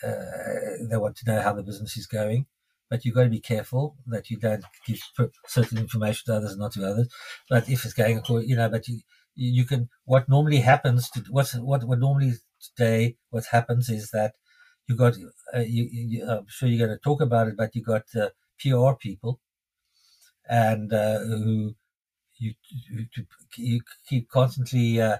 uh, 0.04 0.88
they 0.90 0.98
want 0.98 1.16
to 1.18 1.32
know 1.32 1.42
how 1.42 1.54
the 1.54 1.64
business 1.64 1.98
is 1.98 2.08
going. 2.08 2.46
But 2.90 3.04
you've 3.04 3.16
got 3.16 3.24
to 3.24 3.30
be 3.30 3.42
careful 3.42 3.98
that 4.08 4.30
you 4.30 4.38
don't 4.38 4.64
give 4.86 5.02
certain 5.46 5.78
information 5.78 6.24
to 6.28 6.38
others, 6.38 6.52
and 6.52 6.60
not 6.60 6.72
to 6.74 6.88
others. 6.88 7.10
But 7.50 7.68
if 7.68 7.84
it's 7.84 7.94
going 7.94 8.22
you 8.30 8.56
know, 8.56 8.70
but 8.70 8.88
you, 8.88 9.02
you 9.36 9.66
can, 9.66 9.90
what 10.06 10.30
normally 10.30 10.62
happens 10.62 11.10
to, 11.10 11.24
what's, 11.30 11.54
what, 11.56 11.84
what 11.84 12.00
normally 12.00 12.36
today, 12.62 13.18
what 13.30 13.44
happens 13.52 13.90
is 13.90 14.12
that 14.12 14.36
you 14.88 14.96
got, 14.96 15.16
uh, 15.54 15.60
you, 15.60 15.90
you, 15.92 16.30
I'm 16.30 16.46
sure 16.48 16.70
you're 16.70 16.88
going 16.88 16.98
to 16.98 17.04
talk 17.04 17.20
about 17.20 17.50
it, 17.50 17.58
but 17.58 17.76
you 17.76 17.84
got 17.84 18.04
uh, 18.16 18.30
PR 18.58 18.96
people 18.98 19.42
and 20.50 20.94
uh, 20.94 21.20
who 21.20 21.76
you 22.40 22.54
you 23.58 23.82
keep 24.08 24.30
constantly 24.30 25.02
uh, 25.02 25.18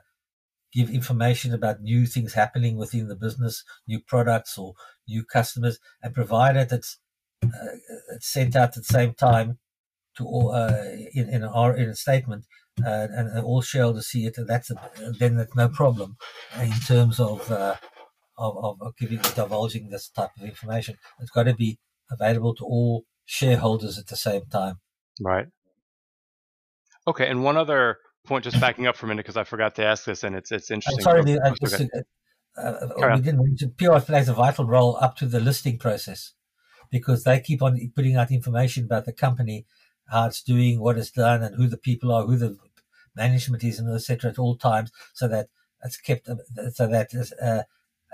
give 0.74 0.90
information 0.90 1.54
about 1.54 1.82
new 1.82 2.06
things 2.06 2.34
happening 2.34 2.78
within 2.78 3.08
the 3.08 3.16
business, 3.16 3.64
new 3.88 4.00
products 4.00 4.58
or 4.58 4.74
new 5.08 5.24
customers, 5.24 5.80
and 6.04 6.14
provided 6.14 6.72
it's, 6.72 6.98
uh, 7.44 7.78
it's 8.14 8.32
sent 8.32 8.56
out 8.56 8.70
at 8.70 8.76
the 8.76 8.84
same 8.84 9.14
time 9.14 9.58
to 10.18 10.26
all 10.26 10.52
uh, 10.52 10.84
in 11.14 11.30
in, 11.30 11.44
our, 11.44 11.76
in 11.76 11.90
a 11.90 11.96
statement, 11.96 12.46
uh, 12.86 13.08
and, 13.12 13.44
all 13.44 13.62
shareholders 13.62 14.08
see 14.08 14.26
it, 14.26 14.38
and 14.38 14.48
that's 14.48 14.70
a, 14.72 14.76
then 15.20 15.36
that's 15.38 15.56
no 15.56 15.70
problem 15.70 16.18
in 16.60 16.72
terms 16.86 17.20
of, 17.20 17.50
uh, 17.52 17.76
of, 18.38 18.58
of 18.58 18.82
of 18.82 18.98
giving 18.98 19.20
divulging 19.36 19.90
this 19.90 20.10
type 20.10 20.32
of 20.38 20.44
information. 20.44 20.98
It's 21.20 21.32
got 21.32 21.44
to 21.44 21.54
be 21.54 21.80
available 22.12 22.56
to 22.56 22.64
all 22.66 23.06
shareholders 23.26 23.98
at 23.98 24.08
the 24.08 24.16
same 24.16 24.46
time. 24.52 24.80
Right. 25.22 25.48
Okay, 27.08 27.28
and 27.28 27.44
one 27.44 27.58
other 27.58 28.00
point, 28.26 28.44
just 28.44 28.60
backing 28.60 28.86
up 28.86 28.98
for 28.98 29.06
a 29.06 29.10
minute 29.10 29.24
because 29.24 29.38
I 29.38 29.44
forgot 29.46 29.76
to 29.76 29.86
ask 29.86 30.04
this, 30.04 30.24
and 30.24 30.36
it's 30.36 30.52
it's 30.52 30.70
interesting. 30.70 31.08
I'm 31.08 31.24
sorry, 31.24 31.40
I 31.40 31.54
just, 31.62 31.76
okay. 31.76 31.90
uh, 32.58 32.62
uh, 32.62 33.16
we 33.16 33.22
didn't 33.22 33.44
mention 33.44 33.72
PR 33.78 34.00
plays 34.00 34.28
a 34.28 34.34
vital 34.34 34.66
role 34.66 34.98
up 35.02 35.16
to 35.18 35.26
the 35.26 35.40
listing 35.40 35.78
process 35.78 36.34
because 36.92 37.24
they 37.24 37.40
keep 37.40 37.62
on 37.62 37.80
putting 37.96 38.16
out 38.16 38.32
information 38.32 38.84
about 38.84 39.06
the 39.06 39.14
company, 39.14 39.66
how 40.10 40.28
it's 40.28 40.44
doing, 40.44 40.80
what 40.80 40.98
it's 40.98 41.12
done, 41.12 41.44
and 41.44 41.56
who 41.56 41.68
the 41.68 41.78
people 41.78 42.12
are, 42.12 42.26
who 42.26 42.38
the 42.38 42.58
management 43.16 43.64
is, 43.64 43.80
and 43.80 43.94
etc. 43.94 44.32
at 44.32 44.40
all 44.40 44.56
times, 44.56 44.92
so 45.14 45.28
that 45.28 45.48
it's 45.84 45.98
kept, 45.98 46.28
uh, 46.28 46.36
so 46.72 46.88
that 46.88 47.10
uh, 47.42 47.64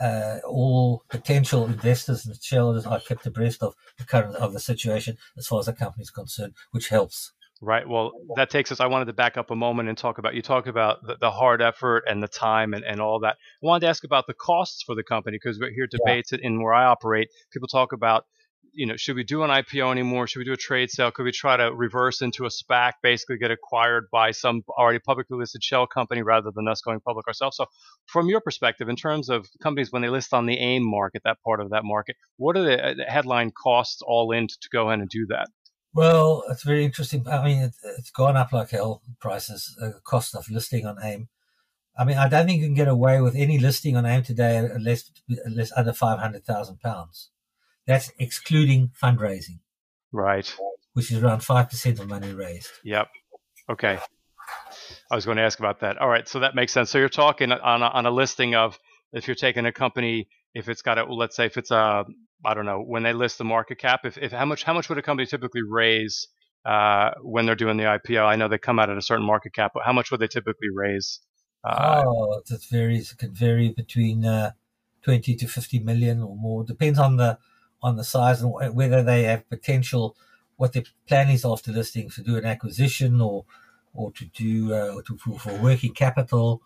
uh, 0.03 0.39
all 0.45 1.03
potential 1.09 1.65
investors 1.65 2.25
and 2.25 2.41
shareholders 2.41 2.85
are 2.85 2.99
kept 2.99 3.25
abreast 3.25 3.63
of 3.63 3.75
the 3.97 4.05
current 4.05 4.35
of 4.35 4.53
the 4.53 4.59
situation 4.59 5.17
as 5.37 5.47
far 5.47 5.59
as 5.59 5.65
the 5.65 5.73
company 5.73 6.03
is 6.03 6.11
concerned, 6.11 6.53
which 6.71 6.89
helps. 6.89 7.31
Right. 7.65 7.87
Well, 7.87 8.11
that 8.35 8.49
takes 8.49 8.73
us. 8.73 8.81
I 8.81 8.87
wanted 8.87 9.05
to 9.05 9.13
back 9.13 9.37
up 9.37 9.49
a 9.49 9.55
moment 9.55 9.87
and 9.87 9.97
talk 9.97 10.17
about 10.17 10.35
you 10.35 10.41
talk 10.41 10.67
about 10.67 10.97
the, 11.01 11.15
the 11.21 11.31
hard 11.31 11.61
effort 11.61 12.03
and 12.09 12.21
the 12.21 12.27
time 12.27 12.73
and, 12.73 12.83
and 12.83 12.99
all 12.99 13.21
that. 13.21 13.37
I 13.63 13.65
wanted 13.65 13.85
to 13.85 13.87
ask 13.87 14.03
about 14.03 14.27
the 14.27 14.33
costs 14.33 14.83
for 14.85 14.95
the 14.95 15.03
company 15.03 15.39
because 15.41 15.57
we're 15.57 15.71
here 15.71 15.87
debates 15.87 16.33
yeah. 16.33 16.39
in 16.41 16.61
where 16.61 16.73
I 16.73 16.83
operate. 16.83 17.29
People 17.53 17.69
talk 17.69 17.93
about, 17.93 18.25
you 18.73 18.85
know, 18.85 18.97
should 18.97 19.15
we 19.15 19.23
do 19.23 19.43
an 19.43 19.49
IPO 19.49 19.93
anymore? 19.93 20.27
Should 20.27 20.39
we 20.39 20.43
do 20.43 20.51
a 20.51 20.57
trade 20.57 20.91
sale? 20.91 21.09
Could 21.11 21.23
we 21.23 21.31
try 21.31 21.55
to 21.55 21.73
reverse 21.73 22.21
into 22.21 22.45
a 22.45 22.49
SPAC, 22.49 22.93
basically 23.01 23.37
get 23.37 23.49
acquired 23.49 24.07
by 24.11 24.31
some 24.31 24.63
already 24.77 24.99
publicly 24.99 25.37
listed 25.37 25.63
shell 25.63 25.87
company 25.87 26.21
rather 26.21 26.51
than 26.53 26.67
us 26.67 26.81
going 26.81 26.99
public 26.99 27.27
ourselves? 27.27 27.55
So, 27.55 27.67
from 28.07 28.27
your 28.27 28.41
perspective, 28.41 28.89
in 28.89 28.97
terms 28.97 29.29
of 29.29 29.47
companies 29.61 29.89
when 29.89 30.01
they 30.01 30.09
list 30.09 30.33
on 30.33 30.47
the 30.47 30.59
AIM 30.59 30.83
market, 30.83 31.21
that 31.23 31.37
part 31.45 31.61
of 31.61 31.69
that 31.69 31.85
market, 31.85 32.17
what 32.35 32.57
are 32.57 32.63
the 32.63 32.85
uh, 32.85 32.93
headline 33.07 33.51
costs 33.51 34.01
all 34.05 34.33
in 34.33 34.49
to, 34.49 34.55
to 34.63 34.69
go 34.69 34.91
in 34.91 34.99
and 34.99 35.09
do 35.09 35.27
that? 35.27 35.47
Well, 35.93 36.43
it's 36.49 36.63
very 36.63 36.83
interesting. 36.83 37.27
I 37.27 37.43
mean, 37.43 37.61
it, 37.61 37.73
has 37.83 38.09
gone 38.09 38.35
up 38.35 38.51
like 38.51 38.71
hell. 38.71 39.01
Prices, 39.19 39.77
uh, 39.81 39.99
cost 40.03 40.35
of 40.35 40.49
listing 40.49 40.85
on 40.85 40.97
AIM. 41.03 41.29
I 41.97 42.05
mean, 42.05 42.17
I 42.17 42.27
don't 42.27 42.47
think 42.47 42.59
you 42.59 42.67
can 42.67 42.73
get 42.73 42.87
away 42.87 43.21
with 43.21 43.35
any 43.35 43.59
listing 43.59 43.95
on 43.95 44.05
AIM 44.05 44.23
today 44.23 44.57
unless 44.57 45.11
unless 45.45 45.71
under 45.73 45.93
five 45.93 46.19
hundred 46.19 46.45
thousand 46.45 46.79
pounds. 46.79 47.29
That's 47.85 48.11
excluding 48.17 48.91
fundraising, 49.01 49.59
right? 50.11 50.51
Which 50.93 51.11
is 51.11 51.21
around 51.21 51.41
five 51.41 51.69
percent 51.69 51.99
of 51.99 52.07
money 52.07 52.33
raised. 52.33 52.69
Yep. 52.83 53.07
Okay. 53.69 53.99
I 55.11 55.15
was 55.15 55.25
going 55.25 55.37
to 55.37 55.43
ask 55.43 55.59
about 55.59 55.81
that. 55.81 55.97
All 55.99 56.09
right, 56.09 56.27
so 56.27 56.39
that 56.39 56.55
makes 56.55 56.71
sense. 56.71 56.89
So 56.89 56.97
you're 56.97 57.09
talking 57.09 57.51
on 57.51 57.81
a, 57.83 57.85
on 57.85 58.05
a 58.05 58.11
listing 58.11 58.55
of 58.55 58.77
if 59.11 59.27
you're 59.27 59.35
taking 59.35 59.65
a 59.65 59.71
company, 59.71 60.27
if 60.53 60.69
it's 60.69 60.81
got 60.81 60.97
a 60.97 61.05
let's 61.05 61.35
say 61.35 61.45
if 61.45 61.57
it's 61.57 61.71
a 61.71 62.05
I 62.45 62.53
don't 62.53 62.65
know 62.65 62.81
when 62.81 63.03
they 63.03 63.13
list 63.13 63.37
the 63.37 63.43
market 63.43 63.77
cap. 63.79 64.01
If, 64.05 64.17
if 64.17 64.31
how 64.31 64.45
much 64.45 64.63
how 64.63 64.73
much 64.73 64.89
would 64.89 64.97
a 64.97 65.01
company 65.01 65.25
typically 65.25 65.61
raise 65.61 66.27
uh, 66.65 67.11
when 67.21 67.45
they're 67.45 67.55
doing 67.55 67.77
the 67.77 67.83
IPO? 67.83 68.25
I 68.25 68.35
know 68.35 68.47
they 68.47 68.57
come 68.57 68.79
out 68.79 68.89
at 68.89 68.97
a 68.97 69.01
certain 69.01 69.25
market 69.25 69.53
cap, 69.53 69.71
but 69.73 69.83
how 69.83 69.93
much 69.93 70.11
would 70.11 70.19
they 70.19 70.27
typically 70.27 70.69
raise? 70.73 71.19
Uh, 71.63 72.03
oh, 72.05 72.41
it 72.49 72.63
varies. 72.69 73.11
It 73.11 73.17
can 73.17 73.33
vary 73.33 73.69
between 73.69 74.25
uh, 74.25 74.51
twenty 75.01 75.35
to 75.35 75.47
fifty 75.47 75.79
million 75.79 76.21
or 76.21 76.35
more. 76.35 76.63
Depends 76.63 76.99
on 76.99 77.17
the 77.17 77.37
on 77.81 77.95
the 77.95 78.03
size 78.03 78.41
and 78.41 78.75
whether 78.75 79.03
they 79.03 79.23
have 79.23 79.49
potential. 79.49 80.15
What 80.55 80.73
their 80.73 80.83
plan 81.07 81.29
is 81.29 81.45
after 81.45 81.71
listing 81.71 82.09
to 82.11 82.21
do 82.21 82.37
an 82.37 82.45
acquisition 82.45 83.19
or 83.21 83.45
or 83.93 84.11
to 84.11 84.25
do 84.25 84.73
uh, 84.73 85.01
to, 85.05 85.17
for, 85.17 85.39
for 85.39 85.53
working 85.55 85.93
capital 85.93 86.61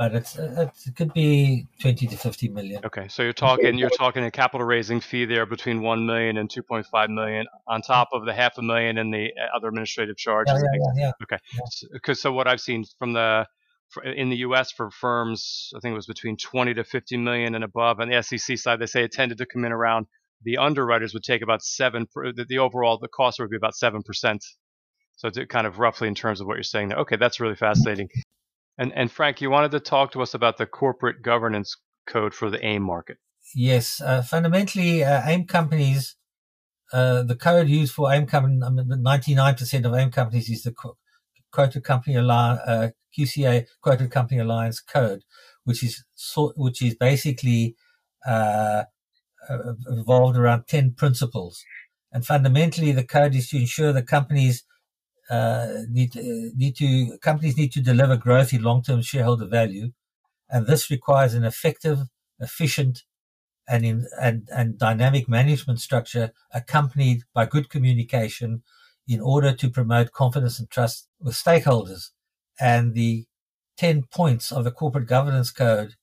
but 0.00 0.14
it's, 0.14 0.38
it's, 0.38 0.86
it 0.86 0.96
could 0.96 1.12
be 1.12 1.66
20 1.82 2.06
to 2.06 2.16
50 2.16 2.48
million. 2.48 2.82
Okay, 2.86 3.06
so 3.08 3.22
you're 3.22 3.34
talking 3.34 3.76
you're 3.76 3.90
talking 3.90 4.24
a 4.24 4.30
capital 4.30 4.66
raising 4.66 4.98
fee 4.98 5.26
there 5.26 5.44
between 5.44 5.82
1 5.82 6.06
million 6.06 6.38
and 6.38 6.48
2.5 6.48 7.10
million 7.10 7.46
on 7.68 7.82
top 7.82 8.08
of 8.14 8.24
the 8.24 8.32
half 8.32 8.56
a 8.56 8.62
million 8.62 8.96
and 8.96 9.12
the 9.12 9.26
uh, 9.26 9.54
other 9.54 9.68
administrative 9.68 10.16
charges. 10.16 10.54
Yeah, 10.54 10.80
yeah, 10.96 11.02
yeah, 11.04 11.12
Okay, 11.22 11.36
because 11.92 12.18
so, 12.18 12.30
so, 12.30 12.32
what 12.32 12.48
I've 12.48 12.62
seen 12.62 12.86
from 12.98 13.12
the 13.12 13.46
in 14.16 14.30
the 14.30 14.36
U.S. 14.36 14.72
for 14.72 14.90
firms, 14.90 15.70
I 15.76 15.80
think 15.80 15.92
it 15.92 15.96
was 15.96 16.06
between 16.06 16.38
20 16.38 16.72
to 16.74 16.84
50 16.84 17.18
million 17.18 17.54
and 17.54 17.62
above. 17.62 18.00
On 18.00 18.08
the 18.08 18.22
SEC 18.22 18.56
side, 18.56 18.78
they 18.78 18.86
say 18.86 19.04
it 19.04 19.12
tended 19.12 19.36
to 19.36 19.44
come 19.44 19.66
in 19.66 19.72
around 19.72 20.06
the 20.44 20.56
underwriters 20.56 21.12
would 21.12 21.24
take 21.24 21.42
about 21.42 21.62
seven. 21.62 22.06
The, 22.14 22.46
the 22.48 22.58
overall 22.58 22.96
the 22.96 23.08
cost 23.08 23.38
would 23.38 23.50
be 23.50 23.56
about 23.58 23.74
seven 23.74 24.02
percent. 24.02 24.42
So 25.18 25.28
it's 25.28 25.38
kind 25.50 25.66
of 25.66 25.78
roughly 25.78 26.08
in 26.08 26.14
terms 26.14 26.40
of 26.40 26.46
what 26.46 26.56
you're 26.56 26.62
saying 26.62 26.88
there. 26.88 26.98
Okay, 27.00 27.16
that's 27.16 27.38
really 27.38 27.56
fascinating. 27.56 28.08
And, 28.80 28.94
and 28.96 29.12
Frank, 29.12 29.42
you 29.42 29.50
wanted 29.50 29.72
to 29.72 29.80
talk 29.80 30.10
to 30.12 30.22
us 30.22 30.32
about 30.32 30.56
the 30.56 30.64
corporate 30.64 31.20
governance 31.20 31.76
code 32.06 32.32
for 32.32 32.48
the 32.48 32.64
AIM 32.64 32.82
market. 32.82 33.18
Yes, 33.54 34.00
uh, 34.00 34.22
fundamentally, 34.22 35.04
uh, 35.04 35.20
AIM 35.26 35.44
companies, 35.44 36.16
uh, 36.90 37.22
the 37.22 37.36
code 37.36 37.68
used 37.68 37.92
for 37.92 38.10
AIM 38.10 38.24
company, 38.24 38.56
99% 38.58 39.84
of 39.84 39.94
AIM 39.94 40.10
companies 40.10 40.48
is 40.48 40.62
the 40.62 40.74
quoted 41.52 41.84
company 41.84 42.16
alliance, 42.16 42.60
uh, 42.66 42.88
QCA 43.16 43.66
quoted 43.82 44.10
company 44.10 44.40
alliance 44.40 44.80
code, 44.80 45.24
which 45.64 45.82
is 45.82 46.02
which 46.56 46.80
is 46.80 46.94
basically 46.94 47.76
uh, 48.26 48.84
uh, 49.50 49.74
evolved 49.88 50.38
around 50.38 50.68
10 50.68 50.94
principles. 50.94 51.62
And 52.12 52.24
fundamentally, 52.24 52.92
the 52.92 53.04
code 53.04 53.34
is 53.34 53.50
to 53.50 53.58
ensure 53.58 53.92
the 53.92 54.02
companies 54.02 54.64
need 55.88 56.16
uh, 56.16 56.50
need 56.56 56.76
to 56.76 57.18
companies 57.18 57.56
need 57.56 57.72
to 57.72 57.80
deliver 57.80 58.16
growth 58.16 58.52
in 58.52 58.62
long 58.62 58.82
term 58.82 59.02
shareholder 59.02 59.46
value, 59.46 59.92
and 60.48 60.66
this 60.66 60.90
requires 60.90 61.34
an 61.34 61.44
effective, 61.44 62.00
efficient, 62.40 63.04
and 63.68 63.84
in, 63.84 64.06
and 64.20 64.48
and 64.52 64.78
dynamic 64.78 65.28
management 65.28 65.80
structure 65.80 66.32
accompanied 66.52 67.22
by 67.32 67.46
good 67.46 67.70
communication 67.70 68.62
in 69.06 69.20
order 69.20 69.52
to 69.52 69.70
promote 69.70 70.12
confidence 70.12 70.58
and 70.58 70.70
trust 70.70 71.08
with 71.20 71.34
stakeholders. 71.34 72.10
And 72.60 72.94
the 72.94 73.26
ten 73.76 74.02
points 74.02 74.52
of 74.52 74.64
the 74.64 74.70
corporate 74.70 75.06
governance 75.06 75.50
code 75.50 75.94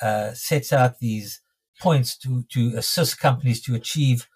uh, 0.00 0.32
sets 0.34 0.72
out 0.72 0.98
these 0.98 1.40
points 1.80 2.16
to, 2.18 2.44
to 2.50 2.72
assist 2.76 3.18
companies 3.18 3.60
to 3.62 3.74
achieve 3.74 4.28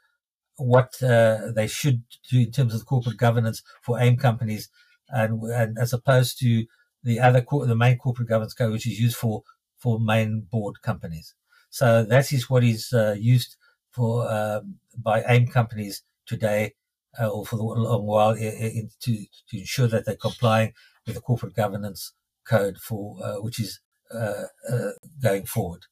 what 0.57 1.03
uh, 1.03 1.53
they 1.55 1.67
should 1.67 2.03
do 2.31 2.41
in 2.41 2.51
terms 2.51 2.75
of 2.75 2.87
corporate 2.87 3.17
governance 3.17 3.63
for 3.83 3.99
AIM 4.01 4.17
companies, 4.17 4.69
and, 5.09 5.43
and 5.43 5.79
as 5.79 5.93
opposed 5.93 6.39
to 6.41 6.67
the 7.03 7.19
other 7.21 7.45
the 7.67 7.77
main 7.77 7.99
corporate 7.99 8.29
governance 8.29 8.55
code, 8.55 8.73
which 8.73 8.87
is 8.87 9.01
used 9.01 9.17
for 9.17 9.43
for 9.77 9.99
main 9.99 10.47
board 10.51 10.83
companies. 10.83 11.35
So 11.71 12.05
that 12.05 12.33
is 12.33 12.49
what 12.49 12.63
is 12.65 12.93
uh, 12.93 13.17
used 13.19 13.57
for 13.91 14.29
uh, 14.29 14.61
by 14.97 15.25
AIM 15.27 15.49
companies 15.49 16.03
today, 16.27 16.75
uh, 17.21 17.29
or 17.29 17.45
for 17.45 17.57
a 17.57 17.81
long 17.81 18.07
while, 18.07 18.31
in, 18.33 18.53
in, 18.53 18.91
to 19.01 19.25
to 19.49 19.59
ensure 19.59 19.89
that 19.89 20.07
they're 20.07 20.17
complying 20.17 20.73
with 21.07 21.17
the 21.17 21.21
corporate 21.21 21.55
governance 21.55 22.13
code 22.45 22.77
for 22.79 23.17
uh, 23.25 23.37
which 23.37 23.59
is 23.59 23.81
uh, 24.15 24.45
uh, 24.71 24.91
going 25.23 25.45
forward. 25.47 25.87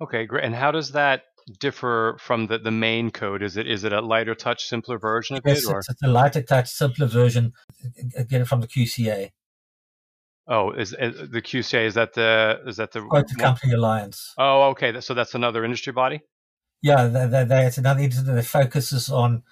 Okay, 0.00 0.26
great. 0.26 0.44
And 0.44 0.54
how 0.54 0.70
does 0.70 0.92
that 0.92 1.22
differ 1.58 2.16
from 2.20 2.46
the, 2.46 2.58
the 2.58 2.70
main 2.70 3.10
code? 3.10 3.42
Is 3.42 3.56
it 3.56 3.68
is 3.68 3.84
it 3.84 3.92
a 3.92 4.00
lighter 4.00 4.34
touch, 4.34 4.66
simpler 4.66 4.98
version 4.98 5.36
of 5.36 5.42
yes, 5.46 5.64
it? 5.64 5.72
Or? 5.72 5.78
It's, 5.78 5.90
it's 5.90 6.02
a 6.02 6.08
lighter 6.08 6.42
touch, 6.42 6.68
simpler 6.68 7.06
version. 7.06 7.52
Again, 8.16 8.44
from 8.44 8.60
the 8.60 8.68
QCA. 8.68 9.30
Oh, 10.48 10.72
is, 10.72 10.94
is, 10.98 11.30
the 11.30 11.40
QCA? 11.40 11.86
Is 11.86 11.94
that 11.94 12.14
the 12.14 12.60
is 12.66 12.76
that 12.76 12.92
the 12.92 13.02
Quoted 13.02 13.38
Company 13.38 13.74
Alliance? 13.74 14.34
Oh, 14.38 14.70
okay. 14.70 15.00
So 15.00 15.14
that's 15.14 15.34
another 15.34 15.64
industry 15.64 15.92
body. 15.92 16.20
Yeah, 16.82 17.06
they, 17.06 17.26
they, 17.26 17.44
they, 17.44 17.66
it's 17.66 17.78
another 17.78 18.00
industry 18.00 18.34
that 18.34 18.44
focuses 18.44 19.08
on 19.08 19.44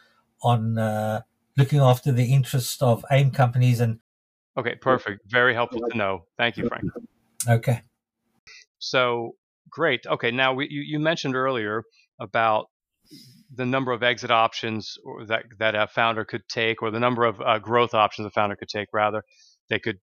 on 0.42 0.78
uh, 0.78 1.22
looking 1.56 1.78
after 1.78 2.10
the 2.12 2.32
interests 2.32 2.82
of 2.82 3.04
AIM 3.10 3.30
companies 3.30 3.80
and. 3.80 4.00
Okay, 4.56 4.74
perfect. 4.74 5.30
Very 5.30 5.54
helpful 5.54 5.80
to 5.88 5.96
know. 5.96 6.24
Thank 6.36 6.56
you, 6.56 6.68
Frank. 6.68 6.84
Okay. 7.48 7.82
So 8.80 9.36
great. 9.70 10.06
Okay, 10.06 10.30
now 10.30 10.54
we, 10.54 10.68
you, 10.70 10.82
you 10.82 10.98
mentioned 10.98 11.36
earlier 11.36 11.82
about 12.20 12.66
the 13.54 13.66
number 13.66 13.92
of 13.92 14.02
exit 14.02 14.30
options 14.30 14.96
that 15.26 15.44
that 15.58 15.74
a 15.74 15.86
founder 15.88 16.24
could 16.24 16.42
take, 16.48 16.82
or 16.82 16.90
the 16.90 17.00
number 17.00 17.24
of 17.24 17.40
uh, 17.40 17.58
growth 17.58 17.94
options 17.94 18.26
a 18.26 18.30
founder 18.30 18.56
could 18.56 18.68
take. 18.68 18.88
Rather, 18.92 19.22
they 19.68 19.78
could 19.78 19.98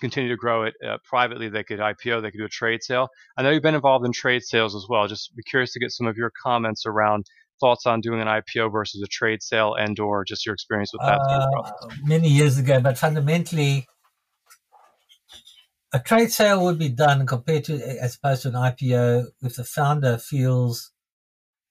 continue 0.00 0.30
to 0.30 0.36
grow 0.36 0.64
it 0.64 0.74
uh, 0.86 0.98
privately. 1.04 1.48
They 1.48 1.64
could 1.64 1.80
IPO. 1.80 2.22
They 2.22 2.30
could 2.30 2.38
do 2.38 2.44
a 2.44 2.50
trade 2.50 2.82
sale. 2.82 3.08
I 3.36 3.42
know 3.42 3.50
you've 3.50 3.62
been 3.62 3.74
involved 3.74 4.06
in 4.06 4.12
trade 4.12 4.42
sales 4.42 4.74
as 4.74 4.86
well. 4.88 5.06
Just 5.08 5.34
be 5.34 5.42
curious 5.42 5.72
to 5.72 5.80
get 5.80 5.90
some 5.90 6.06
of 6.06 6.16
your 6.16 6.30
comments 6.42 6.84
around 6.86 7.26
thoughts 7.60 7.86
on 7.86 8.00
doing 8.00 8.20
an 8.20 8.26
IPO 8.26 8.72
versus 8.72 9.02
a 9.02 9.06
trade 9.06 9.42
sale, 9.42 9.74
and/or 9.74 10.24
just 10.24 10.46
your 10.46 10.54
experience 10.54 10.92
with 10.92 11.02
that. 11.02 11.20
Uh, 11.20 11.88
many 12.04 12.28
years 12.28 12.58
ago, 12.58 12.80
but 12.80 12.98
fundamentally, 12.98 13.86
a 15.92 15.98
trade 15.98 16.32
sale 16.32 16.62
would 16.62 16.78
be 16.78 16.88
done 16.88 17.26
compared 17.26 17.64
to 17.64 17.74
as 18.00 18.16
opposed 18.16 18.42
to 18.42 18.48
an 18.48 18.54
IPO 18.54 19.26
if 19.42 19.56
the 19.56 19.64
founder 19.64 20.16
feels 20.16 20.90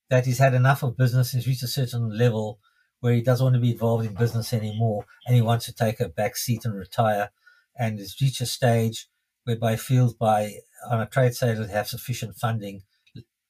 that 0.10 0.26
he's 0.26 0.40
had 0.40 0.54
enough 0.54 0.84
of 0.84 0.98
business, 0.98 1.32
he's 1.32 1.48
reached 1.48 1.64
a 1.64 1.68
certain 1.68 2.16
level 2.18 2.60
where 3.00 3.14
he 3.14 3.22
doesn't 3.22 3.44
want 3.44 3.56
to 3.56 3.62
be 3.62 3.72
involved 3.72 4.06
in 4.06 4.14
business 4.14 4.54
anymore 4.54 5.06
and 5.26 5.36
he 5.36 5.42
wants 5.42 5.66
to 5.66 5.74
take 5.74 6.00
a 6.00 6.10
back 6.10 6.38
seat 6.38 6.66
and 6.66 6.76
retire 6.76 7.32
and 7.78 7.98
has 7.98 8.16
reached 8.22 8.42
a 8.42 8.46
stage 8.46 9.08
whereby 9.46 9.72
he 9.72 9.78
feels 9.78 10.14
by 10.14 10.54
on 10.90 11.02
a 11.02 11.08
trade 11.08 11.34
sale 11.34 11.56
he'll 11.56 11.68
have 11.68 11.88
sufficient 11.88 12.36
funding 12.36 12.84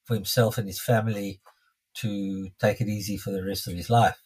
for 0.05 0.13
himself 0.13 0.57
and 0.57 0.67
his 0.67 0.79
family 0.79 1.41
to 1.93 2.49
take 2.59 2.79
it 2.79 2.87
easy 2.87 3.17
for 3.17 3.31
the 3.31 3.43
rest 3.43 3.67
of 3.67 3.73
his 3.73 3.89
life. 3.89 4.21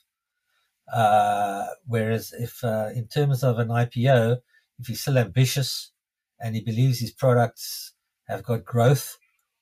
Uh, 0.94 1.66
whereas 1.88 2.32
if 2.38 2.64
uh, 2.64 2.90
in 2.94 3.08
terms 3.08 3.44
of 3.44 3.58
an 3.58 3.70
IPO, 3.70 4.38
if 4.78 4.88
he's 4.88 5.02
still 5.02 5.18
ambitious 5.18 5.92
and 6.46 6.54
he 6.54 6.62
believes 6.62 7.00
his 7.00 7.10
products 7.12 7.94
have 8.28 8.44
got 8.44 8.64
growth, 8.64 9.18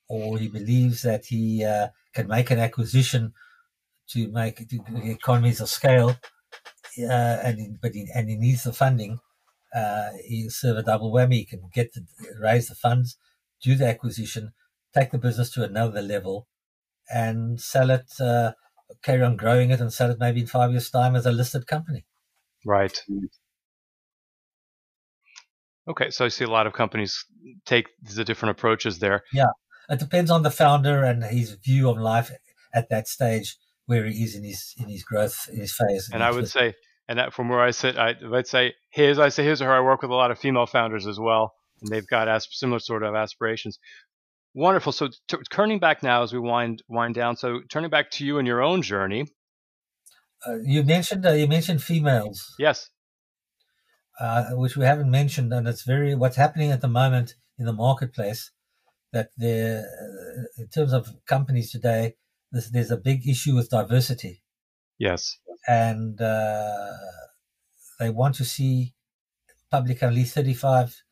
or 0.10 0.38
he 0.38 0.50
believes 0.50 1.02
that 1.04 1.28
he 1.28 1.64
uh, 1.64 1.88
can 2.14 2.28
make 2.28 2.52
an 2.52 2.60
acquisition 2.60 3.32
to 4.10 4.28
make 4.28 4.58
to 4.68 4.80
economies 5.04 5.62
of 5.62 5.70
scale, 5.70 6.18
uh, 7.00 7.38
and 7.46 7.58
he, 7.58 7.70
but 7.82 7.94
he, 7.94 8.06
and 8.14 8.30
he 8.30 8.36
needs 8.36 8.64
the 8.66 8.74
funding. 8.74 9.20
Uh, 9.74 10.10
he'll 10.28 10.52
serve 10.52 10.76
a 10.78 10.84
double 10.84 11.14
whammy. 11.14 11.36
He 11.36 11.46
can 11.46 11.70
get 11.74 11.94
the, 11.94 12.06
raise 12.38 12.68
the 12.68 12.76
funds, 12.76 13.16
do 13.62 13.76
the 13.76 13.88
acquisition, 13.88 14.52
take 14.94 15.12
the 15.12 15.18
business 15.18 15.52
to 15.52 15.64
another 15.64 16.02
level, 16.02 16.48
and 17.10 17.62
sell 17.62 17.92
it. 17.92 18.12
Uh, 18.20 18.52
carry 19.02 19.22
on 19.22 19.38
growing 19.38 19.72
it 19.72 19.80
and 19.80 19.94
sell 19.94 20.12
it 20.12 20.20
maybe 20.20 20.42
in 20.42 20.48
five 20.48 20.72
years' 20.72 20.90
time 20.90 21.16
as 21.16 21.26
a 21.26 21.32
listed 21.32 21.66
company. 21.66 22.04
Right. 22.66 23.02
Okay, 25.88 26.10
so 26.10 26.26
I 26.26 26.30
see 26.30 26.46
a 26.46 26.50
lot 26.50 26.68
of 26.68 26.74
companies 26.74 27.26
take 27.66 27.88
the 28.02 28.24
different 28.24 28.52
approaches 28.52 29.00
there. 29.00 29.24
Yeah, 29.34 29.52
it 29.90 30.00
depends 30.00 30.32
on 30.32 30.44
the 30.44 30.52
founder 30.52 31.04
and 31.04 31.24
his 31.24 31.52
view 31.52 31.90
of 31.90 31.98
life 31.98 32.32
at 32.74 32.90
that 32.90 33.08
stage 33.08 33.58
where 33.86 34.06
he 34.06 34.24
is 34.24 34.36
in 34.36 34.44
his 34.44 34.74
in 34.78 34.88
his 34.88 35.04
growth 35.04 35.50
in 35.52 35.60
his 35.60 35.76
phase. 35.76 36.10
And 36.12 36.24
I 36.24 36.32
would 36.32 36.48
say, 36.48 36.74
and 37.10 37.20
that 37.20 37.34
from 37.34 37.50
where 37.50 37.60
I 37.60 37.72
sit, 37.72 37.98
I 37.98 38.16
would 38.22 38.48
say 38.48 38.74
his. 38.92 39.20
I 39.20 39.30
say 39.30 39.44
his 39.44 39.62
or 39.62 39.66
her. 39.66 39.74
I 39.74 39.82
work 39.82 40.02
with 40.02 40.12
a 40.12 40.16
lot 40.16 40.32
of 40.32 40.40
female 40.40 40.66
founders 40.66 41.06
as 41.06 41.20
well, 41.20 41.54
and 41.82 41.92
they've 41.92 42.08
got 42.08 42.30
as, 42.30 42.48
similar 42.50 42.80
sort 42.80 43.04
of 43.04 43.14
aspirations. 43.14 43.78
Wonderful. 44.54 44.94
So 44.94 45.10
t- 45.28 45.38
turning 45.52 45.80
back 45.80 46.02
now 46.02 46.24
as 46.24 46.32
we 46.32 46.40
wind 46.40 46.82
wind 46.88 47.16
down. 47.16 47.36
So 47.36 47.60
turning 47.70 47.90
back 47.90 48.10
to 48.12 48.26
you 48.26 48.38
and 48.38 48.48
your 48.48 48.62
own 48.62 48.84
journey. 48.84 49.26
Uh, 50.48 50.60
you 50.64 50.84
mentioned 50.84 51.26
uh, 51.26 51.32
you 51.32 51.48
mentioned 51.48 51.84
females. 51.84 52.56
Yes 52.58 52.90
uh, 54.20 54.52
which 54.52 54.78
we 54.78 54.86
haven't 54.86 55.10
mentioned, 55.10 55.54
and 55.54 55.68
it's 55.68 55.84
very 55.84 56.16
what's 56.16 56.36
happening 56.36 56.72
at 56.72 56.82
the 56.82 56.88
moment 56.88 57.36
in 57.58 57.66
the 57.66 57.74
marketplace. 57.74 58.52
That 59.12 59.30
there, 59.38 59.80
uh, 59.82 60.62
in 60.62 60.70
terms 60.70 60.92
of 60.92 61.08
companies 61.28 61.72
today, 61.72 62.16
there's, 62.52 62.72
there's, 62.72 62.90
a 62.90 62.98
big 62.98 63.28
issue 63.28 63.56
with 63.56 63.70
diversity. 63.70 64.42
Yes, 64.98 65.38
and 65.68 66.20
uh, 66.20 66.92
they 68.00 68.10
want 68.10 68.36
to 68.36 68.46
see 68.46 68.94
public 69.72 70.02
at 70.02 70.14
thirty-five 70.14 71.04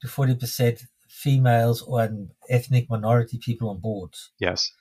to 0.00 0.08
forty 0.08 0.34
percent 0.34 0.82
females 1.08 1.82
or 1.82 2.08
ethnic 2.48 2.90
minority 2.90 3.38
people 3.38 3.70
on 3.70 3.80
boards. 3.80 4.30
Yes, 4.38 4.72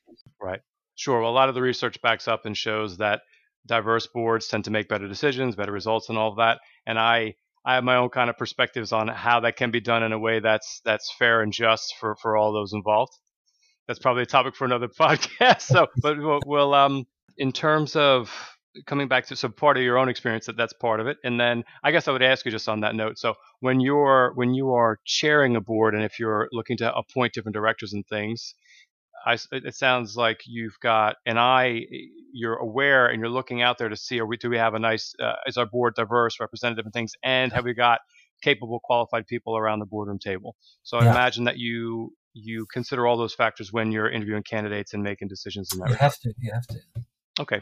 right. 0.41 0.61
Sure. 0.95 1.21
Well, 1.21 1.31
a 1.31 1.33
lot 1.33 1.49
of 1.49 1.55
the 1.55 1.61
research 1.61 2.01
backs 2.01 2.27
up 2.27 2.45
and 2.45 2.57
shows 2.57 2.97
that 2.97 3.21
diverse 3.67 4.07
boards 4.07 4.47
tend 4.47 4.65
to 4.65 4.71
make 4.71 4.89
better 4.89 5.07
decisions, 5.07 5.55
better 5.55 5.71
results, 5.71 6.09
and 6.09 6.17
all 6.17 6.31
of 6.31 6.37
that. 6.37 6.59
And 6.87 6.97
I 6.97 7.35
I 7.67 7.75
have 7.75 7.83
my 7.83 7.97
own 7.97 8.07
kind 8.07 8.29
of 8.29 8.37
perspectives 8.37 8.93
on 8.93 9.09
how 9.09 9.41
that 9.41 9.57
can 9.57 9.71
be 9.71 9.81
done 9.81 10.01
in 10.01 10.13
a 10.13 10.19
way 10.19 10.39
that's 10.39 10.79
that's 10.85 11.13
fair 11.19 11.41
and 11.41 11.51
just 11.51 11.95
for 11.99 12.15
for 12.15 12.37
all 12.37 12.53
those 12.53 12.71
involved. 12.71 13.11
That's 13.87 13.99
probably 13.99 14.23
a 14.23 14.27
topic 14.27 14.55
for 14.55 14.63
another 14.63 14.87
podcast. 14.99 15.63
So, 15.63 15.87
but 16.01 16.17
we'll, 16.17 16.39
we'll 16.45 16.73
um 16.73 17.05
in 17.37 17.51
terms 17.51 17.97
of 17.97 18.31
coming 18.85 19.09
back 19.09 19.25
to 19.25 19.35
so 19.35 19.49
part 19.49 19.75
of 19.75 19.83
your 19.83 19.97
own 19.97 20.07
experience 20.07 20.45
that 20.45 20.55
that's 20.55 20.73
part 20.73 20.99
of 20.99 21.07
it 21.07 21.17
and 21.23 21.39
then 21.39 21.63
i 21.83 21.89
guess 21.89 22.07
i 22.07 22.11
would 22.11 22.21
ask 22.21 22.45
you 22.45 22.51
just 22.51 22.69
on 22.69 22.81
that 22.81 22.93
note 22.93 23.17
so 23.17 23.33
when 23.59 23.79
you're 23.79 24.33
when 24.35 24.53
you 24.53 24.71
are 24.71 24.99
chairing 25.03 25.55
a 25.55 25.61
board 25.61 25.95
and 25.95 26.03
if 26.03 26.19
you're 26.19 26.47
looking 26.51 26.77
to 26.77 26.95
appoint 26.95 27.33
different 27.33 27.55
directors 27.55 27.93
and 27.93 28.05
things 28.07 28.53
I, 29.25 29.37
it 29.51 29.75
sounds 29.75 30.15
like 30.15 30.41
you've 30.45 30.79
got 30.81 31.15
an 31.25 31.37
eye. 31.37 31.83
You're 32.33 32.55
aware 32.55 33.07
and 33.07 33.19
you're 33.19 33.29
looking 33.29 33.61
out 33.61 33.77
there 33.77 33.89
to 33.89 33.95
see: 33.95 34.19
Are 34.19 34.25
we? 34.25 34.37
Do 34.37 34.49
we 34.49 34.57
have 34.57 34.73
a 34.73 34.79
nice? 34.79 35.13
Uh, 35.21 35.33
is 35.45 35.57
our 35.57 35.65
board 35.65 35.95
diverse, 35.95 36.39
representative, 36.39 36.85
and 36.85 36.93
things? 36.93 37.13
And 37.23 37.51
have 37.53 37.65
we 37.65 37.73
got 37.73 37.99
capable, 38.43 38.79
qualified 38.83 39.27
people 39.27 39.57
around 39.57 39.79
the 39.79 39.85
boardroom 39.85 40.19
table? 40.19 40.55
So 40.83 40.97
I 40.97 41.09
imagine 41.09 41.45
that 41.45 41.57
you 41.57 42.13
you 42.33 42.65
consider 42.71 43.07
all 43.07 43.17
those 43.17 43.33
factors 43.33 43.73
when 43.73 43.91
you're 43.91 44.09
interviewing 44.09 44.43
candidates 44.43 44.93
and 44.93 45.03
making 45.03 45.27
decisions 45.27 45.69
in 45.73 45.79
that. 45.79 45.89
You 45.89 45.93
regard. 45.93 46.11
have 46.11 46.19
to. 46.19 46.33
You 46.39 46.51
have 46.53 46.67
to. 46.67 46.79
Okay. 47.39 47.61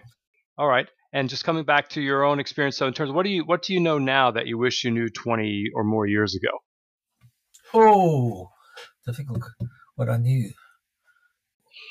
All 0.58 0.68
right. 0.68 0.88
And 1.14 1.30
just 1.30 1.44
coming 1.44 1.64
back 1.64 1.90
to 1.90 2.02
your 2.02 2.24
own 2.24 2.40
experience, 2.40 2.78
so 2.78 2.88
in 2.88 2.94
terms 2.94 3.10
of 3.10 3.16
what 3.16 3.24
do 3.24 3.30
you 3.30 3.44
what 3.46 3.64
do 3.64 3.74
you 3.74 3.80
know 3.80 3.98
now 3.98 4.32
that 4.32 4.48
you 4.48 4.58
wish 4.58 4.84
you 4.84 4.92
knew 4.92 5.10
20 5.10 5.72
or 5.74 5.84
more 5.84 6.06
years 6.06 6.36
ago? 6.36 6.60
Oh, 7.74 8.50
difficult. 9.06 9.44
What 9.96 10.10
I 10.10 10.18
knew. 10.18 10.52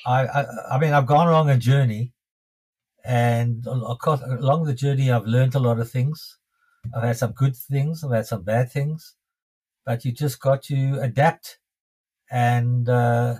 I, 0.06 0.26
I, 0.26 0.46
I 0.74 0.78
mean, 0.78 0.92
I've 0.92 1.06
gone 1.06 1.28
along 1.28 1.50
a 1.50 1.56
journey, 1.56 2.12
and 3.04 3.66
along 3.66 4.64
the 4.64 4.74
journey, 4.74 5.10
I've 5.10 5.26
learned 5.26 5.54
a 5.54 5.58
lot 5.58 5.78
of 5.78 5.90
things. 5.90 6.38
I've 6.94 7.02
had 7.04 7.16
some 7.16 7.32
good 7.32 7.56
things, 7.56 8.04
I've 8.04 8.12
had 8.12 8.26
some 8.26 8.42
bad 8.42 8.70
things, 8.70 9.14
but 9.86 10.04
you 10.04 10.12
just 10.12 10.40
got 10.40 10.62
to 10.64 10.98
adapt, 11.00 11.58
and 12.30 12.88
uh, 12.88 13.36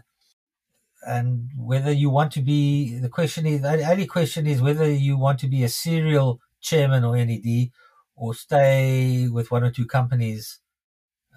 and 1.07 1.51
whether 1.57 1.93
you 1.93 2.09
want 2.09 2.33
to 2.33 2.41
be 2.41 2.99
the 2.99 3.09
question 3.09 3.47
is 3.47 3.61
the 3.63 3.91
only 3.91 4.07
question 4.07 4.47
is 4.47 4.63
whether 4.63 4.91
you 4.91 5.19
want 5.19 5.39
to 5.41 5.49
be 5.49 5.63
a 5.63 5.69
serial 5.69 6.41
chairman 6.61 7.05
or 7.05 7.17
NED, 7.17 7.71
or 8.17 8.35
stay 8.35 9.29
with 9.29 9.51
one 9.51 9.65
or 9.65 9.71
two 9.71 9.87
companies 9.87 10.61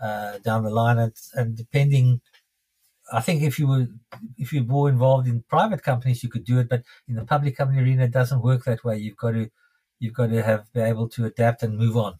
uh, 0.01 0.37
down 0.39 0.63
the 0.63 0.69
line, 0.69 0.97
and, 0.97 1.13
and 1.33 1.57
depending 1.57 2.21
I 3.11 3.21
think 3.21 3.41
if 3.41 3.57
you 3.59 3.67
were 3.67 3.87
if 4.37 4.51
you're 4.51 4.63
more 4.63 4.89
involved 4.89 5.27
in 5.27 5.43
private 5.47 5.83
companies, 5.83 6.23
you 6.23 6.29
could 6.29 6.45
do 6.45 6.59
it, 6.59 6.69
but 6.69 6.83
in 7.07 7.15
the 7.15 7.25
public 7.25 7.55
company 7.57 7.81
arena, 7.81 8.03
it 8.05 8.11
doesn't 8.11 8.43
work 8.43 8.65
that 8.65 8.83
way. 8.83 8.97
You've 8.97 9.17
got 9.17 9.31
to 9.31 9.49
you've 9.99 10.13
got 10.13 10.29
to 10.29 10.43
have 10.43 10.71
be 10.73 10.81
able 10.81 11.09
to 11.09 11.25
adapt 11.25 11.63
and 11.63 11.77
move 11.77 11.95
on. 11.97 12.15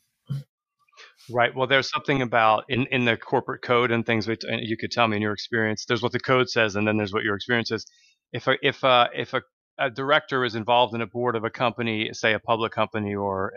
Right. 1.30 1.53
Well, 1.53 1.68
there's 1.68 1.89
something 1.89 2.22
about 2.22 2.64
in, 2.69 2.85
in 2.89 3.05
the 3.05 3.18
corporate 3.18 3.61
code 3.61 3.91
and 3.91 4.05
things. 4.05 4.27
And 4.27 4.61
you 4.61 4.77
could 4.77 4.91
tell 4.91 5.07
me 5.07 5.18
in 5.18 5.22
your 5.22 5.34
experience. 5.34 5.85
There's 5.85 6.01
what 6.01 6.14
the 6.14 6.19
code 6.19 6.49
says, 6.49 6.76
and 6.76 6.88
then 6.88 6.97
there's 6.97 7.14
what 7.14 7.23
your 7.23 7.35
experience 7.35 7.72
is. 7.72 7.85
if 8.31 8.47
a 8.47 8.55
if 8.61 8.84
a 8.84 9.09
if 9.14 9.34
a, 9.34 9.41
a 9.80 9.89
director 9.89 10.43
is 10.45 10.55
involved 10.55 10.95
in 10.95 11.01
a 11.01 11.07
board 11.07 11.35
of 11.35 11.43
a 11.43 11.49
company, 11.49 12.09
say 12.14 12.34
a 12.34 12.39
public 12.39 12.72
company 12.72 13.14
or 13.14 13.53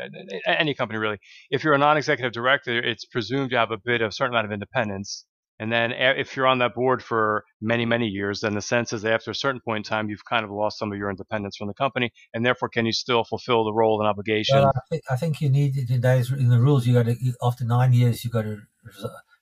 any 0.46 0.74
company 0.74 0.98
really, 0.98 1.18
if 1.50 1.64
you're 1.64 1.74
a 1.74 1.78
non-executive 1.78 2.32
director, 2.32 2.78
it's 2.78 3.04
presumed 3.04 3.50
to 3.50 3.56
have 3.56 3.70
a 3.70 3.78
bit 3.78 4.02
of 4.02 4.08
a 4.08 4.12
certain 4.12 4.34
amount 4.34 4.46
of 4.46 4.52
independence. 4.52 5.24
And 5.60 5.70
then 5.70 5.92
if 5.92 6.36
you're 6.36 6.46
on 6.46 6.60
that 6.60 6.74
board 6.74 7.02
for 7.02 7.44
many, 7.60 7.84
many 7.84 8.06
years, 8.06 8.40
then 8.40 8.54
the 8.54 8.62
sense 8.62 8.94
is 8.94 9.02
that 9.02 9.12
after 9.12 9.30
a 9.30 9.34
certain 9.34 9.60
point 9.60 9.86
in 9.86 9.90
time, 9.90 10.08
you've 10.08 10.24
kind 10.24 10.42
of 10.42 10.50
lost 10.50 10.78
some 10.78 10.90
of 10.90 10.96
your 10.96 11.10
independence 11.10 11.58
from 11.58 11.68
the 11.68 11.74
company, 11.74 12.14
and 12.32 12.46
therefore, 12.46 12.70
can 12.70 12.86
you 12.86 12.92
still 12.92 13.24
fulfill 13.24 13.64
the 13.64 13.72
role 13.72 14.00
and 14.00 14.08
obligation? 14.08 14.56
Well, 14.56 14.72
I, 14.74 14.80
think, 14.88 15.02
I 15.10 15.16
think 15.16 15.40
you 15.42 15.50
need 15.50 15.74
today's 15.86 16.32
in 16.32 16.48
the 16.48 16.58
rules. 16.58 16.86
You 16.86 16.94
got 16.94 17.04
to 17.04 17.16
after 17.44 17.66
nine 17.66 17.92
years, 17.92 18.24
you've 18.24 18.32
got 18.32 18.42
to 18.42 18.62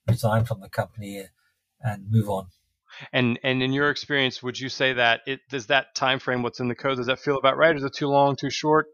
resign 0.09 0.45
from 0.45 0.61
the 0.61 0.69
company 0.69 1.25
and 1.81 2.11
move 2.11 2.29
on. 2.29 2.49
And 3.13 3.39
and 3.45 3.63
in 3.63 3.73
your 3.73 3.89
experience, 3.89 4.43
would 4.43 4.59
you 4.59 4.71
say 4.71 4.95
that 4.95 5.21
it 5.25 5.39
does 5.49 5.67
that 5.67 5.95
time 5.95 6.19
frame, 6.19 6.43
what's 6.43 6.59
in 6.59 6.67
the 6.67 6.75
code, 6.75 6.97
does 6.97 7.07
that 7.07 7.21
feel 7.21 7.39
about 7.39 7.57
right? 7.57 7.77
Is 7.77 7.85
it 7.85 7.95
too 7.95 8.09
long, 8.09 8.35
too 8.35 8.51
short? 8.51 8.87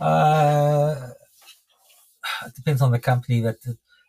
Uh, 0.00 1.08
it 2.46 2.54
depends 2.54 2.80
on 2.80 2.90
the 2.90 2.98
company, 2.98 3.42
but 3.42 3.56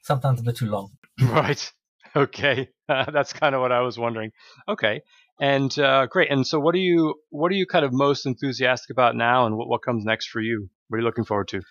sometimes 0.03 0.39
a 0.39 0.43
bit 0.43 0.56
too 0.56 0.68
long. 0.68 0.91
right. 1.22 1.69
Okay, 2.15 2.67
uh, 2.89 3.09
that's 3.09 3.31
kind 3.31 3.55
of 3.55 3.61
what 3.61 3.71
I 3.71 3.81
was 3.81 3.97
wondering. 3.97 4.31
Okay, 4.67 5.01
and 5.39 5.77
uh, 5.79 6.07
great. 6.07 6.29
And 6.29 6.45
so, 6.45 6.59
what 6.59 6.75
are 6.75 6.79
you 6.79 7.15
what 7.29 7.51
are 7.51 7.55
you 7.55 7.65
kind 7.65 7.85
of 7.85 7.93
most 7.93 8.25
enthusiastic 8.25 8.89
about 8.89 9.15
now, 9.15 9.45
and 9.45 9.55
what, 9.55 9.69
what 9.69 9.81
comes 9.81 10.03
next 10.03 10.27
for 10.29 10.41
you? 10.41 10.69
What 10.88 10.97
are 10.97 10.99
you 10.99 11.05
looking 11.05 11.23
forward 11.23 11.47
to? 11.49 11.61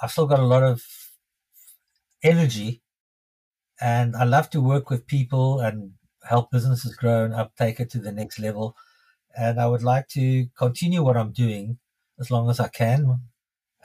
I've 0.00 0.10
still 0.10 0.26
got 0.26 0.38
a 0.38 0.46
lot 0.46 0.62
of 0.62 0.82
energy, 2.22 2.82
and 3.80 4.16
I 4.16 4.24
love 4.24 4.48
to 4.50 4.60
work 4.60 4.88
with 4.88 5.06
people 5.06 5.60
and 5.60 5.92
help 6.28 6.50
businesses 6.50 6.94
grow 6.96 7.24
and 7.24 7.34
uptake 7.34 7.78
it 7.78 7.90
to 7.90 7.98
the 7.98 8.12
next 8.12 8.38
level. 8.38 8.74
And 9.36 9.60
I 9.60 9.66
would 9.66 9.82
like 9.82 10.08
to 10.08 10.46
continue 10.56 11.02
what 11.02 11.16
I'm 11.16 11.32
doing 11.32 11.78
as 12.18 12.30
long 12.30 12.48
as 12.48 12.58
I 12.58 12.68
can, 12.68 13.20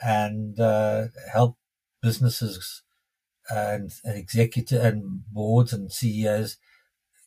and 0.02 0.58
uh, 0.58 1.08
help 1.30 1.58
businesses 2.00 2.82
and, 3.50 3.92
and 4.04 4.16
executive 4.16 4.82
and 4.82 5.22
boards 5.30 5.72
and 5.72 5.92
CEOs 5.92 6.56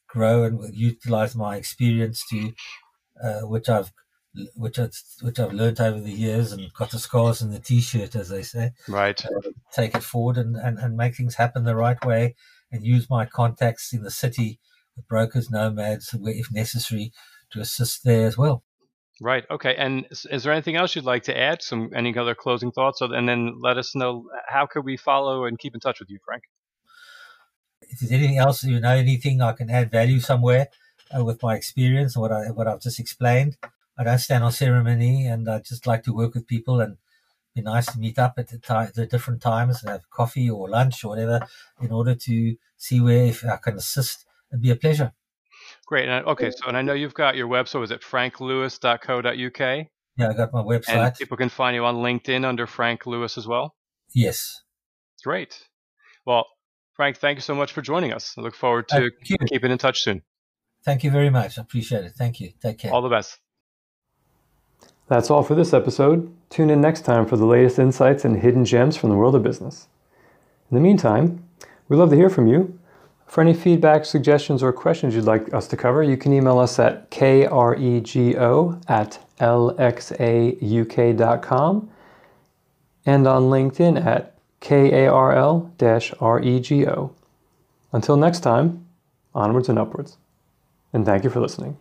grow 0.08 0.44
and 0.44 0.76
utilize 0.76 1.36
my 1.36 1.58
experience 1.58 2.26
to, 2.30 2.54
uh, 3.24 3.42
which 3.42 3.70
I've, 3.70 3.92
which 4.56 4.80
I've, 4.80 4.94
which 5.22 5.40
I've 5.40 5.54
learned 5.54 5.82
over 5.82 6.00
the 6.00 6.12
years 6.12 6.52
and 6.52 6.72
got 6.74 6.92
the 6.92 7.00
scars 7.00 7.42
in 7.42 7.52
the 7.52 7.60
t-shirt, 7.60 8.16
as 8.16 8.30
they 8.30 8.44
say. 8.44 8.72
Right. 8.88 9.24
Uh, 9.26 9.52
take 9.74 9.96
it 9.96 10.04
forward 10.04 10.38
and, 10.38 10.56
and, 10.56 10.78
and 10.78 10.96
make 10.96 11.16
things 11.16 11.36
happen 11.36 11.64
the 11.64 11.76
right 11.76 12.04
way 12.06 12.36
and 12.72 12.86
use 12.86 13.10
my 13.10 13.26
contacts 13.26 13.94
in 13.94 14.04
the 14.04 14.12
city 14.12 14.60
with 14.96 15.08
brokers, 15.08 15.50
nomads, 15.50 16.14
if 16.14 16.52
necessary, 16.52 17.12
to 17.52 17.62
assist 17.62 18.04
there 18.04 18.28
as 18.28 18.38
well. 18.38 18.64
Right. 19.20 19.46
Okay. 19.50 19.76
And 19.76 20.06
is 20.12 20.44
there 20.44 20.54
anything 20.54 20.76
else 20.76 20.96
you'd 20.96 21.06
like 21.06 21.24
to 21.24 21.38
add? 21.38 21.62
Some 21.62 21.92
any 21.96 22.16
other 22.16 22.36
closing 22.36 22.72
thoughts? 22.72 23.02
And 23.02 23.28
then 23.28 23.60
let 23.60 23.78
us 23.78 23.96
know 23.96 24.30
how 24.48 24.68
could 24.68 24.86
we 24.86 24.96
follow 24.96 25.46
and 25.46 25.58
keep 25.58 25.74
in 25.74 25.80
touch 25.80 26.00
with 26.00 26.10
you, 26.10 26.20
Frank. 26.24 26.44
If 27.82 28.00
there's 28.00 28.12
anything 28.12 28.38
else, 28.38 28.64
you 28.64 28.80
know, 28.80 28.96
anything 28.96 29.42
I 29.42 29.54
can 29.54 29.70
add 29.70 29.90
value 29.92 30.20
somewhere 30.20 30.68
uh, 31.16 31.24
with 31.24 31.42
my 31.42 31.56
experience 31.56 32.16
and 32.16 32.22
what 32.22 32.32
I 32.32 32.52
what 32.52 32.68
I've 32.68 32.82
just 32.82 33.00
explained. 33.00 33.58
I 33.98 34.04
don't 34.04 34.20
stand 34.20 34.44
on 34.44 34.52
ceremony, 34.52 35.26
and 35.26 35.50
I 35.50 35.60
just 35.60 35.88
like 35.88 36.04
to 36.04 36.14
work 36.14 36.36
with 36.36 36.46
people 36.46 36.80
and 36.82 36.98
be 37.56 37.62
nice 37.64 37.88
to 37.88 38.00
meet 38.00 38.20
up 38.20 38.36
at 38.38 38.50
the, 38.50 38.60
time, 38.60 38.92
the 38.94 39.08
different 39.08 39.42
times 39.42 39.82
and 39.82 39.90
have 39.90 40.10
coffee 40.12 40.50
or 40.50 40.70
lunch 40.70 41.04
or 41.04 41.10
whatever 41.10 41.48
in 41.82 41.92
order 41.92 42.14
to 42.14 42.56
see 42.78 43.02
where 43.02 43.26
if 43.26 43.44
I 43.44 43.58
can 43.58 43.78
assist. 43.78 44.26
It'd 44.52 44.62
be 44.62 44.70
a 44.70 44.76
pleasure. 44.76 45.14
Great. 45.88 46.10
And, 46.10 46.26
okay. 46.28 46.52
So, 46.52 46.68
and 46.68 46.78
I 46.78 46.82
know 46.82 46.94
you've 46.94 47.14
got 47.14 47.36
your 47.36 47.48
website. 47.48 47.84
Is 47.86 47.92
it 47.92 48.02
franklewis.co.uk? 48.02 49.88
Yeah, 50.18 50.30
I 50.30 50.34
got 50.34 50.52
my 50.52 50.62
website. 50.62 50.90
And 50.90 51.16
people 51.16 51.38
can 51.38 51.50
find 51.50 51.76
you 51.76 51.86
on 51.86 51.96
LinkedIn 51.96 52.46
under 52.46 52.68
Frank 52.68 53.06
Lewis 53.06 53.38
as 53.38 53.48
well? 53.48 53.76
Yes. 54.14 54.62
Great. 55.24 55.64
Well, 56.26 56.46
Frank, 56.96 57.18
thank 57.18 57.38
you 57.38 57.42
so 57.42 57.56
much 57.56 57.72
for 57.72 57.82
joining 57.82 58.12
us. 58.12 58.36
I 58.38 58.42
look 58.42 58.56
forward 58.56 58.86
uh, 58.92 59.00
to 59.00 59.12
keeping 59.48 59.72
in 59.72 59.78
touch 59.78 60.02
soon. 60.02 60.24
Thank 60.84 61.04
you 61.04 61.12
very 61.12 61.30
much. 61.30 61.58
I 61.58 61.62
appreciate 61.62 62.04
it. 62.04 62.14
Thank 62.18 62.40
you. 62.40 62.52
Take 62.62 62.80
care. 62.80 62.94
All 62.94 63.02
the 63.02 63.10
best. 63.10 63.38
That's 65.08 65.30
all 65.30 65.44
for 65.44 65.56
this 65.56 65.74
episode. 65.74 66.34
Tune 66.50 66.70
in 66.70 66.82
next 66.82 67.02
time 67.02 67.26
for 67.26 67.38
the 67.38 67.46
latest 67.46 67.80
insights 67.80 68.26
and 68.26 68.42
hidden 68.42 68.66
gems 68.66 68.98
from 68.98 69.10
the 69.10 69.16
world 69.16 69.36
of 69.36 69.44
business. 69.44 69.88
In 70.70 70.76
the 70.76 70.82
meantime, 70.82 71.48
we'd 71.88 71.98
love 71.98 72.10
to 72.10 72.16
hear 72.18 72.30
from 72.30 72.48
you. 72.48 72.78
For 73.28 73.42
any 73.42 73.54
feedback, 73.54 74.06
suggestions, 74.06 74.64
or 74.64 74.72
questions 74.72 75.14
you'd 75.14 75.26
like 75.26 75.54
us 75.54 75.68
to 75.68 75.78
cover, 75.78 76.02
you 76.02 76.16
can 76.18 76.32
email 76.34 76.58
us 76.60 76.80
at 76.80 77.12
krego 77.12 78.82
at 78.90 79.20
lxauk.com 79.40 80.00
and 83.06 83.28
on 83.28 83.44
LinkedIn 83.44 84.06
at 84.06 84.38
karl 84.62 85.72
rego. 85.80 87.12
Until 87.94 88.18
next 88.18 88.40
time, 88.40 88.86
onwards 89.36 89.70
and 89.70 89.78
upwards. 89.78 90.18
And 90.94 91.06
thank 91.06 91.24
you 91.24 91.30
for 91.30 91.40
listening. 91.40 91.78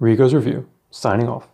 Rego's 0.00 0.34
Review, 0.34 0.68
signing 0.90 1.28
off. 1.28 1.49